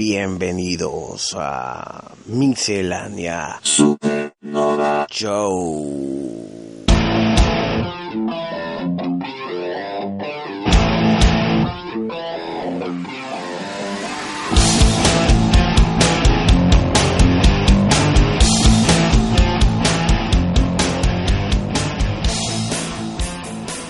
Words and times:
Bienvenidos 0.00 1.36
a 1.38 2.12
Miscelánea 2.24 3.60
Supernova. 3.60 5.06
Show. 5.10 6.48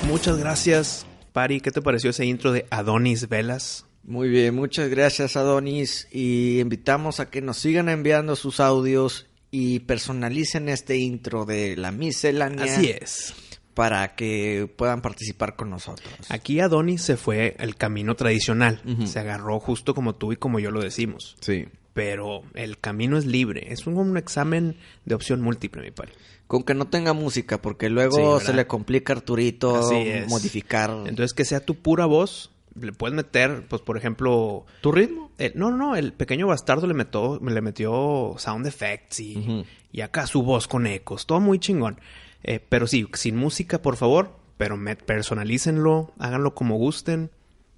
Muchas 0.09 0.39
gracias, 0.39 1.07
Pari. 1.33 1.61
¿Qué 1.61 1.71
te 1.71 1.81
pareció 1.81 2.11
ese 2.11 2.27
intro 2.27 2.51
de 2.51 2.67
Adonis 2.71 3.29
Velas? 3.29 3.87
Muy 4.03 4.29
bien, 4.29 4.55
muchas 4.55 4.89
gracias 4.89 5.37
Adonis 5.37 6.09
y 6.11 6.59
invitamos 6.61 7.21
a 7.21 7.31
que 7.31 7.43
nos 7.43 7.59
sigan 7.59 7.89
enviando 7.89 8.35
sus 8.35 8.59
audios 8.61 9.27
y 9.51 9.81
personalicen 9.81 10.69
este 10.69 10.97
intro 10.97 11.45
de 11.45 11.77
la 11.77 11.93
miscelánea 11.93 12.65
Así 12.65 12.91
es. 12.91 13.35
para 13.75 14.15
que 14.15 14.73
puedan 14.77 15.03
participar 15.03 15.57
con 15.57 15.71
nosotros. 15.71 16.13
Aquí 16.29 16.61
Adonis 16.61 17.03
se 17.03 17.17
fue 17.17 17.57
el 17.59 17.77
camino 17.77 18.15
tradicional. 18.17 18.81
Se 19.05 19.19
agarró 19.19 19.61
justo 19.61 19.95
como 19.95 20.15
tú 20.15 20.33
y 20.33 20.37
como 20.37 20.61
yo 20.61 20.71
lo 20.71 20.81
decimos. 20.81 21.37
Sí. 21.41 21.67
Pero 21.93 22.43
el 22.55 22.79
camino 22.79 23.19
es 23.19 23.27
libre. 23.27 23.73
Es 23.73 23.87
un, 23.87 23.97
un 23.97 24.17
examen 24.17 24.77
de 25.05 25.15
opción 25.15 25.41
múltiple, 25.41 25.83
mi 25.83 25.91
Pari. 25.91 26.13
Con 26.47 26.63
que 26.63 26.75
no 26.75 26.87
tenga 26.87 27.13
música, 27.13 27.61
porque 27.61 27.91
luego 27.91 28.41
se 28.41 28.55
le 28.55 28.67
complica 28.67 29.13
a 29.13 29.17
Arturito 29.17 29.91
modificar 30.29 30.91
Entonces, 31.07 31.33
que 31.33 31.45
sea 31.45 31.61
tu 31.61 31.75
pura 31.77 32.07
voz. 32.07 32.51
Le 32.79 32.93
puedes 32.93 33.15
meter, 33.17 33.67
pues, 33.69 33.83
por 33.83 33.97
ejemplo... 33.97 34.65
tu 34.81 34.93
ritmo. 34.93 35.31
el- 35.39 35.53
no, 35.57 35.71
no, 35.71 35.77
no. 35.77 35.97
El 35.97 36.13
pequeño 36.13 36.47
bastardo 36.47 36.87
le 36.87 36.95
metió, 36.95 37.41
le 37.43 37.61
metió 37.61 38.35
sound 38.39 38.67
effects 38.67 39.21
y, 39.21 39.65
y 39.93 40.01
acá 40.03 40.27
su 40.27 40.43
voz 40.43 40.69
con 40.69 40.87
ecos. 40.87 41.27
Todo 41.27 41.41
muy 41.41 41.59
chingón. 41.59 42.01
Eh, 42.43 42.61
pero 42.67 42.87
sí, 42.87 43.07
sin 43.15 43.37
música, 43.37 43.83
por 43.83 43.97
favor. 43.97 44.39
Pero 44.57 44.77
me, 44.77 44.95
personalícenlo. 44.97 46.13
Háganlo 46.19 46.55
como 46.55 46.77
gusten. 46.77 47.31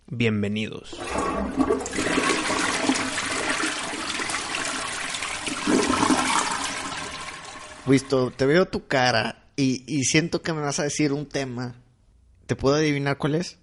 Bienvenidos. 0.09 1.01
Visto, 7.87 8.31
te 8.31 8.47
veo 8.47 8.67
tu 8.67 8.87
cara 8.87 9.45
y, 9.57 9.83
y 9.93 10.05
siento 10.05 10.41
que 10.43 10.53
me 10.53 10.61
vas 10.61 10.79
a 10.79 10.85
decir 10.85 11.13
un 11.13 11.27
tema. 11.27 11.75
¿Te 12.47 12.55
puedo 12.55 12.77
adivinar 12.77 13.19
cuál 13.19 13.35
es? 13.35 13.59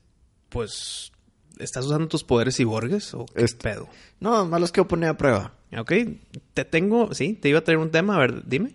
Pues, 0.49 1.11
¿estás 1.57 1.85
usando 1.85 2.07
tus 2.07 2.23
poderes 2.23 2.55
ciborgues 2.57 3.13
o 3.13 3.25
qué 3.25 3.43
Este- 3.43 3.69
pedo? 3.69 3.89
No, 4.19 4.45
más 4.45 4.61
los 4.61 4.71
quiero 4.71 4.87
poner 4.87 5.09
a 5.09 5.17
prueba. 5.17 5.53
Ok, 5.77 5.91
te 6.53 6.65
tengo, 6.65 7.13
sí, 7.13 7.33
te 7.33 7.49
iba 7.49 7.59
a 7.59 7.63
traer 7.63 7.77
un 7.79 7.91
tema, 7.91 8.15
a 8.15 8.19
ver, 8.19 8.45
dime. 8.47 8.73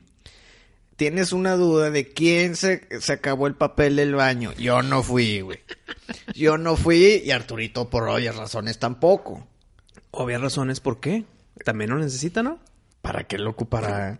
Tienes 0.96 1.32
una 1.32 1.56
duda 1.56 1.90
de 1.90 2.12
quién 2.12 2.54
se, 2.54 2.86
se 3.00 3.12
acabó 3.12 3.48
el 3.48 3.54
papel 3.56 3.96
del 3.96 4.14
baño. 4.14 4.52
Yo 4.54 4.80
no 4.82 5.02
fui, 5.02 5.40
güey. 5.40 5.58
Yo 6.34 6.56
no 6.56 6.76
fui 6.76 7.20
y 7.24 7.30
Arturito 7.32 7.90
por 7.90 8.08
obvias 8.08 8.36
razones 8.36 8.78
tampoco. 8.78 9.44
Obvias 10.12 10.40
razones, 10.40 10.78
¿por 10.78 11.00
qué? 11.00 11.24
También 11.64 11.90
lo 11.90 11.98
necesita, 11.98 12.44
¿no? 12.44 12.60
¿Para 13.02 13.24
qué 13.24 13.38
lo 13.38 13.50
ocupará? 13.50 14.18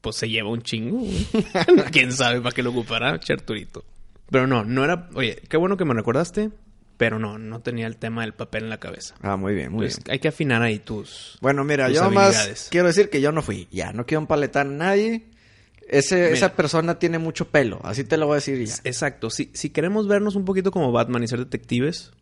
Pues 0.00 0.16
se 0.16 0.28
lleva 0.28 0.50
un 0.50 0.62
chingo. 0.62 0.98
güey. 0.98 1.26
¿Quién 1.92 2.12
sabe 2.12 2.40
para 2.40 2.52
qué 2.52 2.64
lo 2.64 2.70
ocupará 2.70 3.20
Charturito? 3.20 3.84
Pero 4.28 4.48
no, 4.48 4.64
no 4.64 4.82
era... 4.82 5.08
Oye, 5.14 5.36
qué 5.48 5.56
bueno 5.56 5.76
que 5.76 5.84
me 5.84 5.94
recordaste, 5.94 6.50
pero 6.96 7.18
no, 7.18 7.38
no 7.38 7.60
tenía 7.60 7.86
el 7.86 7.96
tema 7.96 8.22
del 8.22 8.32
papel 8.34 8.64
en 8.64 8.70
la 8.70 8.78
cabeza. 8.78 9.14
Ah, 9.22 9.36
muy 9.36 9.54
bien, 9.54 9.72
muy 9.72 9.84
Entonces, 9.86 10.04
bien. 10.04 10.12
hay 10.12 10.18
que 10.18 10.28
afinar 10.28 10.62
ahí 10.62 10.78
tus... 10.78 11.38
Bueno, 11.40 11.64
mira, 11.64 11.86
tus 11.88 11.96
yo 11.96 12.10
más 12.10 12.68
quiero 12.70 12.86
decir 12.86 13.10
que 13.10 13.20
yo 13.20 13.32
no 13.32 13.42
fui. 13.42 13.68
Ya, 13.70 13.92
no 13.92 14.06
quiero 14.06 14.20
empaletar 14.20 14.66
a 14.66 14.70
nadie. 14.70 15.26
Ese, 15.88 16.16
Mira. 16.16 16.28
esa 16.28 16.52
persona 16.54 16.98
tiene 16.98 17.18
mucho 17.18 17.48
pelo. 17.48 17.80
Así 17.84 18.02
te 18.04 18.16
lo 18.16 18.26
voy 18.26 18.34
a 18.34 18.36
decir 18.36 18.64
ya. 18.64 18.74
Exacto. 18.84 19.30
Si, 19.30 19.50
si 19.54 19.70
queremos 19.70 20.08
vernos 20.08 20.34
un 20.34 20.44
poquito 20.44 20.70
como 20.72 20.90
Batman 20.90 21.22
y 21.22 21.28
ser 21.28 21.38
detectives, 21.38 22.12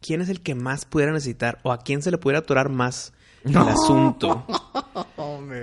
¿quién 0.00 0.20
es 0.20 0.28
el 0.28 0.40
que 0.40 0.54
más 0.54 0.84
pudiera 0.84 1.12
necesitar 1.12 1.60
o 1.62 1.70
a 1.72 1.78
quién 1.78 2.02
se 2.02 2.10
le 2.10 2.18
pudiera 2.18 2.40
atorar 2.40 2.68
más 2.68 3.12
el 3.44 3.56
asunto? 3.56 4.46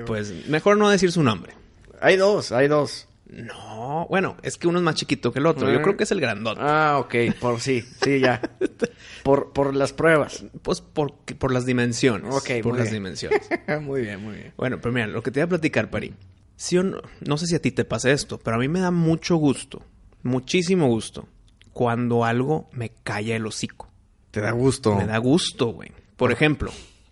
Pues 0.06 0.48
mejor 0.48 0.78
no 0.78 0.90
decir 0.90 1.12
su 1.12 1.24
nombre. 1.24 1.54
Hay 2.02 2.16
dos, 2.18 2.52
hay 2.52 2.68
dos. 2.68 3.08
No, 3.30 4.08
bueno, 4.10 4.38
es 4.42 4.58
que 4.58 4.68
uno 4.68 4.80
es 4.80 4.84
más 4.84 4.96
chiquito 4.96 5.32
que 5.32 5.40
el 5.40 5.46
otro. 5.46 5.72
Yo 5.72 5.82
creo 5.82 5.96
que 5.96 6.04
es 6.04 6.12
el 6.12 6.20
grandote. 6.20 6.60
Ah, 6.64 6.98
ok. 7.00 7.16
Por 7.40 7.62
sí, 7.62 7.84
sí, 8.04 8.20
ya. 8.20 8.42
Por, 9.24 9.52
por 9.52 9.76
las 9.76 9.94
pruebas. 9.94 10.46
Pues 10.64 10.80
por, 10.82 11.14
por 11.14 11.52
las 11.52 11.66
dimensiones. 11.66 12.34
Ok, 12.34 12.62
por 12.64 12.72
muy 12.72 12.80
las 12.80 12.90
bien. 12.90 13.04
dimensiones. 13.04 13.48
muy 13.82 14.02
bien, 14.02 14.24
muy 14.24 14.36
bien. 14.36 14.54
Bueno, 14.58 14.80
pero 14.82 14.94
mira, 14.94 15.08
lo 15.08 15.22
que 15.22 15.30
te 15.30 15.42
voy 15.42 15.46
a 15.46 15.50
platicar, 15.50 15.90
Pari. 15.90 16.14
O 16.78 16.84
no, 16.84 17.02
no 17.26 17.38
sé 17.38 17.46
si 17.46 17.56
a 17.56 17.62
ti 17.62 17.72
te 17.72 17.86
pasa 17.86 18.12
esto, 18.12 18.40
pero 18.40 18.56
a 18.56 18.60
mí 18.60 18.68
me 18.68 18.80
da 18.80 18.92
mucho 18.92 19.36
gusto, 19.36 19.84
muchísimo 20.24 20.88
gusto, 20.88 21.28
cuando 21.74 22.26
algo 22.26 22.70
me 22.72 22.92
calla 23.04 23.36
el 23.36 23.46
hocico. 23.46 23.90
Te 24.32 24.42
da 24.42 24.52
gusto. 24.52 24.96
Me 24.96 25.06
da 25.06 25.18
gusto, 25.18 25.68
güey. 25.68 25.92
Por 26.18 26.32
ejemplo, 26.32 26.72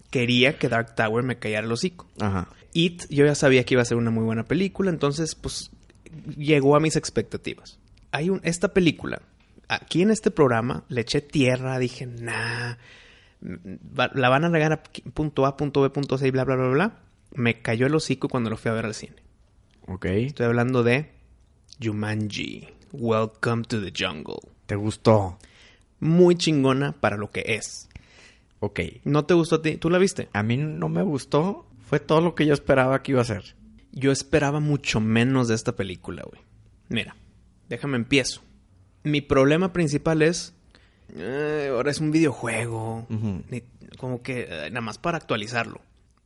quería 0.09 0.57
que 0.57 0.69
Dark 0.69 0.95
Tower 0.95 1.23
me 1.23 1.39
callara 1.39 1.66
el 1.66 1.72
hocico. 1.72 2.07
Ajá. 2.19 2.49
It, 2.73 3.03
yo 3.09 3.25
ya 3.25 3.35
sabía 3.35 3.63
que 3.63 3.75
iba 3.75 3.81
a 3.81 3.85
ser 3.85 3.97
una 3.97 4.11
muy 4.11 4.23
buena 4.23 4.44
película, 4.44 4.89
entonces, 4.89 5.35
pues, 5.35 5.72
llegó 6.35 6.75
a 6.75 6.79
mis 6.79 6.95
expectativas. 6.95 7.79
Hay 8.11 8.29
un, 8.29 8.39
esta 8.44 8.73
película, 8.73 9.22
aquí 9.67 10.01
en 10.01 10.11
este 10.11 10.31
programa, 10.31 10.83
le 10.89 11.01
eché 11.01 11.22
tierra, 11.22 11.78
dije, 11.79 12.05
nah, 12.05 12.75
la 13.41 14.29
van 14.29 14.45
a 14.45 14.50
regar 14.50 14.73
a 14.73 14.83
punto 15.13 15.45
A, 15.45 15.57
punto 15.57 15.81
B, 15.81 15.89
punto 15.89 16.17
C, 16.17 16.28
y 16.28 16.31
bla, 16.31 16.44
bla, 16.44 16.55
bla, 16.55 16.69
bla. 16.69 17.00
Me 17.33 17.61
cayó 17.61 17.88
el 17.88 17.95
hocico 17.95 18.29
cuando 18.29 18.50
lo 18.50 18.57
fui 18.57 18.72
a 18.72 18.73
ver 18.73 18.85
al 18.85 18.94
cine. 18.94 19.16
Ok. 19.88 20.05
Estoy 20.05 20.45
hablando 20.45 20.83
de 20.83 21.11
Jumanji, 21.81 22.67
Welcome 22.91 23.63
to 23.63 23.81
the 23.81 23.94
Jungle. 23.95 24.39
¿Te 24.66 24.75
gustó? 24.75 25.38
Muy 25.99 26.35
chingona 26.35 26.94
para 26.94 27.17
lo 27.17 27.31
que 27.31 27.44
es. 27.45 27.89
Ok. 28.59 28.79
¿No 29.03 29.25
te 29.25 29.34
gustó 29.34 29.55
a 29.55 29.61
ti? 29.61 29.78
¿Tú 29.78 29.89
la 29.89 29.97
viste? 29.97 30.29
A 30.34 30.44
mí 30.44 30.57
no 30.57 30.89
me 30.89 31.03
gustó. 31.03 31.66
Fue 31.88 31.99
todo 31.99 32.22
lo 32.22 32.35
que 32.35 32.45
yo 32.45 32.53
esperaba 32.53 33.01
que 33.03 33.11
iba 33.11 33.22
a 33.22 33.25
ser. 33.25 33.55
Yo 33.92 34.12
esperaba 34.12 34.59
mucho 34.59 35.00
menos 35.00 35.48
de 35.48 35.56
esta 35.56 35.75
película, 35.75 36.24
güey. 36.30 36.42
Mira, 36.90 37.16
déjame 37.70 37.98
empiezo. 37.98 38.42
Mi 39.03 39.22
problema 39.22 39.74
principal 39.74 40.22
es. 40.22 40.53
eh, 41.16 41.70
ahora 41.72 41.92
es 41.92 42.00
un 42.00 42.12
videojuego. 42.12 43.06
Ni- 43.09 43.64
como 43.97 44.22
que 44.22 44.47
eh, 44.50 44.70
nada 44.70 44.81
más 44.81 44.97
para 44.97 45.18
actualizarlo. 45.18 45.81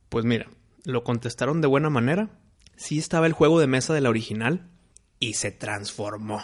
Pues 0.08 0.24
mira, 0.24 0.48
lo 0.84 1.04
contestaron 1.04 1.60
de 1.60 1.68
buena 1.68 1.88
manera. 1.90 2.28
Sí 2.76 2.98
estaba 2.98 3.26
el 3.26 3.32
juego 3.32 3.60
de 3.60 3.66
mesa 3.66 3.94
de 3.94 4.00
la 4.00 4.10
original 4.10 4.68
y 5.20 5.34
se 5.34 5.52
transformó. 5.52 6.42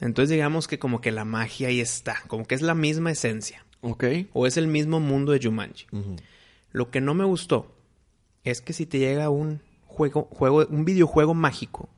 Entonces 0.00 0.30
digamos 0.30 0.66
que 0.66 0.78
como 0.78 1.00
que 1.00 1.12
la 1.12 1.24
magia 1.24 1.68
ahí 1.68 1.80
está. 1.80 2.16
Como 2.26 2.46
que 2.46 2.54
es 2.54 2.62
la 2.62 2.74
misma 2.74 3.10
esencia. 3.12 3.64
Ok. 3.82 4.04
O 4.32 4.46
es 4.46 4.56
el 4.56 4.66
mismo 4.66 4.98
mundo 4.98 5.32
de 5.32 5.40
Jumanji. 5.42 5.86
Lo 6.72 6.90
que 6.90 7.00
no 7.00 7.14
me 7.14 7.24
gustó 7.24 7.76
es 8.42 8.60
que 8.62 8.72
si 8.72 8.86
te 8.86 8.98
llega 8.98 9.28
un 9.28 9.60
juego, 9.94 10.28
juego, 10.30 10.66
un 10.68 10.84
videojuego 10.84 11.34
mágico, 11.34 11.88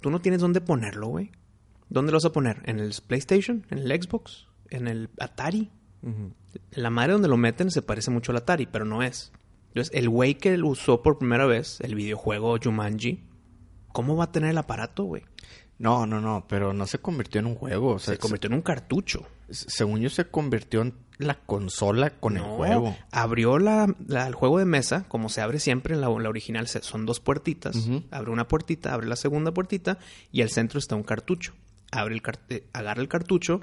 tú 0.00 0.10
no 0.10 0.20
tienes 0.20 0.40
dónde 0.40 0.60
ponerlo, 0.60 1.08
güey. 1.08 1.30
¿Dónde 1.88 2.10
lo 2.12 2.16
vas 2.16 2.24
a 2.24 2.32
poner? 2.32 2.62
¿En 2.64 2.80
el 2.80 2.94
PlayStation? 3.06 3.66
¿En 3.70 3.78
el 3.78 4.02
Xbox? 4.02 4.46
¿En 4.70 4.88
el 4.88 5.10
Atari? 5.18 5.70
La 6.72 6.90
madre 6.90 7.12
donde 7.12 7.28
lo 7.28 7.36
meten 7.36 7.70
se 7.70 7.82
parece 7.82 8.10
mucho 8.10 8.32
al 8.32 8.38
Atari, 8.38 8.66
pero 8.66 8.84
no 8.84 9.02
es. 9.02 9.32
Entonces, 9.68 9.94
el 9.94 10.08
güey 10.08 10.34
que 10.36 10.56
lo 10.56 10.68
usó 10.68 11.02
por 11.02 11.18
primera 11.18 11.46
vez, 11.46 11.78
el 11.80 11.94
videojuego 11.94 12.56
Jumanji, 12.62 13.22
¿cómo 13.92 14.16
va 14.16 14.24
a 14.24 14.32
tener 14.32 14.50
el 14.50 14.58
aparato, 14.58 15.04
güey? 15.04 15.22
No, 15.78 16.06
no, 16.06 16.20
no, 16.20 16.46
pero 16.48 16.72
no 16.72 16.86
se 16.86 16.98
convirtió 16.98 17.38
en 17.40 17.46
un 17.46 17.54
juego. 17.56 17.94
O 17.94 17.98
sea, 17.98 18.14
Se 18.14 18.20
convirtió 18.20 18.48
en 18.48 18.54
un 18.54 18.62
cartucho. 18.62 19.26
se- 19.50 19.68
según 19.70 20.00
yo, 20.00 20.08
se 20.10 20.26
convirtió 20.26 20.82
en 20.82 20.94
la 21.18 21.34
consola 21.34 22.10
con 22.10 22.36
el 22.36 22.42
juego. 22.42 22.96
Abrió 23.10 23.58
la, 23.58 23.94
la- 24.06 24.26
el 24.26 24.34
juego 24.34 24.58
de 24.58 24.64
mesa, 24.64 25.04
como 25.08 25.28
se 25.28 25.40
abre 25.40 25.58
siempre 25.60 25.94
en 25.94 26.00
la, 26.00 26.08
la 26.08 26.28
original, 26.28 26.66
se- 26.68 26.82
son 26.82 27.06
dos 27.06 27.20
puertitas. 27.20 27.76
Abre 28.10 28.30
una 28.30 28.48
puertita, 28.48 28.92
abre 28.92 29.06
la 29.06 29.16
segunda 29.16 29.52
puertita 29.52 29.98
y 30.32 30.42
al 30.42 30.50
centro 30.50 30.78
está 30.78 30.96
un 30.96 31.02
cartucho. 31.04 31.52
Abre 31.90 32.14
el 32.14 32.22
eh, 32.48 32.64
agarra 32.72 33.02
el 33.02 33.08
cartucho, 33.08 33.60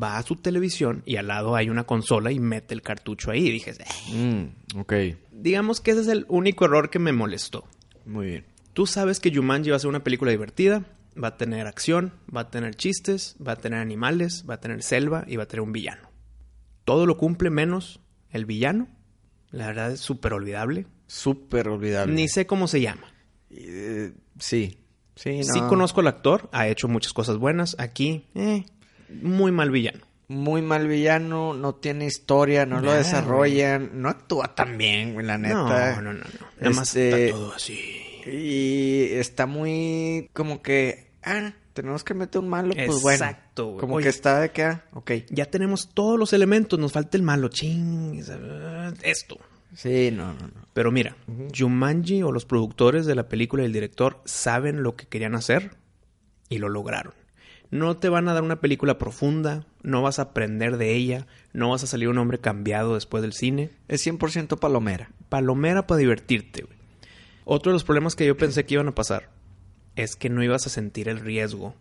va 0.00 0.16
a 0.18 0.22
su 0.22 0.36
televisión 0.36 1.02
y 1.06 1.16
al 1.16 1.28
lado 1.28 1.54
hay 1.54 1.68
una 1.70 1.84
consola 1.84 2.32
y 2.32 2.40
mete 2.40 2.74
el 2.74 2.82
cartucho 2.82 3.30
ahí. 3.30 3.46
Y 3.46 3.50
dije, 3.52 3.72
"Eh". 3.72 4.14
Mm, 4.14 4.78
ok. 4.80 4.92
digamos 5.32 5.80
que 5.80 5.92
ese 5.92 6.00
es 6.00 6.08
el 6.08 6.24
único 6.28 6.64
error 6.64 6.90
que 6.90 6.98
me 6.98 7.12
molestó. 7.12 7.64
Muy 8.06 8.26
bien. 8.26 8.44
Tú 8.72 8.86
sabes 8.86 9.20
que 9.20 9.34
Jumanji 9.34 9.70
va 9.70 9.76
a 9.76 9.80
ser 9.80 9.88
una 9.88 10.02
película 10.04 10.30
divertida, 10.30 10.84
va 11.22 11.28
a 11.28 11.36
tener 11.36 11.66
acción, 11.66 12.12
va 12.34 12.42
a 12.42 12.50
tener 12.50 12.74
chistes, 12.76 13.36
va 13.44 13.52
a 13.52 13.56
tener 13.56 13.80
animales, 13.80 14.44
va 14.48 14.54
a 14.54 14.60
tener 14.60 14.82
selva 14.82 15.24
y 15.26 15.36
va 15.36 15.42
a 15.44 15.46
tener 15.46 15.60
un 15.62 15.72
villano. 15.72 16.07
Todo 16.88 17.04
lo 17.04 17.18
cumple 17.18 17.50
menos 17.50 18.00
el 18.30 18.46
villano. 18.46 18.88
La 19.50 19.66
verdad 19.66 19.92
es 19.92 20.00
súper 20.00 20.32
olvidable. 20.32 20.86
Súper 21.06 21.68
olvidable. 21.68 22.14
Ni 22.14 22.28
sé 22.28 22.46
cómo 22.46 22.66
se 22.66 22.80
llama. 22.80 23.12
Eh, 23.50 24.12
sí. 24.38 24.78
Sí, 25.14 25.40
no. 25.40 25.52
Sí 25.52 25.60
conozco 25.68 26.00
al 26.00 26.06
actor, 26.06 26.48
ha 26.50 26.66
hecho 26.66 26.88
muchas 26.88 27.12
cosas 27.12 27.36
buenas. 27.36 27.76
Aquí, 27.78 28.24
eh, 28.34 28.64
muy 29.22 29.52
mal 29.52 29.70
villano. 29.70 30.00
muy 30.28 30.62
mal 30.62 30.86
villano, 30.88 31.52
no 31.52 31.74
tiene 31.74 32.06
historia, 32.06 32.64
no 32.64 32.80
lo 32.80 32.92
desarrollan, 32.94 33.90
no 34.00 34.08
actúa 34.08 34.54
tan 34.54 34.78
bien, 34.78 35.12
güey, 35.12 35.26
la 35.26 35.36
neta. 35.36 35.96
No, 35.96 36.02
no, 36.02 36.12
no, 36.14 36.20
no. 36.20 36.46
Nada 36.60 36.74
más 36.74 36.88
Este- 36.96 37.26
está 37.26 37.36
todo 37.38 37.52
así. 37.54 37.78
Y 38.26 39.08
está 39.12 39.44
muy 39.46 40.30
como 40.32 40.62
que, 40.62 41.12
ah, 41.22 41.52
tenemos 41.74 42.02
que 42.04 42.14
meter 42.14 42.40
un 42.40 42.48
malo, 42.48 42.74
pues 42.74 43.02
bueno. 43.02 43.26
Exacto, 43.58 43.66
güey. 43.66 43.80
Como 43.80 43.94
Oye. 43.96 44.04
que 44.04 44.10
está 44.10 44.40
de 44.40 44.50
que, 44.50 44.62
ah, 44.62 44.84
ok. 44.92 45.12
Ya 45.30 45.46
tenemos 45.46 45.88
todos 45.92 46.18
los 46.18 46.32
elementos, 46.32 46.78
nos 46.78 46.92
falta 46.92 47.16
el 47.16 47.22
malo. 47.22 47.48
Ching, 47.48 48.22
esto. 49.02 49.38
Sí, 49.74 50.10
no, 50.10 50.32
no, 50.34 50.48
no. 50.48 50.66
Pero 50.72 50.90
mira, 50.90 51.16
Jumanji 51.56 52.22
o 52.22 52.32
los 52.32 52.46
productores 52.46 53.04
de 53.06 53.14
la 53.14 53.28
película 53.28 53.62
y 53.62 53.66
el 53.66 53.72
director 53.72 54.20
saben 54.24 54.82
lo 54.82 54.96
que 54.96 55.06
querían 55.06 55.34
hacer 55.34 55.72
y 56.48 56.58
lo 56.58 56.68
lograron. 56.68 57.12
No 57.70 57.98
te 57.98 58.08
van 58.08 58.28
a 58.28 58.32
dar 58.32 58.42
una 58.42 58.62
película 58.62 58.96
profunda, 58.96 59.66
no 59.82 60.00
vas 60.00 60.18
a 60.18 60.22
aprender 60.22 60.78
de 60.78 60.94
ella, 60.94 61.26
no 61.52 61.68
vas 61.68 61.84
a 61.84 61.86
salir 61.86 62.08
un 62.08 62.16
hombre 62.16 62.38
cambiado 62.38 62.94
después 62.94 63.22
del 63.22 63.34
cine. 63.34 63.70
Es 63.88 64.06
100% 64.06 64.58
palomera. 64.58 65.10
Palomera 65.28 65.86
para 65.86 65.98
divertirte, 65.98 66.62
güey. 66.62 66.78
Otro 67.44 67.70
de 67.70 67.74
los 67.74 67.84
problemas 67.84 68.16
que 68.16 68.26
yo 68.26 68.38
pensé 68.38 68.64
que 68.64 68.74
iban 68.74 68.88
a 68.88 68.94
pasar 68.94 69.28
es 69.96 70.16
que 70.16 70.30
no 70.30 70.42
ibas 70.42 70.66
a 70.66 70.70
sentir 70.70 71.08
el 71.08 71.20
riesgo 71.20 71.74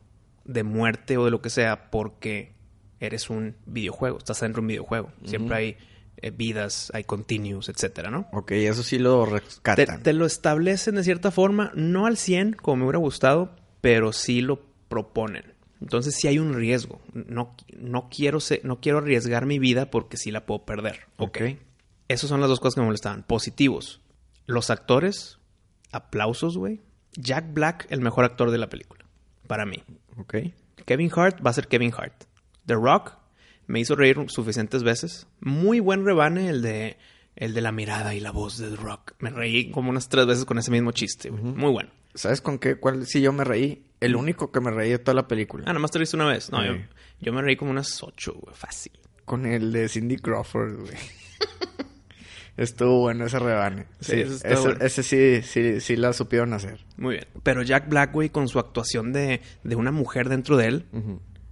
de 0.48 0.64
muerte 0.64 1.18
o 1.18 1.26
de 1.26 1.32
lo 1.32 1.42
que 1.42 1.50
sea 1.50 1.90
porque 1.92 2.54
eres 3.00 3.30
un 3.30 3.56
videojuego, 3.66 4.18
estás 4.18 4.40
dentro 4.42 4.62
de 4.62 4.64
un 4.64 4.68
videojuego. 4.68 5.12
Siempre 5.26 5.56
hay 5.56 5.78
eh, 6.22 6.32
vidas, 6.32 6.90
hay 6.96 7.04
continuos, 7.04 7.70
etcétera, 7.70 8.10
¿no? 8.10 8.28
Ok, 8.32 8.52
eso 8.54 8.82
sí 8.82 8.98
lo 8.98 9.26
rescatan. 9.26 10.02
te 10.02 10.14
lo 10.14 10.26
establecen 10.26 10.96
de 10.96 11.04
cierta 11.04 11.30
forma, 11.30 11.72
no 11.76 12.08
al 12.08 12.18
100 12.18 12.54
como 12.54 12.78
me 12.78 12.84
hubiera 12.86 12.98
gustado, 13.00 13.52
pero 13.82 14.14
sí 14.14 14.42
lo 14.42 14.62
proponen. 14.90 15.54
Entonces 15.80 16.16
sí 16.16 16.28
hay 16.28 16.40
un 16.40 16.56
riesgo. 16.56 17.00
No, 17.14 17.56
no, 17.78 18.10
quiero, 18.10 18.40
se- 18.40 18.62
no 18.64 18.80
quiero 18.82 18.98
arriesgar 18.98 19.46
mi 19.46 19.60
vida 19.60 19.92
porque 19.92 20.18
sí 20.18 20.32
la 20.32 20.48
puedo 20.48 20.66
perder. 20.66 21.02
Ok. 21.18 21.40
Esas 22.08 22.30
son 22.30 22.40
las 22.42 22.50
dos 22.50 22.60
cosas 22.60 22.74
que 22.76 22.82
me 22.82 22.86
molestaban. 22.88 23.22
Positivos. 23.22 24.02
Los 24.48 24.72
actores, 24.72 25.38
aplausos, 25.92 26.58
güey. 26.58 26.82
Jack 27.16 27.54
Black, 27.54 27.86
el 27.92 28.02
mejor 28.02 28.26
actor 28.26 28.50
de 28.50 28.58
la 28.58 28.70
película. 28.70 29.06
Para 29.46 29.66
mí. 29.68 29.84
Kevin 30.86 31.12
Hart 31.16 31.46
va 31.46 31.50
a 31.50 31.54
ser 31.54 31.68
Kevin 31.68 31.94
Hart. 31.98 32.24
The 32.66 32.76
Rock 32.76 33.14
me 33.68 33.80
hizo 33.80 33.96
reír 33.96 34.18
suficientes 34.28 34.84
veces. 34.84 35.28
Muy 35.40 35.80
buen 35.80 36.06
rebane 36.06 36.50
el 36.50 36.62
de 36.62 36.98
el 37.36 37.54
de 37.54 37.62
la 37.62 37.72
mirada 37.72 38.16
y 38.16 38.20
la 38.20 38.32
voz 38.32 38.58
de 38.58 38.70
The 38.70 38.76
Rock. 38.78 39.14
Me 39.20 39.30
reí 39.30 39.70
como 39.72 39.90
unas 39.92 40.10
tres 40.10 40.26
veces 40.26 40.46
con 40.46 40.58
ese 40.58 40.72
mismo 40.72 40.92
chiste. 40.92 41.30
Muy 41.32 41.72
bueno. 41.72 41.90
¿Sabes 42.16 42.42
con 42.42 42.58
qué? 42.58 42.76
¿Cuál? 42.78 43.06
Sí, 43.06 43.22
yo 43.22 43.32
me 43.32 43.44
reí. 43.44 43.84
El 44.00 44.16
único 44.16 44.52
que 44.52 44.60
me 44.60 44.72
reí 44.72 44.90
de 44.92 45.00
toda 45.00 45.14
la 45.14 45.28
película. 45.28 45.64
Ah, 45.66 45.70
nada 45.70 45.80
más 45.80 45.92
te 45.92 46.00
lo 46.00 46.02
viste 46.02 46.16
una 46.16 46.26
vez. 46.28 46.52
No, 46.52 46.62
Sí. 46.62 46.68
yo, 46.68 46.74
yo 47.22 47.34
me 47.34 47.42
reí 47.44 47.56
como 47.56 47.70
unas 47.72 48.02
ocho, 48.02 48.34
güey. 48.40 48.56
Fácil. 48.56 48.94
Con 49.26 49.46
el 49.46 49.72
de 49.72 49.88
Cindy 49.90 50.18
Crawford, 50.18 50.80
güey. 50.80 50.96
Estuvo 52.58 53.00
bueno 53.02 53.26
ese 53.26 53.38
rebane. 53.40 53.86
Sí, 54.00 54.12
Sí, 54.12 54.22
ese, 54.44 54.56
bueno. 54.56 54.78
ese 54.84 55.04
sí, 55.04 55.42
sí, 55.44 55.80
sí 55.80 55.96
la 55.96 56.12
supieron 56.14 56.54
hacer. 56.54 56.84
Muy 56.98 57.16
bien. 57.16 57.28
Pero 57.44 57.62
Jack 57.62 57.88
Black, 57.88 58.12
güey, 58.12 58.30
con 58.30 58.48
su 58.48 58.58
actuación 58.60 59.14
de, 59.14 59.42
de 59.64 59.76
una 59.76 59.92
mujer 59.92 60.28
dentro 60.28 60.58
de 60.58 60.66
él. 60.68 60.86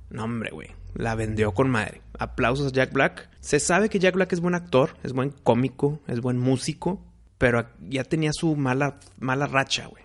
No, 0.10 0.24
hombre, 0.24 0.50
güey. 0.52 0.69
La 0.96 1.13
vendió 1.16 1.52
con 1.54 1.69
madre. 1.69 2.02
Aplausos 2.18 2.72
a 2.72 2.75
Jack 2.75 2.92
Black. 2.94 3.30
Se 3.40 3.60
sabe 3.60 3.90
que 3.90 4.00
Jack 4.00 4.16
Black 4.16 4.34
es 4.34 4.40
buen 4.40 4.56
actor, 4.56 4.96
es 5.04 5.13
buen 5.13 5.30
cómico, 5.30 6.00
es 6.07 6.22
buen 6.22 6.38
músico, 6.40 7.06
pero 7.38 7.68
ya 7.81 8.04
tenía 8.06 8.31
su 8.34 8.56
mala, 8.56 9.00
mala 9.19 9.46
racha, 9.46 9.86
güey. 9.88 10.04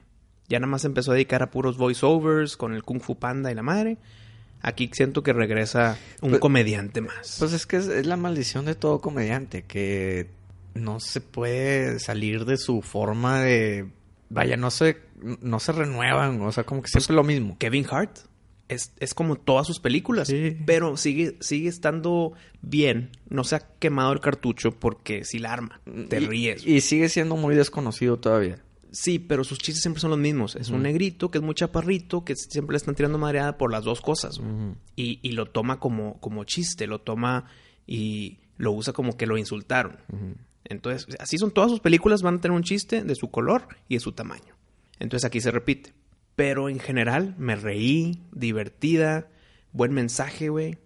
Ya 0.48 0.58
nada 0.58 0.70
más 0.70 0.84
empezó 0.84 1.12
a 1.12 1.14
dedicar 1.14 1.42
a 1.42 1.50
puros 1.50 1.78
voiceovers 1.78 2.56
con 2.56 2.74
el 2.74 2.82
Kung 2.82 3.00
Fu 3.00 3.16
Panda 3.18 3.50
y 3.52 3.54
la 3.54 3.62
madre. 3.62 3.98
Aquí 4.62 4.90
siento 4.92 5.22
que 5.22 5.32
regresa 5.32 5.96
un 6.20 6.30
Pues- 6.30 6.40
comediante 6.40 7.00
más. 7.00 7.36
Pues 7.38 7.52
es 7.54 7.66
que 7.66 7.76
es, 7.76 7.86
es 7.86 8.04
la 8.06 8.16
maldición 8.18 8.66
de 8.66 8.74
todo 8.74 9.00
comediante, 9.00 9.62
que 9.62 10.28
no 10.74 11.00
se 11.00 11.20
puede 11.20 11.98
salir 12.00 12.44
de 12.44 12.56
su 12.56 12.82
forma 12.82 13.40
de... 13.40 13.90
Vaya, 14.28 14.56
no 14.56 14.70
se, 14.70 14.98
no 15.40 15.58
se 15.58 15.72
renuevan, 15.72 16.40
o 16.42 16.52
sea, 16.52 16.64
como 16.64 16.82
que 16.82 16.88
siempre 16.88 17.14
lo 17.16 17.24
mismo. 17.24 17.56
Kevin 17.58 17.84
Hart 17.90 18.16
es, 18.68 18.92
es 19.00 19.12
como 19.14 19.34
todas 19.34 19.66
sus 19.66 19.80
películas, 19.80 20.28
Sí. 20.28 20.56
pero 20.66 20.96
sigue, 20.96 21.36
sigue 21.40 21.68
estando 21.68 22.32
bien. 22.62 23.10
No 23.28 23.42
se 23.42 23.56
ha 23.56 23.60
quemado 23.80 24.12
el 24.12 24.20
cartucho 24.20 24.70
porque 24.70 25.24
si 25.24 25.40
la 25.40 25.52
arma, 25.52 25.80
te 26.08 26.20
Y- 26.20 26.26
ríes. 26.26 26.64
Y 26.66 26.80
sigue 26.80 27.08
siendo 27.08 27.34
muy 27.36 27.56
desconocido 27.56 28.18
todavía. 28.18 28.62
Sí, 28.92 29.18
pero 29.20 29.42
sus 29.44 29.58
chistes 29.58 29.82
siempre 29.82 30.00
son 30.00 30.10
los 30.10 30.18
mismos. 30.18 30.56
Es 30.56 30.70
un 30.70 30.82
negrito 30.82 31.30
que 31.30 31.38
es 31.38 31.44
muy 31.44 31.54
chaparrito, 31.54 32.24
que 32.24 32.34
siempre 32.36 32.74
le 32.74 32.76
están 32.78 32.94
tirando 32.96 33.18
madreada 33.18 33.56
por 33.58 33.70
las 33.72 33.84
dos 33.84 34.00
cosas. 34.00 34.40
y, 34.96 35.18
y 35.22 35.32
lo 35.32 35.46
toma 35.46 35.78
como, 35.80 36.20
como 36.20 36.42
chiste, 36.44 36.86
lo 36.88 37.00
toma 37.00 37.46
y 37.86 38.38
lo 38.56 38.72
usa 38.72 38.92
como 38.92 39.16
que 39.16 39.26
lo 39.26 39.38
insultaron. 39.38 39.96
Entonces, 40.64 41.16
así 41.18 41.38
son 41.38 41.50
todas 41.50 41.70
sus 41.70 41.80
películas, 41.80 42.22
van 42.22 42.36
a 42.36 42.40
tener 42.40 42.56
un 42.56 42.62
chiste 42.62 43.02
de 43.02 43.14
su 43.14 43.30
color 43.30 43.68
y 43.88 43.94
de 43.94 44.00
su 44.00 44.12
tamaño. 44.12 44.54
Entonces 44.98 45.26
aquí 45.26 45.40
se 45.40 45.50
repite. 45.50 45.92
Pero 46.36 46.68
en 46.68 46.78
general 46.78 47.34
me 47.38 47.56
reí, 47.56 48.22
divertida, 48.32 49.28
buen 49.72 49.92
mensaje, 49.92 50.48
güey. 50.48 50.78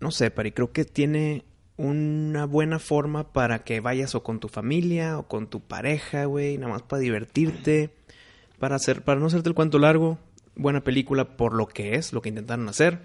No 0.00 0.10
sé, 0.10 0.30
Pari, 0.30 0.52
creo 0.52 0.72
que 0.72 0.84
tiene 0.84 1.44
una 1.76 2.44
buena 2.44 2.78
forma 2.78 3.32
para 3.32 3.60
que 3.60 3.80
vayas 3.80 4.14
o 4.14 4.22
con 4.22 4.40
tu 4.40 4.48
familia 4.48 5.18
o 5.18 5.28
con 5.28 5.48
tu 5.48 5.60
pareja, 5.60 6.24
güey, 6.24 6.58
nada 6.58 6.72
más 6.72 6.82
para 6.82 7.00
divertirte, 7.00 7.94
para 8.58 8.76
hacer, 8.76 9.02
para 9.02 9.20
no 9.20 9.26
hacerte 9.26 9.48
el 9.48 9.54
cuento 9.54 9.78
largo. 9.78 10.18
Buena 10.56 10.82
película 10.82 11.36
por 11.36 11.54
lo 11.54 11.66
que 11.68 11.94
es, 11.94 12.12
lo 12.12 12.20
que 12.20 12.30
intentaron 12.30 12.68
hacer. 12.68 13.00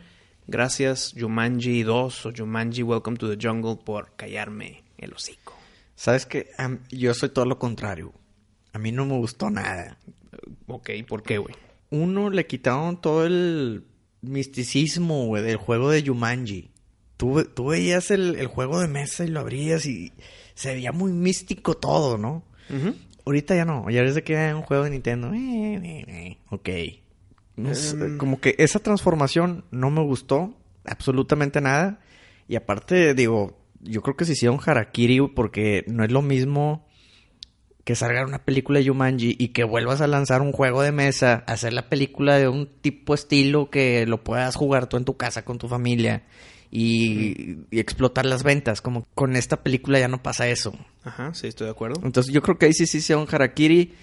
Gracias 0.47 1.13
Jumanji 1.17 1.83
2 1.83 2.25
o 2.25 2.31
Jumanji 2.35 2.83
Welcome 2.83 3.17
to 3.17 3.29
the 3.29 3.47
Jungle 3.47 3.77
por 3.77 4.15
callarme 4.15 4.83
el 4.97 5.13
hocico. 5.13 5.62
¿Sabes 5.95 6.25
qué? 6.25 6.49
Am- 6.57 6.79
yo 6.89 7.13
soy 7.13 7.29
todo 7.29 7.45
lo 7.45 7.59
contrario. 7.59 8.13
A 8.73 8.79
mí 8.79 8.91
no 8.91 9.05
me 9.05 9.17
gustó 9.17 9.49
nada. 9.49 9.97
Ok, 10.67 10.89
¿por 11.07 11.23
qué, 11.23 11.37
güey? 11.37 11.55
Uno, 11.91 12.29
le 12.29 12.47
quitaron 12.47 12.99
todo 12.99 13.25
el 13.25 13.85
misticismo, 14.21 15.25
güey, 15.27 15.43
del 15.43 15.57
juego 15.57 15.89
de 15.91 16.03
Jumanji. 16.05 16.71
Tú, 17.17 17.43
tú 17.45 17.67
veías 17.67 18.11
el, 18.11 18.35
el 18.35 18.47
juego 18.47 18.79
de 18.79 18.87
mesa 18.87 19.23
y 19.23 19.27
lo 19.27 19.39
abrías 19.39 19.85
y 19.85 20.11
se 20.55 20.73
veía 20.73 20.91
muy 20.91 21.13
místico 21.13 21.75
todo, 21.75 22.17
¿no? 22.17 22.43
Ahorita 23.25 23.55
ya 23.55 23.63
no, 23.65 23.89
ya 23.89 24.01
desde 24.01 24.23
que 24.23 24.33
era 24.33 24.55
un 24.55 24.63
juego 24.63 24.83
de 24.83 24.89
Nintendo. 24.89 25.31
eh, 25.33 25.75
eh, 25.83 26.05
eh, 26.07 26.37
Ok. 26.49 26.69
No 27.55 27.73
sé, 27.75 27.95
Em. 27.95 28.17
como 28.17 28.41
que 28.41 28.55
esa 28.57 28.79
transformación 28.79 29.63
no 29.69 29.91
me 29.91 30.01
gustó 30.01 30.57
absolutamente 30.85 31.61
nada. 31.61 31.99
Y 32.47 32.55
aparte, 32.55 33.13
digo, 33.13 33.55
yo 33.83 34.01
creo 34.01 34.15
que 34.15 34.25
se 34.25 34.33
hicieron 34.33 34.59
harakiri 34.63 35.21
porque 35.29 35.83
no 35.87 36.03
es 36.03 36.11
lo 36.11 36.21
mismo 36.21 36.87
que 37.83 37.95
salga 37.95 38.25
una 38.25 38.45
película 38.45 38.79
de 38.79 38.87
Jumanji 38.87 39.35
y 39.37 39.49
que 39.49 39.63
vuelvas 39.63 40.01
a 40.01 40.07
lanzar 40.07 40.41
un 40.41 40.53
juego 40.53 40.81
de 40.81 40.91
mesa, 40.91 41.43
hacer 41.47 41.73
la 41.73 41.89
película 41.89 42.37
de 42.37 42.47
un 42.47 42.67
tipo 42.81 43.13
estilo 43.13 43.69
que 43.69 44.05
lo 44.05 44.23
puedas 44.23 44.55
jugar 44.55 44.87
tú 44.87 44.97
en 44.97 45.05
tu 45.05 45.17
casa 45.17 45.43
con 45.43 45.57
tu 45.57 45.67
familia 45.67 46.23
y, 46.71 47.65
y 47.71 47.79
explotar 47.79 48.25
las 48.25 48.43
ventas. 48.43 48.79
Como 48.79 49.05
con 49.13 49.35
esta 49.35 49.63
película 49.63 49.99
ya 49.99 50.07
no 50.07 50.23
pasa 50.23 50.47
eso. 50.47 50.73
Ajá, 51.03 51.33
sí, 51.33 51.47
estoy 51.47 51.65
de 51.65 51.71
acuerdo. 51.71 52.01
Entonces 52.05 52.33
yo 52.33 52.41
creo 52.41 52.57
que 52.57 52.67
ahí 52.67 52.73
sí 52.73 52.87
sí 52.87 52.99
hicieron 52.99 53.27
harakiri. 53.29 53.93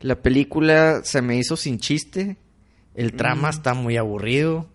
La 0.00 0.20
película 0.20 1.00
se 1.02 1.22
me 1.22 1.36
hizo 1.36 1.56
sin 1.56 1.78
chiste. 1.78 2.36
El 2.94 3.14
trama 3.14 3.48
está 3.48 3.72
muy 3.72 3.96
aburrido. 3.96 4.68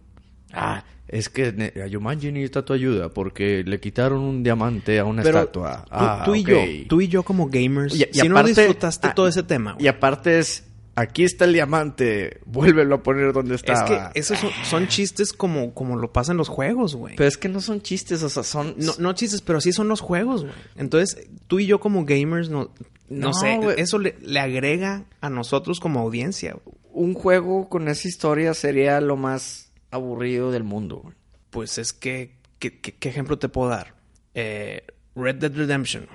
Ah, 0.53 0.83
es 1.07 1.29
que 1.29 1.73
a 1.85 1.89
Jumanji 1.91 2.31
necesita 2.31 2.65
tu 2.65 2.73
ayuda 2.73 3.09
porque 3.09 3.63
le 3.65 3.79
quitaron 3.79 4.19
un 4.21 4.43
diamante 4.43 4.99
a 4.99 5.05
una 5.05 5.21
Pero 5.23 5.39
estatua. 5.39 5.83
tú, 5.85 5.89
Ah, 5.91 6.21
tú 6.25 6.35
y 6.35 6.43
yo, 6.43 6.57
tú 6.87 7.01
y 7.01 7.07
yo 7.07 7.23
como 7.23 7.47
gamers, 7.47 7.93
Y- 7.95 8.03
y 8.11 8.19
si 8.19 8.27
no 8.29 8.37
aparte- 8.37 8.61
disfrutaste 8.61 9.07
ah, 9.07 9.13
todo 9.15 9.27
ese 9.27 9.43
tema, 9.43 9.73
güey. 9.73 9.85
Y 9.85 9.87
aparte 9.87 10.39
es, 10.39 10.63
aquí 10.95 11.23
está 11.23 11.45
el 11.45 11.53
diamante, 11.53 12.39
vuélvelo 12.45 12.95
a 12.95 13.03
poner 13.03 13.33
donde 13.33 13.55
Es 13.55 13.61
estaba. 13.63 14.11
que 14.13 14.19
esos 14.19 14.39
son, 14.39 14.49
son 14.63 14.87
chistes 14.87 15.31
como, 15.33 15.73
como 15.73 15.95
lo 15.95 16.11
pasa 16.11 16.31
en 16.31 16.37
los 16.37 16.49
juegos, 16.49 16.95
güey. 16.95 17.15
Pero 17.15 17.27
es 17.27 17.37
que 17.37 17.49
no 17.49 17.61
son 17.61 17.81
chistes, 17.81 18.23
o 18.23 18.29
sea, 18.29 18.43
son... 18.43 18.73
No, 18.77 18.93
no 18.97 19.13
chistes, 19.13 19.41
pero 19.41 19.61
sí 19.61 19.71
son 19.73 19.87
los 19.87 20.01
juegos, 20.01 20.41
güey. 20.43 20.53
Entonces, 20.75 21.27
tú 21.47 21.59
y 21.59 21.65
yo 21.67 21.79
como 21.79 22.05
gamers, 22.05 22.49
no, 22.49 22.71
no, 23.09 23.27
No, 23.27 23.33
sé, 23.33 23.59
eso 23.77 23.99
le, 23.99 24.15
le 24.21 24.39
agrega 24.39 25.03
a 25.21 25.29
nosotros 25.29 25.79
como 25.79 25.99
audiencia. 25.99 26.55
Un 26.91 27.13
juego 27.13 27.69
con 27.69 27.87
esa 27.89 28.07
historia 28.07 28.53
sería 28.55 28.99
lo 29.01 29.17
más 29.17 29.64
aburrido 29.95 30.51
del 30.51 30.63
mundo. 30.63 31.01
güey. 31.03 31.15
Pues 31.49 31.77
es 31.77 31.93
que, 31.93 32.35
¿qué, 32.59 32.79
ejemplo 33.01 33.39
te 33.39 33.49
puedo 33.49 33.69
dar? 33.69 33.95
Eh, 34.33 34.85
Red 35.15 35.35
Dead 35.35 35.55
Redemption. 35.55 36.07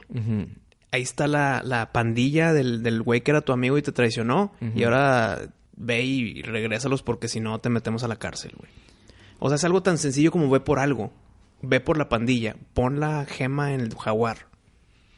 Ahí 0.92 1.02
está 1.02 1.26
la, 1.26 1.62
la 1.64 1.92
pandilla 1.92 2.52
del, 2.52 2.82
del 2.82 3.02
güey 3.02 3.22
que 3.22 3.30
era 3.30 3.40
tu 3.40 3.52
amigo 3.52 3.78
y 3.78 3.82
te 3.82 3.92
traicionó. 3.92 4.52
Y 4.75 4.84
ahora 4.84 5.40
ve 5.76 6.02
y 6.02 6.42
regrésalos 6.42 7.02
porque 7.02 7.28
si 7.28 7.40
no 7.40 7.58
te 7.60 7.70
metemos 7.70 8.04
a 8.04 8.08
la 8.08 8.16
cárcel, 8.16 8.52
güey. 8.56 8.70
O 9.38 9.49
sea, 9.49 9.56
es 9.56 9.64
algo 9.64 9.82
tan 9.82 9.96
sencillo 9.99 10.30
como 10.30 10.50
ve 10.50 10.60
por 10.60 10.78
algo. 10.78 11.12
Ve 11.62 11.80
por 11.80 11.96
la 11.96 12.08
pandilla. 12.08 12.56
Pon 12.75 13.00
la 13.00 13.25
gema 13.25 13.72
en 13.72 13.80
el 13.80 13.94
jaguar. 13.94 14.49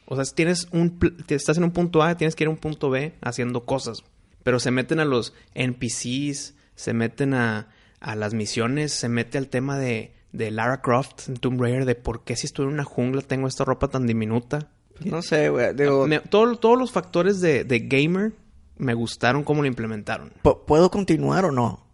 O 0.06 0.14
sea, 0.14 0.24
si 0.24 0.34
tienes 0.34 0.68
un... 0.70 0.98
Estás 1.28 1.56
en 1.56 1.64
un 1.64 1.72
punto 1.72 2.02
A, 2.02 2.16
tienes 2.16 2.36
que 2.36 2.44
ir 2.44 2.48
a 2.48 2.50
un 2.50 2.56
punto 2.56 2.90
B 2.90 3.14
haciendo 3.20 3.64
cosas. 3.64 4.04
Pero 4.44 4.60
se 4.60 4.70
meten 4.70 5.00
a 5.00 5.04
los 5.04 5.34
NPCs, 5.54 6.54
se 6.74 6.92
meten 6.94 7.34
a, 7.34 7.68
a 8.02 8.14
las 8.16 8.34
misiones, 8.34 8.92
se 8.92 9.08
mete 9.08 9.38
al 9.38 9.48
tema 9.48 9.78
de, 9.78 10.14
de 10.32 10.50
Lara 10.50 10.80
Croft 10.82 11.28
en 11.28 11.36
Tomb 11.36 11.60
Raider, 11.60 11.84
de 11.84 11.94
por 11.94 12.24
qué 12.24 12.36
si 12.36 12.46
estoy 12.46 12.66
en 12.66 12.72
una 12.72 12.84
jungla 12.84 13.22
tengo 13.22 13.46
esta 13.48 13.64
ropa 13.64 13.88
tan 13.88 14.06
diminuta. 14.06 14.68
No 15.04 15.22
sé, 15.22 15.48
güey. 15.48 15.74
Digo, 15.74 16.06
Me- 16.06 16.20
todo- 16.20 16.56
todos 16.56 16.78
los 16.78 16.92
factores 16.92 17.40
de, 17.40 17.64
de 17.64 17.78
gamer 17.80 18.32
me 18.76 18.94
gustaron 18.94 19.42
cómo 19.44 19.62
lo 19.62 19.68
implementaron. 19.68 20.32
¿pu- 20.42 20.64
¿puedo 20.66 20.90
continuar 20.90 21.44
o 21.44 21.52
no? 21.52 21.86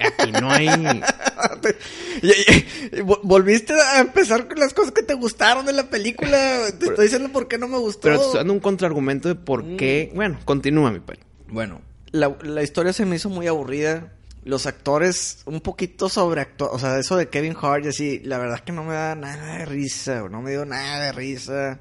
Aquí 0.00 0.32
no 0.32 0.50
hay... 0.50 0.68
Volviste 3.22 3.74
a 3.74 4.00
empezar 4.00 4.48
con 4.48 4.58
las 4.58 4.74
cosas 4.74 4.92
que 4.92 5.02
te 5.02 5.14
gustaron 5.14 5.66
de 5.66 5.72
la 5.72 5.88
película. 5.90 6.38
Te 6.78 6.86
estoy 6.86 7.04
diciendo 7.06 7.30
por 7.30 7.48
qué 7.48 7.58
no 7.58 7.68
me 7.68 7.78
gustó. 7.78 8.02
Pero 8.02 8.18
te 8.18 8.24
estoy 8.24 8.38
dando 8.38 8.52
un 8.52 8.60
contraargumento 8.60 9.28
de 9.28 9.34
por 9.34 9.64
Mm. 9.64 9.76
qué... 9.76 10.12
Bueno, 10.14 10.38
continúa, 10.44 10.90
mi 10.90 11.00
pay. 11.00 11.18
Bueno, 11.48 11.80
la, 12.10 12.36
la 12.42 12.62
historia 12.62 12.92
se 12.92 13.04
me 13.06 13.16
hizo 13.16 13.28
muy 13.28 13.46
aburrida. 13.46 14.12
Los 14.44 14.66
actores 14.66 15.42
un 15.46 15.60
poquito 15.60 16.08
sobreactuados. 16.08 16.76
O 16.76 16.78
sea, 16.78 16.98
eso 16.98 17.16
de 17.16 17.28
Kevin 17.28 17.56
Hart 17.60 17.84
y 17.84 17.88
así, 17.88 18.20
la 18.20 18.38
verdad 18.38 18.56
es 18.56 18.62
que 18.62 18.72
no 18.72 18.84
me 18.84 18.94
da 18.94 19.14
nada 19.14 19.58
de 19.58 19.64
risa. 19.66 20.22
No 20.30 20.40
me 20.42 20.50
dio 20.52 20.64
nada 20.64 21.00
de 21.04 21.12
risa. 21.12 21.80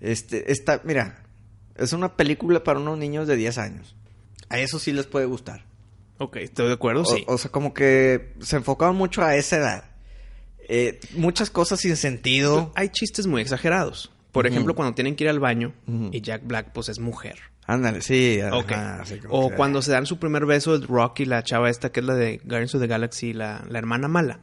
Este, 0.00 0.50
está, 0.52 0.80
mira, 0.84 1.24
es 1.76 1.92
una 1.92 2.16
película 2.16 2.62
para 2.62 2.78
unos 2.78 2.98
niños 2.98 3.26
de 3.26 3.36
10 3.36 3.58
años. 3.58 3.96
A 4.48 4.58
eso 4.58 4.78
sí 4.78 4.92
les 4.92 5.06
puede 5.06 5.26
gustar. 5.26 5.64
Ok, 6.18 6.36
estoy 6.36 6.68
de 6.68 6.74
acuerdo, 6.74 7.02
O, 7.02 7.04
sí. 7.06 7.24
o 7.26 7.38
sea, 7.38 7.50
como 7.50 7.72
que 7.72 8.34
se 8.40 8.56
enfocaban 8.56 8.94
mucho 8.94 9.22
a 9.22 9.36
esa 9.36 9.56
edad. 9.56 9.84
Eh, 10.68 11.00
muchas 11.14 11.50
cosas 11.50 11.80
sin 11.80 11.96
sentido. 11.96 12.72
Hay 12.76 12.90
chistes 12.90 13.26
muy 13.26 13.42
exagerados. 13.42 14.12
Por 14.30 14.46
ejemplo, 14.46 14.76
cuando 14.76 14.94
tienen 14.94 15.16
que 15.16 15.24
ir 15.24 15.30
al 15.30 15.40
baño 15.40 15.74
y 16.12 16.20
Jack 16.20 16.42
Black, 16.46 16.72
pues, 16.72 16.88
es 16.88 17.00
mujer. 17.00 17.36
Ándale, 17.72 18.00
sí. 18.02 18.40
ajá, 18.40 18.56
Ok. 18.56 18.72
así 18.72 19.18
como 19.18 19.34
o 19.46 19.50
cuando 19.50 19.82
se 19.82 19.92
dan 19.92 20.06
su 20.06 20.18
primer 20.18 20.46
beso 20.46 20.74
el 20.74 20.82
Rock 20.86 21.20
y 21.20 21.24
la 21.24 21.42
chava 21.42 21.70
esta 21.70 21.92
que 21.92 22.00
es 22.00 22.06
la 22.06 22.14
de 22.14 22.38
Guardians 22.44 22.74
of 22.74 22.80
the 22.80 22.86
Galaxy, 22.86 23.32
la, 23.32 23.64
la 23.68 23.78
hermana 23.78 24.08
mala, 24.08 24.40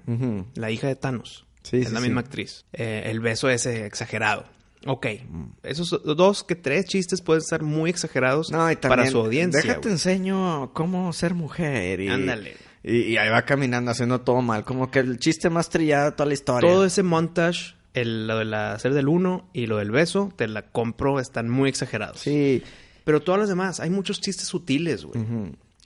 la 0.56 0.72
hija 0.72 0.88
de 0.88 0.96
Thanos. 0.96 1.46
Sí, 1.64 1.78
es 1.78 1.90
sí, 1.90 1.94
la 1.94 2.00
misma 2.00 2.22
actriz. 2.22 2.66
Eh, 2.74 3.04
el 3.08 3.20
beso 3.20 3.50
ese 3.50 3.86
exagerado. 3.86 4.46
Ok. 4.86 5.06
Mm. 5.28 5.44
Esos 5.64 5.90
dos 6.06 6.44
que 6.46 6.56
tres 6.56 6.86
chistes 6.86 7.22
pueden 7.22 7.42
estar 7.42 7.62
muy 7.64 7.90
exagerados 7.90 8.52
No, 8.52 8.72
y 8.72 8.76
también, 8.78 9.00
para 9.00 9.12
su 9.12 9.18
audiencia. 9.20 9.62
Déjate 9.62 9.90
enseño 9.90 10.72
cómo 10.74 11.12
ser 11.12 11.34
mujer. 11.34 12.00
Y, 12.00 12.08
Ándale. 12.08 12.56
Y, 12.84 13.00
y 13.00 13.18
ahí 13.18 13.28
va 13.30 13.42
caminando 13.42 13.92
haciendo 13.92 14.22
todo 14.22 14.42
mal. 14.42 14.64
Como 14.64 14.90
que 14.92 15.00
el 15.00 15.18
chiste 15.20 15.50
más 15.50 15.70
trillado 15.70 16.06
de 16.06 16.12
toda 16.14 16.28
la 16.28 16.34
historia. 16.36 16.70
Todo 16.70 16.86
ese 16.86 17.04
montage, 17.04 17.76
el, 17.94 18.28
lo 18.28 18.38
de 18.38 18.46
la 18.46 18.74
hacer 18.74 18.94
del 18.94 19.10
uno 19.10 19.50
y 19.52 19.66
lo 19.66 19.78
del 19.78 19.92
beso, 19.92 20.32
te 20.38 20.48
la 20.48 20.62
compro, 20.62 21.20
están 21.20 21.50
muy 21.50 21.68
exagerados. 21.68 22.22
Sí. 22.22 22.64
Pero 23.08 23.22
todas 23.22 23.40
las 23.40 23.48
demás, 23.48 23.80
hay 23.80 23.90
muchos 23.90 24.20
chistes 24.20 24.48
sutiles, 24.48 25.06
güey. 25.06 25.24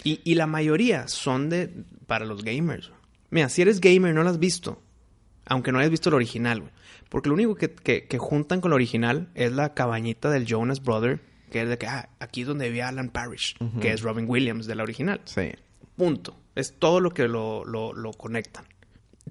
Y, 0.03 0.21
y 0.23 0.33
la 0.33 0.47
mayoría 0.47 1.07
son 1.07 1.49
de 1.49 1.71
para 2.07 2.25
los 2.25 2.43
gamers. 2.43 2.91
Mira, 3.29 3.47
si 3.47 3.61
eres 3.61 3.79
gamer 3.79 4.15
no 4.15 4.23
lo 4.23 4.29
has 4.31 4.39
visto, 4.39 4.81
aunque 5.45 5.71
no 5.71 5.77
hayas 5.77 5.91
visto 5.91 6.09
el 6.09 6.15
original, 6.15 6.61
güey. 6.61 6.71
Porque 7.09 7.29
lo 7.29 7.35
único 7.35 7.53
que, 7.53 7.71
que- 7.71 8.07
que 8.07 8.17
juntan 8.17 8.59
con 8.59 8.71
el 8.71 8.73
original 8.73 9.29
es 9.35 9.51
la 9.51 9.75
cabañita 9.75 10.31
del 10.31 10.47
Jonas 10.47 10.81
Brother, 10.81 11.21
que 11.51 11.61
es 11.61 11.69
de 11.69 11.77
que, 11.77 11.85
ah, 11.85 12.09
aquí 12.19 12.41
es 12.41 12.47
donde 12.47 12.67
vivía 12.69 12.87
Alan 12.87 13.09
Parrish, 13.09 13.55
que 13.79 13.91
es 13.91 14.01
Robin 14.01 14.25
Williams 14.27 14.65
de 14.65 14.73
la 14.73 14.81
original. 14.81 15.21
Sí. 15.25 15.51
Punto. 15.95 16.35
Es 16.55 16.73
todo 16.79 16.99
lo 17.01 17.11
que 17.11 17.27
lo, 17.27 17.63
lo, 17.65 17.93
lo 17.93 18.11
conectan. 18.13 18.65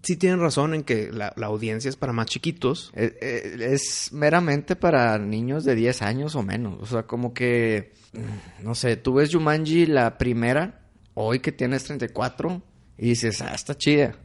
Sí 0.02 0.16
tienen 0.16 0.40
razón 0.40 0.72
en 0.74 0.82
que 0.82 1.10
la, 1.12 1.32
la 1.36 1.46
audiencia 1.46 1.88
es 1.88 1.96
para 1.96 2.12
más 2.12 2.26
chiquitos. 2.26 2.90
Eh, 2.94 3.16
eh, 3.20 3.68
Es, 3.72 4.12
meramente 4.12 4.74
para 4.76 5.18
niños 5.18 5.64
de 5.64 5.74
10 5.74 6.02
años 6.02 6.34
o 6.36 6.42
menos. 6.42 6.78
O 6.80 6.86
sea, 6.86 7.02
como 7.02 7.34
que... 7.34 7.92
mm, 8.14 8.64
No 8.64 8.74
sé, 8.74 8.96
tú 8.96 9.14
ves 9.14 9.32
Jumanji 9.32 9.86
la 9.86 10.16
primera, 10.16 10.80
hoy 11.14 11.40
que 11.40 11.52
tienes 11.52 11.84
34, 11.84 12.62
y 12.98 13.08
dices, 13.10 13.42
ah, 13.42 13.52
está 13.54 13.76
chida. 13.76 14.16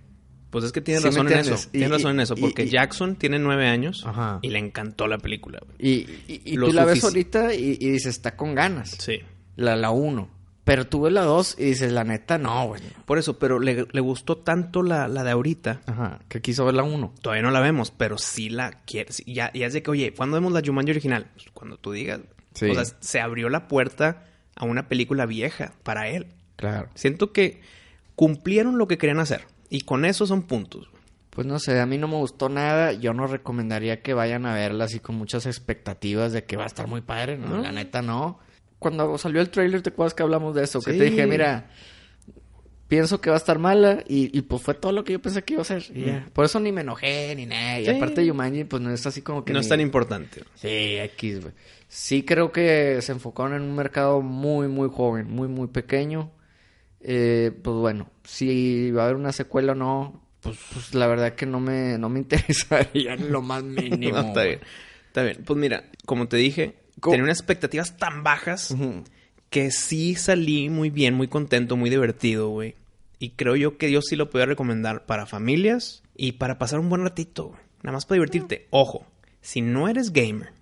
Pues 0.49 0.63
es 0.63 0.71
que 0.71 0.79
Sí 0.79 1.03
me 1.03 1.09
razón 1.09 1.29
en 1.31 1.39
eso. 1.39 1.69
Tienen 1.71 1.91
razón 1.91 2.11
en 2.11 2.19
eso, 2.21 2.35
porque 2.37 2.63
y- 2.63 2.69
Jackson 2.69 3.17
tiene 3.17 3.39
nueve 3.39 3.67
años 3.67 4.03
Ajá. 4.05 4.39
y 4.41 4.49
le 4.51 4.59
encantó 4.59 5.07
la 5.07 5.17
película. 5.17 5.59
güey. 5.65 5.75
Y, 5.79 6.07
y, 6.27 6.55
tú 6.55 6.71
la 6.71 6.85
ves 6.85 7.03
ahorita 7.03 7.53
y, 7.53 7.77
y 7.81 7.89
dices, 7.89 8.15
está 8.15 8.37
con 8.37 8.55
ganas. 8.55 8.91
Sí. 8.99 9.19
La, 9.57 9.75
la 9.75 9.91
uno. 9.91 10.29
Pero 10.65 10.87
tú 10.87 11.01
ves 11.01 11.13
la 11.13 11.21
dos 11.21 11.55
y 11.57 11.63
dices, 11.65 11.91
la 11.93 12.03
neta, 12.03 12.37
no, 12.39 12.67
güey. 12.67 12.81
Por 13.05 13.19
eso, 13.19 13.37
pero 13.39 13.59
le, 13.59 13.85
le 13.89 14.01
gustó 14.01 14.37
tanto 14.39 14.81
la, 14.81 15.07
la 15.07 15.23
de 15.23 15.31
ahorita. 15.31 15.81
Ajá, 15.85 16.19
que 16.27 16.41
quiso 16.41 16.65
ver 16.65 16.73
la 16.73 16.83
uno. 16.83 17.13
Todavía 17.21 17.43
no 17.43 17.51
la 17.51 17.59
vemos, 17.61 17.91
pero 17.91 18.17
sí 18.17 18.49
la 18.49 18.81
quiere. 18.83 19.13
sí, 19.13 19.23
ya, 19.31 19.53
ya 19.53 19.67
es 19.67 19.73
de 19.73 19.83
que, 19.83 19.91
oye, 19.91 20.13
¿cuándo 20.13 20.35
vemos 20.35 20.51
la 20.51 20.61
Jumanji 20.65 20.89
original? 20.91 21.27
Pues 21.35 21.45
cuando 21.53 21.77
tú 21.77 21.91
digas. 21.91 22.19
Sí. 22.55 22.69
O 22.69 22.73
sea, 22.73 22.83
se 22.99 23.19
abrió 23.21 23.49
la 23.49 23.67
puerta 23.67 24.25
a 24.55 24.65
una 24.65 24.87
película 24.87 25.25
vieja 25.27 25.73
para 25.83 26.07
él. 26.09 26.27
Claro. 26.55 26.89
Siento 26.95 27.31
que 27.31 27.61
cumplieron 28.15 28.77
lo 28.79 28.87
que 28.87 28.97
querían 28.97 29.19
hacer. 29.19 29.45
Y 29.69 29.81
con 29.81 30.03
eso 30.03 30.25
son 30.25 30.43
puntos. 30.43 30.89
Pues 31.29 31.45
no 31.45 31.59
sé, 31.59 31.79
a 31.79 31.85
mí 31.85 31.97
no 31.97 32.07
me 32.07 32.15
gustó 32.15 32.49
nada. 32.49 32.93
Yo 32.93 33.13
no 33.13 33.27
recomendaría 33.27 34.01
que 34.01 34.13
vayan 34.13 34.45
a 34.45 34.53
verla 34.53 34.85
así 34.85 34.99
con 34.99 35.15
muchas 35.15 35.45
expectativas 35.45 36.31
de 36.31 36.45
que 36.45 36.55
va 36.55 36.63
a 36.63 36.67
estar 36.67 36.87
muy 36.87 37.01
padre. 37.01 37.37
No, 37.37 37.49
¿No? 37.49 37.61
la 37.61 37.71
neta 37.73 38.01
no. 38.01 38.39
Cuando 38.85 39.17
salió 39.17 39.41
el 39.41 39.49
trailer, 39.49 39.81
¿te 39.81 39.89
acuerdas 39.89 40.13
que 40.13 40.21
hablamos 40.21 40.53
de 40.53 40.63
eso? 40.63 40.79
Que 40.79 40.91
Sí. 40.91 40.97
te 40.99 41.05
dije, 41.05 41.25
mira, 41.25 41.71
pienso 42.87 43.19
que 43.19 43.29
va 43.31 43.35
a 43.35 43.39
estar 43.39 43.57
mala. 43.57 44.03
Y, 44.07 44.37
y 44.37 44.41
pues 44.43 44.61
fue 44.61 44.75
todo 44.75 44.91
lo 44.91 45.03
que 45.03 45.13
yo 45.13 45.21
pensé 45.21 45.43
que 45.43 45.53
iba 45.53 45.61
a 45.63 45.65
ser. 45.65 45.83
Y 45.93 46.05
ya. 46.05 46.27
Por 46.33 46.45
eso 46.45 46.59
ni 46.59 46.71
me 46.71 46.81
enojé 46.81 47.33
ni 47.35 47.45
nada. 47.47 47.79
Y 47.79 47.85
Sí. 47.85 47.91
aparte 47.91 48.21
de 48.21 48.27
Yumanji, 48.27 48.63
pues 48.65 48.81
no 48.83 48.91
es 48.91 49.05
así 49.07 49.21
como 49.21 49.43
que... 49.43 49.53
no 49.53 49.59
ni- 49.59 49.63
es 49.65 49.69
tan 49.69 49.81
importante. 49.81 50.43
Sí, 50.55 50.67
X, 50.97 51.41
güey. 51.41 51.53
Sí 51.87 52.23
creo 52.23 52.51
que 52.51 52.99
se 53.01 53.11
enfocaron 53.11 53.53
en 53.55 53.61
un 53.63 53.75
mercado 53.75 54.21
muy, 54.21 54.67
muy 54.67 54.89
joven, 54.89 55.27
muy, 55.31 55.47
muy 55.47 55.67
pequeño. 55.67 56.31
Eh, 57.01 57.51
pues 57.63 57.75
bueno, 57.75 58.09
si 58.23 58.91
va 58.91 59.01
a 59.01 59.05
haber 59.05 59.15
una 59.17 59.31
secuela 59.31 59.71
o 59.71 59.75
no, 59.75 60.21
pues, 60.41 60.57
pues, 60.73 60.93
la 60.93 61.07
verdad 61.07 61.33
que 61.33 61.45
no 61.45 61.59
me, 61.59 61.97
no 61.97 62.09
me 62.09 62.19
interesaría 62.25 63.13
en 63.13 63.31
lo 63.31 63.41
más 63.41 63.63
mínimo. 63.63 64.17
No, 64.21 64.27
está 64.27 64.43
bien. 64.43 64.59
Está 65.07 65.23
bien. 65.23 65.43
Pues 65.45 65.57
mira, 65.57 65.85
como 66.05 66.27
te 66.27 66.37
dije. 66.37 66.75
Tenía 67.01 67.23
unas 67.23 67.39
expectativas 67.39 67.97
tan 67.97 68.23
bajas 68.23 68.75
que 69.49 69.71
sí 69.71 70.15
salí 70.15 70.69
muy 70.69 70.89
bien, 70.89 71.13
muy 71.13 71.27
contento, 71.27 71.77
muy 71.77 71.89
divertido, 71.89 72.49
güey. 72.49 72.75
Y 73.19 73.31
creo 73.31 73.55
yo 73.55 73.77
que 73.77 73.91
yo 73.91 74.01
sí 74.01 74.15
lo 74.15 74.29
podía 74.29 74.45
recomendar 74.45 75.05
para 75.05 75.25
familias 75.25 76.03
y 76.15 76.33
para 76.33 76.57
pasar 76.57 76.79
un 76.79 76.89
buen 76.89 77.03
ratito, 77.03 77.47
güey. 77.47 77.61
Nada 77.83 77.93
más 77.93 78.05
para 78.05 78.15
divertirte. 78.15 78.67
Ojo, 78.71 79.05
si 79.41 79.61
no 79.61 79.87
eres 79.87 80.11
gamer 80.11 80.53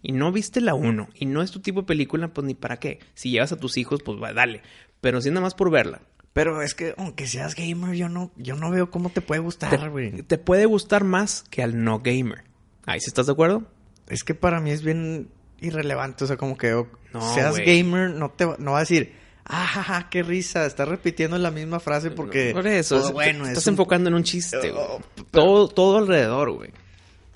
y 0.00 0.12
no 0.12 0.30
viste 0.32 0.60
la 0.60 0.74
1 0.74 1.08
y 1.14 1.26
no 1.26 1.42
es 1.42 1.50
tu 1.50 1.60
tipo 1.60 1.80
de 1.80 1.86
película, 1.86 2.28
pues 2.28 2.46
ni 2.46 2.54
para 2.54 2.78
qué. 2.78 3.00
Si 3.14 3.30
llevas 3.30 3.52
a 3.52 3.56
tus 3.56 3.76
hijos, 3.76 4.02
pues 4.02 4.22
va, 4.22 4.32
dale. 4.32 4.62
Pero 5.00 5.20
si 5.20 5.28
nada 5.28 5.40
más 5.40 5.54
por 5.54 5.70
verla. 5.70 6.02
Pero 6.32 6.62
es 6.62 6.74
que 6.74 6.94
aunque 6.96 7.26
seas 7.26 7.56
gamer, 7.56 7.96
yo 7.96 8.08
no, 8.08 8.30
yo 8.36 8.54
no 8.54 8.70
veo 8.70 8.90
cómo 8.90 9.10
te 9.10 9.20
puede 9.20 9.40
gustar, 9.40 9.90
güey. 9.90 10.22
Te 10.22 10.38
puede 10.38 10.66
gustar 10.66 11.02
más 11.02 11.42
que 11.50 11.62
al 11.62 11.82
no 11.82 11.98
gamer. 11.98 12.44
Ahí 12.86 13.00
sí 13.00 13.06
estás 13.08 13.26
de 13.26 13.32
acuerdo. 13.32 13.64
Es 14.08 14.22
que 14.22 14.34
para 14.34 14.60
mí 14.60 14.70
es 14.70 14.82
bien 14.82 15.28
irrelevante, 15.60 16.24
o 16.24 16.26
sea, 16.26 16.36
como 16.36 16.56
que 16.56 16.84
No, 17.12 17.34
seas 17.34 17.56
gamer, 17.58 18.10
no 18.10 18.30
te 18.30 18.44
va- 18.44 18.56
no 18.58 18.72
va 18.72 18.78
a 18.78 18.80
decir, 18.80 19.12
ah, 19.44 19.66
ja, 19.66 19.82
ja, 19.82 20.08
qué 20.10 20.22
risa, 20.22 20.66
estás 20.66 20.88
repitiendo 20.88 21.36
la 21.38 21.50
misma 21.50 21.80
frase 21.80 22.10
porque... 22.10 22.52
Por 22.52 22.66
eso, 22.66 22.98
es- 22.98 23.12
bueno, 23.12 23.44
es 23.44 23.50
estás 23.50 23.66
un- 23.66 23.72
enfocando 23.74 24.08
en 24.08 24.14
un 24.14 24.22
chiste. 24.24 24.58
Oh, 24.72 25.00
todo, 25.30 25.68
todo 25.68 25.98
alrededor, 25.98 26.52
güey. 26.52 26.70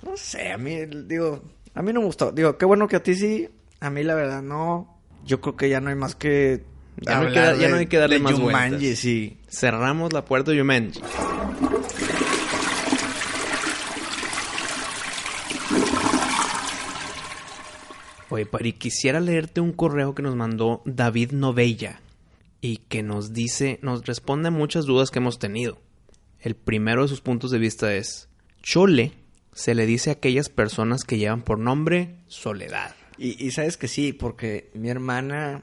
No 0.03 0.15
sé, 0.17 0.51
a 0.51 0.57
mí, 0.57 0.79
digo, 1.05 1.41
a 1.73 1.81
mí 1.81 1.93
no 1.93 2.01
me 2.01 2.05
gustó. 2.07 2.31
Digo, 2.31 2.57
qué 2.57 2.65
bueno 2.65 2.87
que 2.87 2.97
a 2.97 3.03
ti 3.03 3.15
sí, 3.15 3.49
a 3.79 3.89
mí 3.89 4.03
la 4.03 4.15
verdad 4.15 4.41
no. 4.41 4.97
Yo 5.25 5.39
creo 5.41 5.55
que 5.55 5.69
ya 5.69 5.79
no 5.79 5.89
hay 5.89 5.95
más 5.95 6.15
que... 6.15 6.63
Ya 6.97 7.15
no 7.19 7.27
hay 7.27 7.33
que 7.33 7.39
hablar 7.39 7.53
dar- 7.53 7.61
ya 7.61 7.69
no 7.69 7.75
hay 7.77 7.85
que 7.87 7.97
darle 7.97 8.19
más 8.19 8.33
Jumanji, 8.33 8.77
vueltas. 8.77 8.99
sí. 8.99 9.37
Cerramos 9.49 10.13
la 10.13 10.23
puerta 10.25 10.51
de 10.51 10.59
Jumanji. 10.59 11.01
Oye, 18.33 18.47
quisiera 18.73 19.19
leerte 19.19 19.61
un 19.61 19.73
correo 19.73 20.15
que 20.15 20.23
nos 20.23 20.35
mandó 20.35 20.81
David 20.85 21.33
Novella 21.33 22.01
y 22.61 22.77
que 22.77 23.03
nos 23.03 23.31
dice, 23.31 23.77
nos 23.83 24.07
responde 24.07 24.47
a 24.47 24.51
muchas 24.51 24.85
dudas 24.85 25.11
que 25.11 25.19
hemos 25.19 25.37
tenido. 25.37 25.79
El 26.39 26.55
primero 26.55 27.03
de 27.03 27.09
sus 27.09 27.21
puntos 27.21 27.51
de 27.51 27.59
vista 27.59 27.93
es, 27.93 28.29
Chole 28.63 29.11
se 29.53 29.75
le 29.75 29.85
dice 29.85 30.09
a 30.09 30.13
aquellas 30.13 30.49
personas 30.49 31.03
que 31.03 31.19
llevan 31.19 31.43
por 31.43 31.59
nombre 31.59 32.15
Soledad. 32.25 32.95
Y, 33.19 33.45
y 33.45 33.51
sabes 33.51 33.77
que 33.77 33.87
sí, 33.87 34.13
porque 34.13 34.71
mi 34.73 34.89
hermana 34.89 35.61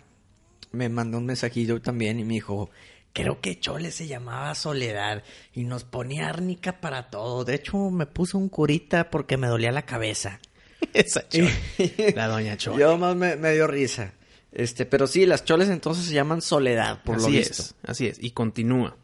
me 0.71 0.89
mandó 0.89 1.19
un 1.19 1.27
mensajillo 1.27 1.83
también 1.83 2.21
y 2.21 2.25
me 2.25 2.35
dijo, 2.35 2.71
creo 3.13 3.41
que 3.41 3.59
Chole 3.59 3.91
se 3.91 4.07
llamaba 4.07 4.55
Soledad 4.55 5.25
y 5.53 5.65
nos 5.65 5.83
ponía 5.83 6.29
árnica 6.29 6.81
para 6.81 7.11
todo. 7.11 7.45
De 7.45 7.57
hecho, 7.57 7.91
me 7.91 8.07
puso 8.07 8.39
un 8.39 8.49
curita 8.49 9.11
porque 9.11 9.37
me 9.37 9.49
dolía 9.49 9.73
la 9.73 9.87
cabeza. 9.87 10.39
Esa 10.93 11.29
Chole. 11.29 11.53
La 12.15 12.29
doña 12.29 12.57
Chole. 12.57 12.81
Yo 12.81 12.99
más 12.99 13.17
me, 13.17 13.37
me 13.37 13.53
dio 13.53 13.67
risa. 13.67 14.13
Este, 14.53 14.85
pero 14.85 15.07
sí, 15.07 15.27
las 15.27 15.45
choles 15.45 15.69
entonces 15.69 16.07
se 16.07 16.15
llaman 16.15 16.43
Soledad, 16.43 17.03
por 17.05 17.17
así 17.17 17.27
lo 17.27 17.39
visto. 17.39 17.63
es, 17.63 17.75
así 17.85 18.07
es. 18.07 18.19
Y 18.21 18.33
continúa. 18.33 18.97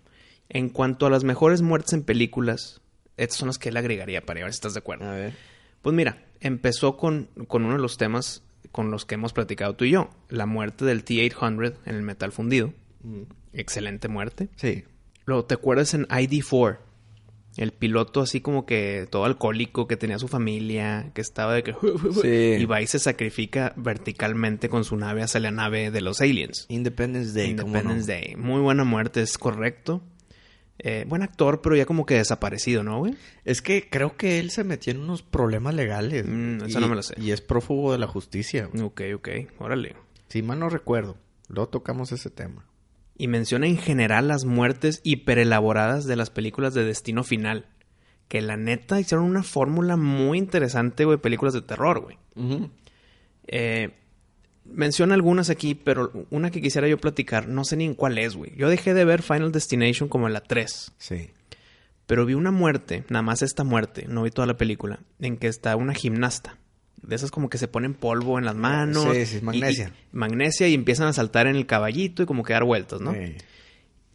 En 0.48 0.70
cuanto 0.70 1.06
a 1.06 1.10
las 1.10 1.24
mejores 1.24 1.62
muertes 1.62 1.92
en 1.92 2.02
películas, 2.02 2.80
estas 3.16 3.38
son 3.38 3.48
las 3.48 3.58
que 3.58 3.68
él 3.68 3.76
agregaría 3.76 4.22
para 4.22 4.40
ver 4.40 4.52
si 4.52 4.56
estás 4.56 4.74
de 4.74 4.80
acuerdo. 4.80 5.06
A 5.08 5.12
ver. 5.12 5.34
Pues 5.82 5.94
mira, 5.94 6.24
empezó 6.40 6.96
con, 6.96 7.28
con 7.46 7.64
uno 7.64 7.74
de 7.74 7.80
los 7.80 7.96
temas 7.96 8.42
con 8.72 8.90
los 8.90 9.06
que 9.06 9.14
hemos 9.14 9.32
platicado 9.32 9.74
tú 9.74 9.84
y 9.84 9.92
yo. 9.92 10.10
La 10.28 10.46
muerte 10.46 10.84
del 10.84 11.04
T-800 11.04 11.74
en 11.86 11.94
el 11.94 12.02
metal 12.02 12.32
fundido. 12.32 12.72
Excelente 13.52 14.08
muerte. 14.08 14.48
Sí. 14.56 14.84
Luego, 15.24 15.44
¿te 15.44 15.54
acuerdas 15.54 15.94
en 15.94 16.06
ID4? 16.08 16.78
El 17.56 17.72
piloto 17.72 18.20
así 18.20 18.40
como 18.40 18.66
que 18.66 19.06
todo 19.10 19.24
alcohólico, 19.24 19.86
que 19.88 19.96
tenía 19.96 20.18
su 20.18 20.28
familia, 20.28 21.10
que 21.14 21.20
estaba 21.22 21.54
de 21.54 21.62
que... 21.62 21.74
Sí. 22.22 22.62
Y 22.62 22.64
va 22.66 22.82
y 22.82 22.86
se 22.86 22.98
sacrifica 22.98 23.72
verticalmente 23.76 24.68
con 24.68 24.84
su 24.84 24.96
nave 24.96 25.22
hacia 25.22 25.40
la 25.40 25.50
nave 25.50 25.90
de 25.90 26.00
los 26.02 26.20
aliens. 26.20 26.66
Independence 26.68 27.32
Day. 27.32 27.56
¿cómo 27.56 27.68
Independence 27.68 28.00
no? 28.00 28.20
Day. 28.20 28.36
Muy 28.36 28.60
buena 28.60 28.84
muerte, 28.84 29.22
es 29.22 29.38
correcto. 29.38 30.02
Eh, 30.78 31.06
buen 31.08 31.22
actor, 31.22 31.62
pero 31.62 31.74
ya 31.74 31.86
como 31.86 32.04
que 32.04 32.16
desaparecido, 32.16 32.82
¿no, 32.82 32.98
güey? 32.98 33.14
Es 33.46 33.62
que 33.62 33.88
creo 33.88 34.16
que 34.18 34.38
él 34.38 34.50
se 34.50 34.62
metió 34.62 34.90
en 34.92 35.00
unos 35.00 35.22
problemas 35.22 35.74
legales. 35.74 36.26
Mm, 36.28 36.64
eso 36.66 36.78
Y- 36.78 36.82
no 36.82 36.88
me 36.88 36.96
lo 36.96 37.02
sé. 37.02 37.14
Y 37.18 37.30
es 37.30 37.40
prófugo 37.40 37.92
de 37.92 37.98
la 37.98 38.06
justicia. 38.06 38.68
Ok, 38.82 39.00
ok, 39.14 39.28
órale. 39.58 39.96
Si 40.28 40.42
mal 40.42 40.58
no 40.58 40.68
recuerdo. 40.68 41.16
Luego 41.48 41.68
tocamos 41.70 42.12
ese 42.12 42.28
tema. 42.28 42.66
Y 43.18 43.28
menciona 43.28 43.66
en 43.66 43.78
general 43.78 44.28
las 44.28 44.44
muertes 44.44 45.00
hiperelaboradas 45.02 46.04
de 46.04 46.16
las 46.16 46.30
películas 46.30 46.74
de 46.74 46.84
Destino 46.84 47.24
Final. 47.24 47.66
Que 48.28 48.42
la 48.42 48.56
neta 48.56 49.00
hicieron 49.00 49.24
una 49.24 49.42
fórmula 49.42 49.96
muy 49.96 50.38
interesante, 50.38 51.04
güey, 51.04 51.18
películas 51.18 51.54
de 51.54 51.62
terror, 51.62 52.00
güey. 52.00 52.18
Eh, 53.46 53.90
menciona 54.64 55.14
algunas 55.14 55.50
aquí, 55.50 55.74
pero 55.74 56.10
una 56.30 56.50
que 56.50 56.60
quisiera 56.60 56.88
yo 56.88 56.98
platicar, 56.98 57.48
no 57.48 57.64
sé 57.64 57.76
ni 57.76 57.84
en 57.84 57.94
cuál 57.94 58.18
es, 58.18 58.36
güey. 58.36 58.52
Yo 58.56 58.68
dejé 58.68 58.94
de 58.94 59.04
ver 59.04 59.22
Final 59.22 59.52
Destination 59.52 60.08
como 60.08 60.26
en 60.26 60.32
la 60.32 60.40
3. 60.40 60.92
Sí. 60.98 61.30
Pero 62.06 62.24
vi 62.26 62.34
una 62.34 62.50
muerte, 62.50 63.04
nada 63.08 63.22
más 63.22 63.42
esta 63.42 63.64
muerte, 63.64 64.06
no 64.08 64.22
vi 64.22 64.30
toda 64.30 64.46
la 64.46 64.56
película, 64.56 65.00
en 65.18 65.36
que 65.36 65.48
está 65.48 65.74
una 65.76 65.94
gimnasta. 65.94 66.58
De 67.02 67.14
esas 67.14 67.30
como 67.30 67.48
que 67.48 67.58
se 67.58 67.68
ponen 67.68 67.94
polvo 67.94 68.38
en 68.38 68.44
las 68.44 68.54
manos. 68.56 69.06
Sí, 69.14 69.26
sí, 69.26 69.40
magnesia. 69.42 69.92
y- 70.12 70.16
magnesia 70.16 70.66
y 70.68 70.74
empiezan 70.74 71.06
a 71.08 71.12
saltar 71.12 71.46
en 71.46 71.56
el 71.56 71.66
caballito 71.66 72.22
y 72.22 72.26
como 72.26 72.42
que 72.42 72.52
dar 72.52 72.64
vueltas, 72.64 73.00
¿no? 73.00 73.12
Sí. 73.12 73.36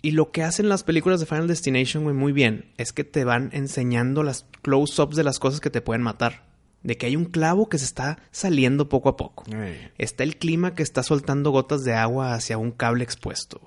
Y 0.02 0.12
lo 0.12 0.32
que 0.32 0.42
hacen 0.44 0.68
las 0.68 0.84
películas 0.84 1.20
de 1.20 1.28
Final 1.28 1.48
Destination, 1.48 2.04
güey, 2.04 2.16
muy 2.16 2.32
bien, 2.32 2.66
es 2.78 2.92
que 2.92 3.04
te 3.04 3.24
van 3.24 3.50
enseñando 3.54 4.24
las 4.24 4.46
close-ups 4.64 5.16
de 5.16 5.24
las 5.24 5.38
cosas 5.40 5.60
que 5.60 5.70
te 5.70 5.82
pueden 5.82 6.02
matar. 6.02 6.44
De 6.84 6.98
que 6.98 7.06
hay 7.06 7.16
un 7.16 7.26
clavo 7.26 7.70
que 7.70 7.78
se 7.78 7.86
está 7.86 8.18
saliendo 8.32 8.90
poco 8.90 9.10
a 9.10 9.16
poco. 9.16 9.44
Está 10.00 10.24
el 10.24 10.38
clima 10.38 10.74
que 10.74 10.82
está 10.82 11.04
soltando 11.04 11.52
gotas 11.52 11.84
de 11.84 11.94
agua 11.94 12.34
hacia 12.34 12.58
un 12.58 12.72
cable 12.72 13.04
expuesto. 13.04 13.62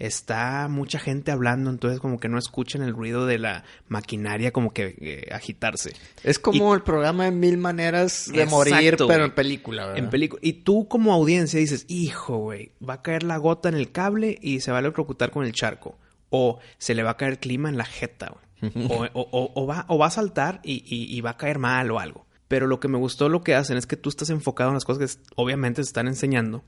Está 0.00 0.66
mucha 0.68 0.98
gente 0.98 1.30
hablando, 1.30 1.68
entonces 1.70 2.00
como 2.00 2.18
que 2.18 2.28
no 2.28 2.38
escuchan 2.38 2.80
el 2.82 2.94
ruido 2.94 3.26
de 3.26 3.38
la 3.38 3.64
maquinaria 3.86 4.50
como 4.50 4.72
que 4.72 4.96
eh, 4.98 5.28
agitarse. 5.32 5.92
Es 6.24 6.38
como 6.38 6.74
el 6.74 6.82
programa 6.82 7.24
de 7.26 7.30
mil 7.32 7.58
maneras 7.58 8.26
de 8.32 8.42
Exacto, 8.44 8.50
morir, 8.56 8.94
pero 8.96 9.06
güey. 9.06 9.24
en 9.24 9.30
película, 9.34 9.82
¿verdad? 9.86 9.98
En 10.02 10.10
película. 10.10 10.40
Y 10.42 10.54
tú 10.54 10.88
como 10.88 11.12
audiencia 11.12 11.60
dices, 11.60 11.84
hijo, 11.88 12.38
güey, 12.38 12.72
va 12.86 12.94
a 12.94 13.02
caer 13.02 13.24
la 13.24 13.36
gota 13.36 13.68
en 13.68 13.74
el 13.74 13.92
cable 13.92 14.38
y 14.40 14.60
se 14.60 14.70
va 14.72 14.78
a 14.78 14.80
electrocutar 14.80 15.30
con 15.30 15.44
el 15.44 15.52
charco. 15.52 15.98
O 16.30 16.60
se 16.78 16.94
le 16.94 17.02
va 17.02 17.10
a 17.10 17.16
caer 17.18 17.38
clima 17.38 17.68
en 17.68 17.76
la 17.76 17.84
jeta, 17.84 18.32
güey. 18.62 18.86
o, 18.88 19.04
o- 19.12 19.28
o- 19.32 19.52
o 19.54 19.66
va, 19.66 19.84
o 19.88 19.98
va 19.98 20.06
a 20.06 20.10
saltar 20.10 20.60
y, 20.64 20.82
y- 20.86 21.14
y 21.14 21.20
va 21.20 21.30
a 21.30 21.36
caer 21.36 21.58
mal 21.58 21.90
o 21.90 21.98
algo. 21.98 22.26
Pero 22.48 22.66
lo 22.66 22.80
que 22.80 22.88
me 22.88 22.98
gustó 22.98 23.28
lo 23.28 23.42
que 23.42 23.54
hacen 23.54 23.76
es 23.76 23.86
que 23.86 23.96
tú 23.96 24.08
estás 24.08 24.30
enfocado 24.30 24.70
en 24.70 24.74
las 24.74 24.84
cosas 24.86 25.16
que 25.16 25.22
obviamente 25.36 25.82
se 25.84 25.88
están 25.88 26.08
enseñando 26.08 26.64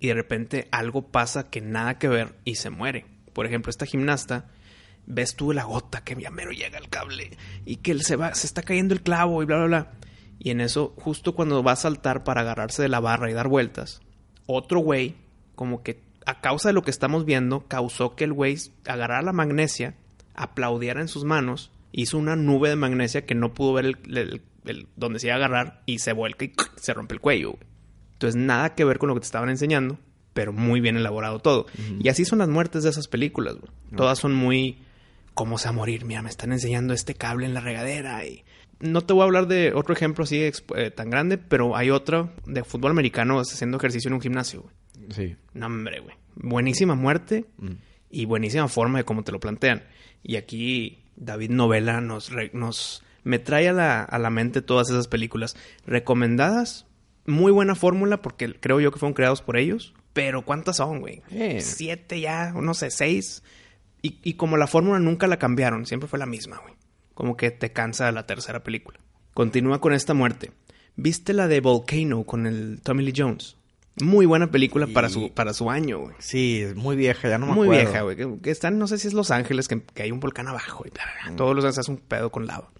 y 0.00 0.08
de 0.08 0.14
repente 0.14 0.68
algo 0.72 1.08
pasa 1.08 1.50
que 1.50 1.60
nada 1.60 1.98
que 1.98 2.08
ver 2.08 2.34
y 2.44 2.56
se 2.56 2.70
muere. 2.70 3.06
Por 3.32 3.46
ejemplo, 3.46 3.70
esta 3.70 3.86
gimnasta, 3.86 4.48
ves 5.06 5.36
tú 5.36 5.52
la 5.52 5.64
gota 5.64 6.02
que 6.02 6.16
ya 6.20 6.30
mero 6.30 6.50
llega 6.50 6.78
el 6.78 6.88
cable 6.88 7.30
y 7.64 7.76
que 7.76 7.98
se 8.00 8.16
va, 8.16 8.34
se 8.34 8.46
está 8.46 8.62
cayendo 8.62 8.94
el 8.94 9.02
clavo 9.02 9.42
y 9.42 9.46
bla, 9.46 9.58
bla, 9.58 9.66
bla. 9.66 9.92
Y 10.38 10.50
en 10.50 10.62
eso, 10.62 10.94
justo 10.96 11.34
cuando 11.34 11.62
va 11.62 11.72
a 11.72 11.76
saltar 11.76 12.24
para 12.24 12.40
agarrarse 12.40 12.82
de 12.82 12.88
la 12.88 13.00
barra 13.00 13.30
y 13.30 13.34
dar 13.34 13.48
vueltas, 13.48 14.00
otro 14.46 14.80
güey, 14.80 15.16
como 15.54 15.82
que 15.82 16.02
a 16.24 16.40
causa 16.40 16.70
de 16.70 16.72
lo 16.72 16.82
que 16.82 16.90
estamos 16.90 17.24
viendo, 17.24 17.66
causó 17.68 18.16
que 18.16 18.24
el 18.24 18.32
güey 18.32 18.56
agarrara 18.86 19.22
la 19.22 19.32
magnesia, 19.32 19.96
aplaudiera 20.34 21.00
en 21.00 21.08
sus 21.08 21.24
manos, 21.24 21.70
hizo 21.92 22.16
una 22.16 22.36
nube 22.36 22.70
de 22.70 22.76
magnesia 22.76 23.26
que 23.26 23.34
no 23.34 23.52
pudo 23.52 23.74
ver 23.74 23.84
el, 23.84 24.42
donde 24.96 25.18
se 25.18 25.26
iba 25.26 25.34
a 25.34 25.38
agarrar 25.38 25.82
y 25.86 25.98
se 25.98 26.12
vuelca 26.12 26.46
y 26.46 26.52
se 26.76 26.94
rompe 26.94 27.14
el 27.14 27.20
cuello. 27.20 27.58
Entonces, 28.20 28.36
nada 28.38 28.74
que 28.74 28.84
ver 28.84 28.98
con 28.98 29.08
lo 29.08 29.14
que 29.14 29.20
te 29.20 29.24
estaban 29.26 29.48
enseñando, 29.48 29.98
pero 30.34 30.52
muy 30.52 30.80
bien 30.82 30.98
elaborado 30.98 31.38
todo. 31.38 31.64
Y 31.98 32.10
así 32.10 32.26
son 32.26 32.40
las 32.40 32.50
muertes 32.50 32.82
de 32.82 32.90
esas 32.90 33.08
películas, 33.08 33.54
güey. 33.54 33.72
Todas 33.96 34.18
son 34.18 34.34
muy... 34.34 34.78
¿Cómo 35.32 35.56
se 35.56 35.64
va 35.64 35.70
a 35.70 35.72
morir? 35.72 36.04
Mira, 36.04 36.20
me 36.20 36.28
están 36.28 36.52
enseñando 36.52 36.92
este 36.92 37.14
cable 37.14 37.46
en 37.46 37.54
la 37.54 37.60
regadera 37.60 38.26
y... 38.26 38.44
No 38.78 39.00
te 39.00 39.12
voy 39.14 39.22
a 39.22 39.24
hablar 39.24 39.46
de 39.46 39.72
otro 39.74 39.94
ejemplo 39.94 40.24
así 40.24 40.42
eh, 40.42 40.90
tan 40.90 41.08
grande, 41.08 41.38
pero 41.38 41.76
hay 41.76 41.90
otro 41.90 42.30
de 42.46 42.62
fútbol 42.64 42.90
americano 42.90 43.38
haciendo 43.40 43.78
ejercicio 43.78 44.08
en 44.08 44.14
un 44.14 44.20
gimnasio, 44.20 44.62
güey. 44.62 44.74
Sí. 45.10 45.36
No, 45.54 45.66
hombre, 45.66 46.00
güey. 46.00 46.14
Buenísima 46.36 46.94
muerte 46.94 47.46
y 48.10 48.24
buenísima 48.26 48.68
forma 48.68 48.98
de 48.98 49.04
cómo 49.04 49.22
te 49.24 49.32
lo 49.32 49.40
plantean. 49.40 49.82
Y 50.22 50.36
aquí 50.36 51.04
David 51.16 51.50
Novela 51.50 52.00
nos, 52.02 52.30
re- 52.30 52.50
nos 52.52 53.02
me 53.24 53.38
trae 53.38 53.68
a 53.68 53.72
la, 53.72 54.02
a 54.02 54.18
la 54.18 54.30
mente 54.30 54.62
todas 54.62 54.88
esas 54.90 55.08
películas 55.08 55.56
recomendadas. 55.86 56.86
Muy 57.26 57.52
buena 57.52 57.74
fórmula 57.74 58.22
porque 58.22 58.58
creo 58.58 58.80
yo 58.80 58.90
que 58.92 58.98
fueron 58.98 59.14
creados 59.14 59.42
por 59.42 59.56
ellos. 59.56 59.94
Pero 60.12 60.44
¿cuántas 60.44 60.78
son, 60.78 61.00
güey? 61.00 61.22
Siete 61.60 62.20
ya, 62.20 62.52
no 62.52 62.74
sé, 62.74 62.90
seis. 62.90 63.42
Y, 64.02 64.18
y 64.22 64.34
como 64.34 64.56
la 64.56 64.66
fórmula 64.66 64.98
nunca 64.98 65.26
la 65.26 65.38
cambiaron, 65.38 65.86
siempre 65.86 66.08
fue 66.08 66.18
la 66.18 66.26
misma, 66.26 66.58
güey. 66.58 66.74
Como 67.14 67.36
que 67.36 67.50
te 67.50 67.70
cansa 67.72 68.10
la 68.12 68.26
tercera 68.26 68.62
película. 68.64 68.98
Continúa 69.34 69.80
con 69.80 69.92
esta 69.92 70.14
muerte. 70.14 70.52
¿Viste 70.96 71.32
la 71.34 71.46
de 71.48 71.60
Volcano 71.60 72.24
con 72.24 72.46
el 72.46 72.80
Tommy 72.82 73.04
Lee 73.04 73.12
Jones? 73.16 73.56
Muy 74.02 74.24
buena 74.24 74.50
película 74.50 74.86
para 74.86 75.08
su, 75.10 75.30
para 75.32 75.52
su 75.52 75.70
año, 75.70 75.98
güey. 75.98 76.14
Sí, 76.18 76.60
es 76.62 76.74
muy 76.74 76.96
vieja, 76.96 77.28
ya 77.28 77.38
no 77.38 77.46
me 77.46 77.52
Muy 77.52 77.66
acuerdo. 77.68 77.84
vieja, 77.84 78.02
güey. 78.02 78.16
Que, 78.16 78.38
que 78.42 78.50
están, 78.50 78.78
no 78.78 78.86
sé 78.86 78.98
si 78.98 79.08
es 79.08 79.14
Los 79.14 79.30
Ángeles, 79.30 79.68
que, 79.68 79.82
que 79.82 80.02
hay 80.02 80.10
un 80.10 80.20
volcán 80.20 80.48
abajo. 80.48 80.84
Y 80.86 80.90
bla, 80.90 81.02
bla, 81.04 81.28
bla. 81.28 81.36
Todos 81.36 81.54
los 81.54 81.64
días 81.64 81.76
hace 81.78 81.90
un 81.90 81.98
pedo 81.98 82.30
con 82.30 82.46
lava. 82.46 82.70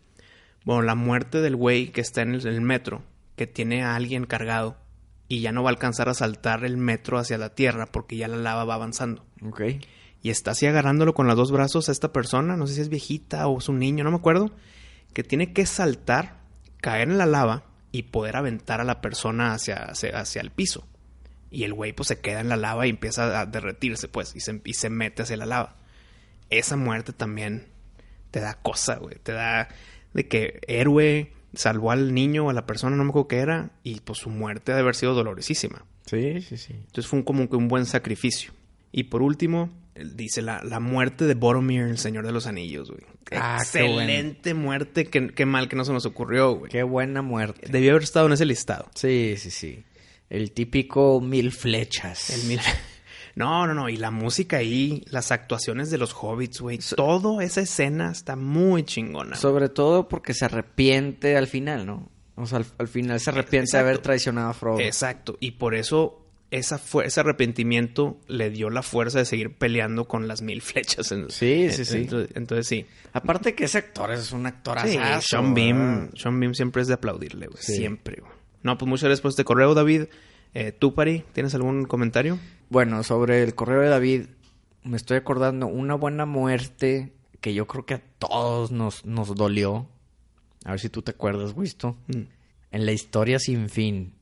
Bueno, 0.64 0.83
la 0.83 0.94
muerte 0.94 1.40
del 1.40 1.57
güey 1.57 1.88
que 1.88 2.00
está 2.00 2.22
en 2.22 2.35
el, 2.35 2.40
en 2.46 2.55
el 2.55 2.61
metro, 2.62 3.03
que 3.40 3.46
tiene 3.46 3.83
a 3.83 3.96
alguien 3.96 4.26
cargado 4.26 4.76
y 5.26 5.40
ya 5.40 5.50
no 5.50 5.62
va 5.62 5.70
a 5.70 5.72
alcanzar 5.72 6.11
a 6.11 6.14
saltar 6.14 6.62
el 6.62 6.76
metro 6.76 7.16
hacia 7.16 7.38
la 7.38 7.55
tierra 7.55 7.87
porque 7.87 8.18
ya 8.18 8.29
la 8.29 8.37
lava 8.37 8.66
va 8.66 8.74
avanzando. 8.74 9.24
Ok. 9.40 9.62
Y 10.20 10.29
está 10.29 10.50
así 10.50 10.66
agarrándolo 10.66 11.14
con 11.14 11.26
los 11.26 11.37
dos 11.37 11.50
brazos 11.50 11.88
a 11.88 11.92
esta 11.92 12.12
persona, 12.12 12.59
no 12.59 12.66
sé 12.66 12.74
si 12.74 12.81
es 12.83 12.90
viejita 12.90 13.48
o 13.48 13.57
es 13.57 13.70
un 13.70 13.79
niño, 13.79 14.05
no 14.05 14.11
me 14.11 14.18
acuerdo, 14.18 14.55
que 15.14 15.24
tiene 15.24 15.55
que 15.55 15.64
saltar, 15.64 16.42
caer 16.83 17.09
en 17.09 17.16
la 17.16 17.24
lava 17.24 17.64
y 17.92 18.03
poder 18.03 18.37
aventar 18.37 18.83
a 18.83 18.85
la 18.85 19.00
persona 19.00 19.55
hacia, 19.55 19.85
hacia, 19.85 20.20
hacia 20.20 20.42
el 20.42 20.50
piso. 20.50 20.87
Y 21.50 21.64
el 21.64 21.72
güey 21.72 21.94
pues 21.94 22.09
se 22.09 22.20
queda 22.20 22.40
en 22.40 22.50
la 22.50 22.59
lava 22.59 22.87
y 22.87 22.90
empieza 22.90 23.40
a 23.40 23.46
derretirse 23.46 24.09
pues 24.09 24.37
y 24.37 24.40
se, 24.40 24.61
y 24.66 24.74
se 24.74 24.90
mete 24.90 25.22
hacia 25.22 25.38
la 25.38 25.46
lava. 25.46 25.76
Esa 26.50 26.76
muerte 26.76 27.14
también 27.14 27.68
te 28.33 28.40
da 28.40 28.59
cosa, 28.61 28.96
güey. 28.96 29.16
Te 29.22 29.33
da 29.33 29.68
de 30.12 30.29
que 30.29 30.61
héroe 30.68 31.39
salvó 31.54 31.90
al 31.90 32.14
niño 32.14 32.46
o 32.46 32.50
a 32.50 32.52
la 32.52 32.66
persona, 32.66 32.96
no 32.96 33.04
me 33.04 33.10
acuerdo 33.10 33.28
qué 33.28 33.38
era, 33.38 33.70
y 33.82 34.00
pues 34.00 34.18
su 34.20 34.30
muerte 34.30 34.72
ha 34.72 34.74
de 34.76 34.82
haber 34.82 34.94
sido 34.94 35.14
dolorosísima. 35.14 35.84
Sí, 36.06 36.40
sí, 36.42 36.56
sí. 36.56 36.72
Entonces 36.74 37.06
fue 37.06 37.18
un, 37.20 37.24
como 37.24 37.48
que 37.48 37.56
un 37.56 37.68
buen 37.68 37.86
sacrificio. 37.86 38.52
Y 38.92 39.04
por 39.04 39.22
último, 39.22 39.70
dice 40.14 40.42
la, 40.42 40.62
la 40.64 40.80
muerte 40.80 41.24
de 41.26 41.34
Boromir, 41.34 41.82
el 41.82 41.98
Señor 41.98 42.26
de 42.26 42.32
los 42.32 42.46
Anillos, 42.46 42.90
güey. 42.90 43.02
Ah. 43.32 43.58
Excelente 43.60 44.54
muerte, 44.54 45.04
qué, 45.04 45.28
qué 45.28 45.46
mal 45.46 45.68
que 45.68 45.76
no 45.76 45.84
se 45.84 45.92
nos 45.92 46.06
ocurrió, 46.06 46.52
güey. 46.54 46.72
Qué 46.72 46.82
buena 46.82 47.22
muerte. 47.22 47.68
Debió 47.70 47.92
haber 47.92 48.02
estado 48.02 48.26
en 48.26 48.32
ese 48.32 48.44
listado. 48.46 48.88
Sí, 48.94 49.34
sí, 49.38 49.50
sí. 49.50 49.84
El 50.28 50.50
típico 50.52 51.20
mil 51.20 51.52
flechas. 51.52 52.30
El 52.30 52.48
mil- 52.48 52.60
No, 53.40 53.66
no, 53.66 53.74
no. 53.74 53.88
Y 53.88 53.96
la 53.96 54.11
música 54.11 54.59
ahí, 54.59 55.05
las 55.11 55.33
actuaciones 55.33 55.90
de 55.90 55.98
los 55.98 56.12
hobbits, 56.14 56.61
güey. 56.61 56.79
Todo 56.96 57.40
esa 57.40 57.61
escena 57.62 58.11
está 58.12 58.37
muy 58.37 58.85
chingona. 58.85 59.37
Sobre 59.37 59.68
todo 59.68 60.09
porque 60.09 60.35
se 60.35 60.44
arrepiente 60.44 61.37
al 61.37 61.46
final, 61.48 61.87
¿no? 61.87 62.09
O 62.37 62.46
sea, 62.46 62.59
al, 62.59 62.66
al 62.79 62.88
final 62.88 63.18
se 63.20 63.31
arrepiente 63.31 63.76
de 63.76 63.79
haber 63.83 63.98
traicionado 63.98 64.50
a 64.50 64.55
Frodo. 64.55 64.81
Exacto. 64.81 65.37
Y 65.40 65.53
por 65.53 65.74
eso 65.74 66.16
esa 66.50 66.81
ese 67.05 67.20
arrepentimiento 67.20 68.18
le 68.26 68.50
dio 68.50 68.70
la 68.70 68.83
fuerza 68.83 69.18
de 69.18 69.24
seguir 69.24 69.57
peleando 69.57 70.07
con 70.09 70.26
las 70.26 70.42
mil 70.42 70.61
flechas. 70.62 71.12
en- 71.12 71.31
Sí, 71.31 71.64
en- 71.64 71.72
sí, 71.72 71.85
sí. 71.85 71.98
Entonces, 71.98 72.31
entonces 72.37 72.66
sí. 72.66 72.87
Aparte 73.12 73.55
que 73.55 73.64
ese 73.64 73.79
actor 73.79 74.11
es 74.12 74.33
un 74.33 74.46
actor 74.46 74.79
Sí, 74.81 74.98
Sean 75.20 75.55
Beam, 75.55 76.11
Sean 76.16 76.38
Beam 76.40 76.55
siempre 76.55 76.83
es 76.83 76.88
de 76.88 76.94
aplaudirle, 76.94 77.46
güey. 77.46 77.62
Sí. 77.62 77.76
Siempre, 77.76 78.16
güey. 78.20 78.33
No, 78.62 78.76
pues 78.76 78.88
muchas 78.88 79.05
gracias 79.05 79.20
por 79.22 79.31
este 79.31 79.44
correo, 79.44 79.74
David. 79.74 80.05
Eh, 80.54 80.72
¿Tú, 80.72 80.94
Pari, 80.94 81.24
tienes 81.32 81.54
algún 81.54 81.84
comentario? 81.84 82.38
Bueno, 82.68 83.02
sobre 83.02 83.42
el 83.42 83.54
correo 83.54 83.80
de 83.82 83.88
David, 83.88 84.26
me 84.82 84.96
estoy 84.96 85.16
acordando 85.16 85.66
una 85.66 85.94
buena 85.94 86.26
muerte 86.26 87.12
que 87.40 87.54
yo 87.54 87.66
creo 87.66 87.86
que 87.86 87.94
a 87.94 88.02
todos 88.18 88.70
nos, 88.70 89.04
nos 89.04 89.34
dolió. 89.34 89.88
A 90.64 90.72
ver 90.72 90.80
si 90.80 90.88
tú 90.88 91.02
te 91.02 91.12
acuerdas, 91.12 91.52
Wisto. 91.56 91.96
Mm. 92.08 92.22
En 92.72 92.86
la 92.86 92.92
historia 92.92 93.38
sin 93.38 93.68
fin. 93.68 94.12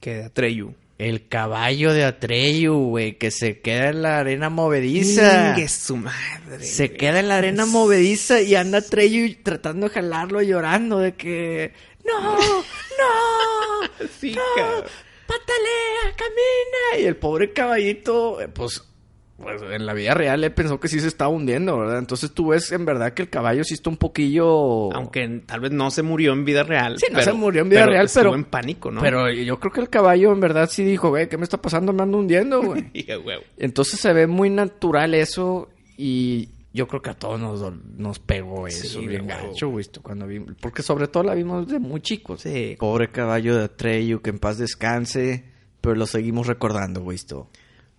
Que 0.00 0.14
de 0.16 0.24
Atreyu. 0.24 0.74
El 0.98 1.26
caballo 1.26 1.92
de 1.92 2.04
Atreyu, 2.04 2.74
güey, 2.74 3.18
que 3.18 3.30
se 3.30 3.60
queda 3.60 3.88
en 3.88 4.02
la 4.02 4.18
arena 4.18 4.50
movediza. 4.50 5.50
Ingue 5.50 5.66
su 5.68 5.96
madre. 5.96 6.62
Se 6.62 6.88
güey. 6.88 6.98
queda 6.98 7.20
en 7.20 7.28
la 7.28 7.38
arena 7.38 7.66
movediza 7.66 8.40
y 8.40 8.54
anda 8.54 8.78
Atreyu 8.78 9.42
tratando 9.42 9.88
de 9.88 9.94
jalarlo 9.94 10.42
llorando 10.42 10.98
de 10.98 11.14
que... 11.14 11.72
¡No! 12.04 12.36
¡No! 12.36 12.42
Sí, 14.20 14.32
¡No! 14.32 14.84
¡Patalea! 15.52 16.16
¡Camina! 16.16 17.02
Y 17.02 17.06
el 17.06 17.16
pobre 17.16 17.52
caballito, 17.52 18.40
eh, 18.40 18.48
pues... 18.48 18.82
pues 19.36 19.60
en 19.62 19.86
la 19.86 19.92
vida 19.94 20.14
real 20.14 20.44
él 20.44 20.52
pensó 20.52 20.78
que 20.80 20.88
sí 20.88 21.00
se 21.00 21.08
estaba 21.08 21.30
hundiendo, 21.30 21.78
¿verdad? 21.78 21.98
Entonces 21.98 22.32
tú 22.32 22.48
ves 22.48 22.70
en 22.72 22.84
verdad 22.84 23.12
que 23.12 23.22
el 23.22 23.28
caballo 23.30 23.64
sí 23.64 23.74
está 23.74 23.90
un 23.90 23.96
poquillo... 23.96 24.92
Aunque 24.94 25.42
tal 25.46 25.60
vez 25.60 25.72
no 25.72 25.90
se 25.90 26.02
murió 26.02 26.32
en 26.32 26.44
vida 26.44 26.62
real. 26.62 26.98
Sí, 26.98 27.06
no 27.10 27.20
se 27.22 27.32
murió 27.32 27.62
en 27.62 27.68
vida 27.70 27.86
real, 27.86 28.06
estuvo 28.06 28.22
pero- 28.24 28.34
en 28.34 28.44
pánico, 28.44 28.90
¿no? 28.90 29.00
Pero 29.00 29.30
yo 29.32 29.58
creo 29.58 29.72
que 29.72 29.80
el 29.80 29.88
caballo 29.90 30.32
en 30.32 30.40
verdad 30.40 30.68
sí 30.70 30.84
dijo, 30.84 31.08
güey, 31.10 31.28
¿qué 31.28 31.36
me 31.38 31.44
está 31.44 31.60
pasando? 31.60 31.92
Me 31.92 32.02
ando 32.02 32.18
hundiendo, 32.18 32.62
güey. 32.62 32.90
Entonces 33.58 34.00
se 34.00 34.12
ve 34.12 34.26
muy 34.26 34.48
natural 34.50 35.14
eso 35.14 35.68
y 35.96 36.48
yo 36.72 36.88
creo 36.88 37.02
que 37.02 37.10
a 37.10 37.14
todos 37.14 37.38
nos, 37.38 37.60
nos 37.96 38.18
pegó 38.18 38.66
eso 38.66 39.00
Sí, 39.00 39.06
bien 39.06 39.26
de 39.26 39.34
gacho, 39.34 39.68
güey, 39.68 39.84
cuando 40.02 40.26
vimos. 40.26 40.54
Porque 40.60 40.82
sobre 40.82 41.08
todo 41.08 41.22
la 41.22 41.34
vimos 41.34 41.68
de 41.68 41.78
muy 41.78 42.00
chicos. 42.00 42.42
Sí. 42.42 42.76
Pobre 42.78 43.10
caballo 43.10 43.56
de 43.56 43.64
Atreyu, 43.64 44.22
que 44.22 44.30
en 44.30 44.38
paz 44.38 44.58
descanse, 44.58 45.44
pero 45.80 45.94
lo 45.94 46.06
seguimos 46.06 46.46
recordando, 46.46 47.02
güey. 47.02 47.18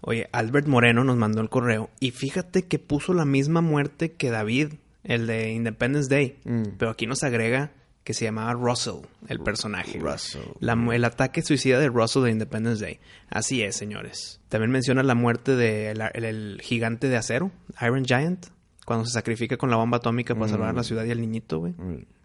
Oye, 0.01 0.27
Albert 0.31 0.67
Moreno 0.67 1.03
nos 1.03 1.15
mandó 1.17 1.41
el 1.41 1.49
correo 1.49 1.89
y 1.99 2.11
fíjate 2.11 2.63
que 2.63 2.79
puso 2.79 3.13
la 3.13 3.25
misma 3.25 3.61
muerte 3.61 4.13
que 4.13 4.31
David, 4.31 4.73
el 5.03 5.27
de 5.27 5.51
Independence 5.51 6.09
Day. 6.09 6.39
Mm. 6.43 6.75
Pero 6.77 6.91
aquí 6.91 7.07
nos 7.07 7.23
agrega 7.23 7.71
que 8.03 8.13
se 8.13 8.25
llamaba 8.25 8.53
Russell, 8.53 9.05
el 9.29 9.39
personaje. 9.39 9.97
Russell. 9.99 10.41
La 10.59 10.73
el 10.73 11.05
ataque 11.05 11.41
suicida 11.41 11.79
de 11.79 11.87
Russell 11.87 12.23
de 12.23 12.31
Independence 12.31 12.83
Day. 12.83 12.99
Así 13.29 13.61
es, 13.61 13.77
señores. 13.77 14.41
También 14.49 14.71
menciona 14.71 15.03
la 15.03 15.15
muerte 15.15 15.55
del 15.55 16.01
el, 16.13 16.25
el 16.25 16.61
gigante 16.61 17.07
de 17.07 17.15
acero, 17.15 17.51
Iron 17.81 18.03
Giant, 18.03 18.47
cuando 18.85 19.05
se 19.05 19.11
sacrifica 19.11 19.57
con 19.57 19.69
la 19.69 19.77
bomba 19.77 19.97
atómica 19.97 20.35
para 20.35 20.49
salvar 20.49 20.69
a 20.69 20.73
la 20.73 20.83
ciudad 20.83 21.05
y 21.05 21.11
al 21.11 21.21
niñito, 21.21 21.59
güey. 21.59 21.73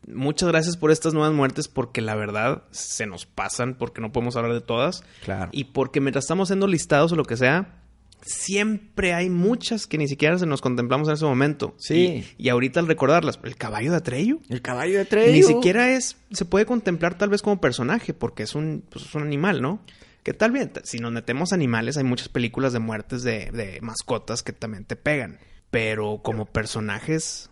Muchas 0.06 0.48
gracias 0.48 0.76
por 0.76 0.90
estas 0.90 1.14
nuevas 1.14 1.32
muertes 1.32 1.68
porque 1.68 2.00
la 2.00 2.14
verdad 2.14 2.62
se 2.70 3.06
nos 3.06 3.26
pasan 3.26 3.74
porque 3.74 4.00
no 4.00 4.12
podemos 4.12 4.36
hablar 4.36 4.52
de 4.54 4.60
todas. 4.60 5.04
Claro. 5.24 5.50
Y 5.52 5.64
porque 5.64 6.00
mientras 6.00 6.24
estamos 6.24 6.48
haciendo 6.48 6.66
listados 6.66 7.12
o 7.12 7.16
lo 7.16 7.24
que 7.24 7.36
sea, 7.36 7.82
siempre 8.22 9.14
hay 9.14 9.30
muchas 9.30 9.86
que 9.86 9.98
ni 9.98 10.08
siquiera 10.08 10.38
se 10.38 10.46
nos 10.46 10.60
contemplamos 10.60 11.08
en 11.08 11.14
ese 11.14 11.24
momento. 11.24 11.74
Sí. 11.78 12.24
Y, 12.38 12.46
y 12.46 12.48
ahorita 12.48 12.80
al 12.80 12.86
recordarlas, 12.86 13.38
el 13.42 13.56
caballo 13.56 13.90
de 13.90 13.98
Atreyu. 13.98 14.40
El 14.48 14.62
caballo 14.62 14.94
de 14.94 15.00
Atreyu. 15.00 15.32
Ni 15.32 15.42
siquiera 15.42 15.92
es, 15.92 16.16
se 16.30 16.44
puede 16.44 16.66
contemplar 16.66 17.16
tal 17.16 17.28
vez 17.28 17.42
como 17.42 17.60
personaje, 17.60 18.14
porque 18.14 18.42
es 18.42 18.54
un, 18.54 18.84
pues, 18.88 19.04
es 19.04 19.14
un 19.14 19.22
animal, 19.22 19.62
¿no? 19.62 19.80
Que 20.22 20.34
tal 20.34 20.50
vez, 20.50 20.70
si 20.84 20.98
nos 20.98 21.12
metemos 21.12 21.52
animales, 21.52 21.96
hay 21.96 22.04
muchas 22.04 22.28
películas 22.28 22.72
de 22.72 22.80
muertes 22.80 23.22
de, 23.22 23.50
de 23.50 23.78
mascotas 23.80 24.42
que 24.42 24.52
también 24.52 24.84
te 24.84 24.96
pegan. 24.96 25.38
Pero 25.70 26.20
como 26.22 26.46
personajes, 26.46 27.50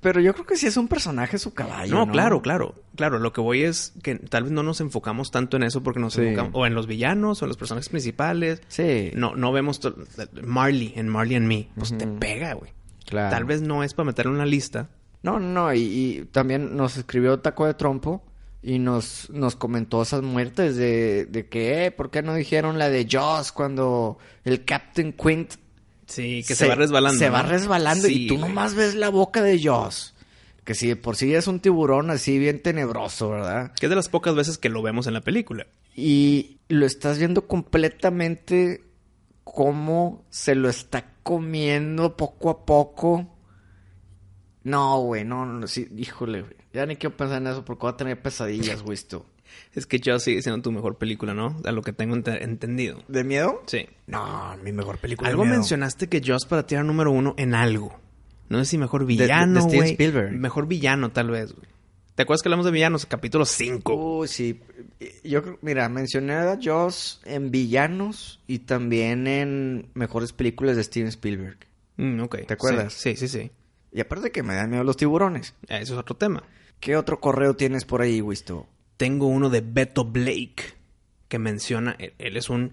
Pero 0.00 0.20
yo 0.20 0.32
creo 0.34 0.46
que 0.46 0.56
sí 0.56 0.66
es 0.66 0.76
un 0.76 0.86
personaje 0.86 1.38
su 1.38 1.54
caballo, 1.54 1.92
no, 1.94 2.06
¿no? 2.06 2.12
claro, 2.12 2.40
claro. 2.42 2.74
Claro, 2.94 3.18
lo 3.18 3.32
que 3.32 3.40
voy 3.40 3.62
es 3.62 3.94
que 4.02 4.14
tal 4.16 4.44
vez 4.44 4.52
no 4.52 4.62
nos 4.62 4.80
enfocamos 4.80 5.30
tanto 5.32 5.56
en 5.56 5.62
eso 5.64 5.82
porque 5.82 5.98
nos 5.98 6.14
Sí. 6.14 6.20
enfocamos 6.22 6.52
o 6.54 6.66
en 6.66 6.74
los 6.74 6.86
villanos 6.86 7.40
o 7.42 7.44
en 7.44 7.48
los 7.48 7.56
personajes 7.56 7.88
principales. 7.88 8.60
Sí. 8.68 9.10
No, 9.14 9.34
no 9.34 9.50
vemos 9.50 9.80
Marley 10.44 10.92
en 10.96 11.08
Marley 11.08 11.36
and 11.36 11.46
Me. 11.48 11.68
Pues 11.76 11.96
te 11.96 12.06
pega, 12.06 12.52
güey. 12.54 12.72
Claro. 13.06 13.30
Tal 13.30 13.44
vez 13.44 13.60
no 13.62 13.82
es 13.82 13.94
para 13.94 14.06
meterlo 14.06 14.32
en 14.32 14.38
la 14.38 14.46
lista. 14.46 14.88
No, 15.22 15.40
no, 15.40 15.48
no, 15.48 15.74
y, 15.74 15.80
y 15.80 16.24
también 16.30 16.76
nos 16.76 16.96
escribió 16.96 17.40
Taco 17.40 17.66
de 17.66 17.74
Trompo 17.74 18.22
y 18.62 18.78
nos, 18.78 19.30
nos 19.30 19.56
comentó 19.56 20.02
esas 20.02 20.22
muertes 20.22 20.76
de, 20.76 21.26
de 21.26 21.48
que, 21.48 21.86
eh, 21.86 21.90
¿por 21.90 22.10
qué 22.10 22.22
no 22.22 22.34
dijeron 22.34 22.78
la 22.78 22.88
de 22.88 23.06
Jaws 23.10 23.50
cuando 23.50 24.18
el 24.44 24.64
Captain 24.64 25.12
Quint 25.12 25.54
Sí, 26.08 26.42
que 26.46 26.54
se, 26.54 26.66
va 26.66 26.74
resbalando. 26.74 27.18
Se 27.18 27.26
¿no? 27.26 27.32
va 27.34 27.42
resbalando 27.42 28.08
Sí, 28.08 28.24
y 28.24 28.26
tú 28.28 28.36
güey. 28.38 28.48
nomás 28.48 28.74
ves 28.74 28.94
la 28.94 29.10
boca 29.10 29.42
de 29.42 29.60
Jaws. 29.62 30.14
Que 30.64 30.74
si 30.74 30.88
de 30.88 30.96
por 30.96 31.16
sí 31.16 31.34
es 31.34 31.46
un 31.46 31.60
tiburón 31.60 32.10
así 32.10 32.38
bien 32.38 32.62
tenebroso, 32.62 33.30
¿verdad? 33.30 33.72
Que 33.78 33.86
es 33.86 33.90
de 33.90 33.96
las 33.96 34.08
pocas 34.08 34.34
veces 34.34 34.58
que 34.58 34.68
lo 34.68 34.82
vemos 34.82 35.06
en 35.06 35.14
la 35.14 35.20
película. 35.20 35.66
Y 35.94 36.58
lo 36.68 36.84
estás 36.86 37.18
viendo 37.18 37.46
completamente 37.46 38.82
cómo 39.44 40.24
se 40.30 40.54
lo 40.54 40.68
está 40.68 41.12
comiendo 41.22 42.16
poco 42.16 42.50
a 42.50 42.64
poco. 42.66 43.34
No, 44.64 45.00
güey, 45.00 45.24
no, 45.24 45.46
no, 45.46 45.66
sí, 45.66 45.88
híjole, 45.96 46.42
güey. 46.42 46.54
Ya 46.72 46.84
ni 46.84 46.96
quiero 46.96 47.16
pensar 47.16 47.40
en 47.40 47.46
eso 47.48 47.64
porque 47.64 47.82
voy 47.82 47.92
a 47.92 47.96
tener 47.96 48.20
pesadillas, 48.20 48.82
güey, 48.82 48.94
esto. 48.94 49.24
Es 49.74 49.86
que 49.86 50.00
Jaws 50.02 50.22
sigue 50.24 50.42
siendo 50.42 50.62
tu 50.62 50.72
mejor 50.72 50.96
película, 50.98 51.34
¿no? 51.34 51.60
A 51.64 51.72
lo 51.72 51.82
que 51.82 51.92
tengo 51.92 52.14
ente- 52.16 52.42
entendido. 52.42 53.02
¿De 53.08 53.24
miedo? 53.24 53.62
Sí. 53.66 53.86
No, 54.06 54.56
mi 54.62 54.72
mejor 54.72 54.98
película. 54.98 55.28
Algo 55.30 55.42
de 55.42 55.48
miedo. 55.48 55.60
mencionaste 55.60 56.08
que 56.08 56.20
Jaws 56.24 56.46
para 56.46 56.66
ti 56.66 56.74
era 56.74 56.84
número 56.84 57.10
uno 57.12 57.34
en 57.38 57.54
algo. 57.54 57.98
No 58.48 58.58
sé 58.58 58.64
si 58.64 58.78
mejor 58.78 59.04
villano, 59.04 59.62
de 59.64 59.68
Steven. 59.68 59.88
Spielberg. 59.88 60.32
Mejor 60.32 60.66
villano, 60.66 61.10
tal 61.10 61.30
vez. 61.30 61.54
¿Te 62.14 62.22
acuerdas 62.22 62.42
que 62.42 62.48
hablamos 62.48 62.66
de 62.66 62.72
villanos? 62.72 63.06
Capítulo 63.06 63.44
5. 63.44 63.94
Uy, 63.94 64.26
sí. 64.28 64.60
Yo 65.22 65.42
mira, 65.62 65.88
mencioné 65.88 66.32
a 66.34 66.58
Jaws 66.60 67.20
en 67.24 67.50
villanos 67.52 68.40
y 68.48 68.60
también 68.60 69.26
en 69.28 69.88
mejores 69.94 70.32
películas 70.32 70.76
de 70.76 70.82
Steven 70.82 71.08
Spielberg. 71.08 71.58
Mm, 71.96 72.20
ok. 72.22 72.38
¿Te 72.46 72.54
acuerdas? 72.54 72.92
Sí, 72.94 73.14
sí, 73.16 73.28
sí. 73.28 73.40
sí. 73.42 73.50
Y 73.92 74.00
aparte 74.00 74.32
que 74.32 74.42
me 74.42 74.54
dan 74.54 74.68
miedo 74.70 74.82
los 74.84 74.96
tiburones. 74.96 75.54
Eso 75.68 75.94
es 75.94 75.98
otro 76.00 76.16
tema. 76.16 76.42
¿Qué 76.80 76.96
otro 76.96 77.20
correo 77.20 77.54
tienes 77.54 77.84
por 77.84 78.02
ahí, 78.02 78.20
Wisto? 78.20 78.66
Tengo 78.98 79.26
uno 79.26 79.48
de 79.48 79.62
Beto 79.62 80.04
Blake 80.04 80.74
que 81.28 81.38
menciona, 81.38 81.96
él, 81.98 82.12
él 82.18 82.36
es 82.36 82.50
un, 82.50 82.72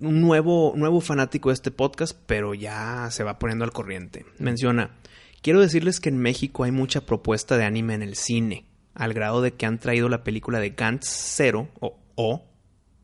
un 0.00 0.20
nuevo, 0.20 0.72
nuevo 0.76 1.00
fanático 1.00 1.50
de 1.50 1.54
este 1.54 1.70
podcast, 1.70 2.18
pero 2.26 2.54
ya 2.54 3.08
se 3.12 3.22
va 3.22 3.38
poniendo 3.38 3.64
al 3.64 3.72
corriente. 3.72 4.26
Menciona, 4.38 4.96
quiero 5.42 5.60
decirles 5.60 6.00
que 6.00 6.08
en 6.08 6.18
México 6.18 6.64
hay 6.64 6.72
mucha 6.72 7.06
propuesta 7.06 7.56
de 7.56 7.64
anime 7.64 7.94
en 7.94 8.02
el 8.02 8.16
cine, 8.16 8.66
al 8.94 9.12
grado 9.14 9.42
de 9.42 9.52
que 9.54 9.66
han 9.66 9.78
traído 9.78 10.08
la 10.08 10.24
película 10.24 10.58
de 10.60 10.70
Gantz 10.70 11.06
Zero, 11.08 11.68
o 11.80 11.98
O. 12.16 12.44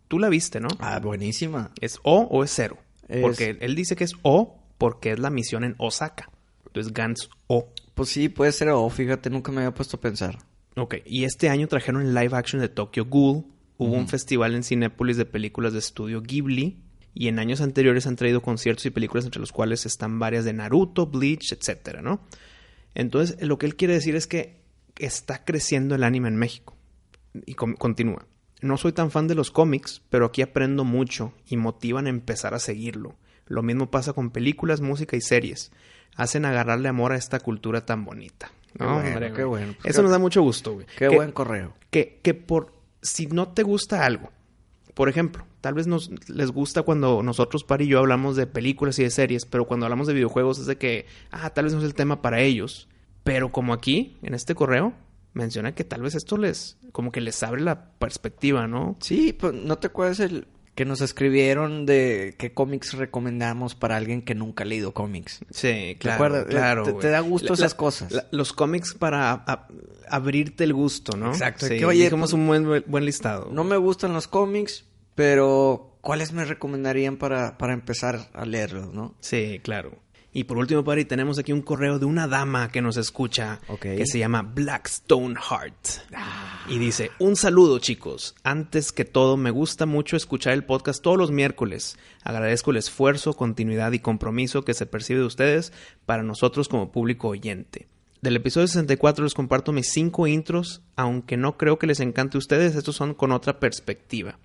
Tú 0.09 0.19
la 0.19 0.29
viste, 0.31 0.59
¿no? 0.61 0.69
Ah, 0.79 0.99
buenísima. 1.01 1.71
¿Es 1.81 1.99
O 2.03 2.23
o 2.31 2.43
es 2.45 2.51
cero? 2.55 2.79
Es- 3.09 3.21
Porque 3.21 3.57
él 3.61 3.75
dice 3.75 3.95
que 3.97 4.05
es 4.05 4.15
O 4.23 4.59
porque 4.79 5.13
es 5.13 5.19
la 5.19 5.31
misión 5.31 5.65
en 5.65 5.75
Osaka. 5.79 6.31
Entonces 6.67 6.93
Gantz 6.95 7.29
O. 7.47 7.69
Pues 7.95 8.09
sí, 8.09 8.29
puede 8.31 8.53
ser 8.53 8.71
o 8.71 8.89
fíjate, 8.89 9.29
nunca 9.31 9.53
me 9.53 9.59
había 9.59 9.75
puesto 9.75 9.99
a 9.99 10.01
pensar. 10.01 10.39
Ok, 10.77 10.97
y 11.05 11.25
este 11.25 11.49
año 11.49 11.69
trajeron 11.69 12.03
el 12.03 12.15
live 12.15 12.37
action 12.37 12.61
de 12.61 12.69
Tokyo 12.69 13.05
Ghoul. 13.05 13.45
Hubo 13.77 13.95
un 13.95 14.09
festival 14.09 14.55
en 14.55 14.63
Cinépolis 14.63 15.17
de 15.17 15.27
películas 15.27 15.73
de 15.73 15.81
estudio 15.81 16.23
Ghibli. 16.23 16.79
Y 17.15 17.29
en 17.29 17.39
años 17.39 17.61
anteriores 17.61 18.07
han 18.07 18.17
traído 18.17 18.41
conciertos 18.41 18.87
y 18.87 18.91
películas 18.91 19.27
entre 19.27 19.41
los 19.41 19.53
cuales 19.53 19.85
están 19.85 20.19
varias 20.19 20.47
de 20.47 20.55
Naruto, 20.55 21.07
Bleach, 21.07 21.53
etcétera, 21.53 22.01
¿no? 22.01 22.23
Entonces, 22.95 23.37
lo 23.43 23.59
que 23.59 23.67
él 23.67 23.77
quiere 23.77 23.95
decir 23.95 24.17
es 24.17 24.27
que 24.27 24.63
está 24.99 25.45
creciendo 25.45 25.95
el 25.95 26.05
anime 26.05 26.29
en 26.29 26.37
México. 26.37 26.77
Y 27.47 27.55
continúa. 27.55 28.27
No 28.63 28.77
soy 28.79 28.93
tan 28.93 29.11
fan 29.11 29.29
de 29.29 29.35
los 29.35 29.51
cómics, 29.51 30.03
pero 30.09 30.27
aquí 30.27 30.41
aprendo 30.41 30.85
mucho 30.85 31.35
y 31.47 31.57
motivan 31.57 32.07
a 32.07 32.11
empezar 32.11 32.55
a 32.55 32.61
seguirlo. 32.61 33.17
Lo 33.47 33.63
mismo 33.63 33.91
pasa 33.91 34.13
con 34.13 34.31
películas, 34.31 34.81
música 34.81 35.17
y 35.17 35.21
series. 35.21 35.73
Hacen 36.15 36.45
agarrarle 36.45 36.89
amor 36.89 37.13
a 37.13 37.17
esta 37.17 37.41
cultura 37.41 37.85
tan 37.85 38.05
bonita. 38.05 38.53
No, 38.79 38.95
bueno, 38.95 39.09
hombre, 39.09 39.33
qué 39.33 39.45
bueno. 39.45 39.75
Pues 39.81 39.91
Eso 39.95 39.99
qué- 40.01 40.03
nos 40.03 40.13
da 40.13 40.19
mucho 40.19 40.43
gusto, 40.43 40.75
güey. 40.75 40.87
Qué 40.99 41.09
Que- 41.09 41.17
buen 41.17 41.33
correo. 41.33 41.75
que, 41.91 42.21
que 42.23 42.35
por 42.35 42.73
si 43.03 43.27
no 43.27 43.49
te 43.49 43.63
gusta 43.63 44.05
algo, 44.07 44.31
por 44.95 45.09
ejemplo, 45.09 45.45
tal 45.61 45.75
vez 45.75 45.87
nos 45.87 46.11
les 46.29 46.51
gusta 46.51 46.83
cuando 46.83 47.23
nosotros, 47.23 47.65
Par 47.65 47.83
y 47.83 47.87
yo, 47.89 47.99
hablamos 47.99 48.37
de 48.37 48.47
películas 48.47 48.99
y 48.99 49.05
de 49.05 49.11
series, 49.11 49.45
pero 49.47 49.67
cuando 49.67 49.87
hablamos 49.87 50.07
de 50.07 50.15
videojuegos 50.15 50.59
es 50.59 50.67
de 50.67 50.77
que, 50.77 51.07
ah, 51.31 51.51
tal 51.51 51.65
vez 51.65 51.73
no 51.75 51.81
es 51.81 51.85
el 51.87 51.95
tema 51.95 52.21
para 52.23 52.41
ellos. 52.41 52.89
Pero 53.25 53.53
como 53.53 53.73
aquí, 53.73 54.17
en 54.23 54.35
este 54.35 54.55
correo, 54.55 54.93
menciona 55.33 55.75
que 55.75 55.85
tal 55.85 56.03
vez 56.03 56.15
esto 56.15 56.37
les, 56.37 56.77
como 56.93 57.11
que 57.13 57.21
les 57.21 57.43
abre 57.43 57.63
la 57.63 57.91
perspectiva, 57.93 58.67
¿no? 58.67 58.97
Sí, 59.01 59.33
pues 59.33 59.55
no 59.55 59.79
te 59.79 59.87
acuerdas 59.87 60.21
el 60.21 60.47
que 60.75 60.85
nos 60.87 61.01
escribieron 61.03 61.85
de 61.85 62.35
qué 62.39 62.53
cómics 62.55 62.95
recomendamos 62.95 63.75
para 63.75 63.97
alguien 63.97 64.23
que 64.23 64.35
nunca 64.35 64.65
ha 64.65 64.67
leído 64.67 64.93
cómics. 64.93 65.41
Sí, 65.51 65.97
claro. 65.99 66.45
Te- 66.99 67.09
da 67.11 67.21
gusto 67.21 67.49
La- 67.49 67.55
esas 67.55 67.73
la- 67.73 67.77
cosas. 67.77 68.13
la- 68.13 68.27
los 68.31 68.53
cómics 68.53 68.95
para 68.95 69.33
a- 69.33 69.69
abrirte 70.09 70.65
el 70.65 70.73
gusto, 70.73 71.17
¿no? 71.17 71.29
Exacto, 71.31 71.67
Sí, 71.67 71.77
que, 71.77 71.85
oye, 71.85 72.09
pues, 72.11 72.33
un 72.33 72.47
buen, 72.47 72.85
buen 72.87 73.05
listado. 73.05 73.51
No 73.53 73.65
me 73.65 73.77
gustan 73.77 74.13
los 74.15 74.29
cómics, 74.29 74.85
pero 75.15 75.97
¿cuáles 76.01 76.33
me 76.33 76.45
recomendarían 76.45 77.17
para, 77.19 77.59
para 77.59 77.75
empezar 77.75 78.29
a 78.33 78.45
leerlos, 78.47 78.93
no? 78.95 79.15
Sí, 79.21 79.61
claro. 79.63 79.93
Y 80.35 80.45
por 80.45 80.57
último, 80.57 80.83
Pari, 80.83 81.05
tenemos 81.05 81.39
aquí 81.39 81.53
un 81.53 81.61
correo 81.61 81.99
de 81.99 82.07
una 82.07 82.27
dama 82.27 82.71
que 82.71 82.81
nos 82.81 82.97
escucha 82.97 83.61
que 83.81 84.07
se 84.07 84.19
llama 84.19 84.43
Blackstone 84.43 85.35
Heart. 85.35 86.11
Y 86.69 86.79
dice, 86.79 87.11
un 87.19 87.37
saludo 87.37 87.79
chicos. 87.81 88.35
Antes 88.43 88.93
que 88.93 89.05
todo, 89.05 89.37
me 89.37 89.51
gusta 89.51 89.85
mucho 89.85 90.17
escuchar 90.17 90.55
el 90.55 90.65
podcast 90.65 91.03
todos 91.03 91.19
los 91.19 91.31
miércoles. 91.31 91.99
Agradezco 92.23 92.71
el 92.71 92.79
esfuerzo, 92.79 93.35
continuidad 93.35 93.93
y 93.93 93.99
compromiso 93.99 94.65
que 94.65 94.73
se 94.73 94.87
percibe 94.87 95.21
de 95.21 95.27
ustedes 95.27 95.73
para 96.07 96.23
nosotros 96.23 96.69
como 96.69 96.93
público 96.93 97.29
oyente. 97.29 97.89
Del 98.23 98.37
episodio 98.37 98.69
64 98.69 99.25
les 99.25 99.35
comparto 99.35 99.73
mis 99.73 99.91
cinco 99.93 100.27
intros, 100.27 100.81
aunque 100.97 101.37
no 101.37 101.59
creo 101.59 101.79
que 101.79 101.89
les 101.89 102.01
encante 102.01 102.37
a 102.37 102.39
ustedes, 102.39 102.75
estos 102.75 102.97
son 102.97 103.15
con 103.15 103.33
otra 103.33 103.59
perspectiva. 103.59 104.39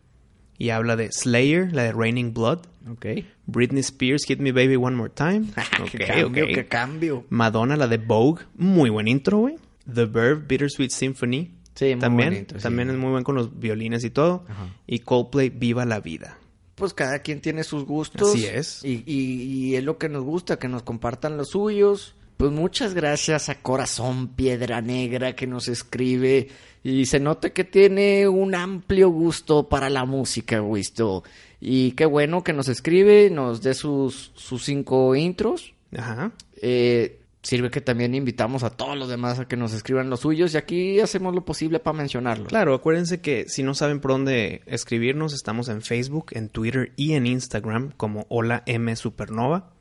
Y 0.57 0.69
habla 0.69 0.95
de 0.95 1.11
Slayer, 1.11 1.71
la 1.73 1.83
de 1.83 1.91
Raining 1.91 2.33
Blood, 2.33 2.59
Ok. 2.91 3.05
Britney 3.45 3.81
Spears, 3.81 4.23
Hit 4.25 4.39
Me 4.39 4.51
Baby 4.51 4.75
One 4.75 4.95
More 4.95 5.11
Time. 5.13 5.47
Ok, 5.81 5.89
qué 5.91 6.05
cambio, 6.05 6.45
ok. 6.45 6.51
qué 6.53 6.65
cambio. 6.67 7.25
Madonna, 7.29 7.75
la 7.77 7.87
de 7.87 7.97
Vogue. 7.97 8.43
Muy 8.55 8.89
buen 8.89 9.07
intro, 9.07 9.37
güey. 9.39 9.55
The 9.93 10.05
Verve, 10.05 10.43
Bittersweet 10.47 10.89
Symphony. 10.91 11.51
Sí, 11.75 11.85
muy 11.91 11.99
también, 11.99 12.29
buen 12.29 12.39
intro, 12.39 12.59
sí. 12.59 12.63
También 12.63 12.89
es 12.89 12.97
muy 12.97 13.11
buen 13.11 13.23
con 13.23 13.35
los 13.35 13.59
violines 13.59 14.03
y 14.03 14.09
todo. 14.09 14.45
Ajá. 14.49 14.67
Y 14.87 14.99
Coldplay, 14.99 15.49
Viva 15.49 15.85
la 15.85 15.99
Vida. 15.99 16.37
pues 16.75 16.93
cada 16.93 17.19
quien 17.19 17.39
tiene 17.41 17.63
sus 17.63 17.85
gustos. 17.85 18.29
Así 18.35 18.45
es. 18.45 18.83
Y, 18.83 19.03
y- 19.05 19.41
y 19.43 19.75
es 19.75 19.83
lo 19.83 19.97
que 19.97 20.09
nos 20.09 20.23
gusta, 20.23 20.57
que 20.59 20.67
nos 20.67 20.83
compartan 20.83 21.35
los 21.37 21.49
suyos. 21.49 22.15
Pues 22.37 22.51
muchas 22.51 22.93
gracias 22.93 23.49
a 23.49 23.61
Corazón 23.61 24.27
Piedra 24.27 24.79
Negra 24.79 25.35
que 25.35 25.47
nos 25.47 25.67
escribe 25.67 26.49
y 26.83 27.07
se 27.07 27.19
nota 27.19 27.49
que 27.49 27.63
tiene 27.63 28.27
un 28.27 28.53
amplio 28.53 29.09
gusto 29.09 29.67
para 29.67 29.89
la 29.89 30.05
música, 30.05 30.61
Wisto. 30.61 31.23
Y 31.59 31.93
qué 31.93 32.05
bueno 32.05 32.43
que 32.43 32.53
nos 32.53 32.69
escribe, 32.69 33.31
nos 33.31 33.63
dé 33.63 33.73
sus, 33.73 34.31
sus 34.35 34.63
cinco 34.63 35.15
intros. 35.15 35.73
Ajá. 35.97 36.31
Eh, 36.61 37.21
sirve 37.41 37.71
que 37.71 37.81
también 37.81 38.13
invitamos 38.13 38.63
a 38.63 38.69
todos 38.69 38.95
los 38.95 39.09
demás 39.09 39.39
a 39.39 39.47
que 39.47 39.57
nos 39.57 39.73
escriban 39.73 40.11
los 40.11 40.19
suyos 40.19 40.53
y 40.53 40.57
aquí 40.57 40.99
hacemos 40.99 41.33
lo 41.33 41.43
posible 41.43 41.79
para 41.79 41.97
mencionarlos. 41.97 42.49
Claro, 42.49 42.75
acuérdense 42.75 43.19
que 43.19 43.45
si 43.47 43.63
no 43.63 43.73
saben 43.73 43.99
por 43.99 44.11
dónde 44.11 44.61
escribirnos, 44.67 45.33
estamos 45.33 45.69
en 45.69 45.81
Facebook, 45.81 46.27
en 46.31 46.49
Twitter 46.49 46.93
y 46.97 47.13
en 47.13 47.25
Instagram 47.25 47.93
como 47.97 48.27
Hola 48.29 48.61
M 48.67 48.95
Supernova. 48.95 49.71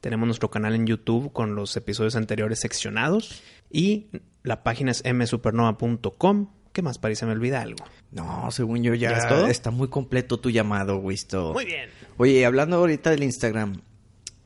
Tenemos 0.00 0.26
nuestro 0.26 0.50
canal 0.50 0.74
en 0.74 0.86
YouTube 0.86 1.32
con 1.32 1.54
los 1.54 1.76
episodios 1.76 2.16
anteriores 2.16 2.60
seccionados. 2.60 3.42
Y 3.70 4.06
la 4.42 4.62
página 4.62 4.92
es 4.92 5.02
msupernova.com. 5.04 6.48
¿Qué 6.72 6.82
más, 6.82 6.98
París? 6.98 7.18
Se 7.18 7.26
me 7.26 7.32
olvida 7.32 7.62
algo. 7.62 7.84
No, 8.12 8.50
según 8.50 8.82
yo 8.82 8.94
ya, 8.94 9.18
¿Ya 9.18 9.28
todo? 9.28 9.46
está 9.46 9.70
muy 9.70 9.88
completo 9.88 10.38
tu 10.38 10.50
llamado, 10.50 10.98
Wisto. 10.98 11.52
Muy 11.54 11.64
bien. 11.64 11.88
Oye, 12.18 12.44
hablando 12.44 12.76
ahorita 12.76 13.10
del 13.10 13.22
Instagram, 13.22 13.80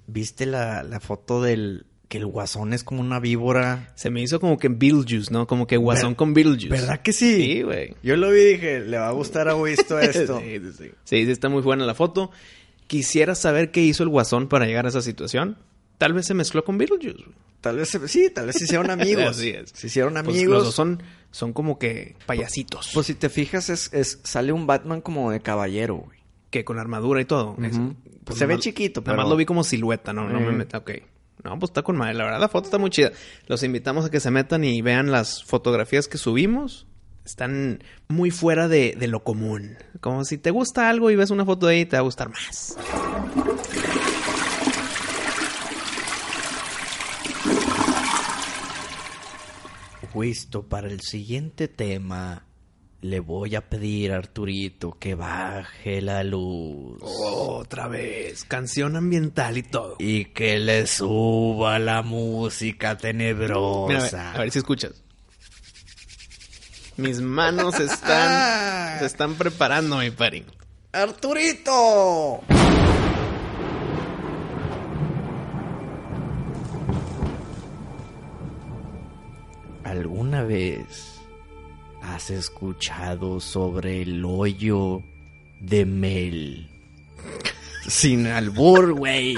¿viste 0.07 0.47
la, 0.47 0.83
la 0.85 1.01
foto 1.01 1.43
del 1.43 1.87
que 2.09 2.19
el 2.19 2.27
guasón 2.27 2.73
es 2.73 2.85
como 2.85 3.01
una 3.01 3.19
víbora? 3.19 3.93
Se 3.97 4.11
me 4.11 4.23
hizo 4.23 4.39
como 4.41 4.59
que 4.59 4.69
Beetlejuice, 4.69 5.33
¿no? 5.33 5.47
Como 5.49 5.67
que 5.67 5.77
Guasón 5.77 6.11
Ver- 6.11 6.17
con 6.17 6.35
Beetlejuice. 6.35 6.69
¿Verdad 6.69 7.03
que 7.03 7.13
sí? 7.13 7.35
Sí, 7.43 7.63
güey. 7.63 7.95
Yo 8.03 8.17
lo 8.17 8.31
vi 8.31 8.41
y 8.41 8.45
dije, 8.53 8.81
le 8.81 8.97
va 8.99 9.09
a 9.09 9.13
gustar 9.13 9.49
a 9.49 9.57
Wisto 9.57 9.99
esto. 10.01 10.41
sí, 10.41 10.61
sí. 10.79 10.91
Sí, 11.05 11.25
sí, 11.27 11.31
está 11.33 11.49
muy 11.49 11.63
buena 11.63 11.85
la 11.85 11.95
foto. 11.95 12.31
Quisiera 12.91 13.37
saber 13.37 13.71
qué 13.71 13.81
hizo 13.83 14.03
el 14.03 14.09
Guasón 14.09 14.49
para 14.49 14.67
llegar 14.67 14.85
a 14.85 14.89
esa 14.89 15.01
situación. 15.01 15.57
Tal 15.97 16.13
vez 16.13 16.27
se 16.27 16.35
mezcló 16.35 16.65
con 16.65 16.77
Beetlejuice. 16.77 17.23
güey. 17.23 17.37
Tal 17.61 17.77
vez, 17.77 17.89
se- 17.89 18.09
sí, 18.09 18.31
tal 18.35 18.47
vez 18.47 18.57
se 18.57 18.65
hicieron 18.65 18.91
amigos. 18.91 19.27
Así 19.39 19.51
es. 19.51 19.71
Se 19.73 19.87
hicieron 19.87 20.15
Pues 20.15 20.27
amigos. 20.27 20.55
los 20.55 20.65
dos 20.65 20.75
son, 20.75 21.01
son 21.31 21.53
como 21.53 21.79
que 21.79 22.17
payasitos. 22.27 22.91
Pues 22.93 23.07
si 23.07 23.15
te 23.15 23.29
fijas, 23.29 23.71
es, 23.71 23.93
es- 23.93 24.19
sale 24.25 24.51
un 24.53 24.67
Batman 24.67 25.03
como 25.03 25.31
de 25.31 25.39
caballero, 25.41 25.99
güey. 25.99 26.19
que 26.51 26.65
con 26.65 26.81
armadura 26.81 27.21
y 27.21 27.27
todo. 27.27 27.55
Pues 28.25 28.37
se 28.39 28.47
ve 28.47 28.59
chiquito, 28.59 29.03
Nada 29.03 29.13
pero- 29.13 29.23
más 29.23 29.29
lo 29.31 29.37
vi 29.37 29.45
como 29.47 29.63
silueta, 29.63 30.13
no, 30.13 30.29
no 30.29 30.41
me 30.41 30.51
meto. 30.51 30.79
Ok. 30.79 30.91
No, 31.45 31.57
pues 31.61 31.71
está 31.71 31.83
con 31.83 31.97
madre. 31.97 32.15
La 32.15 32.25
verdad, 32.25 32.41
la 32.41 32.49
foto 32.49 32.65
está 32.67 32.77
muy 32.79 32.91
chida. 32.91 33.13
Los 33.47 33.63
invitamos 33.63 34.05
a 34.05 34.11
que 34.11 34.19
se 34.21 34.33
metan 34.33 34.65
y 34.65 34.83
vean 34.83 35.13
las 35.13 35.45
fotografías 35.45 36.09
que 36.09 36.19
subimos. 36.19 36.87
Están 37.25 37.83
muy 38.09 38.31
fuera 38.31 38.69
de, 38.69 38.97
de 38.99 39.09
lo 39.09 39.23
común. 39.23 39.77
Como 40.01 40.25
si 40.25 40.39
te 40.39 40.51
gusta 40.51 40.89
algo 40.89 41.11
y 41.11 41.17
ves 41.17 41.31
una 41.31 41.45
foto 41.45 41.67
de 41.67 41.75
ahí, 41.77 41.87
te 41.87 41.97
va 41.97 42.01
a 42.01 42.03
gustar 42.03 42.29
más. 42.31 42.77
Wisto, 50.13 50.65
para 50.65 50.89
el 50.89 51.01
siguiente 51.01 51.69
tema, 51.69 52.45
le 53.01 53.21
voy 53.21 53.55
a 53.55 53.69
pedir 53.69 54.13
a 54.13 54.17
Arturito 54.17 54.99
que 54.99 55.15
baje 55.15 56.03
la 56.03 56.25
luz. 56.25 56.99
Otra 57.01 57.87
vez. 57.87 58.45
Canción 58.45 58.97
ambiental 58.97 59.57
y 59.57 59.63
todo. 59.63 59.97
Y 59.99 60.27
que 60.27 60.59
le 60.59 60.87
suba 60.87 61.79
la 61.79 62.03
música 62.03 62.97
tenebrosa. 62.97 63.87
Mira, 63.89 64.01
a 64.01 64.33
ver, 64.33 64.37
a 64.37 64.39
ver 64.41 64.51
si 64.51 64.59
escuchas. 64.59 65.03
Mis 67.01 67.23
manos 67.23 67.81
están, 67.81 68.99
se 68.99 69.07
están 69.07 69.35
preparando, 69.35 69.97
mi 69.97 70.11
pari. 70.11 70.45
¡Arturito! 70.93 72.43
¿Alguna 79.83 80.43
vez 80.43 81.19
has 82.03 82.29
escuchado 82.29 83.41
sobre 83.41 84.03
el 84.03 84.23
hoyo 84.23 85.03
de 85.59 85.87
Mel? 85.87 86.69
Sin 87.89 88.27
albur, 88.27 88.93
güey. 88.93 89.37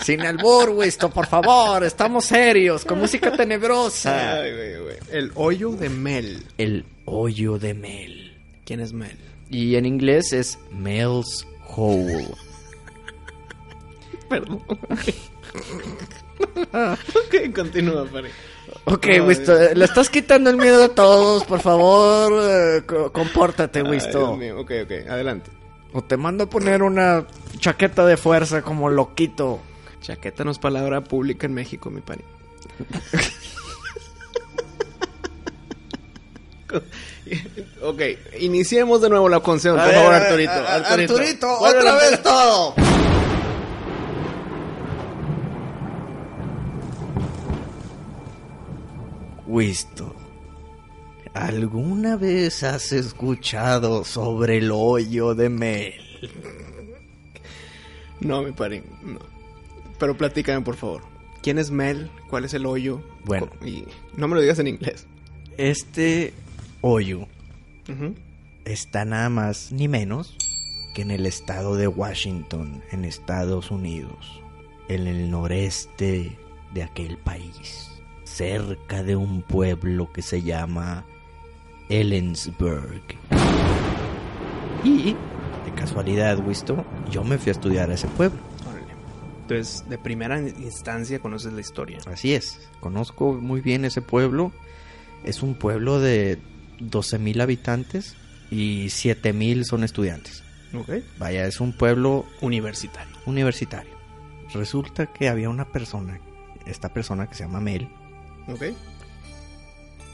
Sin 0.00 0.20
albur. 0.22 0.82
Esto, 0.84 1.10
por 1.10 1.26
favor. 1.26 1.84
Estamos 1.84 2.24
serios. 2.24 2.84
Con 2.84 2.98
música 2.98 3.32
tenebrosa. 3.32 4.34
Ay, 4.40 4.52
güey, 4.54 4.82
güey. 4.82 4.96
El 5.10 5.32
hoyo 5.34 5.70
de 5.72 5.88
Mel. 5.88 6.44
El 6.58 6.84
hoyo 7.04 7.58
de 7.58 7.74
Mel. 7.74 8.36
¿Quién 8.64 8.80
es 8.80 8.92
Mel? 8.92 9.16
Y 9.50 9.76
en 9.76 9.86
inglés 9.86 10.32
es 10.32 10.58
Mel's 10.70 11.46
Hole. 11.74 12.26
Perdón. 14.28 14.62
ok, 16.72 17.54
continúa, 17.54 18.04
Pari. 18.06 18.28
Ok, 18.84 19.06
Ay, 19.06 19.20
Wisto, 19.20 19.58
Dios. 19.58 19.74
le 19.76 19.84
estás 19.84 20.10
quitando 20.10 20.50
el 20.50 20.56
miedo 20.56 20.84
a 20.84 20.88
todos, 20.90 21.44
por 21.44 21.60
favor, 21.60 22.32
eh, 22.44 22.82
co- 22.86 23.10
compórtate, 23.12 23.80
Ay, 23.80 23.86
Wisto. 23.90 24.18
Dios 24.18 24.38
mío. 24.38 24.60
Ok, 24.60 24.72
ok, 24.84 24.92
adelante. 25.08 25.50
O 25.94 26.02
te 26.04 26.16
mando 26.18 26.44
a 26.44 26.50
poner 26.50 26.82
una 26.82 27.26
chaqueta 27.58 28.04
de 28.04 28.16
fuerza 28.18 28.60
como 28.62 28.90
loquito. 28.90 29.60
Chaqueta 30.00 30.44
no 30.44 30.50
es 30.50 30.58
palabra 30.58 31.02
pública 31.02 31.46
en 31.46 31.54
México, 31.54 31.90
mi 31.90 32.00
Pari. 32.00 32.22
ok, 37.82 38.00
iniciemos 38.40 39.00
de 39.00 39.10
nuevo 39.10 39.28
la 39.28 39.42
canción, 39.42 39.76
por 39.76 39.90
favor, 39.92 40.14
Arturito. 40.14 40.52
Arturito, 40.52 41.58
Vuelve 41.58 41.88
a 41.88 41.92
empezar. 41.92 42.22
todo. 42.22 42.74
Wisto, 49.46 50.14
¿alguna 51.32 52.16
vez 52.16 52.62
has 52.64 52.92
escuchado 52.92 54.04
sobre 54.04 54.58
el 54.58 54.70
hoyo 54.70 55.34
de 55.34 55.48
Mel? 55.48 55.94
No, 58.20 58.42
mi 58.42 58.52
Pari, 58.52 58.82
no. 59.02 59.20
Pero 59.98 60.16
platícame, 60.16 60.64
por 60.64 60.76
favor. 60.76 61.02
¿Quién 61.42 61.58
es 61.58 61.70
Mel? 61.70 62.10
¿Cuál 62.28 62.44
es 62.44 62.54
el 62.54 62.66
hoyo? 62.66 63.02
Bueno. 63.24 63.48
Y 63.64 63.84
no 64.16 64.28
me 64.28 64.34
lo 64.34 64.40
digas 64.40 64.58
en 64.58 64.68
inglés. 64.68 65.06
Este 65.56 66.32
hoyo 66.80 67.26
está 68.64 69.04
nada 69.04 69.28
más 69.28 69.72
ni 69.72 69.88
menos 69.88 70.36
que 70.94 71.02
en 71.02 71.10
el 71.10 71.26
estado 71.26 71.76
de 71.76 71.88
Washington, 71.88 72.82
en 72.90 73.04
Estados 73.04 73.70
Unidos, 73.70 74.42
en 74.88 75.06
el 75.06 75.30
noreste 75.30 76.36
de 76.74 76.82
aquel 76.82 77.16
país, 77.18 77.90
cerca 78.24 79.02
de 79.02 79.16
un 79.16 79.42
pueblo 79.42 80.12
que 80.12 80.22
se 80.22 80.42
llama 80.42 81.04
Ellensburg. 81.88 83.02
Y, 84.84 85.14
de 85.64 85.74
casualidad, 85.74 86.38
Wisto, 86.46 86.84
yo 87.10 87.24
me 87.24 87.38
fui 87.38 87.50
a 87.50 87.52
estudiar 87.52 87.90
a 87.90 87.94
ese 87.94 88.06
pueblo. 88.08 88.47
Entonces, 89.50 89.88
de 89.88 89.96
primera 89.96 90.38
instancia 90.40 91.20
conoces 91.20 91.52
la 91.54 91.60
historia. 91.62 91.98
Así 92.06 92.34
es, 92.34 92.60
conozco 92.80 93.32
muy 93.32 93.60
bien 93.62 93.84
ese 93.86 94.02
pueblo. 94.02 94.52
Es 95.24 95.42
un 95.42 95.54
pueblo 95.54 96.00
de 96.00 96.38
12.000 96.80 97.40
habitantes 97.40 98.14
y 98.50 98.86
7.000 98.86 99.64
son 99.64 99.84
estudiantes. 99.84 100.42
Ok. 100.74 100.90
Vaya, 101.18 101.46
es 101.46 101.60
un 101.60 101.72
pueblo 101.72 102.26
Universitario. 102.42 103.16
universitario. 103.24 103.90
Resulta 104.52 105.06
que 105.06 105.28
había 105.30 105.48
una 105.48 105.72
persona, 105.72 106.20
esta 106.66 106.92
persona 106.92 107.26
que 107.26 107.34
se 107.34 107.44
llama 107.44 107.60
Mel, 107.60 107.88
Ok. 108.48 108.64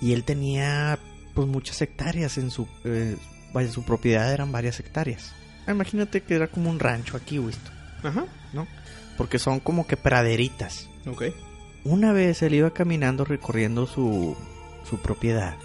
y 0.01 0.13
él 0.13 0.23
tenía 0.23 0.99
pues 1.35 1.49
muchas 1.49 1.83
hectáreas 1.83 2.39
en 2.39 2.51
su, 2.53 2.69
eh, 2.85 3.17
vaya, 3.53 3.71
su 3.73 3.83
propiedad 3.85 4.33
eran 4.33 4.53
varias 4.53 4.79
hectáreas. 4.79 5.33
Imagínate 5.67 6.23
que 6.23 6.37
era 6.37 6.47
como 6.47 6.71
un 6.71 6.79
rancho 6.79 7.17
aquí, 7.17 7.39
Wisto, 7.41 7.71
Ajá. 8.05 8.27
¿no? 8.53 8.67
Porque 9.17 9.39
son 9.39 9.61
como 9.61 9.87
que 9.87 9.97
praderitas. 9.97 10.89
Ok. 11.07 11.25
Una 11.85 12.13
vez 12.13 12.43
él 12.43 12.55
iba 12.55 12.73
caminando 12.73 13.25
recorriendo 13.25 13.87
su, 13.87 14.37
su 14.89 14.99
propiedad 14.99 15.57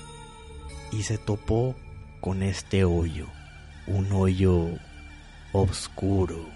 y 0.91 1.03
se 1.03 1.17
topó 1.17 1.75
con 2.19 2.43
este 2.43 2.83
hoyo. 2.83 3.27
Un 3.88 4.12
hoyo 4.12 4.69
oscuro, 5.51 6.49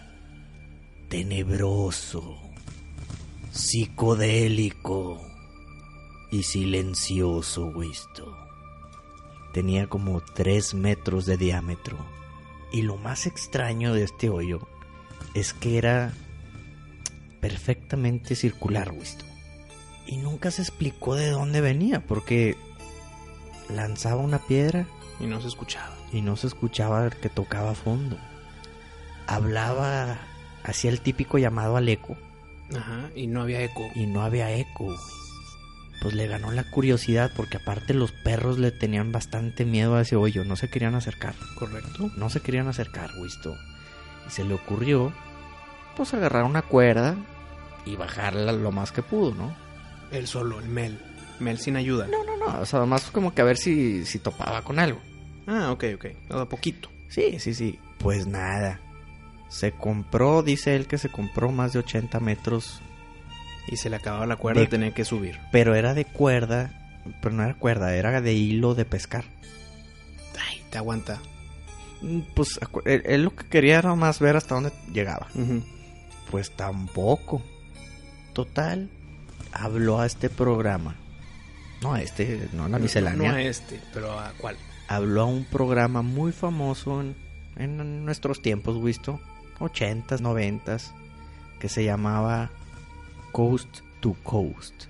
tenebroso, 1.10 2.38
psicodélico 3.51 5.21
y 6.32 6.43
silencioso, 6.43 7.67
Wisto. 7.67 8.38
Tenía 9.53 9.88
como 9.88 10.21
tres 10.21 10.73
metros 10.73 11.25
de 11.25 11.38
diámetro. 11.38 11.97
Y 12.71 12.82
lo 12.82 12.97
más 12.97 13.27
extraño 13.27 13.93
de 13.93 14.03
este 14.03 14.29
hoyo 14.29 14.67
es 15.36 15.53
que 15.53 15.77
era 15.77 16.12
perfectamente 17.43 18.36
circular, 18.36 18.91
Wisto. 18.93 19.25
Y 20.08 20.15
nunca 20.17 20.49
se 20.49 20.62
explicó 20.62 21.15
de 21.15 21.29
dónde 21.29 21.60
venía, 21.60 21.99
porque 21.99 22.56
lanzaba 23.69 24.21
una 24.21 24.39
piedra 24.39 24.86
Y 25.19 25.25
no 25.27 25.41
se 25.41 25.49
escuchaba. 25.49 25.93
y 26.13 26.21
no 26.21 26.38
se 26.38 26.47
escuchaba 26.47 27.10
que 27.10 27.27
tocaba 27.29 27.75
fondo. 27.75 28.17
hablaba, 29.27 30.17
hacía 30.63 30.89
el 30.89 31.01
típico 31.01 31.38
llamado 31.38 31.75
al 31.77 31.88
eco 31.89 32.15
Ajá, 32.75 33.10
y 33.15 33.27
no 33.27 33.41
había 33.41 33.62
eco. 33.62 33.84
y 33.93 34.06
no 34.08 34.21
había 34.23 34.51
eco. 34.56 34.95
Pues 36.01 36.15
le 36.15 36.27
ganó 36.27 36.51
la 36.51 36.63
curiosidad 36.69 37.32
porque 37.36 37.58
aparte 37.58 37.93
los 37.93 38.12
perros 38.12 38.58
le 38.58 38.71
tenían 38.71 39.12
bastante 39.12 39.63
miedo 39.65 39.95
a 39.95 40.01
ese 40.01 40.15
hoyo, 40.15 40.43
no 40.45 40.56
se 40.56 40.69
querían 40.69 40.95
acercar. 40.95 41.36
Correcto. 41.56 42.10
No 42.17 42.29
se 42.29 42.39
querían 42.41 42.67
acercar, 42.67 43.12
Wisto. 43.19 43.56
Y 44.27 44.32
se 44.32 44.43
le 44.43 44.53
ocurrió, 44.53 45.13
pues 45.95 46.13
agarrar 46.13 46.43
una 46.45 46.62
cuerda 46.62 47.15
y 47.86 47.96
bajarla 47.96 48.52
lo 48.52 48.72
más 48.72 48.91
que 48.91 49.02
pudo, 49.04 49.34
¿no? 49.36 49.56
Él 50.12 50.28
solo, 50.28 50.60
el 50.60 50.67
Mel. 50.69 51.00
Mel 51.39 51.58
sin 51.58 51.76
ayuda. 51.76 52.08
No, 52.08 52.24
no, 52.24 52.38
no. 52.38 52.62
O 52.62 52.65
sea, 52.65 52.86
más 52.86 53.10
como 53.12 53.34
que 53.34 53.41
a 53.41 53.46
ver 53.46 53.58
si, 53.58 54.06
si 54.06 54.19
topaba 54.19 54.62
con 54.62 54.80
algo. 54.80 55.00
Ah, 55.48 55.72
ok, 55.72 55.84
ok. 55.96 56.06
A 56.32 56.46
poquito. 56.46 56.89
Sí, 57.10 57.39
sí, 57.39 57.54
sí. 57.54 57.80
Pues 57.98 58.28
nada. 58.28 58.80
Se 59.50 59.72
compró, 59.72 60.41
dice 60.43 60.76
él 60.76 60.88
que 60.88 60.98
se 60.98 61.10
compró 61.10 61.52
más 61.52 61.74
de 61.74 61.80
80 61.80 62.19
metros, 62.19 62.82
Y 63.67 63.78
se 63.78 63.89
le 63.89 63.96
acababa 63.98 64.26
la 64.26 64.36
cuerda 64.36 64.62
De- 64.62 64.65
y 64.65 64.69
tenía 64.69 64.93
que 64.93 65.06
subir. 65.06 65.39
pero 65.52 65.76
era 65.76 65.93
de 65.93 66.06
cuerda, 66.06 67.00
pero 67.22 67.36
no 67.36 67.43
era 67.43 67.54
cuerda, 67.54 67.93
era 67.96 68.19
de 68.22 68.34
hilo 68.34 68.74
de 68.76 68.86
pescar. 68.86 69.26
Ay, 70.48 70.62
te 70.69 70.78
aguanta. 70.78 71.19
Mm, 72.02 72.22
Pues 72.34 72.60
él, 72.86 73.04
él 73.06 73.24
lo 73.24 73.36
que 73.36 73.46
quería 73.48 73.78
era 73.80 73.93
más 73.96 74.19
ver 74.19 74.36
hasta 74.38 74.56
dónde 74.56 74.72
llegaba. 74.91 75.28
Pues 76.32 76.52
tampoco. 76.52 77.41
Total, 78.34 78.89
habló 79.52 80.00
a 80.00 80.06
este 80.06 80.30
programa. 80.30 80.96
No, 81.82 81.93
a 81.93 82.02
este, 82.02 82.50
no 82.54 82.65
a 82.65 82.69
la 82.69 82.80
miscelánea. 82.80 83.32
No 83.32 83.38
a 83.38 83.41
este, 83.41 83.80
pero 83.93 84.17
¿a 84.19 84.34
cuál? 84.38 84.58
habló 84.88 85.22
a 85.22 85.26
un 85.26 85.46
programa 85.46 86.02
muy 86.02 86.32
famoso 86.32 87.02
en, 87.02 87.15
en 87.56 88.06
nuestros 88.06 88.41
tiempos, 88.41 88.82
visto, 88.84 89.19
80s, 89.60 90.19
90s, 90.19 90.91
que 91.60 91.69
se 91.69 91.84
llamaba 91.84 92.50
Coast 93.32 93.80
to 94.00 94.15
Coast, 94.24 94.86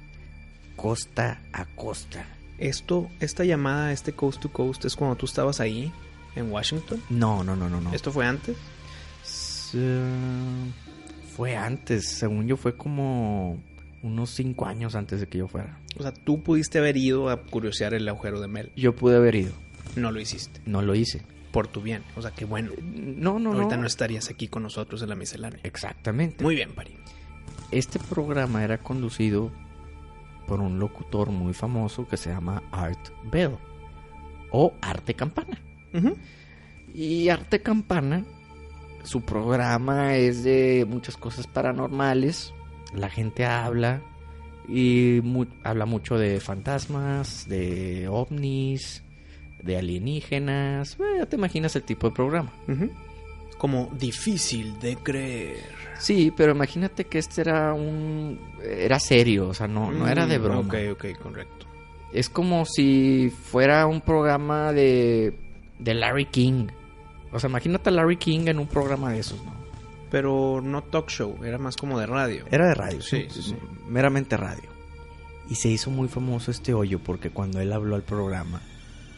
costa 0.75 1.41
a 1.51 1.65
costa. 1.65 2.25
Esto, 2.57 3.09
esta 3.19 3.43
llamada, 3.43 3.91
este 3.91 4.13
coast 4.13 4.41
to 4.41 4.51
coast, 4.51 4.85
es 4.85 4.95
cuando 4.95 5.15
tú 5.15 5.25
estabas 5.25 5.59
ahí, 5.59 5.91
en 6.35 6.51
Washington. 6.51 7.01
No, 7.09 7.43
no, 7.43 7.55
no, 7.55 7.69
no, 7.69 7.81
no. 7.81 7.93
¿Esto 7.93 8.11
fue 8.11 8.25
antes? 8.25 8.55
Fue 11.35 11.55
antes, 11.55 12.07
según 12.07 12.47
yo 12.47 12.57
fue 12.57 12.75
como 12.77 13.61
unos 14.01 14.29
5 14.31 14.65
años 14.65 14.95
antes 14.95 15.19
de 15.19 15.27
que 15.27 15.37
yo 15.39 15.47
fuera. 15.47 15.79
O 15.97 16.03
sea, 16.03 16.13
tú 16.13 16.43
pudiste 16.43 16.79
haber 16.79 16.97
ido 16.97 17.29
a 17.29 17.41
curiosear 17.43 17.93
el 17.93 18.07
agujero 18.09 18.39
de 18.41 18.47
Mel. 18.47 18.71
Yo 18.75 18.95
pude 18.95 19.15
haber 19.17 19.35
ido, 19.35 19.53
No 19.95 20.11
lo 20.11 20.19
hiciste. 20.19 20.61
no 20.65 20.81
lo 20.81 20.95
hice. 20.95 21.21
Por 21.51 21.67
tu 21.67 21.81
bien. 21.81 22.03
O 22.15 22.21
sea, 22.21 22.31
qué 22.31 22.45
bueno. 22.45 22.71
No, 22.81 23.37
no, 23.39 23.53
Ahorita 23.53 23.75
no. 23.75 23.81
no 23.83 23.87
estarías 23.87 24.29
aquí 24.29 24.47
con 24.47 24.63
nosotros 24.63 25.01
en 25.03 25.09
la 25.09 25.15
miscelánea. 25.15 25.59
Exactamente. 25.63 26.43
Muy 26.43 26.55
bien, 26.55 26.71
Pari. 26.73 26.95
Este 27.69 27.99
programa 27.99 28.63
era 28.63 28.79
conducido 28.79 29.51
por 30.47 30.59
un 30.61 30.79
locutor 30.79 31.29
muy 31.29 31.53
famoso 31.53 32.07
que 32.07 32.17
se 32.17 32.29
llama 32.31 32.63
Art 32.71 33.09
Bell 33.31 33.55
o 34.51 34.73
Arte 34.81 35.13
Campana. 35.13 35.59
Y 36.93 37.29
Arte 37.29 37.61
Campana, 37.61 38.25
su 39.03 39.21
programa 39.21 40.15
es 40.15 40.43
de 40.43 40.85
muchas 40.89 41.17
cosas 41.17 41.47
paranormales. 41.47 42.53
La 42.93 43.09
gente 43.09 43.45
habla 43.45 44.01
y 44.67 45.19
mu- 45.23 45.45
habla 45.63 45.85
mucho 45.85 46.17
de 46.17 46.39
fantasmas, 46.39 47.47
de 47.49 48.07
ovnis, 48.07 49.03
de 49.61 49.77
alienígenas. 49.77 50.97
Bueno, 50.97 51.17
ya 51.17 51.25
te 51.25 51.35
imaginas 51.35 51.75
el 51.75 51.83
tipo 51.83 52.09
de 52.09 52.15
programa. 52.15 52.51
Como 53.57 53.89
difícil 53.97 54.77
de 54.79 54.95
creer. 54.97 55.57
Sí, 55.99 56.33
pero 56.35 56.51
imagínate 56.53 57.05
que 57.05 57.19
este 57.19 57.41
era 57.41 57.73
un... 57.73 58.39
Era 58.61 58.99
serio, 58.99 59.49
o 59.49 59.53
sea, 59.53 59.67
no, 59.67 59.91
no 59.91 60.07
era 60.07 60.25
de 60.27 60.37
Mm, 60.39 60.43
broma. 60.43 60.59
Ok, 60.67 60.75
ok, 60.93 61.05
correcto. 61.21 61.65
Es 62.11 62.29
como 62.29 62.65
si 62.65 63.29
fuera 63.31 63.85
un 63.87 64.01
programa 64.01 64.71
de, 64.73 65.33
de 65.79 65.93
Larry 65.93 66.25
King. 66.25 66.67
O 67.33 67.39
sea, 67.39 67.49
imagínate 67.49 67.89
a 67.89 67.91
Larry 67.91 68.17
King 68.17 68.47
en 68.47 68.59
un 68.59 68.67
programa 68.67 69.11
de 69.11 69.19
esos, 69.19 69.43
¿no? 69.43 69.53
Pero 70.11 70.61
no 70.63 70.83
talk 70.83 71.09
show, 71.09 71.43
era 71.43 71.57
más 71.57 71.75
como 71.75 71.99
de 71.99 72.05
radio. 72.05 72.45
Era 72.51 72.67
de 72.67 72.75
radio, 72.75 73.01
Sí, 73.01 73.27
sí, 73.31 73.41
sí. 73.41 73.55
Meramente 73.87 74.37
radio. 74.37 74.69
Y 75.49 75.55
se 75.55 75.69
hizo 75.69 75.89
muy 75.89 76.07
famoso 76.07 76.51
este 76.51 76.73
hoyo 76.73 76.99
porque 76.99 77.31
cuando 77.31 77.59
él 77.59 77.73
habló 77.73 77.95
al 77.95 78.03
programa, 78.03 78.61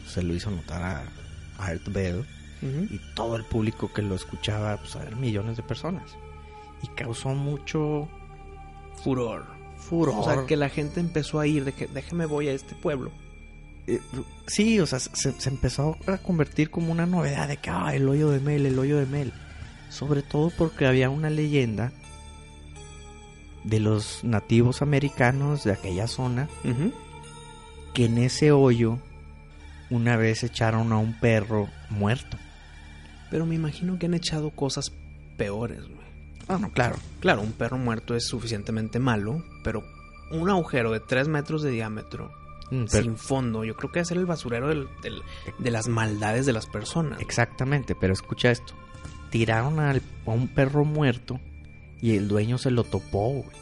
se 0.06 0.22
lo 0.22 0.34
hizo 0.34 0.50
notar 0.50 0.82
a 0.82 1.04
Art 1.58 1.86
Bell 1.88 2.24
y 2.62 2.98
todo 3.14 3.36
el 3.36 3.44
público 3.44 3.92
que 3.92 4.02
lo 4.02 4.14
escuchaba, 4.16 4.76
pues 4.78 4.96
eran 4.96 5.20
millones 5.20 5.56
de 5.56 5.62
personas. 5.62 6.16
Y 6.82 6.88
causó 6.88 7.28
mucho 7.28 8.08
Furor. 9.04 9.44
furor. 9.76 10.14
O 10.18 10.24
sea, 10.24 10.46
que 10.46 10.56
la 10.56 10.68
gente 10.68 10.98
empezó 11.00 11.38
a 11.38 11.46
ir 11.46 11.64
de 11.64 11.72
que 11.72 11.86
déjame 11.86 12.26
voy 12.26 12.48
a 12.48 12.52
este 12.52 12.74
pueblo. 12.74 13.10
Eh, 13.86 14.00
sí, 14.46 14.80
o 14.80 14.86
sea, 14.86 14.98
se, 14.98 15.32
se 15.32 15.48
empezó 15.48 15.96
a 16.06 16.18
convertir 16.18 16.70
como 16.70 16.92
una 16.92 17.06
novedad 17.06 17.48
de 17.48 17.56
que, 17.56 17.70
ah, 17.70 17.94
el 17.94 18.08
hoyo 18.08 18.30
de 18.30 18.40
Mel, 18.40 18.66
el 18.66 18.78
hoyo 18.78 18.98
de 18.98 19.06
Mel. 19.06 19.32
Sobre 19.88 20.22
todo 20.22 20.50
porque 20.50 20.86
había 20.86 21.10
una 21.10 21.30
leyenda 21.30 21.92
de 23.66 23.80
los 23.80 24.22
nativos 24.22 24.80
americanos 24.80 25.64
de 25.64 25.72
aquella 25.72 26.06
zona 26.06 26.48
que 27.94 28.04
en 28.04 28.18
ese 28.18 28.52
hoyo 28.52 28.98
una 29.90 30.16
vez 30.16 30.44
echaron 30.44 30.92
a 30.92 30.98
un 30.98 31.18
perro 31.18 31.68
muerto. 31.90 32.36
Pero 33.30 33.44
me 33.44 33.56
imagino 33.56 33.98
que 33.98 34.06
han 34.06 34.14
echado 34.14 34.50
cosas 34.50 34.92
peores, 35.36 35.80
güey. 35.82 36.06
Ah, 36.48 36.58
no, 36.60 36.70
claro. 36.70 36.96
Claro, 37.20 37.42
un 37.42 37.52
perro 37.52 37.76
muerto 37.76 38.14
es 38.14 38.26
suficientemente 38.28 39.00
malo, 39.00 39.44
pero 39.64 39.82
un 40.30 40.48
agujero 40.48 40.92
de 40.92 41.00
3 41.00 41.26
metros 41.26 41.62
de 41.62 41.70
diámetro, 41.70 42.30
pero- 42.70 43.02
sin 43.04 43.16
fondo, 43.16 43.64
yo 43.64 43.76
creo 43.76 43.92
que 43.92 44.00
es 44.00 44.10
el 44.10 44.26
basurero 44.26 44.68
del- 44.68 44.88
del- 45.02 45.22
de 45.58 45.70
las 45.70 45.88
maldades 45.88 46.46
de 46.46 46.52
las 46.52 46.66
personas. 46.66 47.20
Exactamente, 47.20 47.94
pero 47.94 48.12
escucha 48.12 48.50
esto. 48.50 48.74
Tiraron 49.30 49.80
al- 49.80 50.02
a 50.26 50.30
un 50.30 50.48
perro 50.48 50.84
muerto 50.84 51.40
y 52.00 52.16
el 52.16 52.28
dueño 52.28 52.58
se 52.58 52.70
lo 52.70 52.84
topó, 52.84 53.28
güey. 53.28 53.56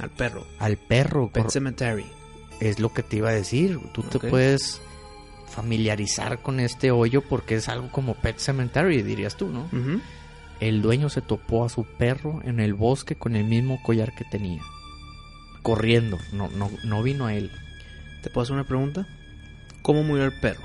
Al 0.00 0.10
perro. 0.10 0.44
Al 0.58 0.76
perro. 0.76 1.30
Pet 1.32 1.48
Cemetery. 1.50 2.06
Es 2.60 2.78
lo 2.80 2.92
que 2.92 3.02
te 3.02 3.16
iba 3.18 3.30
a 3.30 3.32
decir. 3.34 3.78
Tú 3.92 4.02
te 4.02 4.18
puedes 4.30 4.80
familiarizar 5.48 6.40
con 6.42 6.58
este 6.60 6.90
hoyo 6.90 7.22
porque 7.22 7.56
es 7.56 7.68
algo 7.68 7.90
como 7.92 8.14
Pet 8.14 8.38
Cemetery, 8.38 9.02
dirías 9.02 9.36
tú, 9.36 9.48
¿no? 9.48 9.68
El 10.60 10.82
dueño 10.82 11.08
se 11.10 11.20
topó 11.20 11.64
a 11.64 11.68
su 11.68 11.84
perro 11.84 12.40
en 12.44 12.58
el 12.60 12.74
bosque 12.74 13.16
con 13.16 13.36
el 13.36 13.44
mismo 13.44 13.80
collar 13.82 14.14
que 14.14 14.24
tenía. 14.24 14.62
Corriendo, 15.62 16.18
no, 16.32 16.48
no, 16.50 16.70
no 16.84 17.02
vino 17.02 17.26
a 17.26 17.34
él. 17.34 17.50
¿Te 18.24 18.30
puedo 18.30 18.42
hacer 18.42 18.54
una 18.54 18.64
pregunta? 18.64 19.06
¿Cómo 19.82 20.02
murió 20.02 20.24
el 20.24 20.32
perro? 20.40 20.62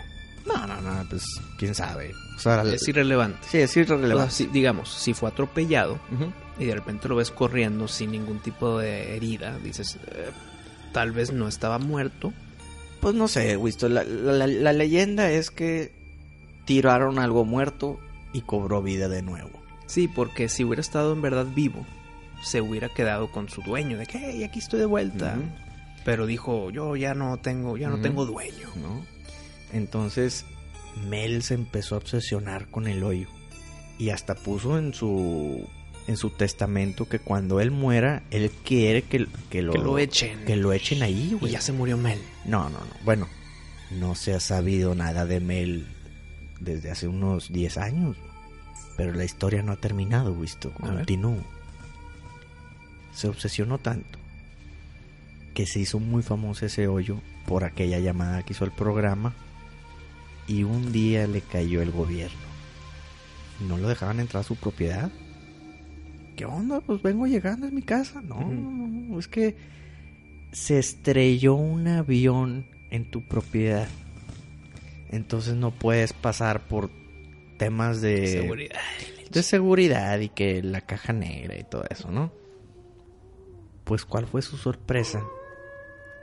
No, 0.48 0.66
no, 0.66 0.82
no, 0.82 1.06
pues 1.10 1.24
quién 1.60 1.76
sabe. 1.76 2.12
O 2.38 2.40
sea, 2.40 2.64
Es 2.64 2.88
irrelevante. 2.88 3.40
sí, 3.48 3.58
es 3.60 3.70
O 3.70 3.74
sea, 3.74 3.84
irrelevante. 3.84 4.34
si- 4.34 4.46
digamos, 4.48 4.92
si 4.94 5.14
fue 5.14 5.30
atropellado 5.30 6.00
y 6.58 6.66
de 6.66 6.74
repente 6.74 7.08
lo 7.10 7.16
ves 7.18 7.30
corriendo 7.32 7.88
sin 7.90 8.12
ningún 8.12 8.40
tipo 8.40 8.80
de 8.80 9.16
herida, 9.18 9.58
dices, 9.60 9.98
eh, 10.12 10.30
tal 10.94 11.12
vez 11.12 11.32
no 11.34 11.48
estaba 11.50 11.78
muerto. 11.80 12.34
Pues 13.02 13.14
no 13.14 13.28
sé, 13.28 13.56
Wisto. 13.58 13.90
La, 13.90 14.04
la- 14.06 14.48
la 14.48 14.74
leyenda 14.74 15.30
es 15.30 15.52
que 15.52 15.92
tiraron 16.66 17.20
algo 17.20 17.44
muerto 17.46 18.00
y 18.34 18.42
cobró 18.42 18.82
vida 18.82 19.10
de 19.10 19.22
nuevo. 19.22 19.52
Sí, 19.86 20.08
porque 20.08 20.48
si 20.50 20.64
hubiera 20.64 20.82
estado 20.82 21.12
en 21.14 21.22
verdad 21.22 21.46
vivo, 21.54 21.86
se 22.44 22.62
hubiera 22.62 22.88
quedado 22.90 23.30
con 23.32 23.50
su 23.50 23.62
dueño, 23.62 23.98
de 23.98 24.06
que 24.06 24.18
"Hey, 24.18 24.44
aquí 24.46 24.60
estoy 24.60 24.80
de 24.80 24.86
vuelta. 24.86 25.36
Pero 26.06 26.26
dijo, 26.26 26.70
yo 26.70 26.96
ya 26.96 27.14
no 27.14 27.38
tengo, 27.38 27.78
ya 27.78 27.90
no 27.90 28.00
tengo 28.00 28.26
dueño. 28.26 28.70
¿no? 28.76 29.06
Entonces 29.74 30.46
Mel 31.08 31.44
se 31.44 31.54
empezó 31.54 31.96
a 31.96 32.00
obsesionar 32.00 32.68
con 32.68 32.88
el 32.88 33.04
hoyo 33.04 33.28
y 33.98 34.10
hasta 34.10 34.36
puso 34.36 34.78
en 34.78 34.94
su 34.94 35.68
en 36.08 36.18
su 36.18 36.32
testamento 36.32 37.08
que 37.08 37.20
cuando 37.20 37.60
él 37.60 37.70
muera 37.70 38.24
él 38.32 38.50
quiere 38.64 39.04
que, 39.04 39.28
que 39.50 39.62
lo 39.62 39.74
que 39.74 39.78
lo 39.78 40.00
echen. 40.00 40.44
que 40.46 40.56
lo 40.56 40.74
echen 40.74 41.04
ahí, 41.04 41.38
y 41.40 41.50
ya 41.50 41.62
se 41.62 41.72
murió 41.72 41.98
Mel. 41.98 42.20
No, 42.46 42.64
no, 42.70 42.80
no. 42.80 42.94
Bueno, 43.04 43.28
no 43.92 44.16
se 44.16 44.34
ha 44.34 44.40
sabido 44.40 44.96
nada 44.96 45.28
de 45.28 45.40
Mel 45.40 45.86
desde 46.60 46.90
hace 46.90 47.08
unos 47.08 47.52
10 47.52 47.78
años. 47.78 48.18
Pero 48.98 49.14
la 49.14 49.24
historia 49.24 49.62
no 49.62 49.72
ha 49.72 49.78
terminado, 49.78 50.34
visto. 50.34 50.72
Continúa. 50.74 51.44
Se 53.14 53.28
obsesionó 53.28 53.78
tanto 53.78 54.20
que 55.54 55.66
se 55.66 55.80
hizo 55.80 56.00
muy 56.00 56.24
famoso 56.24 56.66
ese 56.66 56.88
hoyo 56.88 57.20
por 57.46 57.64
aquella 57.64 58.00
llamada 58.00 58.44
que 58.44 58.54
hizo 58.54 58.66
el 58.66 58.72
programa 58.72 59.34
y 60.48 60.64
un 60.64 60.92
día 60.92 61.28
le 61.28 61.42
cayó 61.42 61.82
el 61.82 61.92
gobierno. 61.92 62.38
No 63.68 63.78
lo 63.78 63.88
dejaban 63.88 64.20
entrar 64.20 64.42
a 64.42 64.44
su 64.44 64.56
propiedad. 64.56 65.12
¿Qué 66.36 66.46
onda? 66.46 66.80
Pues 66.82 67.02
vengo 67.02 67.28
llegando 67.28 67.68
a 67.68 67.72
mi 67.72 67.82
casa. 67.82 68.22
No, 68.22 68.40
no, 68.40 69.20
es 69.20 69.28
que 69.28 69.58
se 70.52 70.80
estrelló 70.80 71.56
un 71.56 71.88
avión 71.88 72.68
en 72.90 73.12
tu 73.12 73.28
propiedad. 73.28 73.88
Entonces 75.12 75.56
no 75.56 75.72
puedes 75.72 76.14
pasar 76.14 76.62
por 76.68 76.90
temas 77.58 78.02
de 78.02 78.28
Seguridad. 78.28 78.80
de 79.32 79.44
seguridad 79.44 80.20
y 80.20 80.30
que 80.30 80.64
la 80.64 80.82
caja 80.82 81.14
negra 81.14 81.60
y 81.60 81.64
todo 81.64 81.84
eso, 81.90 82.10
¿no? 82.10 82.32
Pues 83.84 84.06
cuál 84.06 84.28
fue 84.28 84.42
su 84.42 84.56
sorpresa 84.56 85.22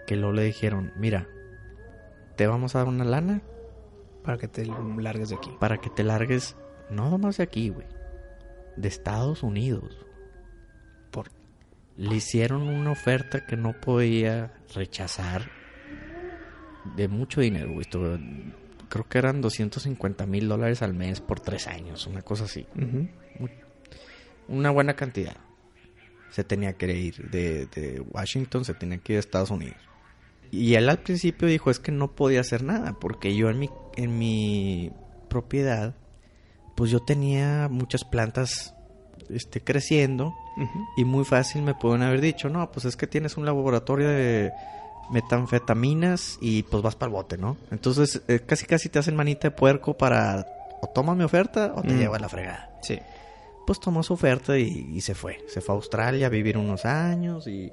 que 0.07 0.17
luego 0.17 0.33
le 0.33 0.45
dijeron, 0.45 0.93
mira, 0.97 1.29
te 2.37 2.47
vamos 2.47 2.75
a 2.75 2.79
dar 2.79 2.89
una 2.89 3.05
lana 3.05 3.43
Para 4.23 4.39
que 4.39 4.49
te 4.49 4.65
largues 4.67 5.31
de 5.31 5.37
aquí. 5.37 5.51
para 5.59 5.79
que 5.79 5.91
te 5.91 6.05
largues, 6.05 6.57
no 6.91 7.11
nomás 7.11 7.39
de 7.39 7.43
aquí, 7.45 7.71
güey, 7.71 7.87
de 8.77 8.89
Estados 8.89 9.43
Unidos. 9.43 10.07
Por... 11.11 11.29
Le 11.97 12.15
hicieron 12.17 12.63
una 12.63 12.91
oferta 12.91 13.47
que 13.47 13.57
no 13.57 13.73
podía 13.81 14.53
rechazar 14.75 15.51
de 16.97 17.09
mucho 17.09 17.41
dinero, 17.41 17.73
güey. 17.73 17.87
Creo 18.89 19.09
que 19.09 19.19
eran 19.19 19.41
250 19.41 20.27
mil 20.27 20.49
dólares 20.49 20.83
al 20.83 20.95
mes 20.95 21.21
por 21.21 21.41
tres 21.41 21.67
años, 21.67 22.07
una 22.07 22.23
cosa 22.23 22.45
así. 22.45 22.67
Una 24.49 24.71
buena 24.71 24.95
cantidad. 24.95 25.37
Se 26.31 26.45
tenía 26.45 26.75
que 26.75 26.93
ir 26.97 27.31
de, 27.31 27.67
de 27.67 28.01
Washington, 28.01 28.65
se 28.65 28.75
tenía 28.75 28.99
que 28.99 29.15
ir 29.15 29.17
a 29.17 29.21
Estados 29.21 29.51
Unidos. 29.51 29.79
Y 30.51 30.75
él 30.75 30.89
al 30.89 30.99
principio 30.99 31.49
dijo 31.49 31.71
es 31.71 31.79
que 31.79 31.93
no 31.93 32.13
podía 32.13 32.41
hacer 32.41 32.63
nada, 32.63 32.95
porque 33.01 33.35
yo 33.37 33.51
en 33.51 33.59
mi, 33.59 33.71
en 33.97 34.19
mi 34.19 34.91
propiedad, 35.29 35.95
pues 36.75 36.91
yo 36.91 37.01
tenía 37.01 37.69
muchas 37.71 38.05
plantas 38.05 38.75
este, 39.31 39.61
creciendo 39.61 40.35
y 40.97 41.05
muy 41.05 41.25
fácil 41.25 41.63
me 41.63 41.75
pueden 41.75 42.03
haber 42.03 42.21
dicho, 42.21 42.49
no, 42.49 42.71
pues 42.71 42.85
es 42.87 42.97
que 42.97 43.07
tienes 43.07 43.37
un 43.37 43.45
laboratorio 43.45 44.09
de 44.09 44.53
metanfetaminas 45.31 46.39
y 46.41 46.63
pues 46.65 46.83
vas 46.83 46.95
para 46.95 47.09
el 47.09 47.13
bote, 47.15 47.37
¿no? 47.39 47.57
Entonces 47.71 48.23
eh, 48.29 48.41
casi 48.45 48.67
casi 48.67 48.89
te 48.89 48.99
hacen 48.99 49.17
manita 49.17 49.49
de 49.49 49.57
puerco 49.57 49.97
para 49.97 50.47
o 50.81 50.87
tomas 50.89 51.17
mi 51.17 51.25
oferta 51.25 51.73
o 51.75 51.83
te 51.83 51.93
Mm. 51.95 51.99
llevas 51.99 52.21
la 52.21 52.29
fregada 52.29 52.71
Sí. 52.83 52.99
pues 53.67 53.81
tomó 53.81 54.03
su 54.03 54.15
oferta 54.15 54.57
y, 54.59 54.91
y 54.95 55.01
se 55.01 55.15
fue. 55.15 55.39
Se 55.49 55.61
fue 55.61 55.75
a 55.75 55.77
Australia 55.77 56.27
a 56.27 56.31
vivir 56.31 56.57
unos 56.57 56.85
años 56.85 57.47
y 57.49 57.73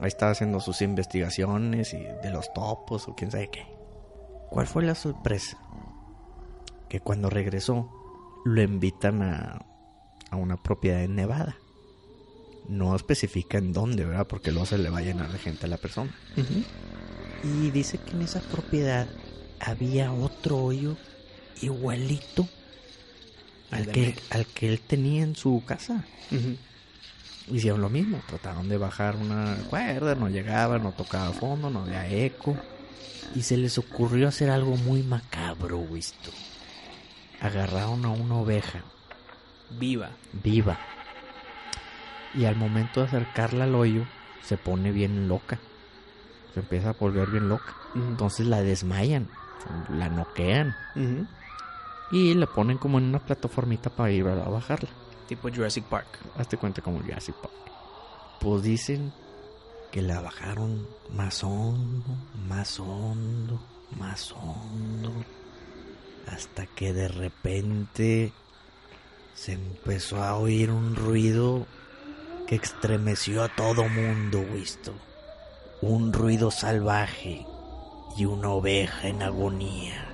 ahí 0.00 0.08
estaba 0.08 0.32
haciendo 0.32 0.60
sus 0.60 0.82
investigaciones 0.82 1.94
y 1.94 1.98
de 1.98 2.30
los 2.30 2.52
topos 2.52 3.08
o 3.08 3.14
quién 3.14 3.30
sabe 3.30 3.50
qué. 3.50 3.66
¿Cuál 4.50 4.66
fue 4.66 4.82
la 4.82 4.94
sorpresa? 4.94 5.58
Que 6.88 7.00
cuando 7.00 7.30
regresó 7.30 7.90
lo 8.44 8.62
invitan 8.62 9.22
a, 9.22 9.64
a 10.30 10.36
una 10.36 10.56
propiedad 10.62 11.02
en 11.02 11.14
Nevada. 11.14 11.56
No 12.68 12.94
especifica 12.94 13.58
en 13.58 13.72
dónde, 13.72 14.04
¿verdad? 14.04 14.26
Porque 14.26 14.50
luego 14.50 14.66
se 14.66 14.78
le 14.78 14.88
va 14.90 14.98
a 14.98 15.02
llenar 15.02 15.30
de 15.32 15.38
gente 15.38 15.66
a 15.66 15.68
la 15.68 15.78
persona. 15.78 16.14
Y 17.42 17.70
dice 17.70 17.98
que 17.98 18.12
en 18.12 18.22
esa 18.22 18.40
propiedad 18.40 19.08
había 19.60 20.12
otro 20.12 20.58
hoyo 20.58 20.96
igualito 21.60 22.46
Al 23.70 23.86
que, 23.88 24.14
al 24.30 24.46
que 24.46 24.68
él 24.68 24.80
tenía 24.80 25.22
en 25.22 25.34
su 25.34 25.62
casa. 25.66 26.04
Ujú. 26.30 26.56
Hicieron 27.48 27.80
lo 27.80 27.88
mismo, 27.88 28.20
trataron 28.26 28.68
de 28.68 28.78
bajar 28.78 29.16
una 29.16 29.56
cuerda, 29.68 30.14
no 30.14 30.28
llegaba, 30.28 30.78
no 30.78 30.92
tocaba 30.92 31.32
fondo, 31.32 31.70
no 31.70 31.80
había 31.80 32.06
eco. 32.08 32.56
Y 33.34 33.42
se 33.42 33.56
les 33.56 33.78
ocurrió 33.78 34.28
hacer 34.28 34.50
algo 34.50 34.76
muy 34.76 35.02
macabro, 35.02 35.80
visto. 35.86 36.30
Agarraron 37.40 38.04
a 38.04 38.10
una 38.10 38.36
oveja 38.36 38.82
Viva. 39.70 40.10
viva. 40.32 40.78
Y 42.34 42.44
al 42.44 42.56
momento 42.56 43.00
de 43.00 43.06
acercarla 43.06 43.64
al 43.64 43.74
hoyo, 43.74 44.04
se 44.42 44.56
pone 44.56 44.92
bien 44.92 45.28
loca. 45.28 45.58
Se 46.54 46.60
empieza 46.60 46.90
a 46.90 46.92
volver 46.92 47.30
bien 47.30 47.48
loca. 47.48 47.74
Entonces 47.94 48.46
la 48.46 48.62
desmayan, 48.62 49.28
la 49.90 50.08
noquean. 50.08 50.74
Y 52.10 52.34
la 52.34 52.46
ponen 52.46 52.78
como 52.78 52.98
en 52.98 53.04
una 53.04 53.18
plataformita 53.18 53.90
para 53.90 54.10
ir 54.10 54.26
a 54.26 54.34
bajarla. 54.34 54.90
Tipo 55.28 55.48
Jurassic 55.48 55.84
Park. 55.84 56.18
Hazte 56.36 56.56
cuenta 56.56 56.82
como 56.82 57.00
Jurassic 57.00 57.34
Park. 57.36 57.54
Pues 58.40 58.62
dicen 58.62 59.12
que 59.90 60.02
la 60.02 60.20
bajaron 60.20 60.86
más 61.10 61.44
hondo, 61.44 62.04
más 62.48 62.80
hondo, 62.80 63.60
más 63.98 64.32
hondo. 64.32 65.12
Hasta 66.26 66.66
que 66.66 66.92
de 66.92 67.08
repente 67.08 68.32
se 69.34 69.52
empezó 69.52 70.22
a 70.22 70.36
oír 70.36 70.70
un 70.70 70.96
ruido 70.96 71.66
que 72.46 72.56
estremeció 72.56 73.42
a 73.42 73.48
todo 73.48 73.88
mundo, 73.88 74.44
visto. 74.52 74.92
Un 75.80 76.12
ruido 76.12 76.50
salvaje 76.50 77.46
y 78.16 78.24
una 78.24 78.50
oveja 78.50 79.08
en 79.08 79.22
agonía. 79.22 80.08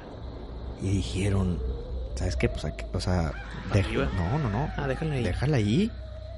Y 0.81 0.91
dijeron, 0.91 1.61
¿sabes 2.19 2.37
qué? 2.37 2.49
Pues 2.49 2.65
o 2.93 3.01
sea, 3.01 3.33
deja- 3.73 3.91
no, 4.17 4.39
no, 4.39 4.51
no. 4.51 4.71
Ah, 4.77 4.87
déjala 4.87 5.15
ahí. 5.15 5.25
Déjala 5.25 5.57
ahí. 5.57 5.91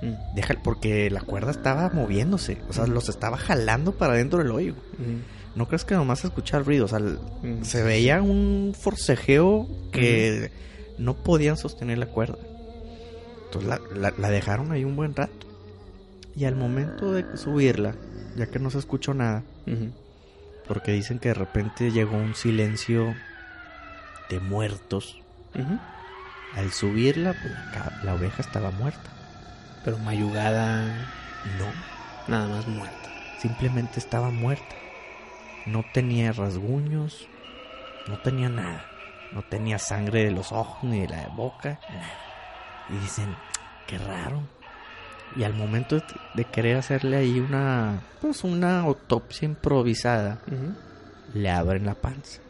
Mm. 0.03 0.35
Déjala, 0.35 0.61
porque 0.63 1.11
la 1.11 1.21
cuerda 1.21 1.51
estaba 1.51 1.91
moviéndose. 1.91 2.59
O 2.69 2.73
sea, 2.73 2.87
los 2.87 3.09
estaba 3.09 3.37
jalando 3.37 3.93
para 3.93 4.15
dentro 4.15 4.39
del 4.39 4.51
hoyo. 4.51 4.73
Ujú. 4.95 5.21
No 5.57 5.67
crees 5.67 5.85
que 5.85 5.95
nomás 5.95 6.25
escuchar 6.25 6.65
ruido. 6.65 6.85
O 6.85 6.89
sea, 6.89 7.01
Mm. 7.01 7.65
se 7.65 7.83
veía 7.83 8.23
un 8.23 8.75
forcejeo 8.79 9.67
que 9.93 10.51
no 10.99 11.15
podían 11.17 11.57
sostener 11.57 11.99
la 11.99 12.07
cuerda. 12.07 12.39
Entonces 13.47 13.69
la, 13.69 13.81
la- 13.95 14.15
la 14.17 14.31
dejaron 14.31 14.71
ahí 14.73 14.85
un 14.85 14.97
buen 14.97 15.15
rato. 15.15 15.47
Y 16.37 16.45
al 16.45 16.55
momento 16.57 17.13
de 17.13 17.37
subirla, 17.37 17.95
ya 18.37 18.47
que 18.47 18.59
no 18.61 18.71
se 18.71 18.79
escuchó 18.79 19.13
nada, 19.13 19.43
porque 20.69 20.93
dicen 20.93 21.19
que 21.19 21.29
de 21.31 21.35
repente 21.35 21.91
llegó 21.91 22.17
un 22.17 22.35
silencio 22.37 23.15
de 24.31 24.39
muertos. 24.39 25.21
Al 26.57 26.73
subirla, 26.73 27.33
pues, 27.33 27.55
la, 28.05 28.15
oveja 28.15 28.43
estaba 28.43 28.71
muerta. 28.71 29.11
Pero 29.85 29.99
mayugada. 29.99 30.85
No, 31.59 31.67
Nada 32.29 32.49
más 32.49 32.67
muerta. 32.67 33.09
simplemente 33.41 33.99
estaba 33.99 34.31
muerta. 34.31 34.75
No 35.67 35.85
tenía 35.93 36.33
rasguños, 36.33 37.27
no 38.09 38.19
tenía 38.19 38.49
nada. 38.49 38.85
No 39.33 39.43
tenía 39.43 39.79
sangre 39.79 40.25
de 40.25 40.31
los 40.33 40.51
ojos 40.53 40.83
ni 40.83 41.01
de 41.01 41.09
la 41.09 41.29
boca, 41.29 41.79
nada. 41.89 42.09
Y 42.91 42.99
dicen, 42.99 43.37
qué 43.87 43.97
raro. 43.99 44.43
Y 45.37 45.45
al 45.45 45.55
momento 45.55 45.97
de, 45.97 46.03
de 46.35 46.45
querer 46.45 46.77
hacerle 46.79 47.19
ahí 47.19 47.39
una, 47.39 48.01
pues 48.21 48.43
una 48.43 48.81
autopsia 48.81 49.47
improvisada, 49.47 50.39
le 51.33 51.51
abren 51.51 51.87
la 51.87 51.95
panza. 51.95 52.41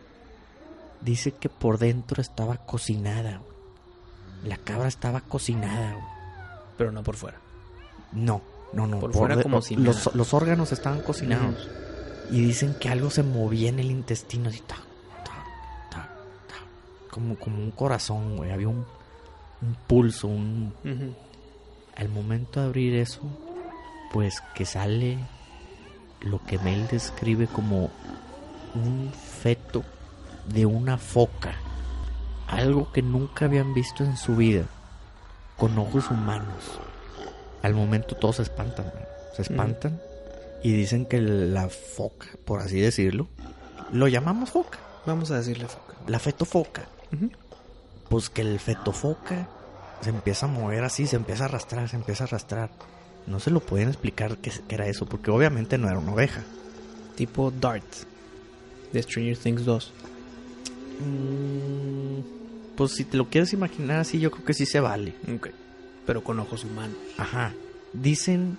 Dice 1.01 1.33
que 1.33 1.49
por 1.49 1.79
dentro 1.79 2.21
estaba 2.21 2.57
cocinada. 2.59 3.41
La 4.45 4.57
cabra 4.57 4.89
estaba 4.89 5.21
cocinada. 5.21 5.97
Pero 6.77 6.93
no 6.93 7.03
por 7.03 7.17
fuera. 7.17 7.39
No, 8.13 8.43
no, 8.73 8.87
no. 8.87 8.99
Por 9.01 9.13
fuera 9.13 9.37
de- 9.37 9.43
como 9.43 9.63
si 9.63 9.77
los, 9.77 9.97
nada. 9.97 10.11
los 10.15 10.35
órganos 10.35 10.73
estaban 10.73 11.01
cocinados. 11.03 11.69
Y 12.31 12.41
dicen 12.43 12.75
que 12.75 12.89
algo 12.89 13.11
se 13.11 13.23
movía 13.23 13.69
en 13.71 13.79
el 13.81 13.91
intestino 13.91 14.49
así. 14.51 14.61
tac, 14.61 14.79
tac, 15.25 15.45
tac. 15.91 16.09
como, 17.11 17.37
como 17.37 17.59
un 17.59 17.71
corazón, 17.71 18.37
güey. 18.37 18.51
Había 18.53 18.69
un, 18.69 18.85
un 19.63 19.75
pulso, 19.87 20.29
un... 20.29 20.73
Al 21.97 22.09
momento 22.09 22.61
de 22.61 22.67
abrir 22.67 22.95
eso, 22.95 23.21
pues 24.13 24.41
que 24.55 24.65
sale 24.65 25.19
lo 26.23 26.43
que 26.45 26.59
Mel 26.59 26.87
describe 26.89 27.47
como 27.47 27.91
un 28.75 29.13
feto 29.13 29.83
de 30.53 30.67
una 30.67 30.99
foca. 30.99 31.55
Algo 32.47 32.93
que 32.93 33.03
nunca 33.03 33.45
habían 33.45 33.75
visto 33.75 34.05
en 34.05 34.17
su 34.17 34.37
vida. 34.37 34.65
Con 35.57 35.79
ojos 35.79 36.11
humanos. 36.11 36.81
Al 37.63 37.75
momento 37.75 38.17
todos 38.17 38.37
se 38.37 38.43
espantan. 38.43 38.93
Se 39.35 39.43
espantan. 39.43 40.01
Y 40.63 40.73
dicen 40.73 41.07
que 41.07 41.21
la 41.21 41.69
foca, 41.69 42.27
por 42.45 42.61
así 42.61 42.81
decirlo, 42.81 43.29
lo 43.93 44.09
llamamos 44.09 44.51
foca. 44.51 44.79
Vamos 45.07 45.31
a 45.31 45.37
decirle 45.37 45.67
foca. 45.67 45.95
La 46.07 46.19
fetofoca. 46.19 46.87
Ujú. 47.13 47.31
Pues 48.09 48.29
que 48.29 48.43
el 48.43 48.59
fetofoca 48.59 49.49
se 50.01 50.11
empieza 50.11 50.47
a 50.47 50.49
mover 50.49 50.85
así, 50.85 51.07
se 51.07 51.17
empieza 51.17 51.45
a 51.45 51.47
arrastrar, 51.47 51.89
se 51.89 51.97
empieza 51.97 52.25
a 52.25 52.27
arrastrar. 52.27 52.71
No 53.27 53.39
se 53.39 53.51
lo 53.51 53.61
pueden 53.61 53.89
explicar 53.89 54.39
qué, 54.39 54.51
qué 54.67 54.75
era 54.75 54.87
eso, 54.87 55.07
porque 55.07 55.31
obviamente 55.31 55.79
no 55.79 55.89
era 55.89 55.99
una 55.99 56.13
oveja. 56.13 56.43
Tipo 57.17 57.51
Dart. 57.51 57.85
De 58.93 59.03
Stranger 59.03 59.37
Things 59.39 59.65
2. 59.65 59.93
Mm, 61.01 62.21
pues 62.77 62.93
si 62.93 63.05
te 63.05 63.17
lo 63.17 63.29
quieres 63.29 63.53
imaginar 63.53 64.01
así, 64.01 64.19
yo 64.21 64.31
creo 64.31 64.45
que 64.45 64.55
sí 64.55 64.67
se 64.67 64.81
vale. 64.81 65.15
Ok. 65.35 65.49
Pero 66.07 66.23
con 66.25 66.39
ojos 66.41 66.65
humanos. 66.65 66.97
Ajá. 67.19 67.53
Dicen 67.93 68.59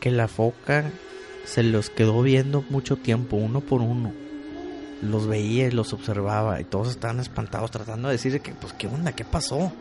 que 0.00 0.10
la 0.10 0.28
foca 0.28 0.90
se 1.44 1.62
los 1.62 1.90
quedó 1.90 2.22
viendo 2.22 2.64
mucho 2.70 2.96
tiempo, 2.96 3.36
uno 3.36 3.60
por 3.60 3.80
uno. 3.80 4.12
Los 5.02 5.26
veía 5.26 5.66
y 5.68 5.70
los 5.70 5.92
observaba 5.92 6.60
y 6.60 6.64
todos 6.64 6.88
estaban 6.90 7.20
espantados 7.20 7.70
tratando 7.70 8.08
de 8.08 8.12
decir 8.14 8.40
que, 8.40 8.52
pues, 8.52 8.72
¿qué 8.72 8.86
onda? 8.86 9.12
¿Qué 9.12 9.24
pasó? 9.24 9.72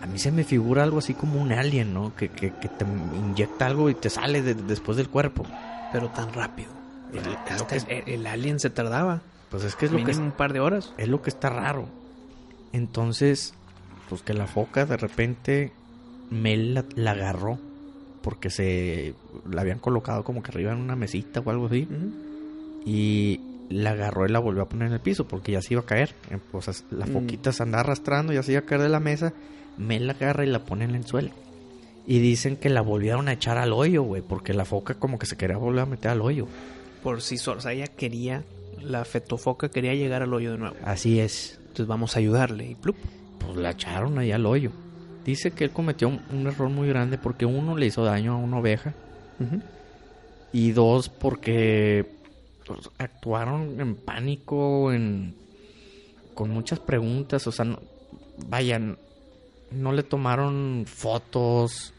A 0.00 0.06
mí 0.06 0.18
se 0.18 0.30
me 0.30 0.44
figura 0.44 0.82
algo 0.82 0.98
así 0.98 1.14
como 1.14 1.40
un 1.40 1.52
alien, 1.52 1.94
¿no? 1.94 2.14
Que, 2.14 2.28
que, 2.28 2.52
que 2.52 2.68
te 2.68 2.84
inyecta 2.84 3.66
algo 3.66 3.88
y 3.90 3.94
te 3.94 4.10
sale 4.10 4.42
de- 4.42 4.54
después 4.54 4.96
del 4.96 5.08
cuerpo. 5.08 5.44
Pero 5.92 6.08
tan 6.10 6.32
rápido. 6.32 6.70
Hasta 7.48 7.76
el, 7.76 8.02
el 8.08 8.26
alien 8.26 8.60
se 8.60 8.70
tardaba. 8.70 9.22
Pues 9.54 9.64
es 9.66 9.76
que 9.76 9.86
es 9.86 9.92
lo 9.92 9.98
que, 9.98 10.04
Mínimo 10.06 10.24
un 10.26 10.32
par 10.32 10.52
de 10.52 10.58
horas. 10.60 10.92
es 10.98 11.06
lo 11.08 11.22
que 11.22 11.30
está 11.30 11.48
raro. 11.48 11.86
Entonces, 12.72 13.54
pues 14.08 14.22
que 14.22 14.34
la 14.34 14.46
foca 14.46 14.84
de 14.84 14.96
repente 14.96 15.72
Mel 16.30 16.74
la, 16.74 16.84
la 16.96 17.12
agarró 17.12 17.58
porque 18.22 18.50
se 18.50 19.14
la 19.48 19.60
habían 19.60 19.78
colocado 19.78 20.24
como 20.24 20.42
que 20.42 20.50
arriba 20.50 20.72
en 20.72 20.78
una 20.80 20.96
mesita 20.96 21.40
o 21.40 21.50
algo 21.50 21.66
así 21.66 21.86
y 22.84 23.40
la 23.68 23.90
agarró 23.90 24.26
y 24.26 24.30
la 24.30 24.38
volvió 24.40 24.62
a 24.62 24.68
poner 24.68 24.88
en 24.88 24.94
el 24.94 25.00
piso 25.00 25.26
porque 25.28 25.52
ya 25.52 25.62
se 25.62 25.74
iba 25.74 25.82
a 25.82 25.86
caer. 25.86 26.14
Pues 26.50 26.68
as- 26.68 26.84
la 26.90 27.06
Mm. 27.06 27.12
foquita 27.12 27.52
se 27.52 27.62
andaba 27.62 27.80
arrastrando, 27.82 28.32
ya 28.32 28.42
se 28.42 28.52
iba 28.52 28.60
a 28.60 28.64
caer 28.64 28.82
de 28.82 28.88
la 28.88 29.00
mesa. 29.00 29.32
Mel 29.78 30.06
la 30.06 30.14
agarra 30.14 30.44
y 30.44 30.48
la 30.48 30.64
pone 30.64 30.84
en 30.84 30.94
el 30.94 31.06
suelo. 31.06 31.30
Y 32.06 32.18
dicen 32.18 32.56
que 32.56 32.68
la 32.68 32.82
volvieron 32.82 33.28
a 33.28 33.32
echar 33.32 33.56
al 33.56 33.72
hoyo, 33.72 34.02
güey, 34.02 34.20
porque 34.22 34.52
la 34.52 34.64
foca 34.64 34.94
como 34.94 35.18
que 35.18 35.26
se 35.26 35.36
quería 35.36 35.56
volver 35.56 35.82
a 35.82 35.86
meter 35.86 36.10
al 36.10 36.20
hoyo. 36.20 36.46
Por 37.02 37.22
sí 37.22 37.38
sola. 37.38 37.58
O 37.58 37.60
sea, 37.62 37.72
ella 37.72 37.86
quería, 37.86 38.44
la 38.82 39.04
fetofoca 39.04 39.68
quería 39.68 39.94
llegar 39.94 40.22
al 40.22 40.32
hoyo 40.32 40.52
de 40.52 40.58
nuevo. 40.58 40.76
Así 40.84 41.20
es. 41.20 41.58
Entonces 41.60 41.86
vamos 41.86 42.16
a 42.16 42.20
ayudarle. 42.20 42.70
Y 42.70 42.74
plup. 42.74 42.96
Pues 43.38 43.56
la 43.56 43.70
echaron 43.70 44.18
ahí 44.18 44.32
al 44.32 44.46
hoyo. 44.46 44.70
Dice 45.24 45.52
que 45.52 45.64
él 45.64 45.70
cometió 45.70 46.08
un, 46.08 46.20
un 46.32 46.46
error 46.46 46.68
muy 46.68 46.88
grande 46.88 47.18
porque 47.18 47.46
uno 47.46 47.76
le 47.76 47.86
hizo 47.86 48.04
daño 48.04 48.34
a 48.34 48.36
una 48.36 48.58
oveja 48.58 48.94
y 50.52 50.70
dos 50.70 51.08
porque 51.08 52.06
pues, 52.64 52.88
actuaron 52.98 53.80
en 53.80 53.96
pánico, 53.96 54.92
en 54.92 55.34
con 56.34 56.50
muchas 56.50 56.80
preguntas, 56.80 57.46
o 57.46 57.52
sea, 57.52 57.64
no, 57.64 57.80
vayan, 58.48 58.98
no 59.70 59.92
le 59.92 60.02
tomaron 60.02 60.84
fotos, 60.86 61.92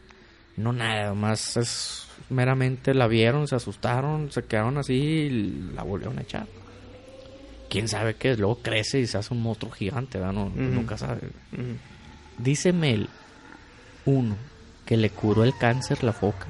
no 0.56 0.72
nada, 0.72 1.14
más 1.14 1.56
es 1.56 2.08
meramente 2.28 2.94
la 2.94 3.06
vieron, 3.06 3.46
se 3.46 3.56
asustaron, 3.56 4.30
se 4.30 4.44
quedaron 4.44 4.78
así 4.78 4.94
y 4.94 5.72
la 5.74 5.82
volvieron 5.82 6.18
a 6.18 6.22
echar. 6.22 6.46
Quién 7.76 7.88
sabe 7.88 8.14
qué, 8.14 8.36
luego 8.36 8.58
crece 8.62 9.00
y 9.00 9.06
se 9.06 9.18
hace 9.18 9.34
un 9.34 9.42
monstruo 9.42 9.70
gigante, 9.70 10.18
¿verdad? 10.18 10.32
No, 10.32 10.48
nunca 10.50 10.96
sabe. 10.96 11.20
Dice 12.38 12.72
Mel, 12.72 13.08
uno, 14.06 14.34
que 14.86 14.96
le 14.96 15.10
curó 15.10 15.44
el 15.44 15.56
cáncer 15.56 16.02
la 16.04 16.12
foca. 16.12 16.46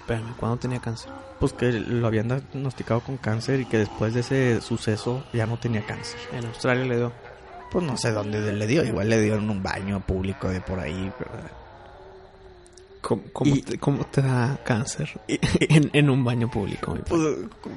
Espérame, 0.00 0.34
¿cuándo 0.36 0.56
tenía 0.58 0.78
cáncer? 0.80 1.10
Pues 1.40 1.52
que 1.52 1.72
lo 1.72 2.06
habían 2.06 2.28
diagnosticado 2.28 3.00
con 3.00 3.16
cáncer 3.16 3.60
y 3.60 3.64
que 3.64 3.78
después 3.78 4.14
de 4.14 4.20
ese 4.20 4.60
suceso 4.60 5.24
ya 5.32 5.46
no 5.46 5.58
tenía 5.58 5.84
cáncer. 5.84 6.18
En 6.32 6.46
Australia 6.46 6.84
le 6.84 6.96
dio. 6.96 7.12
Pues 7.72 7.84
no 7.84 7.96
sé 7.96 8.12
dónde 8.12 8.52
le 8.52 8.66
dio, 8.68 8.84
igual 8.84 9.08
le 9.10 9.20
dio 9.20 9.34
en 9.34 9.50
un 9.50 9.62
baño 9.62 10.00
público 10.00 10.48
de 10.48 10.60
por 10.60 10.78
ahí, 10.78 11.12
¿verdad? 11.18 11.50
¿Cómo, 13.00 13.22
cómo 13.32 13.54
Y- 13.54 13.62
te, 13.62 13.78
cómo 13.78 14.04
te 14.06 14.22
da 14.22 14.58
cáncer? 14.64 15.10
en, 15.28 15.90
en 15.92 16.08
un 16.10 16.24
baño 16.24 16.48
público. 16.50 16.96
Pues, 17.08 17.20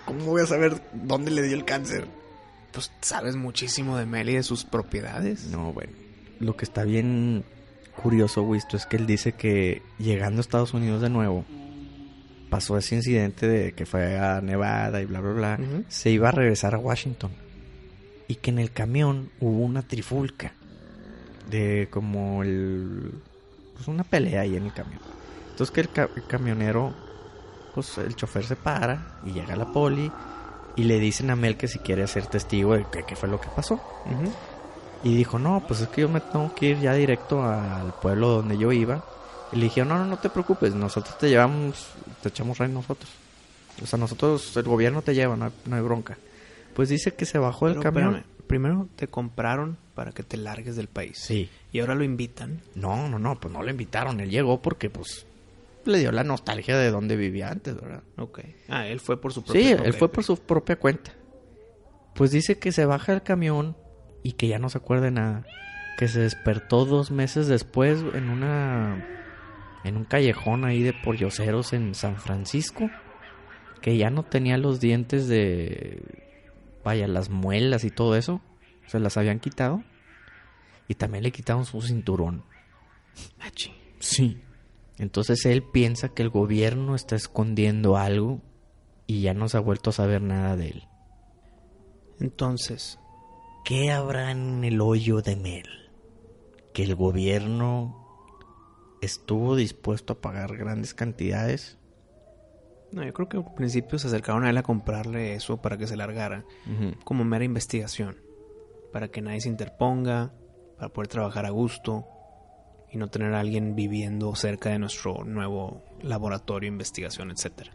¿cómo 0.05 0.25
voy 0.25 0.41
a 0.43 0.45
saber 0.45 0.81
dónde 0.93 1.31
le 1.31 1.41
dio 1.41 1.55
el 1.55 1.65
cáncer? 1.65 2.07
Pues 2.71 2.91
sabes 3.01 3.35
muchísimo 3.35 3.97
de 3.97 4.05
Mel 4.05 4.29
y 4.29 4.35
de 4.35 4.43
sus 4.43 4.63
propiedades. 4.65 5.47
No, 5.47 5.73
bueno. 5.73 5.91
Lo 6.39 6.55
que 6.55 6.65
está 6.65 6.83
bien 6.83 7.43
curioso, 8.01 8.43
Wisto, 8.43 8.77
es 8.77 8.85
que 8.85 8.97
él 8.97 9.05
dice 9.07 9.33
que 9.33 9.81
llegando 9.97 10.39
a 10.39 10.41
Estados 10.41 10.73
Unidos 10.73 11.01
de 11.01 11.09
nuevo, 11.09 11.43
pasó 12.49 12.77
ese 12.77 12.95
incidente 12.95 13.47
de 13.47 13.73
que 13.73 13.85
fue 13.85 14.17
a 14.17 14.39
Nevada 14.41 15.01
y 15.01 15.05
bla, 15.05 15.19
bla, 15.19 15.33
bla, 15.33 15.59
se 15.87 16.09
iba 16.11 16.29
a 16.29 16.31
regresar 16.31 16.75
a 16.75 16.77
Washington. 16.79 17.31
Y 18.27 18.35
que 18.35 18.51
en 18.51 18.59
el 18.59 18.71
camión 18.71 19.31
hubo 19.39 19.59
una 19.65 19.81
trifulca 19.81 20.53
de 21.49 21.87
como 21.89 22.43
el... 22.43 23.11
Pues 23.75 23.87
una 23.87 24.03
pelea 24.03 24.41
ahí 24.41 24.55
en 24.55 24.65
el 24.65 24.73
camión. 24.73 24.99
Entonces 25.51 25.71
que 25.71 25.81
el, 25.81 25.89
ca- 25.89 26.09
el 26.15 26.25
camionero, 26.27 26.93
pues 27.73 27.97
el 27.97 28.15
chofer 28.15 28.45
se 28.45 28.55
para 28.55 29.19
y 29.25 29.31
llega 29.31 29.55
la 29.55 29.71
poli 29.71 30.11
y 30.75 30.83
le 30.83 30.99
dicen 30.99 31.29
a 31.29 31.35
Mel 31.35 31.57
que 31.57 31.67
si 31.67 31.79
quiere 31.79 32.07
ser 32.07 32.27
testigo 32.27 32.73
de 32.73 32.85
qué, 33.05 33.15
fue 33.15 33.29
lo 33.29 33.39
que 33.39 33.49
pasó. 33.49 33.79
Y 35.03 35.15
dijo, 35.15 35.39
no, 35.39 35.63
pues 35.67 35.81
es 35.81 35.87
que 35.89 36.01
yo 36.01 36.09
me 36.09 36.19
tengo 36.19 36.53
que 36.53 36.67
ir 36.67 36.79
ya 36.79 36.93
directo 36.93 37.43
al 37.43 37.93
pueblo 38.01 38.29
donde 38.29 38.57
yo 38.57 38.71
iba. 38.71 39.03
Y 39.51 39.55
le 39.57 39.63
dije, 39.63 39.83
no, 39.83 39.97
no, 39.97 40.05
no 40.05 40.17
te 40.17 40.29
preocupes, 40.29 40.75
nosotros 40.75 41.17
te 41.17 41.29
llevamos, 41.29 41.87
te 42.21 42.29
echamos 42.29 42.57
rey 42.57 42.69
nosotros. 42.69 43.09
O 43.81 43.85
sea, 43.85 43.97
nosotros, 43.97 44.55
el 44.57 44.63
gobierno 44.63 45.01
te 45.01 45.15
lleva, 45.15 45.35
no 45.35 45.45
hay, 45.45 45.51
no 45.65 45.75
hay 45.75 45.81
bronca. 45.81 46.17
Pues 46.73 46.89
dice 46.89 47.15
que 47.15 47.25
se 47.25 47.39
bajó 47.39 47.67
del 47.67 47.79
camión. 47.79 48.15
espérame, 48.15 48.25
primero 48.47 48.87
te 48.95 49.07
compraron 49.07 49.77
para 49.95 50.11
que 50.11 50.23
te 50.23 50.37
largues 50.37 50.75
del 50.75 50.87
país. 50.87 51.17
Sí. 51.17 51.49
Y 51.71 51.79
ahora 51.79 51.95
lo 51.95 52.03
invitan. 52.03 52.61
No, 52.75 53.07
no, 53.09 53.19
no, 53.19 53.39
pues 53.39 53.53
no 53.53 53.63
lo 53.63 53.69
invitaron, 53.69 54.19
él 54.19 54.29
llegó 54.29 54.61
porque 54.61 54.89
pues 54.89 55.25
le 55.89 55.99
dio 55.99 56.11
la 56.11 56.23
nostalgia 56.23 56.77
de 56.77 56.91
donde 56.91 57.15
vivía 57.15 57.49
antes, 57.49 57.75
¿verdad? 57.75 58.03
Ok. 58.17 58.39
Ah, 58.67 58.87
él 58.87 58.99
fue 58.99 59.19
por 59.19 59.33
su 59.33 59.43
propio 59.43 59.61
Sí, 59.61 59.69
él 59.71 59.93
fue 59.93 60.11
por 60.11 60.23
su 60.23 60.37
propia 60.37 60.77
cuenta. 60.77 61.11
Pues 62.15 62.31
dice 62.31 62.59
que 62.59 62.71
se 62.71 62.85
baja 62.85 63.11
del 63.11 63.23
camión 63.23 63.77
y 64.23 64.33
que 64.33 64.47
ya 64.47 64.59
no 64.59 64.69
se 64.69 64.77
acuerda 64.77 65.05
de 65.05 65.11
nada. 65.11 65.45
Que 65.97 66.07
se 66.07 66.21
despertó 66.21 66.85
dos 66.85 67.11
meses 67.11 67.47
después 67.47 68.03
en 68.13 68.29
una. 68.29 69.05
en 69.83 69.97
un 69.97 70.05
callejón 70.05 70.65
ahí 70.65 70.81
de 70.81 70.93
polloceros 70.93 71.73
en 71.73 71.95
San 71.95 72.17
Francisco. 72.17 72.89
Que 73.81 73.97
ya 73.97 74.09
no 74.09 74.23
tenía 74.23 74.57
los 74.57 74.79
dientes 74.79 75.27
de. 75.27 76.01
vaya, 76.83 77.07
las 77.07 77.29
muelas 77.29 77.83
y 77.83 77.91
todo 77.91 78.15
eso. 78.15 78.41
Se 78.87 78.99
las 78.99 79.17
habían 79.17 79.39
quitado. 79.39 79.83
Y 80.87 80.95
también 80.95 81.23
le 81.23 81.31
quitaron 81.31 81.65
su 81.65 81.81
cinturón. 81.81 82.43
Machi. 83.37 83.73
Sí. 83.99 84.41
Entonces 84.99 85.45
él 85.45 85.63
piensa 85.63 86.09
que 86.09 86.21
el 86.21 86.29
gobierno 86.29 86.93
está 86.93 87.15
escondiendo 87.15 87.97
algo 87.97 88.41
y 89.07 89.21
ya 89.21 89.33
no 89.33 89.49
se 89.49 89.57
ha 89.57 89.61
vuelto 89.61 89.89
a 89.89 89.93
saber 89.93 90.21
nada 90.21 90.55
de 90.55 90.67
él. 90.67 90.83
Entonces, 92.19 92.99
¿Qué 93.69 93.91
habrá 93.91 94.31
en 94.31 94.63
el 94.63 94.81
hoyo 94.81 95.21
de 95.21 95.35
Mel? 95.35 95.91
Que 96.73 96.81
el 96.81 96.95
gobierno 96.95 97.95
estuvo 98.99 99.55
dispuesto 99.55 100.13
a 100.13 100.21
pagar 100.21 100.57
grandes 100.57 100.95
cantidades. 100.95 101.77
no, 102.91 103.03
yo 103.03 103.13
creo 103.13 103.29
que 103.29 103.37
al 103.37 103.53
principio 103.53 103.99
se 103.99 104.07
acercaron 104.07 104.43
a 104.43 104.49
él 104.49 104.57
a 104.57 104.63
comprarle 104.63 105.35
eso 105.35 105.61
para 105.61 105.77
que 105.77 105.85
se 105.85 105.97
largara. 105.97 106.45
Como 107.03 107.23
mera 107.25 107.45
investigación. 107.45 108.17
Para 108.91 109.09
que 109.09 109.21
nadie 109.21 109.41
se 109.41 109.49
interponga. 109.49 110.33
Para 110.77 110.89
poder 110.89 111.07
trabajar 111.07 111.45
a 111.45 111.51
gusto. 111.51 112.07
Y 112.91 112.97
no 112.97 113.07
tener 113.07 113.33
a 113.33 113.39
alguien 113.39 113.75
viviendo 113.75 114.35
cerca 114.35 114.69
de 114.69 114.79
nuestro 114.79 115.23
nuevo 115.23 115.83
laboratorio, 116.01 116.67
investigación, 116.67 117.31
etc. 117.31 117.69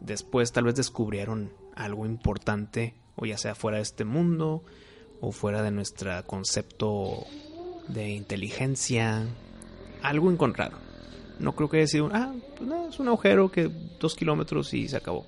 Después 0.00 0.52
tal 0.52 0.64
vez 0.64 0.74
descubrieron 0.74 1.52
algo 1.74 2.06
importante. 2.06 2.94
O 3.16 3.26
ya 3.26 3.38
sea 3.38 3.54
fuera 3.54 3.78
de 3.78 3.84
este 3.84 4.04
mundo. 4.04 4.64
O 5.20 5.32
fuera 5.32 5.62
de 5.62 5.70
nuestro 5.70 6.10
concepto 6.26 7.26
de 7.88 8.10
inteligencia. 8.10 9.26
Algo 10.02 10.30
encontraron. 10.30 10.80
No 11.38 11.54
creo 11.54 11.68
que 11.68 11.78
haya 11.78 11.86
sido, 11.86 12.10
ah, 12.12 12.32
pues 12.56 12.68
nada, 12.68 12.88
es 12.88 13.00
un 13.00 13.08
agujero 13.08 13.50
que 13.50 13.70
dos 13.98 14.14
kilómetros 14.14 14.72
y 14.74 14.88
se 14.88 14.96
acabó. 14.96 15.26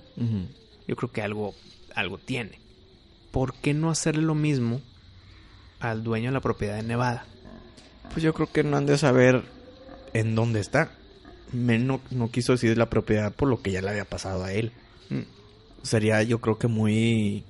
Yo 0.87 0.95
creo 0.95 1.11
que 1.11 1.21
algo, 1.21 1.53
algo 1.93 2.17
tiene. 2.17 2.59
¿Por 3.31 3.53
qué 3.55 3.73
no 3.73 3.89
hacerle 3.89 4.21
lo 4.21 4.35
mismo 4.35 4.81
al 5.79 6.03
dueño 6.03 6.29
de 6.29 6.33
la 6.33 6.41
propiedad 6.41 6.77
de 6.77 6.83
Nevada? 6.83 7.25
Pues 8.11 8.23
yo 8.23 8.33
creo 8.33 8.51
que 8.51 8.63
no 8.63 8.77
han 8.77 8.85
de 8.85 8.97
saber 8.97 9.43
en 10.13 10.35
dónde 10.35 10.59
está. 10.61 10.91
Mel 11.51 11.85
no, 11.85 12.01
no 12.11 12.31
quiso 12.31 12.53
decir 12.53 12.77
la 12.77 12.89
propiedad 12.89 13.31
por 13.33 13.49
lo 13.49 13.61
que 13.61 13.71
ya 13.71 13.81
le 13.81 13.89
había 13.89 14.05
pasado 14.05 14.43
a 14.43 14.53
él. 14.53 14.71
Mm, 15.09 15.21
Sería 15.83 16.23
yo 16.23 16.39
creo 16.41 16.57
que 16.57 16.67
muy... 16.67 17.43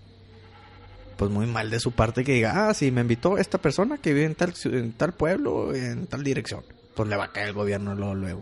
Pues 1.18 1.32
muy 1.32 1.46
mal 1.48 1.70
de 1.70 1.80
su 1.80 1.94
parte 1.94 2.26
que 2.26 2.34
diga, 2.34 2.68
ah, 2.68 2.74
sí, 2.74 2.92
me 2.92 3.00
invitó 3.02 3.38
esta 3.38 3.58
persona 3.58 3.98
que 4.00 4.12
vive 4.14 4.26
en 4.26 4.36
tal, 4.36 4.54
en 4.66 4.92
tal 4.92 5.14
pueblo, 5.14 5.74
en 5.74 6.08
tal 6.08 6.24
dirección. 6.26 6.62
Pues 6.94 7.08
le 7.08 7.16
va 7.16 7.26
a 7.26 7.32
caer 7.32 7.48
el 7.50 7.54
gobierno 7.54 7.96
luego, 7.96 8.16
luego. 8.16 8.42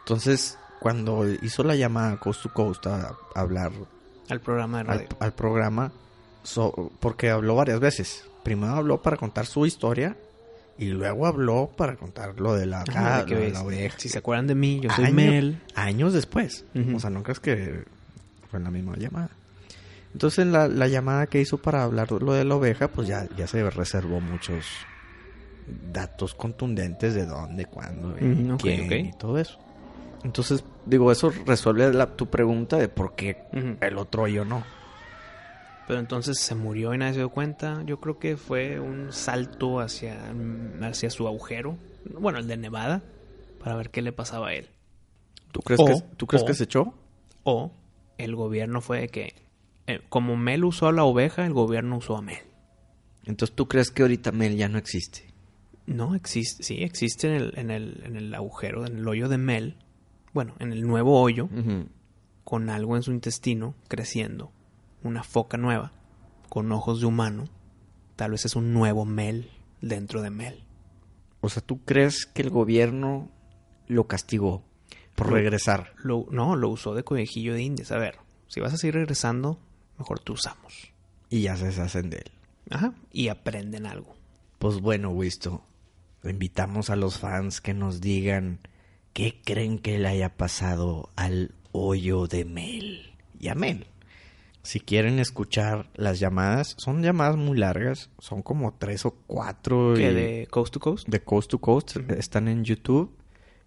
Entonces, 0.00 0.58
cuando 0.80 1.24
hizo 1.42 1.62
la 1.62 1.76
llamada 1.76 2.18
Coast 2.18 2.42
to 2.42 2.52
Coast 2.52 2.84
a, 2.88 3.10
a 3.34 3.40
hablar 3.40 3.70
Al 4.28 4.40
programa 4.40 4.82
de 4.82 4.90
al, 4.90 4.98
radio. 4.98 5.08
al 5.20 5.32
programa, 5.34 5.92
so- 6.42 6.90
porque 6.98 7.30
habló 7.30 7.54
varias 7.54 7.78
veces. 7.78 8.24
Primero 8.42 8.72
habló 8.74 9.00
para 9.00 9.16
contar 9.16 9.46
su 9.46 9.64
historia 9.64 10.16
y 10.78 10.86
luego 10.86 11.26
habló 11.26 11.70
para 11.76 11.96
contar 11.96 12.38
lo 12.40 12.54
de 12.54 12.66
la, 12.66 12.84
ca- 12.84 13.20
de 13.20 13.24
que 13.26 13.34
lo 13.34 13.40
de 13.40 13.46
ves, 13.46 13.52
la 13.54 13.62
oveja. 13.62 13.98
Si 13.98 14.08
se 14.08 14.18
acuerdan 14.18 14.46
de 14.46 14.54
mí, 14.54 14.80
yo 14.80 14.90
soy 14.90 15.04
Año- 15.06 15.14
Mel. 15.14 15.60
Años 15.74 16.12
después. 16.12 16.64
O 16.94 16.98
sea, 17.00 17.10
no 17.10 17.22
crees 17.22 17.40
que 17.40 17.84
fue 18.50 18.58
en 18.58 18.64
la 18.64 18.70
misma 18.70 18.96
llamada. 18.96 19.30
Entonces, 20.12 20.46
la, 20.46 20.68
la 20.68 20.86
llamada 20.88 21.26
que 21.26 21.40
hizo 21.40 21.58
para 21.58 21.82
hablar 21.82 22.10
lo 22.12 22.32
de 22.34 22.44
la 22.44 22.54
oveja, 22.54 22.88
pues 22.88 23.08
ya, 23.08 23.26
ya 23.36 23.46
se 23.48 23.68
reservó 23.70 24.20
muchos 24.20 24.64
datos 25.92 26.34
contundentes 26.34 27.14
de 27.14 27.26
dónde, 27.26 27.66
cuándo, 27.66 28.14
y 28.20 28.24
Ujú, 28.24 28.54
ok, 28.54 28.60
quién 28.60 29.06
y 29.06 29.12
todo 29.12 29.38
eso. 29.38 29.58
Entonces, 30.22 30.64
digo, 30.86 31.10
eso 31.10 31.32
resuelve 31.46 31.92
la- 31.92 32.14
tu 32.14 32.26
pregunta 32.26 32.76
de 32.76 32.88
por 32.88 33.14
qué 33.14 33.42
el 33.80 33.98
otro 33.98 34.26
yo 34.28 34.44
no. 34.44 34.62
Pero 35.86 36.00
entonces 36.00 36.38
se 36.38 36.54
murió 36.54 36.94
y 36.94 36.98
nadie 36.98 37.12
se 37.14 37.18
dio 37.20 37.28
cuenta. 37.30 37.82
Yo 37.84 38.00
creo 38.00 38.18
que 38.18 38.36
fue 38.36 38.80
un 38.80 39.12
salto 39.12 39.80
hacia, 39.80 40.32
hacia 40.82 41.10
su 41.10 41.26
agujero. 41.26 41.76
Bueno, 42.18 42.38
el 42.38 42.46
de 42.46 42.56
Nevada. 42.56 43.02
Para 43.58 43.76
ver 43.76 43.90
qué 43.90 44.00
le 44.02 44.12
pasaba 44.12 44.48
a 44.48 44.54
él. 44.54 44.68
¿Tú 45.52 45.60
crees, 45.60 45.80
O- 45.80 45.86
que, 45.86 45.94
¿tú 46.16 46.26
crees 46.26 46.42
o- 46.42 46.46
que 46.46 46.54
se 46.54 46.64
echó? 46.64 46.94
O 47.44 47.72
el 48.18 48.34
gobierno 48.34 48.80
fue 48.80 49.00
de 49.00 49.08
que... 49.08 49.34
eh, 49.86 50.00
como 50.08 50.36
Mel 50.36 50.64
usó 50.64 50.86
a 50.88 50.92
la 50.92 51.04
oveja, 51.04 51.44
el 51.46 51.52
gobierno 51.52 51.98
usó 51.98 52.16
a 52.16 52.22
Mel. 52.22 52.38
Entonces, 53.24 53.54
¿tú 53.56 53.68
crees 53.68 53.90
que 53.90 54.02
ahorita 54.02 54.32
Mel 54.32 54.56
ya 54.56 54.68
no 54.68 54.78
existe? 54.78 55.32
No, 55.86 56.14
existe, 56.14 56.62
sí, 56.62 56.82
existe 56.82 57.28
en 57.28 57.34
el, 57.34 57.52
en 57.58 57.70
el, 57.70 58.02
en 58.06 58.16
el 58.16 58.34
agujero, 58.34 58.86
en 58.86 58.98
el 58.98 59.08
hoyo 59.08 59.28
de 59.28 59.36
Mel. 59.38 59.76
Bueno, 60.32 60.54
en 60.58 60.72
el 60.72 60.82
nuevo 60.82 61.20
hoyo, 61.20 61.48
con 62.42 62.70
algo 62.70 62.96
en 62.96 63.02
su 63.02 63.12
intestino 63.12 63.74
creciendo. 63.88 64.50
Una 65.04 65.22
foca 65.22 65.56
nueva, 65.56 65.92
con 66.48 66.72
ojos 66.72 67.00
de 67.00 67.06
humano. 67.06 67.44
Tal 68.16 68.32
vez 68.32 68.44
es 68.44 68.56
un 68.56 68.72
nuevo 68.72 69.04
Mel 69.04 69.50
dentro 69.80 70.22
de 70.22 70.30
Mel. 70.30 70.64
O 71.40 71.48
sea, 71.48 71.62
¿tú 71.62 71.84
crees 71.84 72.26
que 72.26 72.42
el 72.42 72.50
gobierno 72.50 73.28
lo 73.86 74.06
castigó 74.06 74.62
por 75.14 75.28
Lo- 75.28 75.34
regresar? 75.36 75.92
Lo, 76.02 76.26
no, 76.30 76.56
lo 76.56 76.70
usó 76.70 76.94
de 76.94 77.04
conejillo 77.04 77.54
de 77.54 77.62
indias. 77.62 77.92
A 77.92 77.98
ver, 77.98 78.16
si 78.48 78.60
vas 78.60 78.72
a 78.72 78.76
seguir 78.78 78.94
regresando, 78.94 79.60
mejor 79.98 80.20
te 80.20 80.32
usamos. 80.32 80.92
Y 81.30 81.42
ya 81.42 81.56
se 81.56 81.66
deshacen 81.66 82.10
de 82.10 82.16
él. 82.18 82.32
Ajá. 82.70 82.94
Y 83.12 83.28
aprenden 83.28 83.84
algo. 83.86 84.16
Pues 84.58 84.80
bueno, 84.80 85.10
Wisto, 85.10 85.62
invitamos 86.22 86.88
a 86.88 86.96
los 86.96 87.18
fans 87.18 87.60
que 87.60 87.74
nos 87.74 88.00
digan 88.00 88.60
qué 89.12 89.40
creen 89.44 89.78
que 89.78 89.98
le 89.98 90.08
haya 90.08 90.34
pasado 90.36 91.10
al 91.16 91.50
hoyo 91.72 92.26
de 92.26 92.44
Mel 92.46 93.12
y 93.38 93.48
a 93.48 93.54
Mel. 93.54 93.86
Si 94.64 94.80
quieren 94.80 95.18
escuchar 95.20 95.90
las 95.94 96.18
llamadas, 96.18 96.74
son 96.78 97.02
llamadas 97.02 97.36
muy 97.36 97.56
largas, 97.56 98.10
son 98.18 98.42
como 98.42 98.74
tres 98.74 99.04
o 99.06 99.12
cuatro 99.26 99.94
¿Qué? 99.94 100.10
y- 100.10 100.14
¿De 100.14 100.46
Coast 100.50 100.72
to 100.74 100.80
Coast? 100.80 101.06
de 101.08 101.20
coast 101.22 101.50
to 101.50 101.58
coast, 101.58 101.96
están 102.10 102.48
en 102.48 102.64
YouTube 102.64 103.14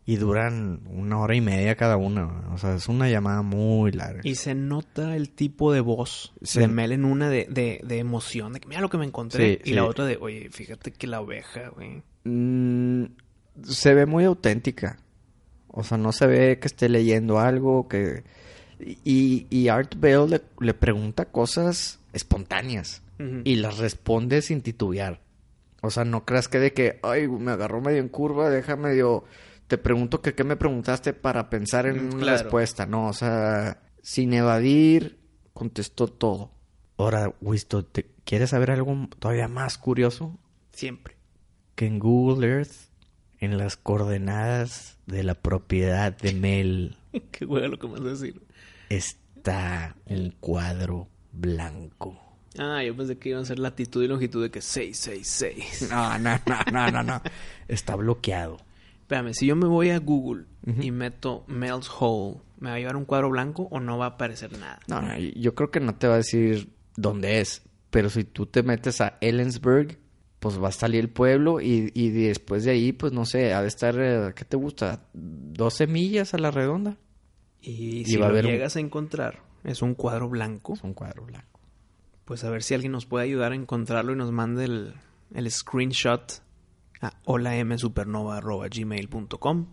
y 0.05 0.15
duran 0.15 0.81
una 0.89 1.19
hora 1.19 1.35
y 1.35 1.41
media 1.41 1.75
cada 1.75 1.97
una. 1.97 2.49
O 2.53 2.57
sea, 2.57 2.75
es 2.75 2.87
una 2.87 3.09
llamada 3.09 3.41
muy 3.43 3.91
larga. 3.91 4.21
Y 4.23 4.35
se 4.35 4.55
nota 4.55 5.15
el 5.15 5.29
tipo 5.29 5.71
de 5.71 5.81
voz 5.81 6.33
Se- 6.41 6.61
de 6.61 6.67
Mel 6.67 6.91
en 6.93 7.05
una 7.05 7.29
de, 7.29 7.45
de, 7.49 7.79
de 7.83 7.97
emoción, 7.99 8.53
de 8.53 8.59
que 8.59 8.67
mira 8.67 8.81
lo 8.81 8.89
que 8.89 8.97
me 8.97 9.05
encontré. 9.05 9.59
Sí, 9.63 9.71
y 9.71 9.73
la 9.75 9.85
otra 9.85 10.05
de, 10.05 10.17
oye, 10.19 10.49
fíjate 10.49 10.91
que 10.93 11.07
la 11.07 11.21
oveja, 11.21 11.69
güey. 11.75 12.01
Mm, 12.23 13.03
se 13.63 13.93
ve 13.93 14.05
muy 14.05 14.23
auténtica. 14.23 14.97
O 15.67 15.83
sea, 15.83 15.97
no 15.97 16.11
se 16.11 16.25
ve 16.25 16.57
que 16.59 16.67
esté 16.67 16.89
leyendo 16.89 17.39
algo, 17.39 17.87
que... 17.87 18.23
Y, 18.79 19.47
y 19.49 19.67
Art 19.69 19.95
Bell 19.97 20.29
le, 20.29 20.41
le 20.59 20.73
pregunta 20.73 21.25
cosas 21.25 21.99
espontáneas 22.13 23.01
y 23.43 23.55
las 23.55 23.79
responde 23.79 24.41
sin 24.43 24.61
titubear. 24.61 25.21
O 25.81 25.89
sea, 25.89 26.05
no 26.05 26.23
creas 26.25 26.47
que 26.47 26.59
de 26.59 26.73
que, 26.73 26.99
ay, 27.03 27.27
me 27.27 27.51
agarró 27.51 27.81
medio 27.81 27.99
en 27.99 28.09
curva, 28.09 28.49
déjame 28.49 28.89
medio... 28.89 29.23
Te 29.67 29.77
pregunto 29.77 30.21
que 30.21 30.33
qué 30.33 30.43
me 30.45 30.55
preguntaste 30.55 31.13
para 31.13 31.49
pensar 31.49 31.87
en 31.87 31.97
Mm, 32.09 32.13
una 32.13 32.19
claro. 32.23 32.37
respuesta. 32.43 32.85
No, 32.85 33.07
o 33.07 33.13
sea, 33.13 33.81
sin 34.01 34.33
evadir, 34.33 35.17
contestó 35.53 36.07
todo. 36.07 36.51
Ahora, 36.97 37.33
Wisto, 37.41 37.83
¿te 37.83 38.05
¿quieres 38.23 38.51
saber 38.51 38.71
algo 38.71 39.09
todavía 39.19 39.47
más 39.49 39.77
curioso? 39.77 40.37
Siempre. 40.71 41.15
que 41.75 41.85
en 41.87 41.99
Google 41.99 42.47
Earth, 42.47 42.71
en 43.39 43.57
las 43.57 43.75
coordenadas 43.77 44.97
de 45.05 45.23
la 45.23 45.35
propiedad 45.35 46.15
de 46.15 46.33
Mel, 46.33 46.97
Qué 47.31 47.45
huevo 47.45 47.67
lo 47.67 47.77
que 47.79 47.87
me 47.87 47.93
vas 47.93 48.01
a 48.01 48.09
decir. 48.09 48.41
Está 48.89 49.95
un 50.05 50.31
cuadro 50.39 51.07
blanco. 51.31 52.19
Ah, 52.57 52.83
yo 52.83 52.95
pensé 52.95 53.17
que 53.17 53.29
iban 53.29 53.43
a 53.43 53.45
ser 53.45 53.59
latitud 53.59 54.03
y 54.03 54.07
longitud 54.07 54.41
de 54.41 54.49
que 54.49 54.61
666. 54.61 55.89
No, 55.91 56.17
no, 56.17 56.39
no, 56.45 56.57
no, 56.71 56.91
no, 56.91 57.03
no. 57.03 57.21
Está 57.67 57.95
bloqueado. 57.95 58.57
Espérame, 59.01 59.33
si 59.33 59.45
yo 59.45 59.55
me 59.55 59.67
voy 59.67 59.91
a 59.91 59.99
Google 59.99 60.45
y 60.65 60.91
meto 60.91 61.45
Mel's 61.47 61.89
Hole, 61.97 62.39
¿me 62.59 62.69
va 62.69 62.75
a 62.75 62.79
llevar 62.79 62.97
un 62.97 63.05
cuadro 63.05 63.29
blanco 63.29 63.67
o 63.71 63.79
no 63.79 63.97
va 63.97 64.05
a 64.05 64.09
aparecer 64.09 64.57
nada? 64.57 64.79
No, 64.87 65.01
no, 65.01 65.17
yo 65.17 65.55
creo 65.55 65.71
que 65.71 65.79
no 65.79 65.95
te 65.95 66.07
va 66.07 66.15
a 66.15 66.17
decir 66.17 66.73
dónde 66.95 67.39
es. 67.39 67.61
Pero 67.89 68.09
si 68.09 68.25
tú 68.25 68.47
te 68.47 68.63
metes 68.63 68.99
a 68.99 69.17
Ellensburg, 69.21 69.97
pues 70.39 70.61
va 70.61 70.69
a 70.69 70.73
salir 70.73 70.99
el 70.99 71.09
pueblo 71.09 71.61
y, 71.61 71.91
y 71.93 72.09
después 72.09 72.65
de 72.65 72.71
ahí, 72.71 72.91
pues 72.91 73.13
no 73.13 73.25
sé, 73.25 73.53
ha 73.53 73.61
de 73.61 73.69
estar, 73.69 73.95
eh, 73.97 74.33
¿qué 74.35 74.43
te 74.43 74.57
gusta? 74.57 75.05
¿12 75.15 75.87
millas 75.87 76.33
a 76.33 76.37
la 76.37 76.51
redonda? 76.51 76.97
Y 77.61 77.99
Y 78.01 78.05
si 78.05 78.17
lo 78.17 78.27
un- 78.27 78.51
llegas 78.51 78.75
a 78.75 78.79
encontrar, 78.79 79.41
es 79.63 79.81
un 79.81 79.95
cuadro 79.95 80.29
blanco, 80.29 80.73
Es 80.73 80.83
un 80.83 80.93
cuadro 80.93 81.25
blanco. 81.25 81.59
pues 82.25 82.43
a 82.43 82.49
ver 82.49 82.63
si 82.63 82.73
alguien 82.73 82.91
nos 82.91 83.05
puede 83.05 83.25
ayudar 83.25 83.51
a 83.51 83.55
encontrarlo 83.55 84.13
y 84.13 84.15
nos 84.15 84.31
mande 84.31 84.65
el, 84.65 84.93
el 85.33 85.51
screenshot 85.51 86.41
a 87.01 87.13
holamsupernova.gmail.com. 87.25 89.65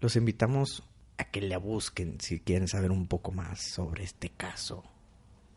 Los 0.00 0.16
invitamos 0.16 0.82
a 1.18 1.24
que 1.24 1.40
la 1.40 1.58
busquen 1.58 2.20
si 2.20 2.40
quieren 2.40 2.68
saber 2.68 2.90
un 2.90 3.06
poco 3.06 3.30
más 3.32 3.60
sobre 3.60 4.04
este 4.04 4.30
caso. 4.30 4.82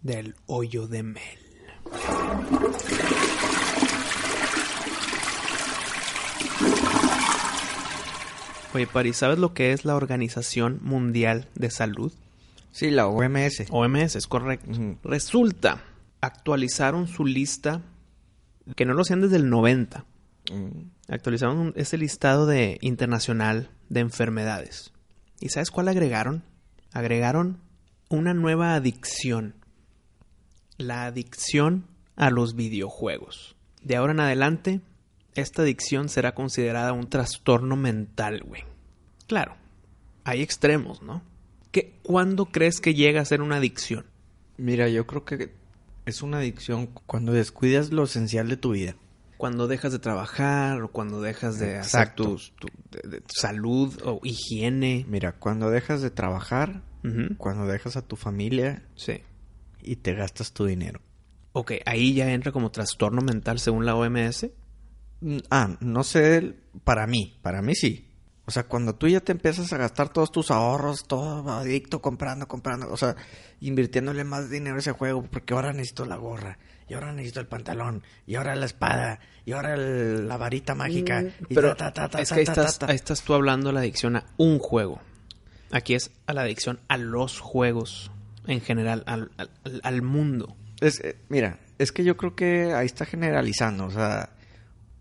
del 0.01 0.35
hoyo 0.45 0.87
de 0.87 1.03
Mel. 1.03 1.39
Oye, 8.73 8.87
Pari, 8.87 9.13
¿sabes 9.13 9.39
lo 9.39 9.53
que 9.53 9.71
es 9.71 9.85
la 9.85 9.95
Organización 9.95 10.79
Mundial 10.83 11.47
de 11.55 11.71
Salud? 11.71 12.11
Sí, 12.71 12.91
la 12.91 13.07
OMS. 13.07 13.65
OMS, 13.71 14.15
es 14.15 14.27
correcto. 14.27 14.71
Resulta, 15.03 15.83
actualizaron 16.21 17.07
su 17.07 17.25
lista, 17.25 17.81
que 18.75 18.85
no 18.85 18.93
lo 18.93 19.01
hacían 19.01 19.21
desde 19.21 19.37
el 19.37 19.49
90. 19.49 20.05
Actualizaron 21.09 21.57
un- 21.57 21.73
ese 21.75 21.97
listado 21.97 22.45
de 22.45 22.77
internacional 22.81 23.69
de 23.89 24.01
enfermedades. 24.01 24.91
¿Y 25.39 25.49
sabes 25.49 25.71
cuál 25.71 25.87
agregaron? 25.87 26.43
Agregaron 26.93 27.59
una 28.09 28.33
nueva 28.33 28.75
adicción. 28.75 29.55
La 30.77 31.05
adicción 31.05 31.85
a 32.15 32.29
los 32.29 32.55
videojuegos. 32.55 33.55
De 33.81 33.95
ahora 33.95 34.13
en 34.13 34.19
adelante, 34.19 34.81
esta 35.41 35.61
adicción 35.63 36.09
será 36.09 36.33
considerada 36.33 36.93
un 36.93 37.07
trastorno 37.09 37.75
mental, 37.75 38.41
güey. 38.45 38.63
Claro, 39.27 39.55
hay 40.23 40.41
extremos, 40.41 41.01
¿no? 41.01 41.21
¿Qué, 41.71 41.95
¿Cuándo 42.03 42.45
crees 42.47 42.79
que 42.81 42.93
llega 42.93 43.21
a 43.21 43.25
ser 43.25 43.41
una 43.41 43.57
adicción? 43.57 44.05
Mira, 44.57 44.87
yo 44.89 45.05
creo 45.05 45.25
que 45.25 45.53
es 46.05 46.21
una 46.21 46.37
adicción 46.37 46.87
cuando 47.05 47.33
descuidas 47.33 47.91
lo 47.91 48.03
esencial 48.03 48.47
de 48.49 48.57
tu 48.57 48.71
vida. 48.71 48.95
Cuando 49.37 49.67
dejas 49.67 49.91
de 49.91 49.99
trabajar 49.99 50.81
o 50.81 50.91
cuando 50.91 51.21
dejas 51.21 51.59
de 51.59 51.77
hacer 51.77 52.01
Exacto. 52.01 52.37
tu, 52.59 52.67
de- 52.89 53.07
de 53.17 53.23
salud 53.27 53.93
o 54.03 54.19
higiene. 54.23 55.05
Mira, 55.07 55.33
cuando 55.33 55.69
dejas 55.69 56.01
de 56.01 56.09
trabajar, 56.09 56.81
cuando 57.37 57.67
dejas 57.67 57.95
a 57.97 58.01
tu 58.01 58.15
familia 58.15 58.83
Sí. 58.95 59.21
y 59.81 59.97
te 59.97 60.13
gastas 60.15 60.51
tu 60.53 60.65
dinero. 60.65 61.01
Ok, 61.53 61.73
ahí 61.85 62.13
ya 62.13 62.31
entra 62.33 62.51
como 62.51 62.71
trastorno 62.71 63.21
mental 63.21 63.59
según 63.59 63.85
la 63.85 63.95
OMS. 63.95 64.49
Mm, 65.21 65.37
Ah, 65.49 65.77
no 65.81 66.03
sé, 66.03 66.55
para 66.83 67.07
mí, 67.07 67.37
para 67.41 67.61
mí 67.61 67.75
sí. 67.75 68.03
O 68.45 68.51
sea, 68.51 68.63
cuando 68.63 68.95
tú 68.95 69.07
ya 69.09 69.19
te 69.19 69.33
empiezas 69.33 69.73
a 69.73 69.77
gastar 69.77 70.07
todos 70.09 70.31
tus 70.31 70.51
ahorros, 70.51 71.05
todo 71.05 71.49
adicto, 71.51 72.01
comprando, 72.01 72.47
comprando, 72.47 72.89
o 72.89 72.95
sea, 72.95 73.15
invirtiéndole 73.59 74.23
más 74.23 74.49
dinero 74.49 74.77
a 74.77 74.79
ese 74.79 74.93
juego, 74.93 75.23
porque 75.23 75.53
ahora 75.53 75.73
necesito 75.73 76.05
la 76.05 76.15
gorra, 76.15 76.57
y 76.87 76.93
ahora 76.93 77.11
necesito 77.11 77.41
el 77.41 77.47
pantalón, 77.47 78.03
y 78.25 78.35
ahora 78.35 78.55
la 78.55 78.65
espada, 78.65 79.19
y 79.45 79.51
ahora 79.51 79.73
el- 79.73 80.29
la 80.29 80.37
varita 80.37 80.75
mágica, 80.75 81.23
y 81.49 81.55
Pero 81.55 81.75
ta, 81.75 81.91
ta, 81.91 82.07
ta, 82.07 82.21
es 82.21 82.29
ta, 82.29 82.35
que 82.35 82.39
ahí 82.41 82.45
ta, 82.45 82.51
estás, 82.53 82.79
ta, 82.79 82.85
ta. 82.85 82.91
ahí 82.93 82.95
estás 82.95 83.21
tú 83.23 83.33
hablando 83.33 83.67
de 83.67 83.73
la 83.73 83.79
adicción 83.81 84.15
a 84.15 84.25
un 84.37 84.59
juego. 84.59 85.01
Aquí 85.71 85.93
es 85.95 86.11
a 86.25 86.33
la 86.33 86.43
adicción 86.43 86.79
a 86.87 86.95
los 86.95 87.41
juegos 87.41 88.11
en 88.45 88.61
general, 88.61 89.03
al, 89.07 89.29
al- 89.35 89.49
al 89.83 90.01
mundo. 90.03 90.55
Es, 90.79 91.01
eh, 91.01 91.17
mira, 91.27 91.59
es 91.79 91.91
que 91.91 92.05
yo 92.05 92.15
creo 92.15 92.33
que 92.33 92.71
ahí 92.73 92.85
está 92.85 93.03
generalizando, 93.05 93.87
o 93.87 93.91
sea, 93.91 94.29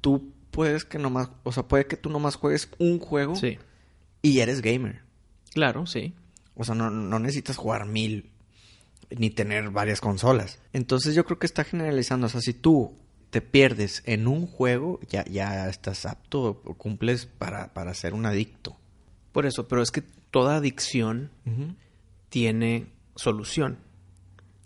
tú 0.00 0.32
puedes 0.50 0.84
que 0.84 0.98
nomás, 0.98 1.30
o 1.42 1.52
sea, 1.52 1.64
puede 1.68 1.86
que 1.86 1.96
tú 1.96 2.08
nomás 2.10 2.36
juegues 2.36 2.70
un 2.78 2.98
juego 2.98 3.34
Sí, 3.36 3.58
y 4.22 4.40
eres 4.40 4.62
gamer. 4.62 5.02
claro, 5.52 5.86
sí. 5.86 6.14
O 6.54 6.64
sea, 6.64 6.74
no, 6.74 6.90
no 6.90 7.18
necesitas 7.18 7.56
jugar 7.58 7.84
mil 7.86 8.30
ni 9.10 9.28
tener 9.30 9.68
varias 9.70 10.00
consolas. 10.00 10.58
Entonces 10.72 11.14
yo 11.14 11.24
creo 11.26 11.38
que 11.38 11.44
está 11.46 11.64
generalizando. 11.64 12.26
O 12.26 12.30
sea, 12.30 12.40
si 12.40 12.54
tú 12.54 12.94
te 13.30 13.42
pierdes 13.42 14.02
en 14.06 14.26
un 14.26 14.46
juego, 14.46 14.98
ya, 15.10 15.24
ya 15.26 15.68
estás 15.68 16.06
apto 16.06 16.62
o 16.64 16.74
cumples 16.74 17.26
para, 17.26 17.74
para 17.74 17.92
ser 17.92 18.14
un 18.14 18.24
adicto. 18.24 18.76
Por 19.32 19.44
eso, 19.44 19.68
pero 19.68 19.82
es 19.82 19.90
que 19.90 20.00
toda 20.30 20.56
adicción 20.56 21.30
tiene 22.30 22.86
solución. 23.14 23.78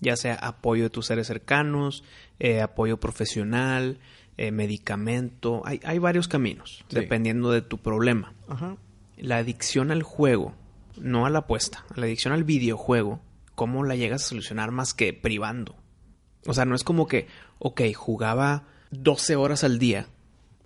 Ya 0.01 0.17
sea 0.17 0.35
apoyo 0.37 0.85
de 0.85 0.91
tus 0.91 1.07
seres 1.07 1.27
cercanos, 1.27 2.05
eh, 2.39 2.61
apoyo 2.61 2.99
profesional, 3.01 3.99
eh, 4.43 4.53
medicamento. 4.53 5.61
Hay, 5.67 5.81
hay 5.85 5.99
varios 5.99 6.27
caminos, 6.27 6.83
Sí. 6.89 6.97
dependiendo 6.97 7.51
de 7.51 7.61
tu 7.61 7.77
problema. 7.79 8.33
Ajá. 8.49 8.77
La 9.19 9.37
adicción 9.37 9.91
al 9.91 10.03
juego, 10.03 10.55
no 10.99 11.27
a 11.27 11.31
la 11.31 11.41
apuesta, 11.41 11.85
la 11.95 12.07
adicción 12.07 12.33
al 12.33 12.45
videojuego, 12.45 13.21
¿cómo 13.55 13.85
la 13.85 13.97
llegas 13.97 14.25
a 14.25 14.29
solucionar 14.29 14.71
más 14.71 14.95
que 14.95 15.13
privando? 15.13 15.77
O 16.47 16.55
sea, 16.55 16.65
no 16.65 16.75
es 16.75 16.85
como 16.85 17.07
que, 17.07 17.27
ok, 17.59 17.83
jugaba 17.95 18.65
12 18.93 19.37
horas 19.37 19.63
al 19.63 19.79
día, 19.79 20.07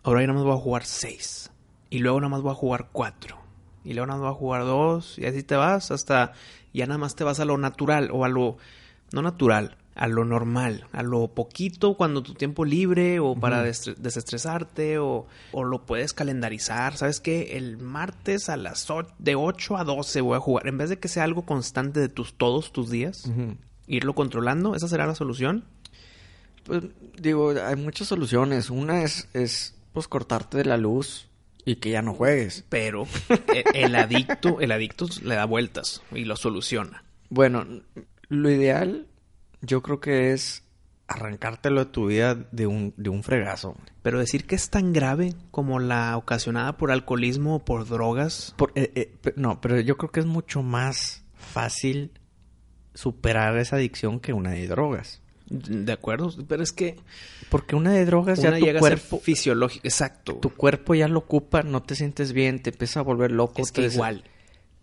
ahora 0.04 0.20
ya 0.20 0.28
nada 0.28 0.38
más 0.38 0.44
voy 0.46 0.54
a 0.56 0.62
jugar 0.62 0.84
6, 0.84 1.50
y 1.90 1.98
luego 1.98 2.20
nada 2.20 2.28
más 2.30 2.42
voy 2.42 2.52
a 2.52 2.54
jugar 2.54 2.90
4, 2.92 3.36
y 3.84 3.94
luego 3.94 4.06
nada 4.06 4.20
más 4.20 4.28
voy 4.28 4.36
a 4.36 4.38
jugar 4.38 4.62
2, 4.62 5.18
y 5.18 5.26
así 5.26 5.42
te 5.42 5.56
vas 5.56 5.90
hasta, 5.90 6.32
ya 6.72 6.86
nada 6.86 6.98
más 6.98 7.16
te 7.16 7.24
vas 7.24 7.40
a 7.40 7.44
lo 7.44 7.58
natural, 7.58 8.10
o 8.12 8.24
a 8.24 8.28
lo, 8.28 8.56
no 9.12 9.20
natural, 9.20 9.76
a 9.94 10.08
lo 10.08 10.24
normal, 10.24 10.86
a 10.92 11.02
lo 11.02 11.28
poquito 11.28 11.96
cuando 11.96 12.22
tu 12.22 12.34
tiempo 12.34 12.64
libre 12.64 13.20
o 13.20 13.34
para 13.36 13.62
desestresarte 13.62 14.98
o, 14.98 15.26
o 15.52 15.64
lo 15.64 15.86
puedes 15.86 16.12
calendarizar. 16.12 16.96
¿Sabes 16.96 17.20
qué? 17.20 17.56
El 17.56 17.78
martes 17.78 18.48
a 18.48 18.56
las 18.56 18.86
de 19.18 19.34
8 19.36 19.76
a 19.76 19.84
12 19.84 20.20
voy 20.20 20.36
a 20.36 20.40
jugar. 20.40 20.66
En 20.66 20.78
vez 20.78 20.90
de 20.90 20.98
que 20.98 21.08
sea 21.08 21.24
algo 21.24 21.42
constante 21.42 22.00
de 22.00 22.08
tus 22.08 22.34
todos 22.34 22.72
tus 22.72 22.90
días, 22.90 23.30
irlo 23.86 24.14
controlando, 24.14 24.74
esa 24.74 24.88
será 24.88 25.06
la 25.06 25.14
solución. 25.14 25.64
Pues 26.64 26.82
digo, 27.20 27.50
hay 27.50 27.76
muchas 27.76 28.08
soluciones. 28.08 28.70
Una 28.70 29.02
es, 29.02 29.28
es 29.34 29.74
pues 29.92 30.08
cortarte 30.08 30.58
de 30.58 30.64
la 30.64 30.76
luz 30.76 31.28
y 31.64 31.76
que 31.76 31.90
ya 31.90 32.02
no 32.02 32.14
juegues. 32.14 32.64
Pero 32.68 33.06
e- 33.52 33.64
el 33.74 33.94
adicto, 33.94 34.60
el 34.60 34.72
adicto 34.72 35.06
le 35.22 35.34
da 35.36 35.44
vueltas 35.44 36.02
y 36.12 36.24
lo 36.24 36.36
soluciona. 36.36 37.04
Bueno, 37.28 37.64
lo 38.28 38.50
ideal 38.50 39.06
yo 39.66 39.82
creo 39.82 40.00
que 40.00 40.32
es 40.32 40.62
arrancártelo 41.06 41.84
de 41.84 41.90
tu 41.90 42.06
vida 42.06 42.34
de 42.34 42.66
un, 42.66 42.94
de 42.96 43.10
un 43.10 43.22
fregazo. 43.22 43.76
Pero 44.02 44.18
decir 44.18 44.46
que 44.46 44.54
es 44.54 44.70
tan 44.70 44.92
grave 44.92 45.34
como 45.50 45.78
la 45.78 46.16
ocasionada 46.16 46.76
por 46.78 46.90
alcoholismo 46.90 47.56
o 47.56 47.64
por 47.64 47.86
drogas, 47.86 48.54
Por- 48.56 48.72
eh, 48.74 48.90
eh, 48.94 49.32
no, 49.36 49.60
pero 49.60 49.78
yo 49.80 49.96
creo 49.98 50.10
que 50.10 50.20
es 50.20 50.26
mucho 50.26 50.62
más 50.62 51.22
fácil 51.34 52.10
superar 52.94 53.56
esa 53.58 53.76
adicción 53.76 54.20
que 54.20 54.32
una 54.32 54.50
de 54.50 54.66
drogas. 54.66 55.20
de 55.50 55.92
acuerdo, 55.92 56.30
pero 56.48 56.62
es 56.62 56.72
que 56.72 56.96
Porque 57.50 57.76
una 57.76 57.92
de 57.92 58.04
drogas 58.06 58.38
una 58.38 58.52
ya 58.52 58.58
tu 58.58 58.64
llega 58.64 58.80
a 58.80 58.82
ser 58.82 58.98
fisiológica, 58.98 59.86
exacto. 59.86 60.34
tu 60.36 60.50
cuerpo 60.50 60.94
ya 60.94 61.06
lo 61.08 61.18
ocupa, 61.18 61.62
no 61.62 61.82
te 61.82 61.96
sientes 61.96 62.32
bien, 62.32 62.62
te 62.62 62.70
empieza 62.70 63.00
a 63.00 63.02
volver 63.02 63.30
loco. 63.30 63.60
es 63.60 63.72
que 63.72 63.82
igual. 63.86 64.24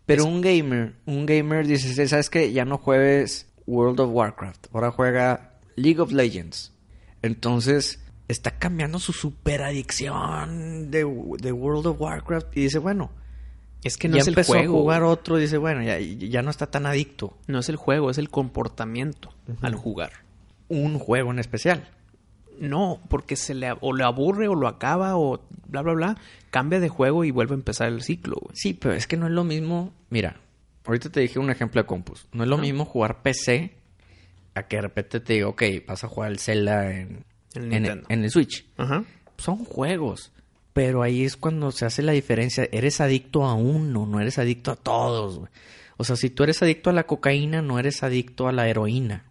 Pero 0.06 0.26
un 0.26 0.42
gamer, 0.42 0.94
un 1.06 1.26
gamer 1.26 1.66
dice, 1.66 2.08
¿sabes 2.08 2.30
qué? 2.30 2.52
Ya 2.54 2.66
no 2.66 2.78
juegues 2.78 3.48
World 3.68 4.00
of 4.00 4.10
Warcraft, 4.14 4.68
ahora 4.74 4.92
juega 4.92 5.54
League 5.76 6.00
of 6.00 6.12
Legends. 6.12 6.74
Entonces, 7.22 8.00
está 8.28 8.52
cambiando 8.58 9.00
su 9.00 9.14
super 9.14 9.62
adicción 9.62 10.90
de, 10.92 11.00
de 11.40 11.52
World 11.52 11.88
of 11.88 12.02
Warcraft 12.02 12.56
y 12.58 12.62
dice, 12.64 12.80
bueno, 12.80 13.12
Es 13.84 13.98
que 13.98 14.08
no 14.08 14.16
ya 14.16 14.22
es 14.22 14.28
el 14.28 14.34
empezó 14.34 14.54
juego. 14.54 14.78
a 14.78 14.82
jugar 14.82 15.04
otro 15.04 15.38
y 15.38 15.42
dice, 15.42 15.58
bueno, 15.58 15.82
ya, 15.84 16.00
ya 16.00 16.42
no 16.42 16.50
está 16.50 16.68
tan 16.68 16.86
adicto. 16.86 17.38
No 17.48 17.60
es 17.60 17.70
el 17.70 17.76
juego, 17.76 18.10
es 18.10 18.18
el 18.18 18.30
comportamiento 18.30 19.34
al 19.62 19.76
jugar. 19.76 20.12
Un 20.68 21.00
juego 21.00 21.32
en 21.32 21.40
especial. 21.40 21.90
No, 22.60 23.00
porque 23.10 23.36
se 23.36 23.56
le 23.56 23.74
o 23.82 23.94
le 23.94 24.04
aburre 24.04 24.48
o 24.48 24.56
lo 24.56 24.68
acaba 24.68 25.18
o 25.18 25.42
bla 25.68 25.82
bla 25.82 25.94
bla, 25.94 26.18
cambia 26.52 26.80
de 26.80 26.90
juego 26.90 27.24
y 27.24 27.32
vuelve 27.32 27.54
a 27.54 27.58
empezar 27.58 27.88
el 27.88 28.04
ciclo, 28.04 28.38
güey. 28.40 28.56
Sí, 28.56 28.74
pero 28.76 28.94
es 28.94 29.08
que 29.08 29.18
no 29.18 29.26
es 29.26 29.32
lo 29.32 29.44
mismo. 29.44 29.92
Mira, 30.12 30.38
ahorita 30.86 31.10
te 31.10 31.20
dije 31.22 31.40
un 31.40 31.50
ejemplo 31.50 31.82
de 31.82 31.88
compus. 31.88 32.28
No 32.32 32.44
es 32.44 32.50
lo 32.50 32.58
mismo 32.58 32.86
jugar 32.86 33.22
PC 33.22 33.76
a 34.54 34.64
que 34.68 34.78
de 34.78 34.82
repente 34.82 35.20
te 35.20 35.34
diga, 35.34 35.48
ok, 35.48 35.64
vas 35.88 36.04
a 36.04 36.08
jugar 36.08 36.32
el 36.32 36.40
Zelda 36.40 36.92
en, 36.92 37.26
el 37.56 38.30
Switch. 38.32 38.66
Ajá. 38.78 39.04
Son 39.38 39.64
juegos. 39.66 40.32
Pero 40.74 41.04
ahí 41.04 41.26
es 41.26 41.36
cuando 41.36 41.72
se 41.72 41.86
hace 41.86 42.02
la 42.02 42.14
diferencia. 42.14 42.68
Eres 42.72 43.02
adicto 43.02 43.46
a 43.46 43.54
uno, 43.56 44.06
no 44.06 44.20
eres 44.22 44.38
adicto 44.40 44.72
a 44.72 44.76
todos. 44.76 45.42
O 45.98 46.04
sea, 46.04 46.16
si 46.16 46.30
tú 46.30 46.44
eres 46.44 46.62
adicto 46.64 46.90
a 46.90 46.94
la 46.94 47.04
cocaína, 47.06 47.62
no 47.62 47.78
eres 47.78 48.04
adicto 48.04 48.48
a 48.48 48.52
la 48.54 48.68
heroína. 48.70 49.26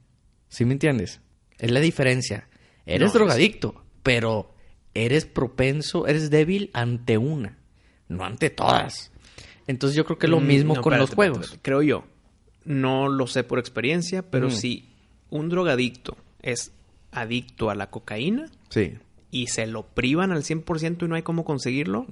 ¿Sí 0.49 0.65
me 0.65 0.73
entiendes? 0.73 1.21
Es 1.59 1.71
la 1.71 1.81
diferencia. 1.81 2.49
Eres 2.87 3.01
No, 3.01 3.07
es- 3.07 3.13
drogadicto, 3.15 3.83
pero 4.03 4.53
eres 4.95 5.25
propenso, 5.25 6.07
eres 6.07 6.29
débil 6.31 6.71
ante 6.75 7.17
una, 7.19 7.57
no 8.09 8.25
ante 8.25 8.51
todas. 8.51 9.13
Entonces 9.71 9.97
yo 9.97 10.05
creo 10.05 10.19
que 10.19 10.27
es 10.27 10.31
lo 10.31 10.41
Mm, 10.41 10.47
mismo 10.47 10.75
no, 10.75 10.83
con 10.83 10.93
espérate, 10.93 11.11
los 11.11 11.15
juegos. 11.15 11.39
espérate. 11.41 11.63
Creo 11.63 11.83
yo. 11.83 12.05
No 12.65 13.09
lo 13.09 13.27
sé 13.27 13.45
por 13.45 13.59
experiencia, 13.59 14.23
pero 14.31 14.49
Mm. 14.49 14.53
si 14.53 14.89
un 15.31 15.49
drogadicto 15.49 16.17
es 16.43 16.73
adicto 17.13 17.71
a 17.71 17.75
la 17.75 17.89
cocaína 17.91 18.47
Sí. 18.69 18.95
y 19.31 19.47
se 19.49 19.67
lo 19.67 19.83
privan 19.85 20.33
al 20.33 20.43
100% 20.45 21.07
y 21.07 21.09
no 21.09 21.15
hay 21.15 21.23
cómo 21.23 21.45
conseguirlo, 21.45 22.07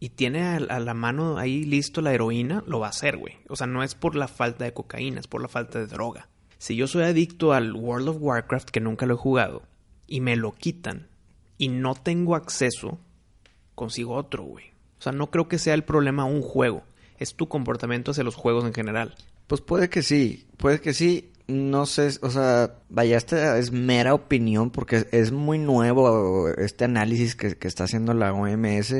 y 0.00 0.08
tiene 0.10 0.42
a, 0.42 0.56
a 0.56 0.80
la 0.80 0.94
mano 0.94 1.38
ahí 1.38 1.64
listo 1.64 2.00
la 2.00 2.12
heroína, 2.12 2.64
lo 2.66 2.80
va 2.80 2.86
a 2.88 2.90
hacer, 2.90 3.16
güey. 3.18 3.34
O 3.48 3.54
sea, 3.56 3.66
no 3.68 3.82
es 3.84 3.94
por 3.94 4.16
la 4.16 4.26
falta 4.28 4.64
de 4.64 4.72
cocaína, 4.72 5.20
es 5.20 5.28
por 5.28 5.40
la 5.42 5.48
falta 5.48 5.78
de 5.78 5.86
droga. 5.86 6.28
Si 6.58 6.74
yo 6.76 6.86
soy 6.88 7.04
adicto 7.04 7.52
al 7.52 7.72
World 7.74 8.08
of 8.08 8.16
Warcraft, 8.20 8.70
que 8.70 8.80
nunca 8.80 9.06
lo 9.06 9.14
he 9.14 9.16
jugado, 9.18 9.62
y 10.08 10.20
me 10.20 10.36
lo 10.36 10.52
quitan, 10.52 11.06
y 11.58 11.68
no 11.68 11.94
tengo 11.94 12.34
acceso, 12.34 12.98
consigo 13.74 14.14
otro, 14.14 14.42
güey. 14.44 14.71
O 15.02 15.04
sea, 15.04 15.10
no 15.10 15.32
creo 15.32 15.48
que 15.48 15.58
sea 15.58 15.74
el 15.74 15.82
problema 15.82 16.24
un 16.24 16.42
juego. 16.42 16.84
Es 17.18 17.34
tu 17.34 17.48
comportamiento 17.48 18.12
hacia 18.12 18.22
los 18.22 18.36
juegos 18.36 18.64
en 18.64 18.72
general. 18.72 19.16
Pues 19.48 19.60
puede 19.60 19.90
que 19.90 20.00
sí, 20.00 20.46
puede 20.58 20.80
que 20.80 20.94
sí. 20.94 21.32
No 21.48 21.86
sé, 21.86 22.10
o 22.22 22.30
sea, 22.30 22.76
vaya, 22.88 23.16
esta 23.16 23.58
es 23.58 23.72
mera 23.72 24.14
opinión 24.14 24.70
porque 24.70 25.08
es 25.10 25.32
muy 25.32 25.58
nuevo 25.58 26.50
este 26.50 26.84
análisis 26.84 27.34
que, 27.34 27.56
que 27.56 27.66
está 27.66 27.82
haciendo 27.82 28.14
la 28.14 28.32
OMS. 28.32 28.94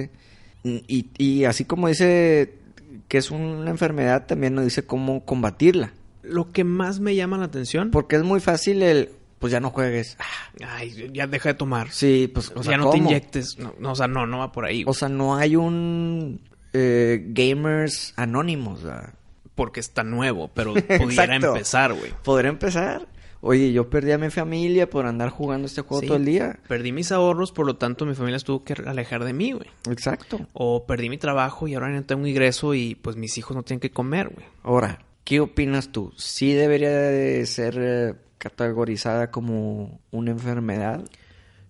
Y, 0.64 1.06
y 1.18 1.44
así 1.44 1.66
como 1.66 1.86
dice 1.86 2.58
que 3.06 3.18
es 3.18 3.30
una 3.30 3.70
enfermedad, 3.70 4.26
también 4.26 4.56
nos 4.56 4.64
dice 4.64 4.84
cómo 4.84 5.24
combatirla. 5.24 5.92
Lo 6.24 6.50
que 6.50 6.64
más 6.64 6.98
me 6.98 7.14
llama 7.14 7.38
la 7.38 7.44
atención... 7.44 7.92
Porque 7.92 8.16
es 8.16 8.24
muy 8.24 8.40
fácil 8.40 8.82
el, 8.82 9.10
pues 9.42 9.52
ya 9.52 9.60
no 9.60 9.68
juegues. 9.68 10.16
Ay, 10.64 11.10
ya 11.12 11.26
deja 11.26 11.50
de 11.50 11.54
tomar. 11.54 11.90
Sí, 11.90 12.30
pues, 12.32 12.50
o 12.56 12.62
sea, 12.62 12.72
ya 12.72 12.78
no 12.78 12.88
te 12.90 12.96
inyectes. 12.96 13.58
No, 13.58 13.74
no, 13.78 13.92
o 13.92 13.94
sea, 13.94 14.08
no, 14.08 14.26
no 14.26 14.38
va 14.38 14.52
por 14.52 14.64
ahí. 14.64 14.84
O 14.86 14.94
sea, 14.94 15.10
no 15.10 15.36
hay 15.36 15.56
un 15.56 16.40
eh, 16.72 17.22
gamers 17.28 18.14
anónimos. 18.16 18.82
¿verdad? 18.82 19.12
porque 19.54 19.80
está 19.80 20.02
nuevo, 20.02 20.48
pero 20.54 20.72
pudiera 20.98 21.36
empezar, 21.36 21.92
güey. 21.92 22.12
Poder 22.24 22.46
empezar. 22.46 23.06
Oye, 23.42 23.72
yo 23.72 23.90
perdí 23.90 24.12
a 24.12 24.18
mi 24.18 24.30
familia 24.30 24.88
por 24.88 25.04
andar 25.04 25.28
jugando 25.28 25.66
este 25.66 25.82
juego 25.82 26.00
Sí. 26.00 26.06
todo 26.06 26.16
el 26.16 26.24
día. 26.24 26.58
Perdí 26.68 26.92
mis 26.92 27.10
ahorros, 27.12 27.50
por 27.52 27.66
lo 27.66 27.76
tanto 27.76 28.06
mi 28.06 28.14
familia 28.14 28.38
se 28.38 28.46
tuvo 28.46 28.64
que 28.64 28.72
alejar 28.86 29.24
de 29.24 29.32
mí, 29.32 29.52
güey. 29.52 29.66
Exacto. 29.90 30.46
O 30.52 30.86
perdí 30.86 31.10
mi 31.10 31.18
trabajo 31.18 31.66
y 31.68 31.74
ahora 31.74 31.88
no 31.90 32.02
tengo 32.04 32.26
ingreso 32.26 32.72
y 32.74 32.94
pues 32.94 33.16
mis 33.16 33.36
hijos 33.38 33.56
no 33.56 33.62
tienen 33.64 33.80
que 33.80 33.90
comer, 33.90 34.28
güey. 34.28 34.46
Ahora, 34.62 35.04
¿qué 35.24 35.40
opinas 35.40 35.90
tú? 35.90 36.12
¿Sí 36.16 36.52
debería 36.54 36.90
de 36.90 37.44
ser 37.46 37.74
eh, 37.78 38.14
categorizada 38.42 39.30
como 39.30 40.00
una 40.10 40.32
enfermedad? 40.32 41.04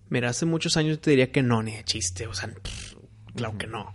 Mira, 0.09 0.29
hace 0.29 0.47
muchos 0.47 0.75
años 0.75 0.99
te 0.99 1.11
diría 1.11 1.31
que 1.31 1.43
no, 1.43 1.61
ni 1.61 1.75
de 1.75 1.83
chiste, 1.83 2.25
o 2.25 2.33
sea, 2.33 2.49
pff, 2.49 2.95
claro 3.35 3.57
que 3.59 3.67
no. 3.67 3.93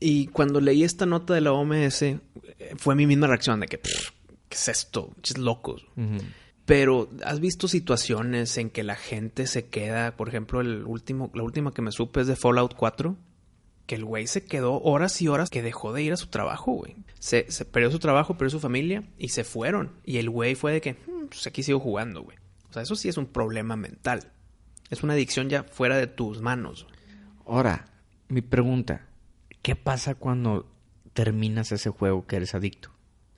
Y 0.00 0.26
cuando 0.26 0.60
leí 0.60 0.82
esta 0.82 1.06
nota 1.06 1.34
de 1.34 1.40
la 1.40 1.52
OMS, 1.52 2.02
eh, 2.02 2.18
fue 2.76 2.96
mi 2.96 3.06
misma 3.06 3.28
reacción 3.28 3.60
de 3.60 3.68
que, 3.68 3.78
pff, 3.78 4.10
¿qué 4.48 4.56
es 4.56 4.68
esto? 4.68 5.12
Chis 5.22 5.38
locos. 5.38 5.86
Pero 6.64 7.10
has 7.24 7.38
visto 7.38 7.68
situaciones 7.68 8.58
en 8.58 8.70
que 8.70 8.82
la 8.82 8.96
gente 8.96 9.46
se 9.46 9.66
queda, 9.66 10.16
por 10.16 10.28
ejemplo, 10.28 10.60
el 10.60 10.84
último, 10.84 11.30
la 11.32 11.44
última 11.44 11.72
que 11.72 11.82
me 11.82 11.92
supe 11.92 12.22
es 12.22 12.26
de 12.26 12.34
Fallout 12.34 12.74
4, 12.74 13.16
que 13.86 13.94
el 13.96 14.04
güey 14.04 14.26
se 14.26 14.44
quedó 14.44 14.80
horas 14.82 15.20
y 15.20 15.28
horas 15.28 15.50
que 15.50 15.62
dejó 15.62 15.92
de 15.92 16.02
ir 16.02 16.12
a 16.12 16.16
su 16.16 16.28
trabajo, 16.28 16.72
güey. 16.72 16.96
Se, 17.18 17.50
se 17.50 17.64
perdió 17.64 17.90
su 17.90 17.98
trabajo, 17.98 18.38
perdió 18.38 18.50
su 18.50 18.60
familia 18.60 19.02
y 19.18 19.28
se 19.28 19.44
fueron. 19.44 19.92
Y 20.04 20.16
el 20.18 20.30
güey 20.30 20.54
fue 20.54 20.72
de 20.72 20.80
que, 20.80 20.92
"Hmm, 20.94 21.26
pues 21.28 21.46
aquí 21.46 21.62
sigo 21.62 21.80
jugando, 21.80 22.22
güey. 22.22 22.36
O 22.70 22.72
sea, 22.72 22.82
eso 22.82 22.96
sí 22.96 23.08
es 23.08 23.16
un 23.18 23.26
problema 23.26 23.76
mental. 23.76 24.32
Es 24.90 25.02
una 25.02 25.12
adicción 25.14 25.48
ya 25.48 25.62
fuera 25.64 25.96
de 25.96 26.06
tus 26.06 26.40
manos. 26.40 26.86
Ahora, 27.46 27.86
mi 28.28 28.40
pregunta, 28.40 29.06
¿qué 29.62 29.76
pasa 29.76 30.14
cuando 30.14 30.70
terminas 31.12 31.70
ese 31.72 31.90
juego 31.90 32.26
que 32.26 32.36
eres 32.36 32.54
adicto? 32.54 32.90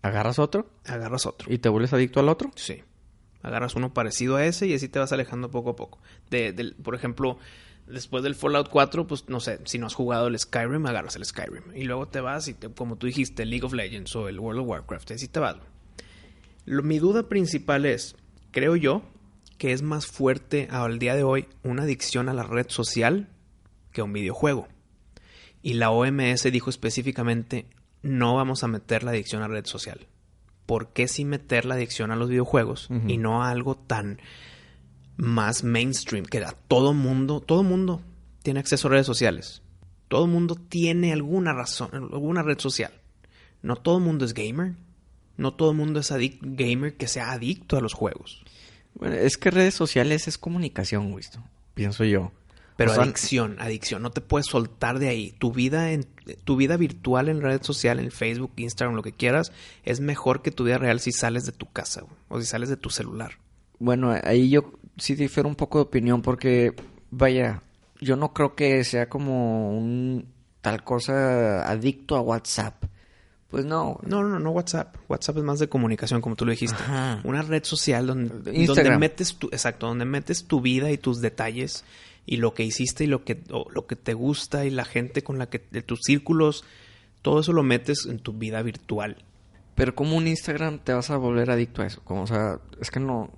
¿Agarras 0.03 0.39
otro 0.39 0.71
Agarras 0.85 1.27
otro. 1.27 1.53
y 1.53 1.59
te 1.59 1.69
vuelves 1.69 1.93
adicto 1.93 2.21
al 2.21 2.29
otro? 2.29 2.51
Sí. 2.55 2.83
Agarras 3.43 3.75
uno 3.75 3.93
parecido 3.93 4.37
a 4.37 4.45
ese 4.47 4.67
y 4.67 4.75
así 4.75 4.89
te 4.89 4.99
vas 4.99 5.13
alejando 5.13 5.51
poco 5.51 5.71
a 5.71 5.77
poco. 5.77 5.99
De, 6.31 6.53
del- 6.53 6.75
por 6.77 6.95
ejemplo, 6.95 7.39
después 7.87 8.23
del 8.23 8.35
Fallout 8.35 8.69
4, 8.69 9.07
pues 9.07 9.29
no 9.29 9.41
sé, 9.41 9.61
si 9.65 9.79
no 9.79 9.87
has 9.87 9.95
jugado 9.95 10.27
el 10.29 10.39
Skyrim, 10.39 10.85
agarras 10.87 11.17
el 11.17 11.25
Skyrim. 11.25 11.63
Y 11.75 11.85
luego 11.85 12.09
te 12.09 12.21
vas 12.21 12.49
y, 12.49 12.55
te- 12.55 12.69
como 12.71 12.97
tú 12.97 13.07
dijiste, 13.07 13.43
el 13.45 13.51
League 13.51 13.65
of 13.65 13.73
Legends 13.73 14.15
o 14.17 14.29
el 14.29 14.39
World 14.41 14.61
of 14.61 14.69
Warcraft, 14.69 15.13
así 15.13 15.29
te 15.29 15.41
vas. 15.41 15.57
Lo- 16.65 16.83
mi 16.83 16.99
duda 16.99 17.29
principal 17.29 17.87
es, 17.87 18.17
creo 18.51 18.77
yo, 18.77 19.03
que 19.59 19.73
es 19.73 19.83
más 19.83 20.07
fuerte 20.07 20.69
al 20.71 20.99
día 20.99 21.15
de 21.15 21.23
hoy 21.23 21.47
una 21.63 21.85
adicción 21.85 22.29
a 22.29 22.35
la 22.35 22.43
red 22.43 22.67
social 22.69 23.29
que 23.93 24.03
un 24.03 24.13
videojuego. 24.13 24.69
Y 25.63 25.75
la 25.75 25.91
OMS 25.91 26.43
dijo 26.53 26.69
específicamente, 26.71 27.67
no 28.03 28.35
vamos 28.35 28.63
a 28.63 28.69
meter 28.69 29.03
la 29.03 29.11
adicción 29.13 29.43
a 29.43 29.49
red 29.49 29.65
social. 29.65 30.07
¿Por 30.67 30.93
qué 30.93 31.09
sí 31.09 31.25
meter 31.25 31.65
la 31.65 31.75
adicción 31.77 32.11
a 32.11 32.17
los 32.17 32.29
videojuegos 32.29 32.89
y 33.09 33.17
no 33.19 33.43
a 33.43 33.51
algo 33.51 33.77
tan 33.77 34.21
más 35.17 35.65
mainstream 35.65 36.25
que 36.25 36.39
a 36.39 36.53
todo 36.53 36.93
mundo, 36.93 37.41
todo 37.41 37.63
mundo 37.63 38.03
tiene 38.43 38.61
acceso 38.61 38.89
a 38.89 38.93
redes 38.93 39.07
sociales. 39.07 39.63
Todo 40.09 40.27
mundo 40.27 40.55
tiene 40.55 41.13
alguna 41.13 41.53
razón, 41.53 41.91
alguna 41.93 42.43
red 42.43 42.59
social. 42.59 42.93
No 43.63 43.77
todo 43.77 43.99
mundo 43.99 44.25
es 44.25 44.35
gamer. 44.35 44.75
No 45.37 45.55
todo 45.55 45.75
mundo 45.75 46.01
es 46.01 46.13
gamer 46.41 46.97
que 46.97 47.09
sea 47.09 47.33
adicto 47.33 47.77
a 47.77 47.81
los 47.81 47.93
juegos. 47.93 48.45
Bueno, 48.95 49.17
es 49.17 49.37
que 49.37 49.51
redes 49.51 49.75
sociales 49.75 50.29
es 50.29 50.39
comunicación, 50.39 51.11
güey. 51.11 51.25
Pienso 51.75 52.05
yo. 52.05 52.33
Pero 52.77 52.93
O 52.93 52.95
sea, 52.95 53.05
adicción, 53.05 53.57
adicción, 53.59 54.03
no 54.03 54.11
te 54.11 54.21
puedes 54.21 54.47
soltar 54.47 54.99
de 54.99 55.09
ahí. 55.09 55.35
Tu 55.39 55.51
vida 55.51 55.93
en 55.93 56.05
tu 56.45 56.57
vida 56.57 56.77
virtual 56.77 57.29
en 57.29 57.41
red 57.41 57.63
social, 57.63 57.99
en 57.99 58.11
Facebook, 58.11 58.53
Instagram, 58.57 58.97
lo 58.97 59.03
que 59.03 59.13
quieras, 59.13 59.53
es 59.85 60.01
mejor 60.01 60.43
que 60.43 60.51
tu 60.51 60.65
vida 60.65 60.79
real 60.79 61.01
si 61.01 61.13
sales 61.13 61.47
de 61.47 61.53
tu 61.53 61.71
casa 61.71 62.05
o 62.29 62.41
si 62.41 62.47
sales 62.47 62.69
de 62.69 62.77
tu 62.77 62.91
celular. 62.91 63.39
Bueno, 63.79 64.15
ahí 64.25 64.51
yo 64.51 64.73
sí 64.97 65.15
difiero 65.15 65.49
un 65.49 65.55
poco 65.55 65.79
de 65.79 65.83
opinión 65.83 66.23
porque, 66.23 66.75
vaya, 67.11 67.63
yo 68.01 68.17
no 68.17 68.33
creo 68.33 68.55
que 68.55 68.85
sea 68.85 69.09
como 69.09 69.77
un 69.77 70.27
tal 70.61 70.83
cosa 70.85 71.69
adicto 71.69 72.17
a 72.17 72.21
WhatsApp. 72.21 72.85
Pues 73.49 73.65
no. 73.65 74.01
No, 74.03 74.23
no, 74.25 74.39
no 74.39 74.51
WhatsApp. 74.51 74.97
WhatsApp 75.09 75.39
es 75.39 75.45
más 75.45 75.59
de 75.59 75.69
comunicación, 75.69 76.21
como 76.21 76.37
tú 76.37 76.45
lo 76.45 76.51
dijiste. 76.51 76.77
Ajá. 76.77 77.21
Una 77.25 77.43
red 77.43 77.65
social 77.65 78.07
donde, 78.07 78.67
donde 78.67 78.99
metes 78.99 79.37
tu, 79.37 79.47
exacto, 79.49 79.87
donde 79.87 80.05
metes 80.05 80.45
tu 80.45 80.61
vida 80.61 80.91
y 80.91 80.99
tus 80.99 81.21
detalles 81.21 81.85
y 82.27 82.39
lo 82.39 82.55
que 82.55 82.65
hiciste 82.65 83.05
y 83.05 83.07
lo 83.07 83.25
que, 83.25 83.41
lo 83.49 83.87
que 83.87 83.95
te 83.95 84.15
gusta 84.15 84.67
y 84.67 84.71
la 84.71 84.85
gente 84.85 85.23
con 85.23 85.39
la 85.39 85.47
que, 85.49 85.65
de 85.71 85.83
tus 85.83 86.01
círculos, 86.03 86.65
todo 87.23 87.41
eso 87.41 87.53
lo 87.53 87.63
metes 87.63 88.07
en 88.07 88.19
tu 88.19 88.33
vida 88.33 88.61
virtual. 88.63 89.17
Pero 89.77 89.95
como 89.95 90.17
un 90.17 90.27
Instagram 90.27 90.81
te 90.81 90.93
vas 90.93 91.11
a 91.11 91.17
volver 91.17 91.51
adicto 91.51 91.83
a 91.83 91.87
eso. 91.87 92.01
Como, 92.03 92.23
o 92.23 92.27
sea, 92.27 92.59
es 92.81 92.91
que 92.91 92.99
no. 92.99 93.31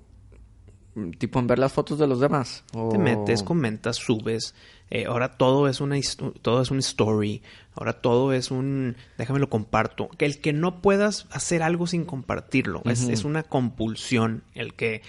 Tipo 1.17 1.39
en 1.39 1.47
ver 1.47 1.59
las 1.59 1.71
fotos 1.71 1.97
de 1.99 2.07
los 2.07 2.19
demás. 2.19 2.63
O... 2.73 2.89
Te 2.89 2.97
metes, 2.97 3.43
comentas, 3.43 3.95
subes. 3.97 4.53
Eh, 4.91 5.05
ahora 5.05 5.37
todo 5.37 5.67
es 5.67 5.81
una 5.81 5.97
todo 6.41 6.61
es 6.61 6.71
un 6.71 6.79
story. 6.79 7.41
Ahora 7.75 7.93
todo 8.01 8.33
es 8.33 8.49
un 8.51 8.97
déjame 9.17 9.39
lo 9.39 9.49
comparto. 9.49 10.09
Que 10.09 10.25
el 10.25 10.39
que 10.41 10.51
no 10.51 10.81
puedas 10.81 11.27
hacer 11.31 11.61
algo 11.63 11.87
sin 11.87 12.05
compartirlo 12.05 12.81
es, 12.85 13.23
una 13.23 13.43
compulsión. 13.43 14.43
El 14.55 14.73
que 14.73 15.01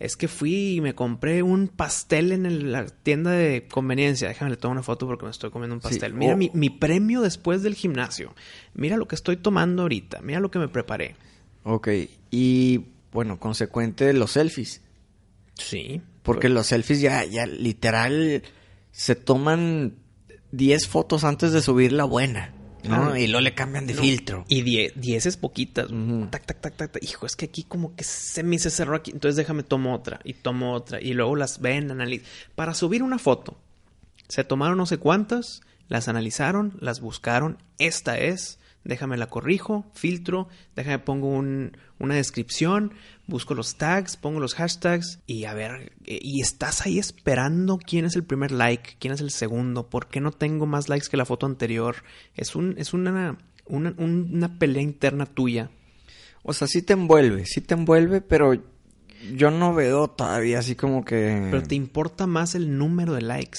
es 0.00 0.16
que 0.16 0.26
fui 0.26 0.74
y 0.76 0.80
me 0.80 0.94
compré 0.96 1.44
un 1.44 1.68
pastel 1.68 2.32
en 2.32 2.44
el- 2.44 2.72
la 2.72 2.86
tienda 2.86 3.30
de 3.30 3.68
conveniencia. 3.70 4.26
Déjame 4.28 4.50
le 4.50 4.56
tomo 4.56 4.72
una 4.72 4.82
foto 4.82 5.06
porque 5.06 5.24
me 5.24 5.30
estoy 5.30 5.50
comiendo 5.50 5.76
un 5.76 5.82
Sí, 5.82 5.88
pastel. 5.88 6.14
Mira 6.14 6.34
mi, 6.34 6.50
mi 6.52 6.70
premio 6.70 7.20
después 7.20 7.62
del 7.62 7.74
gimnasio. 7.76 8.34
Mira 8.74 8.96
lo 8.96 9.06
que 9.06 9.14
estoy 9.14 9.36
tomando 9.36 9.82
ahorita. 9.82 10.20
Mira 10.22 10.40
lo 10.40 10.50
que 10.50 10.58
me 10.58 10.66
preparé. 10.68 11.14
Ok. 11.62 11.88
Y 12.32 12.86
bueno, 13.12 13.38
consecuente 13.38 14.12
los 14.12 14.32
selfies. 14.32 14.82
Sí. 15.54 16.02
Porque 16.22 16.48
los 16.48 16.68
selfies 16.68 17.00
ya, 17.00 17.24
ya 17.24 17.46
literal 17.46 18.42
se 18.90 19.16
toman 19.16 19.96
10 20.52 20.88
fotos 20.88 21.24
antes 21.24 21.52
de 21.52 21.62
subir 21.62 21.92
la 21.92 22.04
buena. 22.04 22.54
¿no? 22.84 22.96
Claro. 22.96 23.16
Y 23.16 23.26
luego 23.26 23.40
le 23.40 23.54
cambian 23.54 23.86
de 23.86 23.94
No, 23.94 24.02
filtro. 24.02 24.44
Y 24.48 24.62
10 24.62 24.94
10 24.96 25.26
es 25.26 25.36
poquitas. 25.36 25.88
Tac, 26.30 26.46
tac, 26.46 26.60
tac, 26.60 26.76
tac. 26.76 27.02
Hijo, 27.02 27.26
es 27.26 27.36
que 27.36 27.46
aquí 27.46 27.64
como 27.64 27.94
que 27.94 28.04
se 28.04 28.42
me 28.42 28.58
se 28.58 28.70
cerró 28.70 28.96
aquí. 28.96 29.12
Entonces 29.12 29.36
déjame 29.36 29.62
tomo 29.62 29.94
otra 29.94 30.20
y 30.24 30.34
tomo 30.34 30.72
otra. 30.72 31.00
Y 31.00 31.14
luego 31.14 31.36
las 31.36 31.60
ven, 31.60 31.90
analizan. 31.90 32.26
Para 32.54 32.74
subir 32.74 33.02
una 33.02 33.18
foto, 33.18 33.58
se 34.28 34.44
tomaron 34.44 34.78
no 34.78 34.86
sé 34.86 34.98
cuántas, 34.98 35.62
las 35.88 36.08
analizaron, 36.08 36.76
las 36.80 37.00
buscaron. 37.00 37.58
Esta 37.78 38.18
es. 38.18 38.58
Déjame 38.84 39.16
la 39.16 39.28
corrijo, 39.28 39.84
filtro, 39.94 40.48
déjame 40.74 40.98
pongo 40.98 41.28
un- 41.28 41.76
una 42.00 42.16
descripción, 42.16 42.92
busco 43.28 43.54
los 43.54 43.76
tags, 43.76 44.16
pongo 44.16 44.40
los 44.40 44.54
hashtags 44.54 45.20
y 45.26 45.44
a 45.44 45.54
ver, 45.54 45.92
eh, 46.04 46.18
y 46.20 46.40
estás 46.40 46.84
ahí 46.84 46.98
esperando 46.98 47.78
quién 47.78 48.04
es 48.04 48.16
el 48.16 48.24
primer 48.24 48.50
like, 48.50 48.96
quién 48.98 49.14
es 49.14 49.20
el 49.20 49.30
segundo, 49.30 49.88
por 49.88 50.08
qué 50.08 50.20
no 50.20 50.32
tengo 50.32 50.66
más 50.66 50.88
likes 50.88 51.08
que 51.08 51.16
la 51.16 51.24
foto 51.24 51.46
anterior. 51.46 51.96
Es 52.34 52.56
un, 52.56 52.74
es 52.76 52.92
una, 52.92 53.38
una, 53.66 53.94
un- 53.98 54.30
una 54.34 54.58
pelea 54.58 54.82
interna 54.82 55.26
tuya. 55.26 55.70
O 56.42 56.52
sea, 56.52 56.66
sí 56.66 56.82
te 56.82 56.94
envuelve, 56.94 57.46
sí 57.46 57.60
te 57.60 57.74
envuelve, 57.74 58.20
pero 58.20 58.60
yo 59.36 59.52
no 59.52 59.72
veo 59.74 60.08
todavía 60.10 60.58
así 60.58 60.74
como 60.74 61.04
que... 61.04 61.46
Pero 61.52 61.62
te 61.62 61.76
importa 61.76 62.26
más 62.26 62.56
el 62.56 62.76
número 62.76 63.12
de 63.14 63.22
likes. 63.22 63.58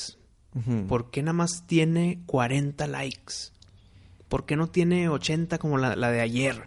¿Por 0.88 1.09
qué 1.09 1.21
nada 1.24 1.32
más 1.34 1.63
tiene 1.65 2.21
40 2.26 2.86
likes? 2.88 3.53
¿Por 4.34 4.48
qué 4.48 4.56
no 4.56 4.66
tiene 4.66 5.10
80 5.10 5.60
como 5.60 5.78
la, 5.78 5.96
la 5.96 6.10
de 6.10 6.20
ayer? 6.22 6.64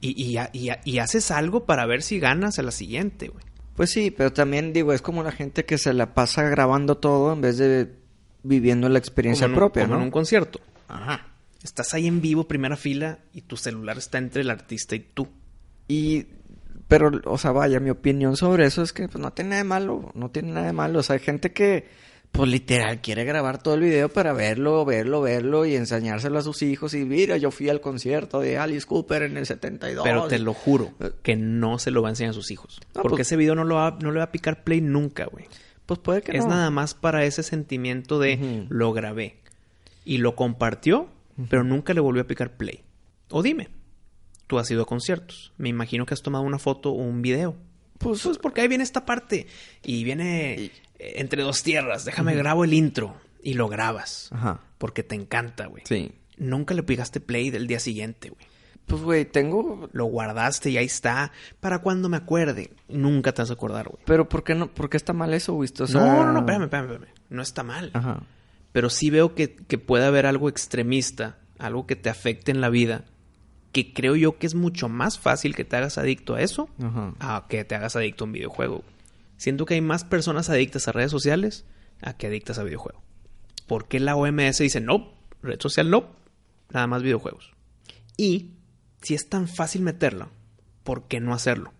Y, 0.00 0.10
y, 0.22 0.38
y- 0.54 0.70
y 0.86 0.98
haces 1.00 1.30
algo 1.30 1.66
para 1.66 1.84
ver 1.84 2.00
si 2.00 2.18
ganas 2.18 2.58
a 2.58 2.62
la 2.62 2.70
siguiente, 2.70 3.28
güey. 3.28 3.44
Pues 3.76 3.90
sí, 3.90 4.10
pero 4.10 4.32
también 4.32 4.72
digo, 4.72 4.94
es 4.94 5.02
como 5.02 5.22
la 5.22 5.32
gente 5.32 5.66
que 5.66 5.76
se 5.76 5.92
la 5.92 6.14
pasa 6.14 6.44
grabando 6.44 6.96
todo 6.96 7.34
en 7.34 7.42
vez 7.42 7.58
de 7.58 7.92
viviendo 8.42 8.88
la 8.88 8.98
experiencia 8.98 9.44
Como 9.48 9.52
en 9.52 9.54
un- 9.54 9.58
propia, 9.68 9.82
como 9.82 9.94
¿no? 9.96 10.00
en 10.00 10.04
un 10.06 10.10
concierto. 10.10 10.60
Ajá. 10.88 11.26
Estás 11.62 11.92
ahí 11.92 12.06
en 12.06 12.22
vivo, 12.22 12.48
primera 12.48 12.78
fila, 12.78 13.18
y 13.34 13.42
tu 13.42 13.58
celular 13.58 13.98
está 13.98 14.16
entre 14.16 14.40
el 14.40 14.48
artista 14.48 14.94
y 14.96 15.00
tú. 15.00 15.28
Y, 15.88 16.24
pero, 16.88 17.10
o 17.26 17.36
sea, 17.36 17.52
vaya, 17.52 17.80
mi 17.80 17.90
opinión 17.90 18.34
sobre 18.38 18.64
eso 18.64 18.80
es 18.82 18.94
que 18.94 19.08
pues, 19.08 19.20
no 19.20 19.30
tiene 19.34 19.50
nada 19.50 19.62
de 19.62 19.68
malo, 19.68 20.10
no 20.14 20.30
tiene 20.30 20.52
nada 20.52 20.68
de 20.68 20.72
malo. 20.72 21.00
O 21.00 21.02
sea, 21.02 21.16
hay 21.16 21.20
gente 21.20 21.52
que, 21.52 21.86
pues 22.32 22.50
literal, 22.50 23.00
quiere 23.02 23.24
grabar 23.24 23.62
todo 23.62 23.74
el 23.74 23.80
video 23.82 24.08
para 24.08 24.32
verlo, 24.32 24.84
verlo, 24.86 25.20
verlo 25.20 25.66
y 25.66 25.76
enseñárselo 25.76 26.38
a 26.38 26.42
sus 26.42 26.62
hijos. 26.62 26.94
Y 26.94 27.04
mira, 27.04 27.36
yo 27.36 27.50
fui 27.50 27.68
al 27.68 27.80
concierto 27.82 28.40
de 28.40 28.56
Alice 28.58 28.86
Cooper 28.86 29.22
en 29.24 29.36
el 29.36 29.44
72. 29.46 30.02
Pero 30.02 30.26
te 30.28 30.38
lo 30.38 30.54
juro 30.54 30.92
que 31.22 31.36
no 31.36 31.78
se 31.78 31.90
lo 31.90 32.00
va 32.02 32.08
a 32.08 32.12
enseñar 32.12 32.30
a 32.30 32.34
sus 32.34 32.50
hijos. 32.50 32.80
No, 32.94 33.02
porque 33.02 33.16
pues- 33.18 33.28
ese 33.28 33.36
video 33.36 33.54
no, 33.54 33.64
lo 33.64 33.74
va, 33.76 33.98
no 34.00 34.10
le 34.12 34.18
va 34.18 34.24
a 34.24 34.32
picar 34.32 34.64
play 34.64 34.80
nunca, 34.80 35.26
güey. 35.26 35.44
Pues 35.84 36.00
puede 36.00 36.22
que 36.22 36.32
Es 36.36 36.44
no. 36.44 36.50
nada 36.50 36.70
más 36.70 36.94
para 36.94 37.24
ese 37.24 37.42
sentimiento 37.42 38.18
de 38.18 38.66
lo 38.70 38.92
grabé. 38.92 39.36
Y 40.04 40.18
lo 40.18 40.34
compartió, 40.34 41.08
pero 41.50 41.64
nunca 41.64 41.92
le 41.92 42.00
volvió 42.00 42.22
a 42.22 42.26
picar 42.26 42.56
play. 42.56 42.80
O 43.30 43.42
dime, 43.42 43.68
tú 44.46 44.58
has 44.58 44.70
ido 44.70 44.82
a 44.82 44.86
conciertos. 44.86 45.52
Me 45.58 45.68
imagino 45.68 46.06
que 46.06 46.14
has 46.14 46.22
tomado 46.22 46.44
una 46.44 46.58
foto 46.58 46.90
o 46.90 46.94
un 47.02 47.20
video. 47.20 47.56
Pues, 47.98 48.22
Pues 48.22 48.38
porque 48.38 48.62
ahí 48.62 48.68
viene 48.68 48.84
esta 48.84 49.04
parte. 49.04 49.46
Y 49.84 50.02
viene 50.04 50.54
eh, 50.64 50.70
entre 51.20 51.42
dos 51.42 51.62
tierras. 51.62 52.04
Déjame 52.04 52.34
grabo 52.34 52.64
el 52.64 52.74
intro. 52.74 53.14
Y 53.42 53.54
lo 53.54 53.68
grabas. 53.68 54.28
Ajá. 54.32 54.60
Porque 54.78 55.02
te 55.02 55.14
encanta, 55.16 55.66
güey. 55.66 55.82
Sí. 55.86 56.12
Nunca 56.36 56.74
le 56.74 56.82
picaste 56.82 57.20
play 57.20 57.50
del 57.50 57.66
día 57.66 57.80
siguiente, 57.80 58.30
güey. 58.30 58.46
Pues, 58.86 59.02
güey, 59.02 59.24
tengo... 59.24 59.88
Lo 59.92 60.04
guardaste 60.06 60.70
y 60.70 60.76
ahí 60.76 60.86
está. 60.86 61.32
Para 61.60 61.80
cuando 61.80 62.08
me 62.08 62.16
acuerde. 62.16 62.70
Nunca 62.88 63.32
te 63.32 63.42
vas 63.42 63.50
a 63.50 63.54
acordar, 63.54 63.88
güey. 63.88 64.02
Pero 64.04 64.28
¿por 64.28 64.44
qué, 64.44 64.54
no, 64.54 64.72
¿por 64.72 64.90
qué 64.90 64.96
está 64.96 65.12
mal 65.12 65.34
eso, 65.34 65.54
güey? 65.54 65.68
O 65.78 65.86
sea- 65.86 66.00
No, 66.00 66.24
no, 66.24 66.32
no, 66.32 66.38
espérame, 66.40 66.64
espérame, 66.64 66.92
espérame. 66.92 67.14
No 67.30 67.42
está 67.42 67.62
mal. 67.62 67.90
Ajá. 67.94 68.22
Pero 68.72 68.90
sí 68.90 69.10
veo 69.10 69.34
que, 69.34 69.54
que 69.54 69.78
puede 69.78 70.04
haber 70.04 70.24
algo 70.26 70.48
extremista, 70.48 71.38
algo 71.58 71.86
que 71.86 71.96
te 71.96 72.10
afecte 72.10 72.50
en 72.52 72.60
la 72.60 72.70
vida, 72.70 73.04
que 73.72 73.92
creo 73.92 74.16
yo 74.16 74.38
que 74.38 74.46
es 74.46 74.54
mucho 74.54 74.88
más 74.88 75.18
fácil 75.18 75.54
que 75.54 75.64
te 75.64 75.76
hagas 75.76 75.98
adicto 75.98 76.34
a 76.34 76.42
eso 76.42 76.68
Ajá. 76.82 77.14
a 77.20 77.46
que 77.48 77.64
te 77.64 77.74
hagas 77.74 77.96
adicto 77.96 78.24
a 78.24 78.26
un 78.26 78.32
videojuego. 78.32 78.82
Siento 79.42 79.66
que 79.66 79.74
hay 79.74 79.80
más 79.80 80.04
personas 80.04 80.50
adictas 80.50 80.86
a 80.86 80.92
redes 80.92 81.10
sociales 81.10 81.64
a 82.00 82.16
que 82.16 82.28
adictas 82.28 82.60
a 82.60 82.62
videojuego. 82.62 83.02
¿Por 83.66 83.88
qué 83.88 83.98
la 83.98 84.14
OMS 84.14 84.58
dice 84.58 84.80
no? 84.80 85.14
Red 85.42 85.58
social 85.60 85.90
no, 85.90 86.10
nada 86.70 86.86
más 86.86 87.02
videojuegos. 87.02 87.52
Y 88.16 88.52
si 89.02 89.14
es 89.14 89.28
tan 89.28 89.48
fácil 89.48 89.82
meterlo, 89.82 90.28
¿por 90.84 91.08
qué 91.08 91.18
no 91.18 91.34
hacerlo? 91.34 91.72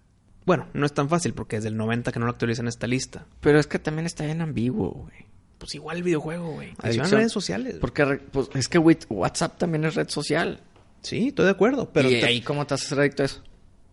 Bueno, 0.45 0.67
no 0.75 0.85
es 0.85 0.93
tan 0.93 1.09
fácil 1.09 1.35
porque 1.35 1.55
es 1.55 1.63
del 1.63 1.77
90 1.77 2.11
que 2.11 2.19
no 2.19 2.25
lo 2.27 2.33
actualizan 2.33 2.67
esta 2.67 2.89
lista. 2.89 3.27
Pero 3.41 3.61
es 3.61 3.69
que 3.69 3.79
también 3.79 4.07
está 4.07 4.25
bien 4.25 4.41
ambiguo, 4.41 4.91
güey. 4.91 5.27
Pues 5.59 5.73
igual 5.77 5.99
el 5.99 6.03
videojuego, 6.03 6.55
güey. 6.55 6.75
Adicción 6.79 7.09
redes 7.13 7.31
sociales. 7.31 7.77
Porque 7.81 8.05
pues, 8.33 8.49
es 8.55 8.67
que 8.67 8.79
güey, 8.79 8.99
WhatsApp 9.09 9.57
también 9.57 9.85
es 9.85 9.95
red 9.95 10.09
social. 10.09 10.61
Sí, 11.03 11.29
estoy 11.29 11.45
de 11.45 11.53
acuerdo. 11.53 11.93
Pero 11.93 12.11
¿Y 12.11 12.19
te- 12.19 12.27
ahí 12.27 12.41
cómo 12.41 12.67
te 12.67 12.75
haces 12.75 12.93
adicto 12.93 13.23
a 13.23 13.27
eso? 13.27 13.41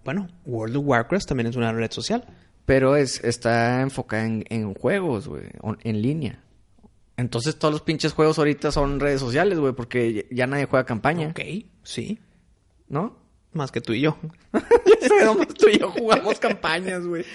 bueno, 0.04 0.28
World 0.48 0.76
of 0.78 0.86
Warcraft 0.88 1.28
también 1.28 1.46
es 1.46 1.56
una 1.56 1.72
red 1.72 1.92
social. 1.92 2.26
Pero 2.66 2.96
es, 2.96 3.24
está 3.24 3.82
enfocada 3.82 4.26
en, 4.26 4.46
en 4.50 4.74
juegos, 4.74 5.28
güey, 5.28 5.44
on- 5.62 5.80
en 5.84 6.02
línea. 6.02 6.44
Entonces 7.18 7.58
todos 7.58 7.74
los 7.74 7.82
pinches 7.82 8.14
juegos 8.14 8.38
ahorita 8.38 8.72
son 8.72 9.00
redes 9.00 9.20
sociales, 9.20 9.60
güey, 9.60 9.74
porque 9.74 10.14
ya- 10.14 10.24
ya 10.32 10.48
nadie 10.48 10.66
juega 10.66 10.86
campaña, 10.86 11.30
Ok, 11.30 11.40
sí. 11.84 12.20
¿no? 12.88 13.18
Más 13.54 13.72
que 13.72 13.82
tú 13.82 13.94
y 13.94 14.02
yo. 14.02 14.18
Nomás 15.26 15.48
tú 15.56 15.68
y 15.70 15.80
yo 15.80 15.90
jugamos 15.92 16.40
campañas, 16.40 17.06
güey. 17.06 17.26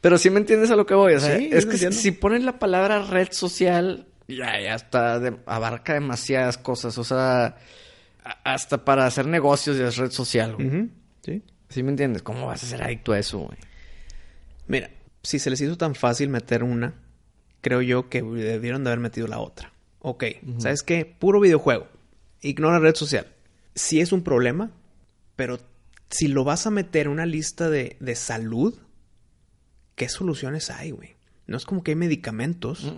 Pero 0.00 0.18
sí 0.18 0.30
me 0.30 0.40
entiendes 0.40 0.70
a 0.70 0.76
lo 0.76 0.86
que 0.86 0.94
voy. 0.94 1.14
O 1.14 1.20
sea, 1.20 1.36
Sí, 1.38 1.50
es 1.52 1.64
que 1.66 1.72
si, 1.76 1.84
entiendo. 1.84 1.96
si 1.98 2.10
ponen 2.12 2.46
la 2.46 2.58
palabra 2.58 3.02
red 3.04 3.28
social, 3.30 4.06
ya, 4.26 4.58
ya 4.60 4.74
está, 4.74 5.20
de- 5.20 5.36
abarca 5.46 5.94
demasiadas 5.94 6.56
cosas. 6.58 6.96
O 6.98 7.04
sea, 7.04 7.56
a- 8.24 8.52
hasta 8.54 8.84
para 8.84 9.06
hacer 9.06 9.26
negocios 9.26 9.76
ya 9.76 9.88
es 9.88 9.96
red 9.98 10.10
social, 10.10 10.54
güey. 10.56 10.88
Sí. 11.22 11.42
¿Sí 11.68 11.82
me 11.82 11.90
entiendes? 11.90 12.22
¿Cómo 12.22 12.46
vas 12.46 12.64
a 12.64 12.66
ser 12.66 12.82
adicto 12.82 13.12
a 13.12 13.18
eso, 13.18 13.38
güey? 13.40 13.58
Mira, 14.66 14.90
si 15.22 15.38
se 15.38 15.50
les 15.50 15.60
hizo 15.60 15.76
tan 15.76 15.94
fácil 15.94 16.28
meter 16.28 16.62
una, 16.62 16.94
creo 17.60 17.82
yo 17.82 18.08
que 18.08 18.22
debieron 18.22 18.84
de 18.84 18.90
haber 18.90 19.00
metido 19.00 19.26
la 19.26 19.40
otra. 19.40 19.72
Ok, 20.00 20.24
¿sabes 20.58 20.82
qué? 20.82 21.04
Puro 21.04 21.40
videojuego. 21.40 21.86
Ignora 22.40 22.80
red 22.80 22.96
social. 22.96 23.26
Sí 23.74 24.00
es 24.00 24.12
un 24.12 24.22
problema, 24.22 24.70
pero 25.36 25.60
si 26.10 26.28
lo 26.28 26.44
vas 26.44 26.66
a 26.66 26.70
meter 26.70 27.06
en 27.06 27.12
una 27.12 27.26
lista 27.26 27.70
de, 27.70 27.96
de 28.00 28.14
salud, 28.16 28.74
¿qué 29.94 30.08
soluciones 30.08 30.70
hay, 30.70 30.90
güey? 30.90 31.14
No 31.46 31.56
es 31.56 31.64
como 31.64 31.82
que 31.82 31.92
hay 31.92 31.96
medicamentos. 31.96 32.92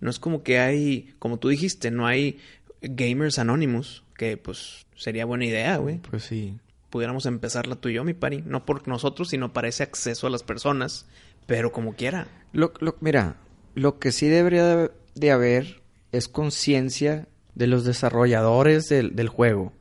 No 0.00 0.10
es 0.10 0.18
como 0.18 0.42
que 0.42 0.58
hay, 0.58 1.14
como 1.18 1.38
tú 1.38 1.48
dijiste, 1.48 1.90
no 1.90 2.06
hay 2.06 2.38
gamers 2.82 3.38
anonymous, 3.38 4.02
que 4.16 4.36
pues 4.36 4.86
sería 4.96 5.24
buena 5.24 5.46
idea, 5.46 5.76
güey. 5.76 5.98
Pues 5.98 6.24
sí. 6.24 6.58
Pudiéramos 6.92 7.24
empezarla 7.24 7.76
tú 7.76 7.88
y 7.88 7.94
yo, 7.94 8.04
mi 8.04 8.12
pari. 8.12 8.42
No 8.46 8.66
por 8.66 8.86
nosotros, 8.86 9.30
sino 9.30 9.54
para 9.54 9.66
ese 9.68 9.82
acceso 9.82 10.26
a 10.26 10.30
las 10.30 10.42
personas. 10.42 11.06
Pero 11.46 11.72
como 11.72 11.96
quiera. 11.96 12.28
Lo, 12.52 12.74
lo- 12.80 12.96
mira, 13.00 13.36
lo 13.74 13.98
que 13.98 14.12
sí 14.12 14.28
debería 14.28 14.90
de, 15.14 15.30
haber 15.30 15.80
es 16.12 16.28
conciencia 16.28 17.28
de 17.54 17.66
los 17.66 17.84
desarrolladores 17.84 18.90
del, 18.90 19.16
del 19.16 19.28
juego. 19.30 19.72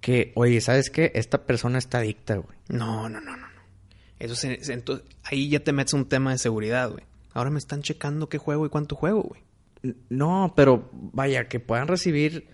Que, 0.00 0.32
oye, 0.34 0.60
¿sabes 0.60 0.90
qué? 0.90 1.12
Esta 1.14 1.46
persona 1.46 1.78
está 1.78 1.98
adicta, 1.98 2.34
güey. 2.38 2.58
No, 2.68 3.08
no, 3.08 3.20
no, 3.20 3.36
no. 3.36 3.46
no. 3.46 3.62
Eso 4.18 4.34
se- 4.34 4.62
se- 4.64 4.72
entonces, 4.72 5.06
ahí 5.22 5.48
ya 5.48 5.60
te 5.60 5.72
metes 5.72 5.94
un 5.94 6.06
tema 6.08 6.32
de 6.32 6.38
seguridad, 6.38 6.90
güey. 6.90 7.04
Ahora 7.34 7.50
me 7.50 7.58
están 7.60 7.82
checando 7.82 8.28
qué 8.28 8.38
juego 8.38 8.66
y 8.66 8.68
cuánto 8.68 8.96
juego, 8.96 9.22
güey. 9.22 9.42
No, 10.10 10.54
pero 10.56 10.90
vaya, 10.92 11.46
que 11.46 11.60
puedan 11.60 11.86
recibir. 11.86 12.48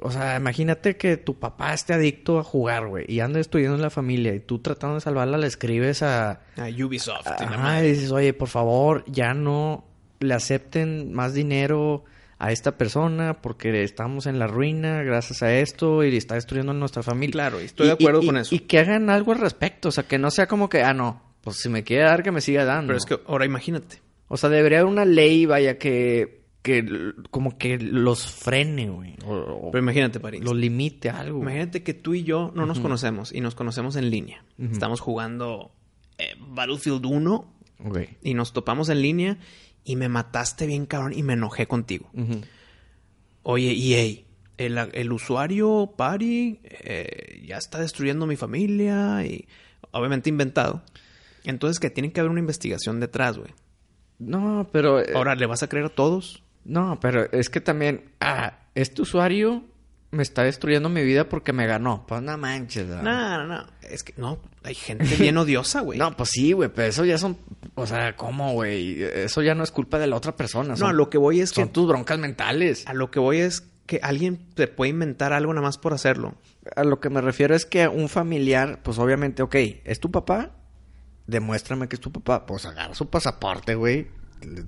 O 0.00 0.10
sea, 0.10 0.36
imagínate 0.36 0.96
que 0.96 1.16
tu 1.16 1.38
papá 1.38 1.74
esté 1.74 1.94
adicto 1.94 2.38
a 2.38 2.44
jugar, 2.44 2.86
güey, 2.86 3.04
y 3.08 3.20
anda 3.20 3.40
estudiando 3.40 3.76
en 3.76 3.82
la 3.82 3.90
familia, 3.90 4.34
y 4.34 4.40
tú 4.40 4.60
tratando 4.60 4.94
de 4.94 5.00
salvarla 5.00 5.36
le 5.36 5.46
escribes 5.46 6.02
a. 6.02 6.40
A 6.56 6.68
Ubisoft. 6.68 7.26
madre. 7.58 7.88
y 7.88 7.92
dices, 7.92 8.12
oye, 8.12 8.32
por 8.32 8.48
favor, 8.48 9.04
ya 9.06 9.34
no 9.34 9.84
le 10.20 10.34
acepten 10.34 11.12
más 11.12 11.34
dinero 11.34 12.04
a 12.38 12.52
esta 12.52 12.78
persona 12.78 13.42
porque 13.42 13.82
estamos 13.82 14.26
en 14.26 14.38
la 14.38 14.46
ruina 14.46 15.02
gracias 15.02 15.42
a 15.42 15.52
esto 15.52 16.02
y 16.04 16.16
está 16.16 16.36
destruyendo 16.36 16.72
nuestra 16.72 17.02
familia. 17.02 17.32
Claro, 17.32 17.60
y 17.60 17.64
estoy 17.64 17.86
de 17.86 17.92
acuerdo 17.92 18.24
con 18.24 18.38
eso. 18.38 18.54
Y 18.54 18.60
que 18.60 18.78
hagan 18.78 19.10
algo 19.10 19.32
al 19.32 19.38
respecto, 19.38 19.90
o 19.90 19.92
sea, 19.92 20.04
que 20.04 20.18
no 20.18 20.30
sea 20.30 20.46
como 20.46 20.68
que, 20.68 20.82
ah, 20.82 20.94
no, 20.94 21.22
pues 21.42 21.56
si 21.56 21.68
me 21.68 21.84
quiere 21.84 22.04
dar, 22.04 22.22
que 22.22 22.32
me 22.32 22.40
siga 22.40 22.64
dando. 22.64 22.88
Pero 22.88 22.98
es 22.98 23.04
que 23.04 23.18
ahora 23.26 23.44
imagínate. 23.44 24.00
O 24.28 24.36
sea, 24.36 24.48
debería 24.48 24.80
haber 24.80 24.90
una 24.90 25.04
ley, 25.04 25.44
vaya, 25.44 25.76
que, 25.76 26.39
que 26.62 27.12
como 27.30 27.56
que 27.58 27.78
los 27.78 28.26
frene, 28.26 28.90
güey. 28.90 29.16
Pero 29.18 29.78
imagínate, 29.78 30.20
París. 30.20 30.42
los 30.42 30.54
limite 30.54 31.08
a 31.10 31.20
algo. 31.20 31.40
Imagínate 31.40 31.82
que 31.82 31.94
tú 31.94 32.14
y 32.14 32.22
yo 32.24 32.52
no 32.54 32.66
nos 32.66 32.80
conocemos 32.80 33.32
y 33.32 33.40
nos 33.40 33.54
conocemos 33.54 33.96
en 33.96 34.10
línea. 34.10 34.44
Estamos 34.58 35.00
jugando 35.00 35.72
eh, 36.18 36.34
Battlefield 36.38 37.06
1 37.06 37.54
Ok. 37.86 37.98
y 38.22 38.34
nos 38.34 38.52
topamos 38.52 38.88
en 38.90 39.00
línea 39.00 39.38
y 39.84 39.96
me 39.96 40.08
mataste 40.10 40.66
bien 40.66 40.84
cabrón 40.84 41.14
y 41.16 41.22
me 41.22 41.32
enojé 41.32 41.66
contigo. 41.66 42.10
Oye, 43.42 43.72
EA, 43.72 44.22
el, 44.58 44.76
el 44.92 45.12
usuario 45.12 45.94
Pari 45.96 46.60
eh, 46.62 47.42
ya 47.46 47.56
está 47.56 47.78
destruyendo 47.80 48.26
mi 48.26 48.36
familia 48.36 49.24
y 49.24 49.48
obviamente 49.92 50.28
inventado. 50.28 50.82
Entonces 51.44 51.80
que 51.80 51.88
tiene 51.88 52.12
que 52.12 52.20
haber 52.20 52.30
una 52.30 52.40
investigación 52.40 53.00
detrás, 53.00 53.38
güey. 53.38 53.50
No, 54.18 54.68
pero... 54.70 55.00
eh, 55.00 55.12
Ahora, 55.14 55.34
¿le 55.34 55.46
vas 55.46 55.62
a 55.62 55.68
creer 55.70 55.86
a 55.86 55.88
todos? 55.88 56.42
No, 56.70 56.98
pero 57.00 57.30
es 57.32 57.50
que 57.50 57.60
también... 57.60 58.12
Ah, 58.20 58.58
este 58.76 59.02
usuario 59.02 59.64
me 60.12 60.22
está 60.22 60.44
destruyendo 60.44 60.88
mi 60.88 61.02
vida 61.02 61.28
porque 61.28 61.52
me 61.52 61.66
ganó. 61.66 62.04
Pues 62.06 62.22
no 62.22 62.38
manches. 62.38 62.86
No, 62.86 63.02
no, 63.02 63.44
no. 63.46 63.66
Es 63.82 64.04
que 64.04 64.14
no, 64.16 64.38
hay 64.62 64.74
gente 64.74 65.04
bien 65.18 65.36
odiosa, 65.36 65.80
güey. 65.80 65.98
No, 65.98 66.16
pues 66.16 66.30
sí, 66.30 66.52
güey, 66.52 66.68
pero 66.68 66.86
eso 66.88 67.04
ya 67.04 67.18
son... 67.18 67.36
O 67.74 67.86
sea, 67.86 68.14
¿cómo, 68.16 68.52
güey? 68.52 69.02
Eso 69.02 69.42
ya 69.42 69.54
no 69.54 69.64
es 69.64 69.72
culpa 69.72 69.98
de 69.98 70.06
la 70.06 70.14
otra 70.16 70.36
persona. 70.36 70.70
No, 70.70 70.76
son- 70.76 70.90
a 70.90 70.92
lo 70.92 71.10
que 71.10 71.18
voy 71.18 71.40
es 71.40 71.50
que 71.52 71.62
Son 71.62 71.70
tus 71.72 71.88
broncas 71.88 72.18
mentales. 72.18 72.86
a 72.86 72.94
lo 72.94 73.10
que 73.10 73.18
voy 73.18 73.38
es 73.38 73.62
que 73.86 73.98
alguien 74.02 74.38
te 74.54 74.68
puede 74.68 74.90
inventar 74.90 75.32
algo 75.32 75.52
nada 75.52 75.66
más 75.66 75.76
por 75.78 75.92
hacerlo. 75.92 76.36
A 76.76 76.84
lo 76.84 77.00
que 77.00 77.10
me 77.10 77.20
refiero 77.20 77.56
es 77.56 77.66
que 77.66 77.88
un 77.88 78.08
familiar, 78.08 78.80
pues 78.84 78.98
obviamente, 79.00 79.42
ok, 79.42 79.56
¿es 79.84 79.98
tu 79.98 80.12
papá? 80.12 80.52
Demuéstrame 81.26 81.88
que 81.88 81.96
es 81.96 82.00
tu 82.00 82.12
papá. 82.12 82.46
Pues 82.46 82.66
agarra 82.66 82.94
su 82.94 83.08
pasaporte, 83.10 83.74
güey. 83.74 84.06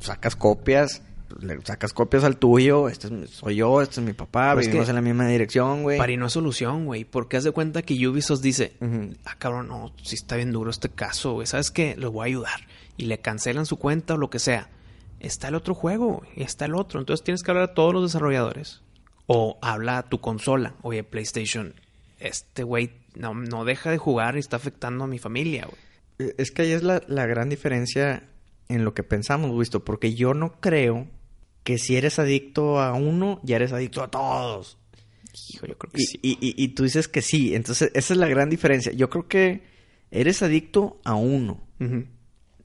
Sacas 0.01 0.35
copias. 0.37 1.03
Le 1.41 1.61
sacas 1.65 1.93
copias 1.93 2.25
al 2.25 2.37
tuyo. 2.37 2.89
Este 2.89 3.09
es 3.25 3.31
soy 3.31 3.57
yo, 3.57 3.81
este 3.83 4.01
es 4.01 4.07
mi 4.07 4.13
papá. 4.13 4.51
Pero 4.51 4.61
es 4.61 4.67
Vivimos 4.67 4.89
en 4.89 4.95
la 4.97 5.01
misma 5.03 5.27
dirección, 5.27 5.83
güey. 5.83 5.99
Para 5.99 6.13
y 6.13 6.17
no 6.17 6.27
es 6.27 6.33
solución, 6.33 6.87
güey. 6.87 7.05
Porque 7.05 7.37
haz 7.37 7.45
de 7.45 7.53
cuenta 7.53 7.83
que 7.83 7.95
Ubisoft 8.09 8.41
dice, 8.43 8.75
Ujú. 8.81 9.11
ah, 9.25 9.37
cabrón, 9.39 9.69
no, 9.69 9.93
sí 10.03 10.15
está 10.15 10.37
bien 10.37 10.53
duro 10.53 10.71
este 10.71 10.89
caso, 10.89 11.33
güey. 11.35 11.47
¿Sabes 11.47 11.71
qué? 11.71 11.95
Los 11.97 12.13
voy 12.13 12.23
a 12.25 12.27
ayudar. 12.27 12.61
Y 12.97 13.07
le 13.07 13.19
cancelan 13.19 13.67
su 13.67 13.79
cuenta 13.79 14.15
o 14.15 14.19
lo 14.19 14.31
que 14.31 14.39
sea. 14.39 14.69
Está 15.21 15.49
el 15.49 15.55
otro 15.55 15.75
juego, 15.75 16.23
y 16.35 16.43
está 16.43 16.65
el 16.65 16.75
otro. 16.75 16.99
Entonces 16.99 17.23
tienes 17.25 17.43
que 17.43 17.51
hablar 17.53 17.71
a 17.71 17.75
todos 17.75 17.93
los 17.95 18.03
desarrolladores. 18.03 18.83
O 19.27 19.59
habla 19.63 19.99
a 19.99 20.03
tu 20.03 20.21
consola. 20.21 20.75
Oye, 20.83 21.05
PlayStation, 21.05 21.75
este 22.19 22.65
güey 22.65 22.91
no, 23.15 23.33
no 23.35 23.65
deja 23.65 23.91
de 23.91 23.99
jugar 23.99 24.37
y 24.37 24.41
está 24.41 24.57
afectando 24.57 25.05
a 25.05 25.07
mi 25.07 25.19
familia, 25.19 25.65
güey. 25.67 26.29
Eh, 26.31 26.35
Es 26.39 26.51
que 26.51 26.63
ahí 26.63 26.73
es 26.73 26.83
la, 26.83 27.03
la 27.07 27.25
gran 27.27 27.49
diferencia 27.49 28.25
en 28.69 28.85
lo 28.85 28.95
que 28.95 29.05
pensamos, 29.05 29.57
visto. 29.59 29.85
Porque 29.85 30.15
yo 30.15 30.35
no 30.35 30.61
creo 30.61 31.07
que 31.65 31.79
si 31.79 31.97
eres 31.97 32.19
adicto 32.19 32.81
a 32.81 32.93
uno, 32.95 33.41
ya 33.43 33.57
eres 33.57 33.73
adicto 33.73 34.03
a 34.03 34.11
todos. 34.11 34.79
Hijo, 35.55 35.67
yo 35.67 35.79
creo 35.79 35.93
que 35.93 36.03
Y, 36.03 36.05
sí. 36.07 36.19
y- 36.23 36.39
y- 36.41 36.55
y 36.65 36.69
tú 36.69 36.83
dices 36.85 37.09
que 37.09 37.23
sí. 37.23 37.55
Entonces, 37.55 37.91
esa 37.95 38.15
es 38.15 38.19
la 38.19 38.29
gran 38.29 38.51
diferencia. 38.51 38.93
Yo 38.93 39.09
creo 39.09 39.29
que 39.29 39.63
eres 40.11 40.43
adicto 40.43 41.01
a 41.05 41.15
uno. 41.15 41.61
Ujú. 41.81 42.05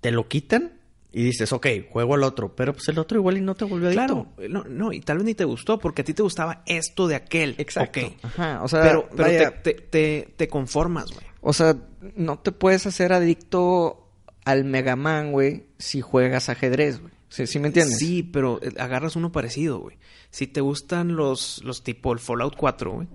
Te 0.01 0.11
lo 0.11 0.27
quitan 0.27 0.73
y 1.13 1.23
dices, 1.23 1.53
ok, 1.53 1.65
juego 1.89 2.15
al 2.15 2.23
otro. 2.23 2.55
Pero 2.55 2.73
pues 2.73 2.87
el 2.89 2.99
otro 2.99 3.17
igual 3.19 3.37
y 3.37 3.41
no 3.41 3.55
te 3.55 3.65
volvió 3.65 3.87
adicto. 3.87 4.05
Claro, 4.35 4.49
no, 4.49 4.63
no, 4.65 4.91
y 4.93 4.99
tal 4.99 5.17
vez 5.17 5.25
ni 5.25 5.33
te 5.35 5.45
gustó 5.45 5.79
porque 5.79 6.01
a 6.01 6.05
ti 6.05 6.13
te 6.13 6.23
gustaba 6.23 6.63
esto 6.65 7.07
de 7.07 7.15
aquel. 7.15 7.55
Exacto. 7.57 8.13
Ajá, 8.23 8.61
o 8.63 8.67
sea, 8.67 8.81
pero 8.81 9.07
pero 9.15 9.23
vaya, 9.23 9.61
te, 9.61 9.73
te, 9.73 9.81
te- 9.81 10.33
te 10.35 10.47
conformas, 10.49 11.11
güey. 11.11 11.25
o 11.41 11.53
sea, 11.53 11.77
no 12.15 12.39
te 12.39 12.51
puedes 12.51 12.85
hacer 12.85 13.13
adicto 13.13 14.09
al 14.43 14.65
Mega 14.65 14.95
Man, 14.95 15.31
güey, 15.31 15.65
si 15.77 16.01
juegas 16.01 16.49
ajedrez, 16.49 16.99
güey. 16.99 17.13
¿Sí, 17.29 17.45
sí 17.47 17.59
me 17.59 17.67
entiendes? 17.67 17.97
Sí, 17.97 18.23
pero 18.23 18.59
eh, 18.61 18.73
agarras 18.79 19.15
uno 19.15 19.31
parecido, 19.31 19.79
güey. 19.79 19.97
Si 20.29 20.47
te 20.47 20.61
gustan 20.61 21.15
los, 21.15 21.63
los 21.63 21.83
tipo 21.83 22.13
el 22.13 22.19
Fallout 22.19 22.55
4, 22.55 22.91
güey, 22.91 23.07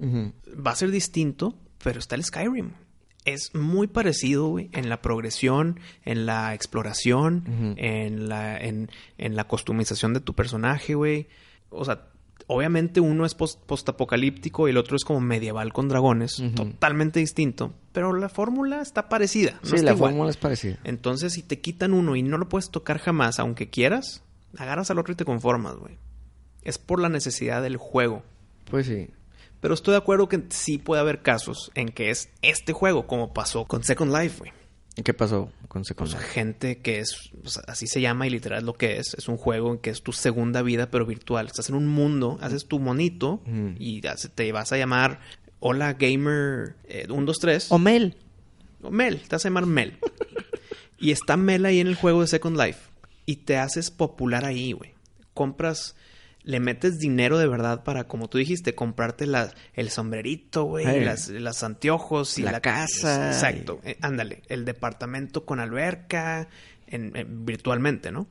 va 0.55 0.73
a 0.73 0.77
ser 0.77 0.91
distinto, 0.91 1.55
pero 1.83 1.99
está 1.99 2.15
el 2.15 2.25
Skyrim. 2.25 2.73
Es 3.25 3.55
muy 3.55 3.87
parecido, 3.87 4.49
güey, 4.49 4.69
en 4.73 4.89
la 4.89 5.01
progresión, 5.01 5.79
en 6.05 6.27
la 6.27 6.55
exploración, 6.55 7.75
en, 7.77 8.29
la, 8.29 8.59
en, 8.59 8.91
en 9.17 9.37
la 9.37 9.45
customización 9.45 10.13
de 10.13 10.21
tu 10.21 10.35
personaje, 10.35 10.95
güey. 10.95 11.29
O 11.71 11.85
sea, 11.85 12.09
obviamente 12.53 13.01
uno 13.01 13.25
es 13.27 13.35
post- 13.35 13.61
postapocalíptico 13.67 14.67
y 14.69 14.71
el 14.71 14.77
otro 14.77 14.97
es 14.97 15.05
como 15.05 15.21
medieval 15.21 15.73
con 15.73 15.89
dragones, 15.89 16.43
totalmente 16.55 17.21
distinto. 17.21 17.73
Pero 17.93 18.13
la 18.13 18.29
fórmula 18.29 18.81
está 18.81 19.09
parecida. 19.09 19.59
no 19.63 19.69
Sí, 19.71 19.77
está 19.77 19.87
la 19.91 19.93
igual. 19.97 20.11
fórmula 20.13 20.31
es 20.31 20.37
parecida. 20.37 20.79
Entonces, 20.85 21.33
si 21.33 21.43
te 21.43 21.61
quitan 21.61 21.93
uno 21.93 22.17
y 22.17 22.23
no 22.23 22.39
lo 22.39 22.49
puedes 22.49 22.71
tocar 22.71 22.99
jamás, 22.99 23.39
aunque 23.39 23.69
quieras, 23.71 24.23
agarras 24.57 24.91
al 24.91 24.99
otro 24.99 25.13
y 25.13 25.17
te 25.17 25.25
conformas, 25.25 25.77
güey. 25.77 25.99
Es 26.63 26.79
por 26.79 27.01
la 27.01 27.09
necesidad 27.09 27.63
del 27.63 27.77
juego. 27.77 28.23
Pues 28.71 28.87
sí. 28.87 29.09
Pero 29.61 29.75
estoy 29.75 29.93
de 29.93 29.99
acuerdo 29.99 30.29
que 30.29 30.43
sí 30.51 30.79
puede 30.79 31.01
haber 31.01 31.23
casos 31.23 31.71
en 31.75 31.89
que 31.91 32.11
es 32.11 32.31
este 32.43 32.73
juego, 32.73 33.07
como 33.07 33.33
pasó 33.33 33.65
con 33.65 33.85
Second 33.85 34.13
Life, 34.17 34.39
güey. 34.41 34.53
¿Y 34.97 35.03
¿Qué 35.03 35.15
pasó 35.15 35.51
con 35.69 35.85
Second 35.85 36.09
O 36.09 36.11
sea, 36.13 36.21
Life? 36.21 36.33
gente 36.33 36.79
que 36.79 36.99
es, 36.99 37.31
así 37.67 37.87
se 37.87 38.01
llama 38.03 38.27
y 38.27 38.31
literal 38.31 38.59
es 38.59 38.65
lo 38.65 38.75
que 38.75 38.99
es. 38.99 39.15
Es 39.15 39.27
un 39.29 39.37
juego 39.39 39.73
en 39.73 39.79
que 39.79 39.91
es 39.91 40.03
tu 40.03 40.13
segunda 40.13 40.61
vida, 40.63 40.91
pero 40.91 41.07
virtual. 41.07 41.47
Estás 41.47 41.69
en 41.71 41.77
un 41.77 41.87
mundo, 41.89 42.39
haces 42.43 42.67
tu 42.67 42.79
monito 42.79 43.43
Ujú. 43.47 43.75
y 43.79 44.03
te 44.03 44.53
vas 44.53 44.73
a 44.73 44.77
llamar 44.77 45.21
Hola 45.61 45.95
Gamer 45.95 46.77
eh, 46.85 47.05
123. 47.07 47.73
O 47.73 47.79
Mel. 47.79 48.17
O 48.83 48.91
Mel, 48.91 49.21
te 49.21 49.37
vas 49.37 49.45
a 49.47 49.49
llamar 49.49 49.65
Mel. 49.67 49.99
y 50.99 51.11
está 51.13 51.37
Mel 51.37 51.65
ahí 51.65 51.81
en 51.81 51.87
el 51.87 51.95
juego 51.95 52.21
de 52.21 52.27
Second 52.27 52.59
Life. 52.59 52.81
Y 53.25 53.37
te 53.37 53.57
haces 53.57 53.91
popular 53.91 54.45
ahí, 54.45 54.73
güey. 54.73 54.93
Compras, 55.33 55.97
le 56.45 56.61
metes 56.61 56.99
dinero 56.99 57.39
de 57.39 57.47
verdad 57.47 57.85
para, 57.85 58.05
como 58.05 58.29
tú 58.29 58.39
dijiste, 58.39 58.75
comprarte 58.75 59.27
la, 59.27 59.53
el 59.75 59.91
sombrerito, 59.91 60.65
güey, 60.65 60.85
Hey. 60.89 61.05
las, 61.05 61.29
las 61.29 61.63
anteojos 61.63 62.39
y 62.39 62.43
La 62.43 62.61
casa. 62.61 63.29
Exacto. 63.29 63.81
Eh, 63.85 63.97
ándale, 64.01 64.43
el 64.49 64.65
departamento 64.65 65.45
con 65.45 65.61
alberca, 65.61 66.49
en- 66.87 67.17
en- 67.17 67.45
virtualmente, 67.47 68.11
¿no? 68.13 68.27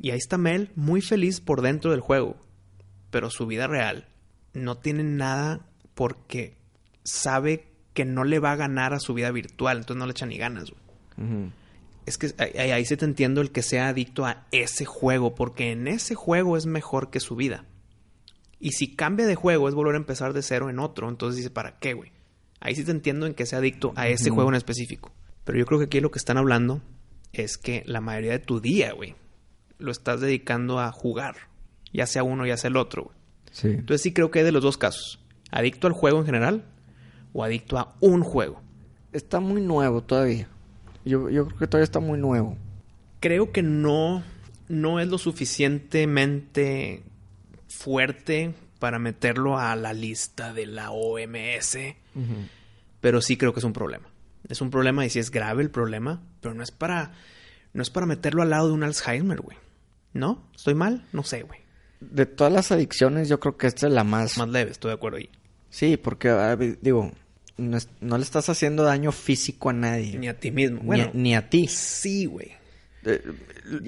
Y 0.00 0.10
ahí 0.10 0.18
está 0.18 0.38
Mel, 0.38 0.70
muy 0.74 1.00
feliz 1.00 1.40
por 1.40 1.62
dentro 1.62 1.92
del 1.92 2.00
juego. 2.00 2.36
Pero 3.10 3.30
su 3.30 3.46
vida 3.46 3.66
real 3.68 4.06
no 4.54 4.76
tiene 4.78 5.04
nada 5.04 5.60
porque 5.94 6.56
sabe 7.04 7.68
que 7.94 8.04
no 8.04 8.24
le 8.24 8.38
va 8.38 8.52
a 8.52 8.56
ganar 8.56 8.94
a 8.94 8.98
su 9.00 9.14
vida 9.14 9.30
virtual, 9.30 9.78
entonces 9.78 9.98
no 9.98 10.06
le 10.06 10.12
echa 10.12 10.26
ni 10.26 10.38
ganas, 10.38 10.70
güey. 10.70 11.50
Es 12.06 12.18
que 12.18 12.32
ahí, 12.38 12.70
ahí- 12.70 12.84
sí 12.84 12.96
te 12.96 13.04
entiendo 13.04 13.40
el 13.40 13.50
que 13.52 13.62
sea 13.62 13.88
adicto 13.88 14.26
a 14.26 14.46
ese 14.50 14.84
juego, 14.84 15.34
porque 15.34 15.70
en 15.72 15.86
ese 15.88 16.14
juego 16.14 16.56
es 16.56 16.66
mejor 16.66 17.10
que 17.10 17.20
su 17.20 17.36
vida. 17.36 17.64
Y 18.58 18.72
si 18.72 18.94
cambia 18.94 19.26
de 19.26 19.34
juego 19.34 19.68
es 19.68 19.74
volver 19.74 19.94
a 19.94 19.98
empezar 19.98 20.32
de 20.32 20.42
cero 20.42 20.70
en 20.70 20.78
otro, 20.78 21.08
entonces 21.08 21.36
dice, 21.36 21.50
¿para 21.50 21.78
qué, 21.78 21.94
güey? 21.94 22.12
Ahí 22.60 22.74
sí 22.76 22.84
te 22.84 22.90
entiendo 22.92 23.26
en 23.26 23.34
que 23.34 23.46
sea 23.46 23.58
adicto 23.58 23.92
a 23.96 24.08
ese 24.08 24.30
juego 24.30 24.50
en 24.50 24.54
específico. 24.56 25.12
Pero 25.44 25.58
yo 25.58 25.66
creo 25.66 25.78
que 25.80 25.86
aquí 25.86 26.00
lo 26.00 26.10
que 26.12 26.18
están 26.18 26.38
hablando 26.38 26.80
es 27.32 27.56
que 27.58 27.82
la 27.86 28.00
mayoría 28.00 28.32
de 28.32 28.38
tu 28.38 28.60
día, 28.60 28.92
güey, 28.92 29.16
lo 29.78 29.90
estás 29.90 30.20
dedicando 30.20 30.78
a 30.78 30.92
jugar, 30.92 31.34
ya 31.92 32.06
sea 32.06 32.22
uno, 32.22 32.46
ya 32.46 32.56
sea 32.56 32.68
el 32.68 32.76
otro, 32.76 33.04
güey. 33.04 33.16
Sí. 33.50 33.68
Entonces 33.68 34.00
sí 34.02 34.12
creo 34.12 34.30
que 34.30 34.38
hay 34.40 34.44
de 34.44 34.52
los 34.52 34.62
dos 34.62 34.78
casos. 34.78 35.18
Adicto 35.50 35.86
al 35.88 35.92
juego 35.92 36.18
en 36.20 36.24
general 36.26 36.64
o 37.32 37.42
adicto 37.42 37.78
a 37.78 37.96
un 38.00 38.22
juego. 38.22 38.62
Está 39.12 39.40
muy 39.40 39.60
nuevo 39.60 40.02
todavía. 40.02 40.48
Yo, 41.04 41.28
yo 41.30 41.46
creo 41.46 41.58
que 41.58 41.66
todavía 41.66 41.84
está 41.84 42.00
muy 42.00 42.18
nuevo. 42.18 42.56
Creo 43.20 43.52
que 43.52 43.62
no, 43.62 44.22
no 44.68 45.00
es 45.00 45.08
lo 45.08 45.18
suficientemente 45.18 47.02
fuerte 47.68 48.54
para 48.78 48.98
meterlo 48.98 49.58
a 49.58 49.76
la 49.76 49.92
lista 49.92 50.52
de 50.52 50.66
la 50.66 50.90
OMS, 50.90 51.78
pero 53.00 53.20
sí 53.20 53.36
creo 53.36 53.52
que 53.52 53.60
es 53.60 53.64
un 53.64 53.72
problema. 53.72 54.08
Es 54.48 54.60
un 54.60 54.70
problema 54.70 55.06
y 55.06 55.10
sí 55.10 55.18
es 55.18 55.30
grave 55.30 55.62
el 55.62 55.70
problema, 55.70 56.20
pero 56.40 56.54
no 56.54 56.62
es 56.62 56.72
para 56.72 57.12
no 57.72 57.82
es 57.82 57.90
para 57.90 58.06
meterlo 58.06 58.42
al 58.42 58.50
lado 58.50 58.68
de 58.68 58.74
un 58.74 58.82
Alzheimer, 58.82 59.40
güey. 59.40 59.56
¿No? 60.12 60.46
¿Estoy 60.54 60.74
mal? 60.74 61.06
No 61.12 61.22
sé, 61.22 61.42
güey. 61.42 61.60
De 62.00 62.26
todas 62.26 62.52
las 62.52 62.70
adicciones, 62.70 63.28
yo 63.28 63.40
creo 63.40 63.56
que 63.56 63.66
esta 63.66 63.86
es 63.86 63.92
la 63.92 64.04
más... 64.04 64.36
Más 64.36 64.48
leve, 64.48 64.72
estoy 64.72 64.90
de 64.90 64.94
acuerdo 64.96 65.18
ahí. 65.18 65.30
Sí, 65.70 65.96
porque, 65.96 66.28
a 66.28 66.54
ver, 66.54 66.78
digo, 66.82 67.12
no, 67.62 67.76
es- 67.78 67.88
no 68.00 68.18
le 68.18 68.24
estás 68.24 68.48
haciendo 68.48 68.82
daño 68.82 69.12
físico 69.12 69.70
a 69.70 69.72
nadie. 69.72 70.18
Ni 70.18 70.28
a 70.28 70.38
ti 70.38 70.50
mismo. 70.50 70.80
Ni 70.80 70.86
Bueno, 70.86 71.04
a- 71.04 71.10
ni 71.14 71.34
a 71.34 71.48
ti. 71.48 71.66
sí, 71.68 72.26
güey. 72.26 72.52
Eh, 73.04 73.20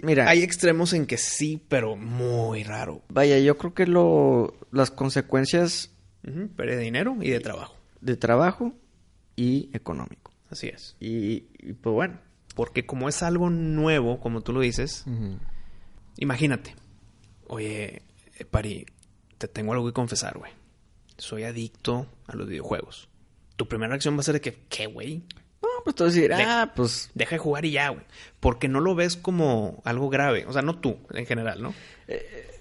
mira, 0.02 0.28
Hay 0.28 0.42
extremos 0.42 0.92
en 0.92 1.06
que 1.06 1.18
sí, 1.18 1.62
pero 1.68 1.94
muy 1.96 2.64
raro. 2.64 3.02
vaya, 3.08 3.38
yo 3.38 3.56
creo 3.58 3.72
que 3.74 3.86
lo, 3.86 4.54
las 4.72 4.90
consecuencias 4.90 5.90
Ujú, 6.26 6.48
Pérdida 6.56 6.76
de 6.78 6.82
dinero 6.84 7.16
y 7.20 7.30
de 7.30 7.38
trabajo. 7.40 7.76
de 8.00 8.16
trabajo 8.16 8.72
y 9.36 9.68
económico. 9.74 10.32
Así 10.50 10.68
es. 10.68 10.96
Y, 11.00 11.44
y, 11.58 11.74
pues 11.74 11.92
bueno. 11.92 12.18
Porque 12.54 12.86
como 12.86 13.08
es 13.08 13.22
algo 13.22 13.50
nuevo, 13.50 14.20
como 14.20 14.40
tú 14.42 14.52
lo 14.52 14.60
dices, 14.60 15.04
imagínate. 16.16 16.74
Oye, 17.48 18.02
eh, 18.38 18.44
Pari, 18.50 18.86
te 19.38 19.48
tengo 19.48 19.72
algo 19.72 19.86
que 19.86 19.92
confesar, 19.92 20.38
güey. 20.38 20.52
Soy 21.18 21.44
adicto 21.44 22.06
a 22.26 22.36
los 22.36 22.48
videojuegos. 22.48 23.08
Tu 23.56 23.66
primera 23.68 23.90
reacción 23.90 24.16
va 24.16 24.20
a 24.20 24.24
ser 24.24 24.34
de 24.34 24.40
que, 24.40 24.54
¿qué, 24.68 24.86
güey? 24.86 25.24
No, 25.62 25.68
pues 25.84 25.96
tú 25.96 26.04
decir, 26.04 26.28
De- 26.28 26.42
ah, 26.42 26.72
pues 26.74 27.10
Deja 27.14 27.36
de 27.36 27.38
jugar 27.38 27.64
y 27.64 27.70
ya, 27.72 27.88
güey. 27.88 28.04
Porque 28.40 28.68
no 28.68 28.80
lo 28.80 28.94
ves 28.94 29.16
como 29.16 29.80
algo 29.84 30.10
grave. 30.10 30.44
O 30.46 30.52
sea, 30.52 30.62
no 30.62 30.78
tú, 30.78 30.98
en 31.12 31.24
general, 31.26 31.62
¿no? 31.62 31.74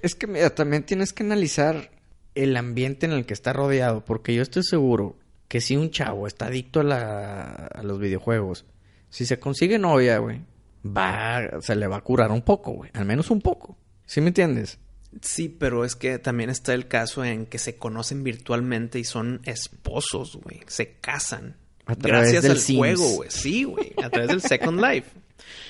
Es 0.02 0.16
que 0.16 0.28
mira, 0.28 0.50
también 0.52 0.84
tienes 0.84 1.12
que 1.14 1.24
analizar 1.24 1.90
el 2.36 2.56
ambiente 2.58 3.06
en 3.06 3.12
el 3.12 3.26
que 3.26 3.34
está 3.34 3.54
rodeado, 3.54 4.04
porque 4.06 4.34
yo 4.34 4.42
estoy 4.42 4.64
seguro 4.64 5.18
que 5.48 5.62
si 5.62 5.76
un 5.76 5.92
chavo 5.92 6.28
está 6.28 6.48
adicto 6.48 6.80
a, 6.80 6.84
la, 6.84 7.44
a 7.68 7.84
los 7.84 8.00
videojuegos, 8.00 8.66
si 9.10 9.26
se 9.26 9.40
consigue 9.40 9.78
novia, 9.78 10.18
güey, 10.18 10.42
va, 10.86 11.62
se 11.62 11.76
le 11.76 11.88
va 11.88 11.98
a 11.98 12.02
curar 12.02 12.32
un 12.32 12.42
poco, 12.42 12.72
güey, 12.72 12.90
al 12.94 13.06
menos 13.06 13.30
un 13.32 13.42
poco. 13.42 13.78
¿Sí 14.06 14.20
me 14.22 14.28
entiendes? 14.30 14.80
Sí, 15.22 15.50
pero 15.50 15.86
es 15.86 15.96
que 15.96 16.20
también 16.20 16.50
está 16.50 16.74
el 16.74 16.88
caso 16.88 17.24
en 17.24 17.46
que 17.46 17.60
se 17.60 17.78
conocen 17.78 18.24
virtualmente 18.24 19.00
y 19.00 19.04
son 19.04 19.42
esposos, 19.46 20.38
güey. 20.38 20.62
Se 20.68 20.96
casan. 21.00 21.58
A 21.86 21.96
través 21.96 22.32
gracias 22.32 22.44
del 22.44 22.52
al 22.54 22.60
Sims. 22.60 22.78
juego, 22.78 23.10
güey. 23.16 23.30
Sí, 23.32 23.64
güey. 23.64 23.94
A 24.04 24.10
través 24.10 24.30
del 24.30 24.42
Second 24.42 24.80
Life. 24.82 25.10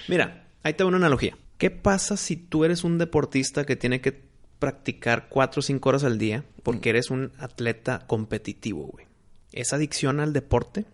Mira, 0.07 0.47
ahí 0.63 0.73
te 0.73 0.83
va 0.83 0.87
una 0.89 0.97
analogía. 0.97 1.37
¿Qué 1.57 1.71
pasa 1.71 2.17
si 2.17 2.35
tú 2.35 2.65
eres 2.65 2.83
un 2.83 2.97
deportista 2.97 3.65
que 3.65 3.75
tiene 3.75 4.01
que 4.01 4.21
practicar 4.59 5.27
cuatro 5.29 5.59
o 5.59 5.63
cinco 5.63 5.89
horas 5.89 6.03
al 6.03 6.17
día 6.17 6.45
porque 6.63 6.89
eres 6.89 7.09
un 7.09 7.31
atleta 7.37 8.05
competitivo, 8.07 8.87
güey? 8.87 9.07
¿Es 9.51 9.73
adicción 9.73 10.19
al 10.19 10.33
deporte? 10.33 10.85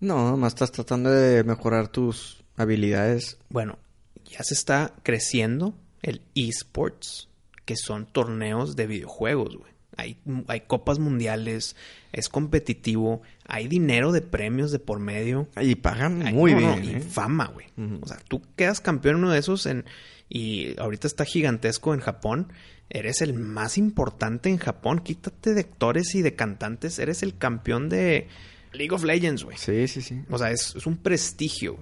No, 0.00 0.30
nomás 0.30 0.54
estás 0.54 0.72
tratando 0.72 1.10
de 1.10 1.44
mejorar 1.44 1.88
tus 1.88 2.42
habilidades. 2.56 3.38
Bueno, 3.48 3.78
ya 4.24 4.42
se 4.42 4.54
está 4.54 4.94
creciendo 5.02 5.74
el 6.02 6.22
esports, 6.34 7.28
que 7.64 7.76
son 7.76 8.06
torneos 8.06 8.76
de 8.76 8.86
videojuegos, 8.86 9.56
güey. 9.56 9.72
Hay, 9.96 10.18
hay 10.48 10.62
copas 10.62 10.98
mundiales, 10.98 11.76
es 12.12 12.30
competitivo, 12.30 13.20
hay 13.46 13.68
dinero 13.68 14.10
de 14.10 14.22
premios 14.22 14.70
de 14.70 14.78
por 14.78 15.00
medio. 15.00 15.48
Y 15.60 15.74
pagan 15.74 16.18
muy 16.32 16.54
no, 16.54 16.60
no, 16.60 16.76
bien. 16.76 16.84
y 16.84 16.96
¿eh? 16.96 17.00
fama, 17.00 17.48
güey. 17.48 17.66
O 18.00 18.06
sea, 18.06 18.18
tú 18.26 18.42
quedas 18.56 18.80
campeón 18.80 19.16
en 19.16 19.24
uno 19.24 19.32
de 19.32 19.38
esos 19.38 19.66
en, 19.66 19.84
y 20.30 20.80
ahorita 20.80 21.06
está 21.06 21.26
gigantesco 21.26 21.92
en 21.92 22.00
Japón. 22.00 22.52
Eres 22.88 23.20
el 23.20 23.34
más 23.34 23.76
importante 23.76 24.48
en 24.48 24.56
Japón. 24.56 25.00
Quítate 25.00 25.52
de 25.52 25.60
actores 25.60 26.14
y 26.14 26.22
de 26.22 26.34
cantantes. 26.34 26.98
Eres 26.98 27.22
el 27.22 27.36
campeón 27.36 27.90
de 27.90 28.28
League 28.72 28.94
of 28.94 29.04
Legends, 29.04 29.44
güey. 29.44 29.58
Sí, 29.58 29.88
sí, 29.88 30.00
sí. 30.00 30.22
O 30.30 30.38
sea, 30.38 30.50
es, 30.50 30.74
es 30.74 30.86
un 30.86 30.96
prestigio. 30.96 31.78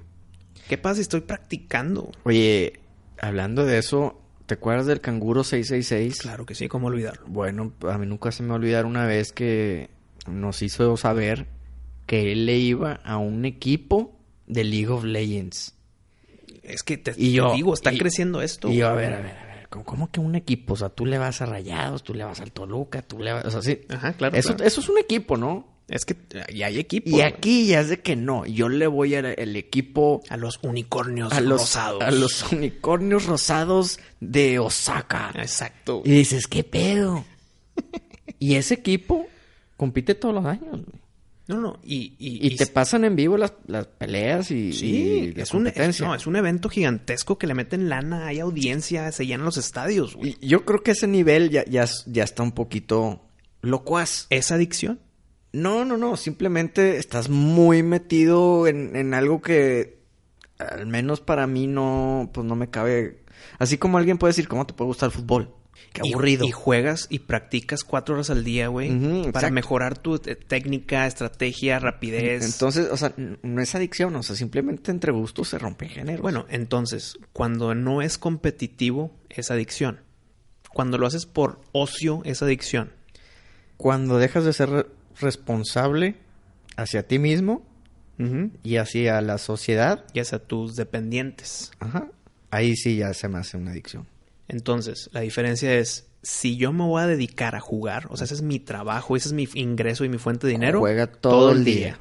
¿Qué 0.69 0.79
pasa 0.79 0.97
si 0.97 1.03
estoy 1.03 1.21
practicando? 1.21 2.11
Oye, 2.25 2.81
hablando 3.21 3.65
de 3.65 3.79
eso, 3.79 4.20
¿te 4.51 4.55
acuerdas 4.55 4.87
del 4.87 5.01
canguro 5.01 5.45
666? 5.45 6.19
Claro 6.23 6.45
que 6.45 6.57
sí, 6.57 6.67
¿cómo 6.67 6.89
olvidarlo? 6.89 7.25
Bueno, 7.29 7.73
a 7.89 7.97
mí 7.99 8.05
nunca 8.07 8.33
se 8.33 8.43
me 8.43 8.49
va 8.49 8.57
a 8.57 8.59
olvidar 8.59 8.85
una 8.85 9.07
vez 9.07 9.31
que 9.31 9.91
nos 10.29 10.61
hizo 10.63 10.97
saber 10.97 11.47
que 12.07 12.33
él 12.33 12.47
le 12.47 12.57
iba 12.59 12.95
a 13.05 13.17
un 13.17 13.45
equipo 13.45 14.19
de 14.49 14.65
League 14.65 14.89
of 14.89 15.05
Legends. 15.05 15.75
Es 16.65 16.83
que 16.83 16.99
te, 16.99 17.13
Y 17.17 17.31
yo- 17.33 17.51
te 17.51 17.57
digo, 17.57 17.75
está 17.75 17.93
y- 17.93 17.99
creciendo 17.99 18.43
esto. 18.43 18.69
Y 18.71 18.79
yo, 18.79 18.89
a 18.89 18.95
ver, 18.95 19.13
a 19.15 19.21
ver, 19.21 19.37
a 19.39 19.47
ver, 19.55 19.69
¿cómo, 19.69 19.85
cómo 19.85 20.11
que 20.11 20.19
un 20.19 20.35
equipo? 20.35 20.75
O 20.75 20.77
sea, 20.77 20.89
tú 20.89 21.07
le 21.07 21.19
vas 21.19 21.41
a 21.43 21.47
Rayados, 21.47 22.03
tú 22.03 22.13
le 22.13 22.25
vas 22.25 22.41
al 22.41 22.51
Toluca, 22.51 23.03
tú 23.03 23.21
le 23.21 23.33
vas... 23.33 23.45
O 23.45 23.51
sea, 23.53 23.63
sí. 23.63 23.83
Ajá, 23.89 24.15
claro. 24.15 24.37
eso, 24.37 24.49
claro. 24.57 24.65
eso 24.65 24.81
es 24.81 24.89
un 24.89 24.99
equipo, 24.99 25.37
¿no? 25.37 25.69
Es 25.91 26.05
que 26.05 26.15
ya 26.55 26.67
hay 26.67 26.79
equipos. 26.79 27.13
Y 27.13 27.21
aquí 27.21 27.67
ya 27.67 27.81
es 27.81 27.89
de 27.89 27.99
que 28.01 28.15
no. 28.15 28.47
Yo 28.47 28.69
le 28.69 28.87
voy 28.87 29.17
al 29.17 29.27
el 29.27 29.57
equipo... 29.57 30.23
A 30.29 30.37
los 30.37 30.61
unicornios 30.63 31.33
A 31.33 31.41
los, 31.41 31.61
rosados. 31.63 32.03
a 32.03 32.11
los 32.13 32.53
unicornios 32.53 33.27
rosados 33.27 33.99
de 34.21 34.61
Osaka. 34.61 35.33
Exacto. 35.35 36.03
Y 36.05 36.11
dices, 36.13 36.47
¿qué 36.47 36.63
pedo? 36.65 37.25
y 38.39 38.55
ese 38.55 38.75
equipo 38.75 39.27
compite 39.77 40.15
todos 40.15 40.35
los 40.35 40.47
años. 40.47 40.71
güey. 40.71 41.01
No, 41.49 41.57
no. 41.61 41.81
Y, 41.83 42.15
y, 42.21 42.47
Y, 42.47 42.55
te 42.55 42.67
pasan 42.69 43.05
en 43.05 43.17
vivo 43.17 43.37
las, 43.37 43.55
las 43.67 43.89
peleas 43.89 44.53
y, 44.53 44.73
Sí, 44.73 44.87
y 44.95 45.33
la 45.33 45.43
es 45.43 45.53
un, 45.53 45.65
competencia. 45.65 46.07
no, 46.07 46.15
es 46.15 46.29
un 46.29 46.37
evento 46.37 46.69
gigantesco 46.69 47.37
que 47.39 47.49
le 47.49 47.55
meten 47.55 47.89
lana, 47.89 48.29
hay 48.29 48.39
audiencia, 48.39 49.11
se 49.11 49.27
llenan 49.27 49.47
los 49.47 49.57
estadios, 49.57 50.15
güey. 50.15 50.37
Y 50.41 50.47
yo 50.47 50.65
creo 50.65 50.85
que 50.85 50.93
ese 50.93 51.09
nivel 51.09 51.51
ya, 51.51 51.65
ya, 51.65 51.83
es- 51.83 52.05
ya 52.07 52.23
está 52.23 52.45
un 52.45 52.53
poquito 52.53 53.21
locuaz. 53.63 54.29
¿Es 54.31 54.53
adicción? 54.53 55.01
No, 55.53 55.85
no, 55.85 55.97
no. 55.97 56.17
Simplemente 56.17 56.97
estás 56.99 57.29
muy 57.29 57.83
metido 57.83 58.67
en, 58.67 58.95
en 58.97 59.15
algo 59.15 59.41
que 59.43 59.99
al 60.59 60.87
menos 60.87 61.21
para 61.21 61.47
mí 61.47 61.67
no, 61.67 62.31
pues 62.33 62.47
no 62.47 62.55
me 62.57 62.69
cabe. 62.71 63.23
Así 63.59 63.79
como 63.79 63.99
alguien 63.99 64.19
puede 64.19 64.31
decir, 64.31 64.49
¿cómo 64.49 64.67
te 64.67 64.75
puede 64.75 64.89
gustar 64.89 65.09
el 65.09 65.13
fútbol? 65.15 65.55
Qué 65.93 66.03
Y- 66.05 66.13
aburrido. 66.13 66.45
Y, 66.47 66.51
juegas 66.51 67.07
y 67.11 67.21
practicas 67.21 67.83
cuatro 67.85 68.15
horas 68.15 68.29
al 68.31 68.45
día, 68.45 68.69
güey. 68.69 68.91
Para 68.91 69.29
exacto. 69.31 69.51
mejorar 69.55 69.99
tu 69.99 70.19
técnica, 70.19 71.07
estrategia, 71.07 71.79
rapidez. 71.79 72.45
Entonces, 72.45 72.89
o 72.93 72.97
sea, 72.97 73.15
no 73.17 73.61
es 73.63 73.75
adicción, 73.75 74.15
o 74.15 74.23
sea, 74.23 74.37
simplemente 74.37 74.91
entre 74.91 75.11
gustos 75.11 75.49
se 75.49 75.59
rompe 75.59 75.89
género. 75.89 76.23
Bueno, 76.23 76.45
entonces, 76.51 77.19
cuando 77.33 77.75
no 77.75 78.03
es 78.03 78.19
competitivo, 78.19 79.17
es 79.31 79.51
adicción. 79.51 80.01
Cuando 80.73 80.99
lo 80.99 81.07
haces 81.07 81.27
por 81.27 81.61
ocio, 81.73 82.21
es 82.25 82.43
adicción. 82.43 82.93
cuando 83.77 84.19
dejas 84.19 84.45
de 84.45 84.53
ser 84.53 84.87
responsable 85.21 86.17
hacia 86.77 87.07
ti 87.07 87.19
mismo 87.19 87.63
y 88.63 88.77
hacia 88.77 89.19
la 89.23 89.39
sociedad, 89.39 90.05
Ya 90.13 90.25
sea 90.25 90.39
tus 90.41 90.77
dependientes. 90.77 91.71
ajá, 91.81 92.09
ahí 92.51 92.77
sí 92.77 92.97
ya 92.97 93.15
se 93.15 93.29
me 93.29 93.39
hace 93.39 93.57
una 93.57 93.71
adicción. 93.71 94.07
Entonces, 94.47 95.09
la 95.13 95.21
diferencia 95.21 95.73
es, 95.75 96.07
si 96.23 96.57
yo 96.59 96.71
me 96.73 96.85
voy 96.85 97.01
a 97.03 97.07
dedicar 97.07 97.55
a 97.55 97.61
jugar, 97.61 98.09
o 98.11 98.17
sea, 98.19 98.27
ese 98.27 98.35
es 98.35 98.43
mi 98.43 98.59
trabajo, 98.59 99.17
ese 99.17 99.29
es 99.29 99.33
mi 99.33 99.49
ingreso 99.55 100.05
y 100.05 100.11
mi 100.11 100.19
fuente 100.19 100.47
de 100.49 100.53
dinero. 100.53 100.81
Juega 100.81 101.07
todo 101.07 101.53
el 101.53 101.65
día. 101.65 101.99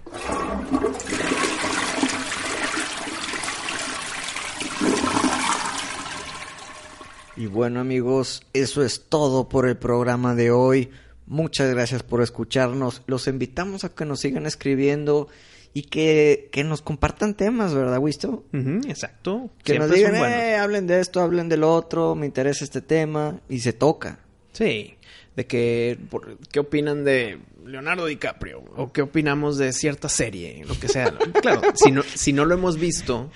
Y 7.35 7.45
bueno 7.45 7.79
amigos, 7.79 8.43
eso 8.53 8.83
es 8.83 9.05
todo 9.07 9.47
por 9.47 9.67
el 9.67 9.77
programa 9.77 10.35
de 10.35 10.51
hoy. 10.51 10.89
Muchas 11.29 11.69
gracias 11.73 12.03
por 12.03 12.21
escucharnos. 12.21 13.03
Los 13.07 13.27
invitamos 13.27 13.83
a 13.85 13.89
que 13.95 14.03
nos 14.03 14.19
sigan 14.19 14.45
escribiendo 14.45 15.27
y 15.73 15.83
que, 15.83 16.49
que 16.51 16.63
nos 16.63 16.81
compartan 16.81 17.35
temas, 17.35 17.73
¿verdad, 17.73 17.99
Wisto? 17.99 18.43
Exacto. 18.87 19.49
Que 19.63 19.73
Siempre 19.73 19.87
nos 19.87 19.95
digan, 19.95 20.15
eh, 20.15 20.55
hablen 20.57 20.87
de 20.87 20.99
esto, 20.99 21.21
hablen 21.21 21.47
del 21.47 21.63
otro, 21.63 22.15
me 22.15 22.25
interesa 22.25 22.63
este 22.65 22.81
tema 22.81 23.39
y 23.47 23.59
se 23.59 23.73
toca. 23.73 24.19
Sí, 24.53 24.95
de 25.35 25.45
que, 25.45 25.97
por- 26.09 26.37
¿qué 26.51 26.59
opinan 26.59 27.03
de 27.05 27.37
Leonardo 27.65 28.07
DiCaprio? 28.07 28.63
O 28.75 28.91
qué 28.91 29.03
opinamos 29.03 29.57
de 29.59 29.71
cierta 29.71 30.09
serie, 30.09 30.63
lo 30.67 30.77
que 30.79 30.87
sea. 30.87 31.13
claro, 31.41 31.61
si 31.75 31.91
no, 31.91 32.01
si 32.01 32.33
no 32.33 32.45
lo 32.45 32.55
hemos 32.55 32.79
visto, 32.79 33.29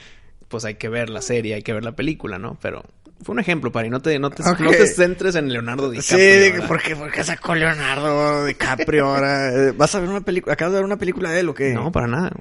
pues 0.48 0.66
hay 0.66 0.76
que 0.76 0.90
ver 0.90 1.12
la 1.12 1.22
serie, 1.22 1.54
hay 1.54 1.62
que 1.62 1.74
ver 1.74 1.84
la 1.84 1.92
película, 1.96 2.40
¿no? 2.40 2.58
Pero 2.60 2.84
fue 3.24 3.34
un 3.34 3.40
ejemplo, 3.40 3.72
para 3.72 3.88
no 3.90 4.02
te, 4.02 4.18
no 4.20 4.30
te, 4.30 4.44
no 4.44 4.70
te 4.72 4.88
centres 4.88 5.36
en 5.36 5.52
Leonardo 5.52 5.90
DiCaprio. 5.90 6.18
Sí, 6.18 6.52
¿verdad? 6.52 6.68
¿por 6.68 6.82
qué, 6.82 6.96
por 6.96 7.12
qué 7.12 7.24
sacó 7.24 7.56
Leonardo 7.56 8.46
DiCaprio 8.46 9.06
ahora? 9.08 9.50
Eh, 9.50 9.72
¿Vas 9.72 9.94
a 9.96 10.00
ver 10.00 10.10
una 10.10 10.22
película? 10.22 10.54
¿Acabas 10.54 10.74
de 10.74 10.80
ver 10.80 10.86
una 10.86 10.98
película 10.98 11.32
de 11.32 11.40
él 11.40 11.50
o 11.50 11.54
qué? 11.54 11.74
No, 11.74 11.92
para 11.92 12.08
nada. 12.08 12.32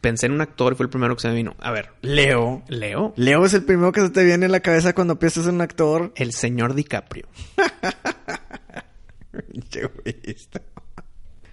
Pensé 0.00 0.26
en 0.26 0.32
un 0.32 0.40
actor 0.40 0.72
y 0.72 0.76
fue 0.76 0.84
el 0.84 0.90
primero 0.90 1.14
que 1.16 1.22
se 1.22 1.28
me 1.28 1.34
vino. 1.34 1.54
A 1.60 1.70
ver, 1.70 1.90
Leo. 2.02 2.62
Leo, 2.68 3.12
Leo 3.16 3.44
es 3.44 3.54
el 3.54 3.64
primero 3.64 3.92
que 3.92 4.00
se 4.00 4.10
te 4.10 4.24
viene 4.24 4.46
en 4.46 4.52
la 4.52 4.60
cabeza 4.60 4.94
cuando 4.94 5.18
piensas 5.18 5.46
en 5.46 5.54
un 5.56 5.60
actor. 5.60 6.12
el 6.16 6.32
señor 6.32 6.74
DiCaprio. 6.74 7.28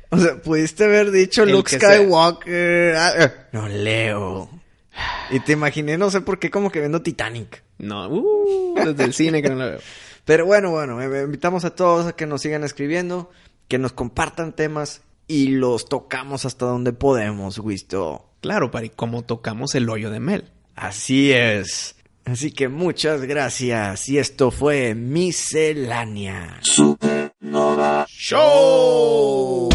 O 0.10 0.18
sea, 0.18 0.38
pudiste 0.42 0.86
haber 0.86 1.12
dicho 1.12 1.44
El 1.44 1.52
Luke 1.52 1.70
sea. 1.70 1.80
Skywalker. 1.80 2.96
ah, 2.96 3.12
eh, 3.18 3.32
No, 3.52 3.68
Leo. 3.68 4.50
Y 5.30 5.42
te 5.42 5.52
imaginé, 5.54 5.98
no 5.98 6.10
sé 6.10 6.22
por 6.22 6.40
qué, 6.40 6.50
como 6.50 6.72
que 6.72 6.80
viendo 6.80 7.02
Titanic. 7.02 7.64
No, 7.80 8.08
uh, 8.10 8.76
desde 8.76 9.04
el 9.04 9.14
cine 9.14 9.42
que 9.42 9.50
no 9.50 9.56
la 9.56 9.66
veo. 9.66 9.80
Pero 10.26 10.46
bueno, 10.46 10.72
bueno, 10.72 11.02
eh, 11.02 11.24
invitamos 11.24 11.64
a 11.64 11.76
todos 11.76 12.08
a 12.08 12.16
que 12.16 12.26
nos 12.26 12.42
sigan 12.42 12.64
escribiendo, 12.64 13.30
que 13.68 13.78
nos 13.78 13.94
compartan 13.94 14.54
temas 14.54 15.02
y 15.28 15.50
los 15.50 15.86
tocamos 15.86 16.46
hasta 16.46 16.66
donde 16.66 16.94
podemos, 16.94 17.60
Wisto. 17.60 18.26
Claro, 18.42 18.72
Pari, 18.72 18.90
como 18.90 19.24
tocamos 19.24 19.76
el 19.76 19.90
hoyo 19.90 20.10
de 20.10 20.20
Mel. 20.20 20.52
Así 20.76 21.32
es. 21.32 21.96
Así 22.26 22.52
que 22.52 22.68
muchas 22.68 23.22
gracias. 23.22 24.10
Y 24.10 24.18
esto 24.18 24.52
fue 24.52 24.96
Miscelánea. 24.96 26.60
Supernova. 26.62 28.06
¡Show! 28.10 29.70